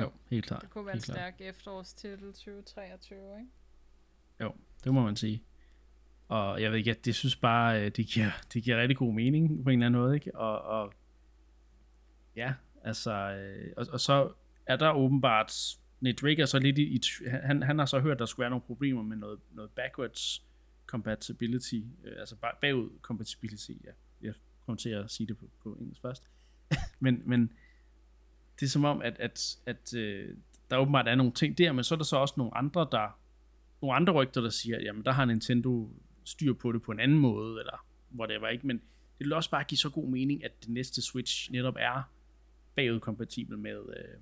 Jo, 0.00 0.12
helt 0.30 0.46
klart. 0.46 0.62
Det 0.62 0.70
kunne 0.70 0.86
være 0.86 0.92
en 0.92 0.96
helt 0.96 1.04
klart. 1.04 1.16
stærk 1.16 1.40
efterårstitel 1.40 2.32
2023, 2.32 3.18
ikke? 3.18 3.50
Jo, 4.40 4.54
det 4.84 4.94
må 4.94 5.02
man 5.02 5.16
sige. 5.16 5.42
Og 6.28 6.62
jeg 6.62 6.70
ved 6.70 6.78
ikke, 6.78 6.88
jeg, 6.88 7.04
det 7.04 7.14
synes 7.14 7.36
bare, 7.36 7.80
øh, 7.80 7.90
det 7.90 8.06
giver, 8.06 8.30
det 8.52 8.62
giver 8.62 8.76
rigtig 8.76 8.96
god 8.96 9.12
mening 9.12 9.64
på 9.64 9.70
en 9.70 9.78
eller 9.78 9.86
anden 9.86 10.00
måde, 10.00 10.14
ikke? 10.14 10.36
Og, 10.36 10.62
og 10.62 10.92
ja, 12.36 12.54
altså, 12.84 13.12
øh, 13.12 13.72
og, 13.76 13.86
og 13.92 14.00
så 14.00 14.32
er 14.66 14.76
der 14.76 14.92
åbenbart, 14.92 15.76
Nate 16.04 16.26
Drake 16.26 16.42
er 16.42 16.46
så 16.46 16.58
lidt 16.58 16.78
i, 16.78 16.82
i 16.82 17.00
han, 17.26 17.62
han 17.62 17.78
har 17.78 17.86
så 17.86 18.00
hørt, 18.00 18.12
at 18.12 18.18
der 18.18 18.26
skulle 18.26 18.44
være 18.44 18.50
nogle 18.50 18.62
problemer 18.66 19.02
med 19.02 19.16
noget, 19.16 19.38
noget 19.52 19.70
backwards 19.70 20.44
compatibility, 20.86 21.80
øh, 22.04 22.12
altså 22.18 22.36
bagud 22.60 22.90
compatibility, 23.02 23.70
ja. 23.84 23.90
Jeg 24.22 24.34
kommer 24.66 24.76
til 24.76 24.90
at 24.90 25.10
sige 25.10 25.26
det 25.26 25.38
på, 25.38 25.50
på 25.62 25.74
engelsk 25.74 26.02
først. 26.02 26.22
men, 27.04 27.22
men 27.24 27.52
det 28.60 28.66
er 28.66 28.70
som 28.70 28.84
om, 28.84 29.02
at, 29.02 29.16
at, 29.18 29.56
at 29.66 29.94
øh, 29.94 30.36
der 30.70 30.76
åbenbart 30.76 31.08
er 31.08 31.14
nogle 31.14 31.32
ting 31.32 31.58
der, 31.58 31.72
men 31.72 31.84
så 31.84 31.94
er 31.94 31.96
der 31.96 32.04
så 32.04 32.16
også 32.16 32.34
nogle 32.36 32.56
andre, 32.56 32.88
der 32.92 33.18
nogle 33.82 33.96
andre 33.96 34.12
rygter, 34.12 34.40
der 34.40 34.50
siger, 34.50 34.76
at 34.76 34.84
jamen, 34.84 35.04
der 35.04 35.12
har 35.12 35.24
Nintendo 35.24 35.90
styr 36.24 36.52
på 36.52 36.72
det 36.72 36.82
på 36.82 36.92
en 36.92 37.00
anden 37.00 37.18
måde, 37.18 37.60
eller 37.60 37.86
whatever, 38.18 38.48
ikke? 38.48 38.66
Men 38.66 38.76
det 39.18 39.24
vil 39.26 39.32
også 39.32 39.50
bare 39.50 39.64
give 39.64 39.78
så 39.78 39.90
god 39.90 40.08
mening, 40.08 40.44
at 40.44 40.52
det 40.60 40.68
næste 40.68 41.02
Switch 41.02 41.52
netop 41.52 41.76
er 41.78 42.02
bagudkompatibel 42.74 43.58
med, 43.58 43.80
øh, 43.96 44.20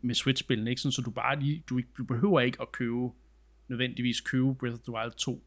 med 0.00 0.14
Switch-spillene, 0.14 0.70
ikke? 0.70 0.82
Sådan, 0.82 0.92
så 0.92 1.02
du 1.02 1.10
bare 1.10 1.40
lige, 1.40 1.64
du, 1.68 1.78
ikke, 1.78 1.90
du 1.98 2.04
behøver 2.04 2.40
ikke 2.40 2.62
at 2.62 2.72
købe, 2.72 3.10
nødvendigvis 3.68 4.20
købe 4.20 4.54
Breath 4.54 4.74
of 4.74 4.80
the 4.80 4.92
Wild 4.92 5.12
2, 5.12 5.44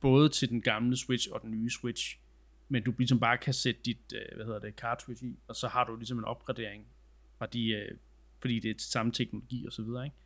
både 0.00 0.28
til 0.28 0.48
den 0.48 0.62
gamle 0.62 0.96
Switch 0.96 1.28
og 1.32 1.42
den 1.42 1.50
nye 1.50 1.70
Switch, 1.70 2.18
men 2.68 2.82
du 2.82 2.94
ligesom 2.98 3.20
bare 3.20 3.38
kan 3.38 3.54
sætte 3.54 3.80
dit, 3.84 3.98
øh, 4.14 4.36
hvad 4.36 4.44
hedder 4.46 4.60
det, 4.60 4.74
cartridge 4.74 5.26
i, 5.26 5.38
og 5.48 5.56
så 5.56 5.68
har 5.68 5.84
du 5.84 5.96
ligesom 5.96 6.18
en 6.18 6.24
opgradering 6.24 6.86
fra 7.38 7.46
de, 7.46 7.68
øh, 7.68 7.98
fordi 8.40 8.60
det 8.60 8.70
er 8.70 8.74
samme 8.78 9.12
teknologi 9.12 9.66
og 9.66 9.72
så 9.72 9.82
videre, 9.82 10.04
ikke? 10.04 10.16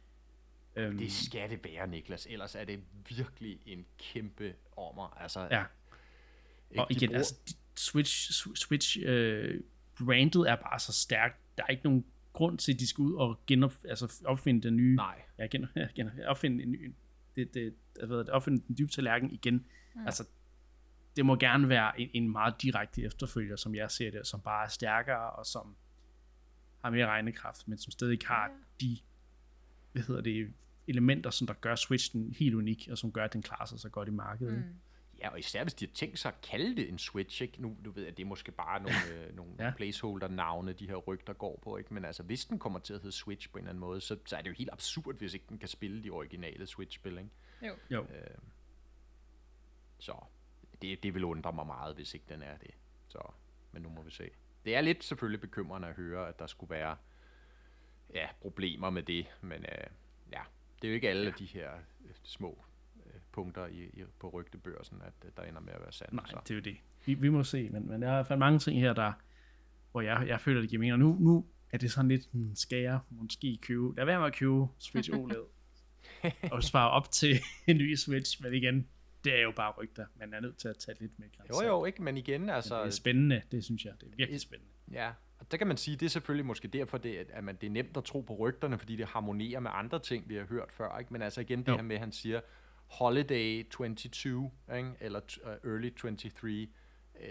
Øhm, 0.76 0.98
Det 0.98 1.12
skal 1.12 1.50
det 1.50 1.64
være, 1.64 1.86
Niklas. 1.88 2.26
Ellers 2.30 2.54
er 2.54 2.64
det 2.64 2.80
virkelig 3.08 3.58
en 3.66 3.86
kæmpe 3.98 4.54
ommer. 4.76 5.16
Altså, 5.20 5.40
Ja. 5.50 5.64
ikke, 6.70 6.80
Og 6.82 6.86
igen, 6.90 7.08
bruger- 7.08 7.18
altså, 7.18 7.34
Switch, 7.76 8.30
Sw- 8.32 8.54
Switch 8.54 8.98
øh, 9.02 9.60
brandet 9.98 10.50
er 10.50 10.56
bare 10.56 10.78
så 10.80 10.92
stærkt. 10.92 11.36
Der 11.58 11.62
er 11.64 11.68
ikke 11.68 11.84
nogen 11.84 12.04
grund 12.32 12.58
til, 12.58 12.72
at 12.72 12.80
de 12.80 12.86
skal 12.86 13.02
ud 13.02 13.14
og 13.14 13.40
genop, 13.46 13.72
altså 13.84 14.22
opfinde 14.24 14.62
den 14.62 14.76
nye, 14.76 14.96
Nej. 14.96 15.22
ja, 15.38 15.46
gen, 15.46 15.66
gen, 15.96 16.10
opfinde 16.26 16.62
en 16.62 16.72
ny, 16.72 16.94
det, 17.36 17.54
det, 17.54 17.74
ved, 18.08 18.18
det, 18.18 18.28
opfinde 18.28 18.62
den 18.68 18.76
dybe 18.78 18.90
tallerken 18.90 19.30
igen. 19.30 19.54
Mm. 19.94 20.06
Altså, 20.06 20.24
det 21.16 21.26
må 21.26 21.36
gerne 21.36 21.68
være 21.68 22.00
en, 22.00 22.10
en 22.12 22.30
meget 22.30 22.62
direkte 22.62 23.02
efterfølger, 23.02 23.56
som 23.56 23.74
jeg 23.74 23.90
ser 23.90 24.10
det, 24.10 24.26
som 24.26 24.40
bare 24.40 24.64
er 24.64 24.68
stærkere, 24.68 25.30
og 25.30 25.46
som 25.46 25.76
har 26.84 26.90
mere 26.90 27.06
regnekraft, 27.06 27.68
men 27.68 27.78
som 27.78 27.90
stadig 27.90 28.18
har 28.26 28.48
Ja. 28.48 28.54
de, 28.80 28.98
hvad 29.92 30.02
hedder 30.02 30.20
det, 30.20 30.52
elementer, 30.86 31.30
som 31.30 31.46
der 31.46 31.54
gør 31.54 31.74
Switchen 31.74 32.34
helt 32.38 32.54
unik, 32.54 32.88
og 32.90 32.98
som 32.98 33.12
gør, 33.12 33.24
at 33.24 33.32
den 33.32 33.42
klarer 33.42 33.64
sig 33.64 33.80
så 33.80 33.88
godt 33.88 34.08
i 34.08 34.12
markedet. 34.12 34.54
Mm. 34.58 34.74
Ja, 35.20 35.28
og 35.30 35.38
især 35.38 35.62
hvis 35.64 35.74
de 35.74 35.86
har 35.86 35.92
tænkt 35.94 36.18
sig 36.18 36.32
at 36.32 36.40
kalde 36.40 36.76
det 36.76 36.88
en 36.88 36.98
Switch, 36.98 37.42
ikke? 37.42 37.62
Nu, 37.62 37.76
nu 37.84 37.90
ved 37.90 38.04
jeg, 38.04 38.16
det 38.16 38.22
er 38.22 38.26
måske 38.26 38.52
bare 38.52 38.80
nogle, 38.82 38.96
øh, 39.14 39.36
nogle 39.36 39.52
Ja. 39.58 39.72
placeholder-navne, 39.76 40.72
de 40.72 40.88
her 40.88 40.96
rygter 40.96 41.32
går 41.32 41.60
på, 41.62 41.76
ikke? 41.76 41.94
Men 41.94 42.04
altså, 42.04 42.22
hvis 42.22 42.44
den 42.44 42.58
kommer 42.58 42.78
til 42.78 42.94
at 42.94 43.00
hedde 43.00 43.16
Switch 43.16 43.50
på 43.50 43.58
en 43.58 43.64
eller 43.64 43.70
anden 43.70 43.80
måde, 43.80 44.00
så, 44.00 44.16
så 44.26 44.36
er 44.36 44.42
det 44.42 44.48
jo 44.48 44.54
helt 44.54 44.70
absurd, 44.72 45.14
hvis 45.16 45.34
ikke 45.34 45.46
den 45.48 45.58
kan 45.58 45.68
spille 45.68 46.04
de 46.04 46.10
originale 46.10 46.66
Switch-spil, 46.66 47.18
ikke? 47.18 47.30
Jo. 47.62 47.74
Jo, 47.90 48.06
Så 49.98 50.14
det, 50.82 51.02
det 51.02 51.14
vil 51.14 51.24
undre 51.24 51.52
mig 51.52 51.66
meget, 51.66 51.94
hvis 51.94 52.14
ikke 52.14 52.26
den 52.28 52.42
er 52.42 52.56
det. 52.56 52.70
Så, 53.08 53.18
men 53.72 53.82
nu 53.82 53.88
må 53.88 54.02
vi 54.02 54.10
se. 54.10 54.30
Det 54.64 54.74
er 54.76 54.80
lidt 54.80 55.04
selvfølgelig 55.04 55.40
bekymrende 55.40 55.88
at 55.88 55.94
høre, 55.94 56.28
at 56.28 56.38
der 56.38 56.46
skulle 56.46 56.70
være 56.70 56.96
ja, 58.14 58.28
problemer 58.40 58.90
med 58.90 59.02
det, 59.02 59.26
men 59.40 59.62
øh, 59.64 59.84
ja, 60.32 60.42
det 60.82 60.88
er 60.88 60.92
jo 60.92 60.94
ikke 60.94 61.08
alle 61.08 61.24
ja. 61.24 61.30
de 61.38 61.44
her 61.44 61.74
øh, 62.04 62.10
små 62.22 62.50
øh, 62.50 62.69
punkter 63.32 63.66
i, 63.66 63.82
i, 63.84 64.02
på 64.20 64.28
rygtebørsen, 64.28 65.02
at 65.04 65.36
der 65.36 65.42
ender 65.42 65.60
med 65.60 65.72
at 65.72 65.80
være 65.80 65.92
sandt. 65.92 66.12
Nej, 66.12 66.24
så. 66.30 66.36
det 66.42 66.50
er 66.50 66.54
jo 66.54 66.60
det. 66.60 66.76
Vi, 67.06 67.14
vi 67.14 67.28
må 67.28 67.44
se, 67.44 67.68
men, 67.68 67.88
men 67.88 68.02
der 68.02 68.08
er 68.08 68.12
i 68.12 68.14
hvert 68.16 68.26
fald 68.26 68.38
mange 68.38 68.58
ting 68.58 68.80
her, 68.80 68.92
der, 68.92 69.12
hvor 69.92 70.00
jeg, 70.00 70.24
jeg 70.28 70.40
føler, 70.40 70.60
det 70.60 70.70
giver 70.70 70.80
mening. 70.80 70.92
Og 70.92 70.98
nu, 70.98 71.16
nu 71.20 71.46
er 71.72 71.78
det 71.78 71.92
sådan 71.92 72.08
lidt, 72.08 72.22
hmm, 72.32 72.54
skal 72.54 72.78
jeg 72.78 72.98
måske 73.10 73.58
købe, 73.62 73.96
lad 73.96 74.04
være 74.04 74.18
med 74.18 74.26
at 74.26 74.34
købe 74.34 74.66
Switch 74.78 75.10
OLED, 75.14 75.44
og 76.52 76.62
spare 76.64 76.90
op 76.90 77.10
til 77.10 77.36
en 77.68 77.76
ny 77.76 77.96
Switch, 77.96 78.42
men 78.42 78.54
igen, 78.54 78.88
det 79.24 79.38
er 79.38 79.42
jo 79.42 79.52
bare 79.56 79.72
rygter. 79.78 80.06
Man 80.16 80.34
er 80.34 80.40
nødt 80.40 80.56
til 80.56 80.68
at 80.68 80.76
tage 80.76 80.96
lidt 81.00 81.18
med 81.18 81.28
grænser. 81.36 81.64
Jo, 81.64 81.68
jo, 81.68 81.84
ikke, 81.84 82.02
men 82.02 82.16
igen, 82.16 82.40
Men 82.40 82.50
altså... 82.50 82.78
det 82.80 82.86
er 82.86 82.90
spændende, 82.90 83.42
det 83.52 83.64
synes 83.64 83.84
jeg. 83.84 83.92
Det 84.00 84.06
er 84.06 84.16
virkelig 84.16 84.40
spændende. 84.40 84.72
Ja, 84.92 85.12
og 85.38 85.50
der 85.50 85.56
kan 85.56 85.66
man 85.66 85.76
sige, 85.76 85.96
det 85.96 86.06
er 86.06 86.10
selvfølgelig 86.10 86.46
måske 86.46 86.68
derfor, 86.68 86.98
det, 86.98 87.16
at- 87.16 87.30
at 87.30 87.44
man, 87.44 87.56
det 87.60 87.66
er 87.66 87.70
nemt 87.70 87.96
at 87.96 88.04
tro 88.04 88.20
på 88.20 88.36
rygterne, 88.36 88.78
fordi 88.78 88.96
det 88.96 89.06
harmonerer 89.06 89.60
med 89.60 89.70
andre 89.74 89.98
ting, 89.98 90.28
vi 90.28 90.34
har 90.34 90.44
hørt 90.44 90.72
før. 90.72 90.98
Ikke? 90.98 91.12
Men 91.12 91.22
altså 91.22 91.40
igen, 91.40 91.58
det 91.58 91.68
Jo. 91.68 91.76
her 91.76 91.82
med, 91.82 91.96
at 91.96 92.00
han 92.00 92.12
siger 92.12 92.40
Holiday 92.90 93.68
22, 93.70 94.50
ikke? 94.76 94.92
eller 95.00 95.20
uh, 95.44 95.70
Early 95.70 95.94
23, 95.94 96.68
øh, 97.20 97.28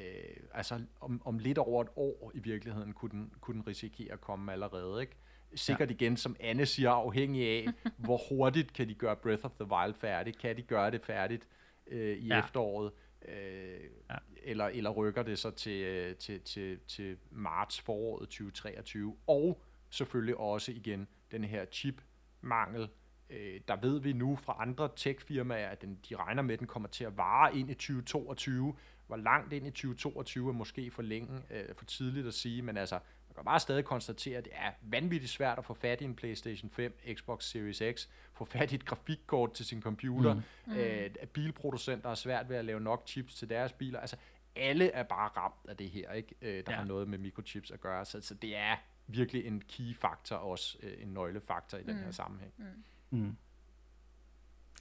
altså 0.54 0.82
om, 1.02 1.22
om 1.26 1.40
lidt 1.40 1.58
over 1.58 1.82
et 1.84 1.90
år 1.96 2.32
i 2.36 2.40
virkeligheden, 2.40 2.94
kunne 2.94 3.12
den, 3.12 3.34
kunne 3.42 3.54
den 3.54 3.68
risikere 3.68 4.14
at 4.14 4.22
komme 4.22 4.52
allerede. 4.54 5.02
Ikke? 5.02 5.16
Sikkert 5.56 5.90
ja. 5.90 5.94
igen, 5.94 6.18
som 6.18 6.36
Anne 6.40 6.66
siger, 6.66 6.92
afhængig 6.92 7.48
af, 7.48 7.68
hvor 8.06 8.20
hurtigt 8.30 8.74
kan 8.74 8.90
de 8.90 8.94
gøre 8.94 9.16
Breath 9.16 9.46
of 9.46 9.52
the 9.54 9.66
Wild 9.72 9.94
færdigt. 9.94 10.38
Kan 10.38 10.58
de 10.58 10.62
gøre 10.62 10.92
det 10.92 11.06
færdigt 11.06 11.48
øh, 11.88 12.18
i 12.18 12.28
Ja. 12.28 12.40
efteråret? 12.40 12.92
Øh, 13.28 13.80
Ja. 14.10 14.16
eller, 14.44 14.66
eller 14.66 14.90
rykker 14.90 15.24
det 15.24 15.40
så 15.40 15.52
til, 15.52 15.82
øh, 15.82 16.16
til, 16.16 16.42
til, 16.42 16.80
til 16.88 17.18
marts 17.32 17.82
foråret 17.82 18.30
2023. 18.30 19.16
Og 19.28 19.62
selvfølgelig 19.90 20.38
også 20.38 20.72
igen 20.72 21.08
den 21.32 21.44
her 21.44 21.66
chip-mangel. 21.66 22.90
Øh, 23.30 23.62
der 23.68 23.76
ved 23.76 24.00
vi 24.00 24.14
nu 24.14 24.36
fra 24.36 24.56
andre 24.60 24.90
tech-firmaer, 24.96 25.70
at 25.70 25.82
den, 25.82 26.00
de 26.10 26.16
regner 26.16 26.42
med, 26.42 26.54
at 26.54 26.60
den 26.60 26.68
kommer 26.68 26.90
til 26.90 27.04
at 27.04 27.18
vare 27.18 27.58
ind 27.58 27.70
i 27.70 27.74
2022. 27.74 28.76
Hvor 29.08 29.18
langt 29.18 29.54
ind 29.54 29.68
i 29.68 29.72
2022 29.72 30.50
er 30.50 30.54
måske 30.54 30.92
for 30.92 31.02
længe, 31.02 31.42
øh, 31.52 31.76
for 31.76 31.86
tidligt 31.86 32.28
at 32.28 32.34
sige, 32.34 32.62
men 32.62 32.78
altså, 32.78 32.96
man 32.96 33.36
kan 33.36 33.46
bare 33.46 33.60
stadig 33.60 33.86
konstatere, 33.86 34.38
at 34.38 34.44
det 34.46 34.54
er 34.56 34.72
vanvittigt 34.82 35.32
svært 35.32 35.58
at 35.58 35.66
få 35.66 35.74
fat 35.74 36.02
i 36.02 36.06
en 36.06 36.16
PlayStation 36.16 36.70
5, 36.70 37.00
Xbox 37.14 37.44
Series 37.44 37.84
X, 37.96 38.08
få 38.34 38.46
fat 38.46 38.72
i 38.72 38.76
et 38.76 38.86
grafikkort 38.86 39.54
til 39.54 39.66
sin 39.66 39.82
computer, 39.82 40.34
mm. 40.66 40.74
øh, 40.74 41.10
at 41.20 41.30
bilproducenter 41.30 42.08
har 42.08 42.16
svært 42.16 42.50
ved 42.50 42.56
at 42.58 42.66
lave 42.66 42.80
nok 42.80 43.08
chips 43.08 43.36
til 43.36 43.50
deres 43.50 43.74
biler. 43.74 44.00
Altså, 44.00 44.16
alle 44.56 44.92
er 44.92 45.04
bare 45.04 45.30
ramt 45.38 45.70
af 45.70 45.78
det 45.78 45.90
her, 45.90 46.12
ikke? 46.14 46.36
Øh, 46.42 46.64
der 46.66 46.72
Ja. 46.72 46.78
har 46.78 46.84
noget 46.86 47.08
med 47.08 47.18
mikrochips 47.18 47.72
at 47.72 47.82
gøre. 47.82 48.06
Så, 48.06 48.22
så 48.22 48.34
det 48.34 48.56
er 48.58 48.76
virkelig 49.08 49.46
en 49.46 49.62
key 49.70 49.96
faktor 49.96 50.36
også, 50.36 50.78
øh, 50.84 50.94
en 51.04 51.08
nøglefaktor 51.08 51.78
i 51.78 51.84
den 51.84 51.98
her 51.98 52.12
sammenhæng. 52.12 52.54
Mm. 52.58 52.66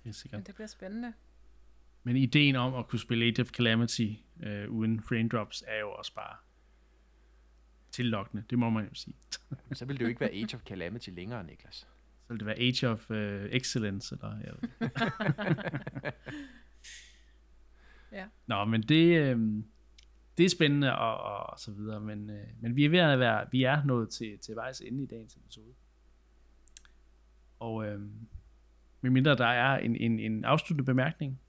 Det 0.04 0.08
er 0.08 0.12
sikkert. 0.12 0.38
Men 0.38 0.46
det 0.46 0.54
bliver 0.54 0.68
spændende. 0.68 1.12
Men 2.02 2.16
ideen 2.16 2.56
om 2.56 2.74
at 2.74 2.88
kunne 2.88 2.98
spille 2.98 3.24
Age 3.24 3.42
of 3.42 3.48
Calamity 3.48 4.06
øh, 4.42 4.70
uden 4.70 5.02
frame 5.02 5.28
drops 5.28 5.64
er 5.66 5.80
jo 5.80 5.90
også 5.90 6.14
bare 6.14 6.36
tillokkende. 7.90 8.44
Det 8.50 8.58
må 8.58 8.70
man 8.70 8.84
jo 8.84 8.94
sige. 8.94 9.16
Så 9.72 9.84
vil 9.84 9.96
det 9.96 10.02
jo 10.02 10.08
ikke 10.08 10.20
være 10.20 10.30
Age 10.30 10.54
of 10.54 10.62
Calamity 10.62 11.10
længere, 11.10 11.44
Niklas. 11.44 11.76
Så 12.26 12.32
vil 12.34 12.40
det 12.40 12.46
være 12.46 12.58
Age 12.58 12.88
of 12.88 13.10
øh, 13.10 13.50
Excellence, 13.50 14.14
eller 14.14 14.40
jeg 14.40 14.54
ved. 14.60 14.90
Ja. 18.12 18.26
Nå, 18.46 18.64
men 18.64 18.82
det, 18.82 19.18
øh, 19.18 19.64
det 20.38 20.44
er 20.44 20.48
spændende 20.48 20.98
og, 20.98 21.20
og, 21.20 21.50
og 21.50 21.58
så 21.58 21.72
videre, 21.72 22.00
men, 22.00 22.30
øh, 22.30 22.46
men 22.60 22.76
vi 22.76 22.84
er 22.84 22.88
ved 22.88 22.98
at 22.98 23.18
være, 23.18 23.46
vi 23.52 23.62
er 23.62 23.84
nået 23.84 24.10
til, 24.10 24.38
til 24.38 24.56
vejs 24.56 24.80
ende 24.80 25.02
i 25.02 25.06
dagens 25.06 25.36
episode. 25.36 25.74
Og 27.58 27.86
øh, 27.86 28.00
medmindre 29.00 29.36
der 29.36 29.46
er 29.46 29.78
en, 29.78 29.96
en, 29.96 30.20
en 30.20 30.44
afsluttende 30.44 30.84
bemærkning 30.84 31.40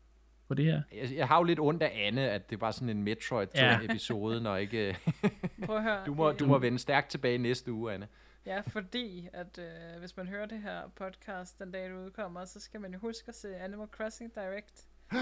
på 0.47 0.53
det 0.53 0.65
her. 0.65 0.81
Jeg, 0.91 1.09
jeg 1.15 1.27
har 1.27 1.37
jo 1.37 1.43
lidt 1.43 1.59
ondt 1.59 1.83
af 1.83 2.07
Anne, 2.07 2.21
at 2.29 2.49
det 2.49 2.61
var 2.61 2.71
sådan 2.71 2.89
en 2.89 3.03
Metroid-episode, 3.03 4.41
når 4.41 4.55
ikke... 4.55 4.97
Prøv 5.65 5.77
at 5.77 5.83
høre. 5.83 6.05
du, 6.05 6.13
må, 6.13 6.31
øh, 6.31 6.39
du 6.39 6.45
må 6.45 6.57
vende 6.57 6.79
stærkt 6.79 7.09
tilbage 7.09 7.37
næste 7.37 7.73
uge, 7.73 7.93
Anne. 7.93 8.07
Ja, 8.45 8.61
fordi 8.61 9.27
at 9.33 9.59
øh, 9.59 9.99
hvis 9.99 10.17
man 10.17 10.27
hører 10.27 10.45
det 10.45 10.61
her 10.61 10.81
podcast 10.95 11.59
den 11.59 11.71
dag, 11.71 11.89
det 11.89 12.05
udkommer, 12.05 12.45
så 12.45 12.59
skal 12.59 12.81
man 12.81 12.93
jo 12.93 12.99
huske 12.99 13.23
at 13.27 13.35
se 13.35 13.55
Animal 13.55 13.87
Crossing 13.87 14.35
Direct. 14.35 14.87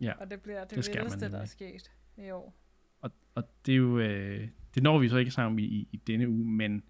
Ja, 0.00 0.12
Og 0.20 0.30
det 0.30 0.40
bliver 0.42 0.64
det, 0.64 0.70
det 0.70 0.94
vildeste, 0.94 1.30
der 1.30 1.40
er 1.40 1.44
sket 1.44 1.90
i 2.16 2.30
år. 2.30 2.54
Og, 3.00 3.10
og 3.34 3.44
det 3.66 3.72
er 3.72 3.76
jo, 3.76 3.98
øh, 3.98 4.48
det 4.74 4.82
når 4.82 4.98
vi 4.98 5.08
så 5.08 5.16
ikke 5.16 5.30
sammen 5.30 5.58
i, 5.58 5.62
i, 5.62 5.88
i 5.92 5.96
denne 5.96 6.28
uge, 6.28 6.44
men 6.44 6.82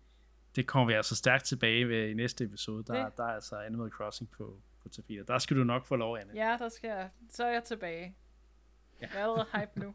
det 0.57 0.67
kommer 0.67 0.87
vi 0.87 0.93
altså 0.93 1.15
stærkt 1.17 1.45
tilbage 1.45 1.89
ved 1.89 2.09
i 2.09 2.15
næste 2.15 2.45
episode. 2.45 2.85
Der, 2.85 3.05
Det- 3.05 3.17
der 3.17 3.25
er 3.25 3.29
altså 3.35 3.57
Animal 3.61 3.91
Crossing 3.91 4.31
på, 4.31 4.61
på 4.83 4.89
tapetet. 4.89 5.29
Der 5.29 5.39
skal 5.39 5.57
du 5.57 5.65
nok 5.65 5.87
få 5.87 5.97
lov, 5.97 6.17
Anne. 6.19 6.33
Ja, 6.35 6.57
der 6.59 6.69
skal 6.69 6.89
jeg. 6.89 7.11
Så 7.31 7.45
er 7.45 7.53
jeg 7.53 7.65
tilbage. 7.65 8.15
Ja. 9.01 9.07
Jeg 9.13 9.21
er 9.21 9.23
allerede 9.25 9.47
hype 9.55 9.81
nu. 9.87 9.95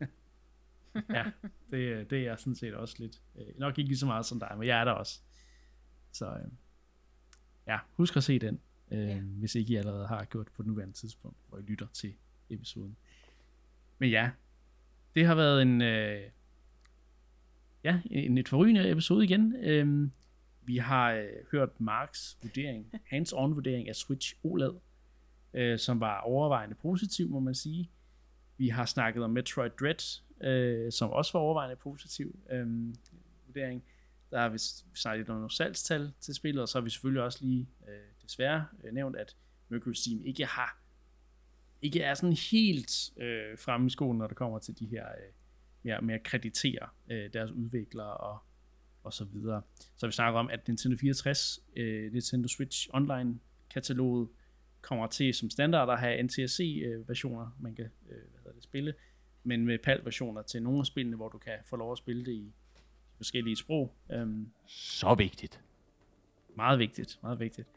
ja 1.15 1.25
det, 1.71 2.09
det 2.09 2.19
er 2.19 2.23
jeg 2.23 2.39
sådan 2.39 2.55
set 2.55 2.73
også 2.73 2.95
lidt. 2.99 3.21
Øh, 3.35 3.59
nok 3.59 3.77
ikke 3.77 3.87
lige 3.87 3.97
så 3.97 4.05
meget 4.05 4.25
som 4.25 4.39
dig, 4.39 4.51
men 4.57 4.67
jeg 4.67 4.79
er 4.79 4.85
der 4.85 4.91
også. 4.91 5.21
Så 6.11 6.25
øh, 6.29 6.51
ja, 7.67 7.79
husk 7.93 8.17
at 8.17 8.23
se 8.23 8.39
den, 8.39 8.59
øh, 8.91 8.99
Ja. 9.09 9.19
hvis 9.19 9.55
ikke 9.55 9.73
I 9.73 9.75
allerede 9.75 10.07
har 10.07 10.25
gjort 10.25 10.47
på 10.47 10.61
det 10.61 10.67
nuværende 10.67 10.93
tidspunkt, 10.95 11.37
hvor 11.49 11.57
I 11.57 11.61
lytter 11.61 11.87
til 11.93 12.13
episoden. 12.49 12.95
Men 13.97 14.09
ja, 14.09 14.31
det 15.15 15.25
har 15.25 15.35
været 15.35 15.61
en, 15.61 15.81
øh, 15.81 16.21
ja, 17.83 18.01
en 18.11 18.37
et 18.37 18.49
forrygende 18.49 18.89
episode 18.91 19.23
igen. 19.25 19.55
Øh, 19.55 20.09
vi 20.65 20.77
har 20.77 21.11
øh, 21.11 21.29
hørt 21.51 21.81
Marks 21.81 22.37
vurdering, 22.41 22.91
hands-on 23.13 23.53
vurdering 23.53 23.89
af 23.89 23.95
Switch 23.95 24.35
OLED, 24.43 24.73
øh, 25.53 25.79
som 25.79 25.99
var 25.99 26.19
overvejende 26.19 26.75
positiv, 26.75 27.29
må 27.29 27.39
man 27.39 27.55
sige. 27.55 27.89
Vi 28.57 28.69
har 28.69 28.85
snakket 28.85 29.23
om 29.23 29.29
Metroid 29.29 29.71
Dread, 29.79 30.21
øh, 30.41 30.91
som 30.91 31.09
også 31.09 31.31
var 31.33 31.39
overvejende 31.39 31.75
positiv 31.75 32.39
øh, 32.51 32.95
vurdering. 33.47 33.83
Der 34.31 34.39
har 34.39 34.49
vi 34.49 34.57
snakket 34.95 35.19
lidt 35.19 35.29
om 35.29 35.35
nogle 35.35 35.51
salgstal 35.55 36.11
til 36.19 36.35
spillet, 36.35 36.61
og 36.61 36.69
så 36.69 36.77
har 36.77 36.83
vi 36.83 36.89
selvfølgelig 36.89 37.23
også 37.23 37.39
lige 37.41 37.69
øh, 37.87 38.23
desværre 38.23 38.65
øh, 38.83 38.93
nævnt, 38.93 39.15
at 39.15 39.35
Mercury 39.69 39.93
Steam 39.93 40.25
ikke 40.25 40.45
har 40.45 40.85
ikke 41.81 42.01
er 42.01 42.13
sådan 42.13 42.37
helt 42.51 43.11
øh, 43.17 43.57
fremme 43.57 43.87
i 43.87 43.89
skolen, 43.89 44.17
når 44.17 44.27
det 44.27 44.37
kommer 44.37 44.59
til 44.59 44.79
de 44.79 44.85
her 44.85 45.07
øh, 45.07 45.33
mere, 45.83 46.01
mere 46.01 46.19
kreditere 46.19 46.89
øh, 47.09 47.33
deres 47.33 47.51
udviklere 47.51 48.17
og, 48.17 48.37
og 49.05 49.13
så 49.13 49.23
videre. 49.25 49.61
Så 49.97 50.05
vi 50.07 50.11
snakket 50.11 50.39
om, 50.39 50.49
at 50.49 50.67
Nintendo 50.67 50.97
64, 50.97 51.59
øh, 51.75 52.11
Nintendo 52.13 52.47
Switch 52.47 52.89
Online 52.93 53.39
kataloget 53.73 54.27
kommer 54.81 55.07
til 55.07 55.33
som 55.33 55.49
standard 55.49 55.89
at 55.89 55.99
have 55.99 56.23
NTSC-versioner, 56.23 57.55
man 57.59 57.75
kan 57.75 57.85
øh, 57.85 58.09
hvad 58.09 58.39
hedder 58.39 58.51
det, 58.51 58.63
spille, 58.63 58.93
men 59.43 59.65
med 59.65 59.79
PAL-versioner 59.83 60.41
til 60.41 60.63
nogle 60.63 60.79
af 60.79 60.85
spillene, 60.85 61.15
hvor 61.15 61.29
du 61.29 61.37
kan 61.37 61.53
få 61.65 61.75
lov 61.75 61.91
at 61.91 61.97
spille 61.97 62.25
det 62.25 62.31
i 62.31 62.53
forskellige 63.17 63.55
sprog. 63.55 63.95
Øhm, 64.11 64.49
Så 64.67 65.15
vigtigt. 65.15 65.61
meget 66.55 66.79
vigtigt, 66.79 67.19
meget 67.21 67.39
vigtigt. 67.39 67.67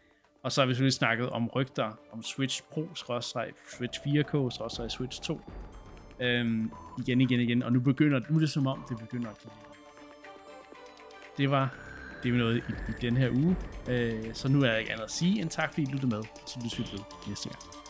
Og 0.42 0.52
så 0.52 0.60
har 0.60 0.66
vi 0.66 0.72
selvfølgelig 0.72 0.92
snakket 0.92 1.30
om 1.30 1.48
rygter 1.48 2.00
om 2.12 2.22
Switch 2.22 2.62
Pro, 2.70 2.88
Switch 2.94 4.00
4K, 4.00 4.50
skråstreg, 4.50 4.90
Switch 4.90 5.22
2. 5.22 5.40
Øhm, 6.20 6.70
igen, 6.98 7.20
igen, 7.20 7.40
igen. 7.40 7.62
Og 7.62 7.72
nu 7.72 7.80
begynder 7.80 8.20
nu 8.30 8.36
er 8.36 8.40
det 8.40 8.50
som 8.50 8.66
om, 8.66 8.84
det 8.88 8.98
begynder 8.98 9.30
at 9.30 9.38
glide. 9.38 9.67
Det 11.38 11.50
var 11.50 11.74
det, 12.22 12.32
vi 12.32 12.38
nåede 12.38 12.58
i, 12.58 12.60
i 12.88 12.92
den 13.00 13.16
her 13.16 13.30
uge. 13.30 13.56
Øh, 13.88 14.34
så 14.34 14.48
nu 14.48 14.62
er 14.62 14.66
der 14.66 14.76
ikke 14.76 14.92
andet 14.92 15.04
at 15.04 15.10
sige 15.10 15.40
end 15.40 15.50
tak, 15.50 15.68
fordi 15.68 15.82
I 15.82 15.92
lyttede 15.92 16.06
med. 16.06 16.22
Så 16.46 16.58
lyttes 16.64 16.78
vi 16.78 16.84
ved 16.92 17.04
næste 17.28 17.48
gang. 17.48 17.87